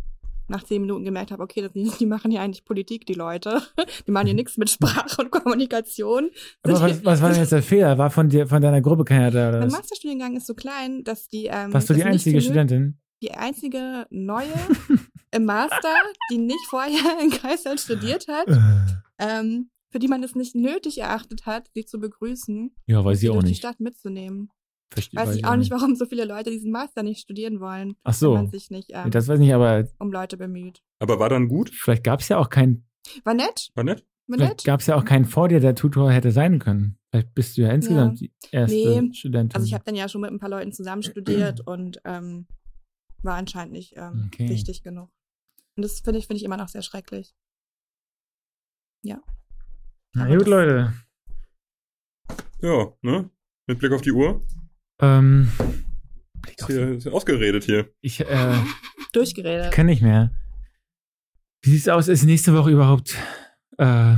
nach 0.49 0.63
zehn 0.63 0.83
Minuten 0.83 1.05
gemerkt 1.05 1.31
habe, 1.31 1.43
okay, 1.43 1.63
das, 1.63 1.73
die 1.99 2.07
machen 2.07 2.31
hier 2.31 2.43
eigentlich 2.43 2.65
Politik, 2.65 3.07
die 3.07 3.15
Leute. 3.15 3.63
Die 4.07 4.11
machen 4.11 4.27
hier 4.27 4.35
nichts 4.35 4.57
mit 4.57 4.71
Sprache 4.71 5.23
und 5.23 5.31
Kommunikation. 5.31 6.31
Aber 6.63 6.81
was, 6.81 7.05
was 7.05 7.23
war 7.23 7.31
denn 7.31 7.39
jetzt 7.39 7.53
der 7.53 7.63
Fehler? 7.63 7.97
War 7.99 8.11
von 8.11 8.29
dir, 8.29 8.47
von 8.47 8.61
deiner 8.61 8.81
Gruppe 8.81 9.05
keiner 9.05 9.31
da? 9.31 9.49
Oder 9.49 9.61
mein 9.61 9.71
Masterstudiengang 9.71 10.37
ist 10.37 10.47
so 10.47 10.55
klein, 10.55 11.03
dass 11.05 11.29
die. 11.29 11.47
Ähm, 11.47 11.73
Warst 11.73 11.89
du 11.91 11.95
die 11.95 12.05
einzige 12.05 12.41
Studentin? 12.41 12.99
Die 13.23 13.33
einzige 13.33 14.07
neue 14.11 14.53
im 15.31 15.45
Master, 15.47 15.95
die 16.31 16.39
nicht 16.39 16.67
vorher 16.69 17.19
in 17.23 17.31
Kreisland 17.31 17.81
studiert 17.81 18.27
hat. 18.29 18.47
Äh 19.25 19.41
ähm, 19.41 19.71
für 19.95 20.01
die 20.01 20.09
man 20.09 20.25
es 20.25 20.35
nicht 20.35 20.57
nötig 20.57 20.99
erachtet 20.99 21.47
hat, 21.47 21.71
sie 21.73 21.85
zu 21.85 22.01
begrüßen. 22.01 22.75
Ja, 22.87 23.05
weiß 23.05 23.23
ich 23.23 23.31
auch 23.31 23.43
nicht. 23.43 23.51
die 23.51 23.55
Stadt 23.55 23.79
mitzunehmen. 23.79 24.51
Verstehe, 24.93 25.21
weiß, 25.21 25.29
weiß 25.29 25.37
ich 25.37 25.45
auch 25.45 25.55
nicht, 25.55 25.71
warum 25.71 25.95
so 25.95 26.07
viele 26.07 26.25
Leute 26.25 26.51
diesen 26.51 26.73
Master 26.73 27.05
nicht 27.05 27.21
studieren 27.21 27.61
wollen. 27.61 27.95
Ach 28.03 28.13
so. 28.13 28.35
Wenn 28.35 28.43
man 28.43 28.51
sich 28.51 28.71
nicht, 28.71 28.91
ähm, 28.93 29.13
das 29.13 29.29
weiß 29.29 29.39
ich 29.39 29.47
nicht, 29.47 29.55
aber. 29.55 29.89
Um 30.01 30.11
Leute 30.11 30.37
bemüht. 30.37 30.83
Aber 30.99 31.21
war 31.21 31.29
dann 31.29 31.47
gut? 31.47 31.71
Vielleicht 31.71 32.03
gab 32.03 32.21
es 32.21 32.29
ja 32.29 32.39
auch 32.39 32.51
keinen. 32.51 32.89
War 33.23 33.35
nett. 33.35 33.71
War 33.75 33.85
nett? 33.85 34.05
War 34.27 34.39
nett. 34.39 34.65
Gab 34.65 34.81
es 34.81 34.89
ja 34.89 34.97
auch 34.97 35.05
keinen 35.05 35.27
vor 35.27 35.49
dir, 35.49 35.61
der 35.61 35.77
Tutor 35.77 36.11
hätte 36.11 36.33
sein 36.33 36.59
können. 36.59 36.99
Vielleicht 37.11 37.33
bist 37.35 37.57
du 37.57 37.63
ja 37.63 37.71
insgesamt 37.71 38.21
ja. 38.21 38.27
die 38.27 38.33
erste 38.51 38.77
nee. 38.77 39.15
Studentin. 39.15 39.55
Also 39.55 39.67
ich 39.67 39.75
habe 39.75 39.85
dann 39.85 39.95
ja 39.95 40.09
schon 40.09 40.23
mit 40.23 40.33
ein 40.33 40.41
paar 40.41 40.49
Leuten 40.49 40.73
zusammen 40.73 41.05
studiert 41.05 41.61
und 41.67 42.01
ähm, 42.05 42.49
war 43.23 43.37
anscheinend 43.37 43.73
nicht 43.73 43.95
ähm, 43.97 44.31
okay. 44.33 44.49
wichtig 44.49 44.83
genug. 44.83 45.11
Und 45.77 45.85
das 45.85 46.01
finde 46.01 46.19
ich, 46.19 46.27
finde 46.27 46.39
ich 46.39 46.45
immer 46.45 46.57
noch 46.57 46.69
sehr 46.69 46.83
schrecklich. 46.83 47.35
Ja. 49.05 49.21
Na 50.15 50.35
gut, 50.35 50.47
Leute. 50.47 50.95
Ja, 52.63 52.87
ne? 53.03 53.31
Mit 53.67 53.79
Blick 53.79 53.93
auf 53.93 54.01
die 54.01 54.13
Uhr. 54.13 54.43
Ähm, 54.99 55.51
Blick 56.41 56.63
auf 56.63 56.69
hier, 56.69 56.93
ist 56.93 57.07
ausgeredet 57.09 57.65
hier. 57.65 57.91
Ich, 58.01 58.21
äh, 58.21 58.55
Durchgeredet. 59.13 59.73
Kann 59.73 59.87
nicht 59.87 60.01
mehr. 60.01 60.31
Wie 61.63 61.71
sieht's 61.71 61.89
aus? 61.89 62.09
Ist 62.09 62.25
nächste 62.25 62.55
Woche 62.55 62.71
überhaupt, 62.71 63.15
äh, 63.77 64.17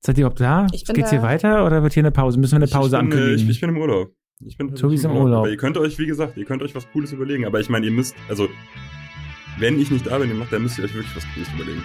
seid 0.00 0.16
ihr 0.16 0.22
überhaupt 0.22 0.40
da? 0.40 0.66
Ich 0.72 0.84
bin 0.84 0.96
Geht's 0.96 1.10
da. 1.10 1.16
hier 1.16 1.22
weiter 1.22 1.66
oder 1.66 1.82
wird 1.82 1.92
hier 1.92 2.02
eine 2.02 2.10
Pause? 2.10 2.38
Müssen 2.38 2.52
wir 2.52 2.64
eine 2.64 2.66
Pause 2.66 2.96
ich 2.96 3.02
bin, 3.02 3.12
äh, 3.12 3.14
ankündigen? 3.14 3.50
Ich, 3.50 3.56
ich 3.56 3.60
bin 3.60 3.70
im 3.70 3.76
Urlaub. 3.76 4.14
Ich 4.42 4.56
bin 4.56 4.74
Tobi 4.74 4.94
ist 4.94 5.04
im 5.04 5.12
Urlaub. 5.12 5.40
Aber 5.40 5.50
ihr 5.50 5.58
könnt 5.58 5.76
euch, 5.76 5.98
wie 5.98 6.06
gesagt, 6.06 6.38
ihr 6.38 6.46
könnt 6.46 6.62
euch 6.62 6.74
was 6.74 6.90
Cooles 6.92 7.12
überlegen. 7.12 7.44
Aber 7.44 7.60
ich 7.60 7.68
meine, 7.68 7.84
ihr 7.84 7.92
müsst, 7.92 8.14
also, 8.30 8.48
wenn 9.58 9.78
ich 9.78 9.90
nicht 9.90 10.06
da 10.06 10.16
bin, 10.18 10.30
ihr 10.30 10.34
macht, 10.34 10.50
dann 10.50 10.62
müsst 10.62 10.78
ihr 10.78 10.84
euch 10.84 10.94
wirklich 10.94 11.14
was 11.14 11.26
Cooles 11.34 11.52
überlegen. 11.52 11.82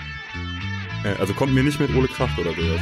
Äh, 1.05 1.19
also 1.19 1.33
kommt 1.33 1.53
mir 1.53 1.63
nicht 1.63 1.79
mit 1.79 1.95
Ole 1.95 2.07
Kraft 2.07 2.37
oder 2.39 2.51
hier. 2.51 2.79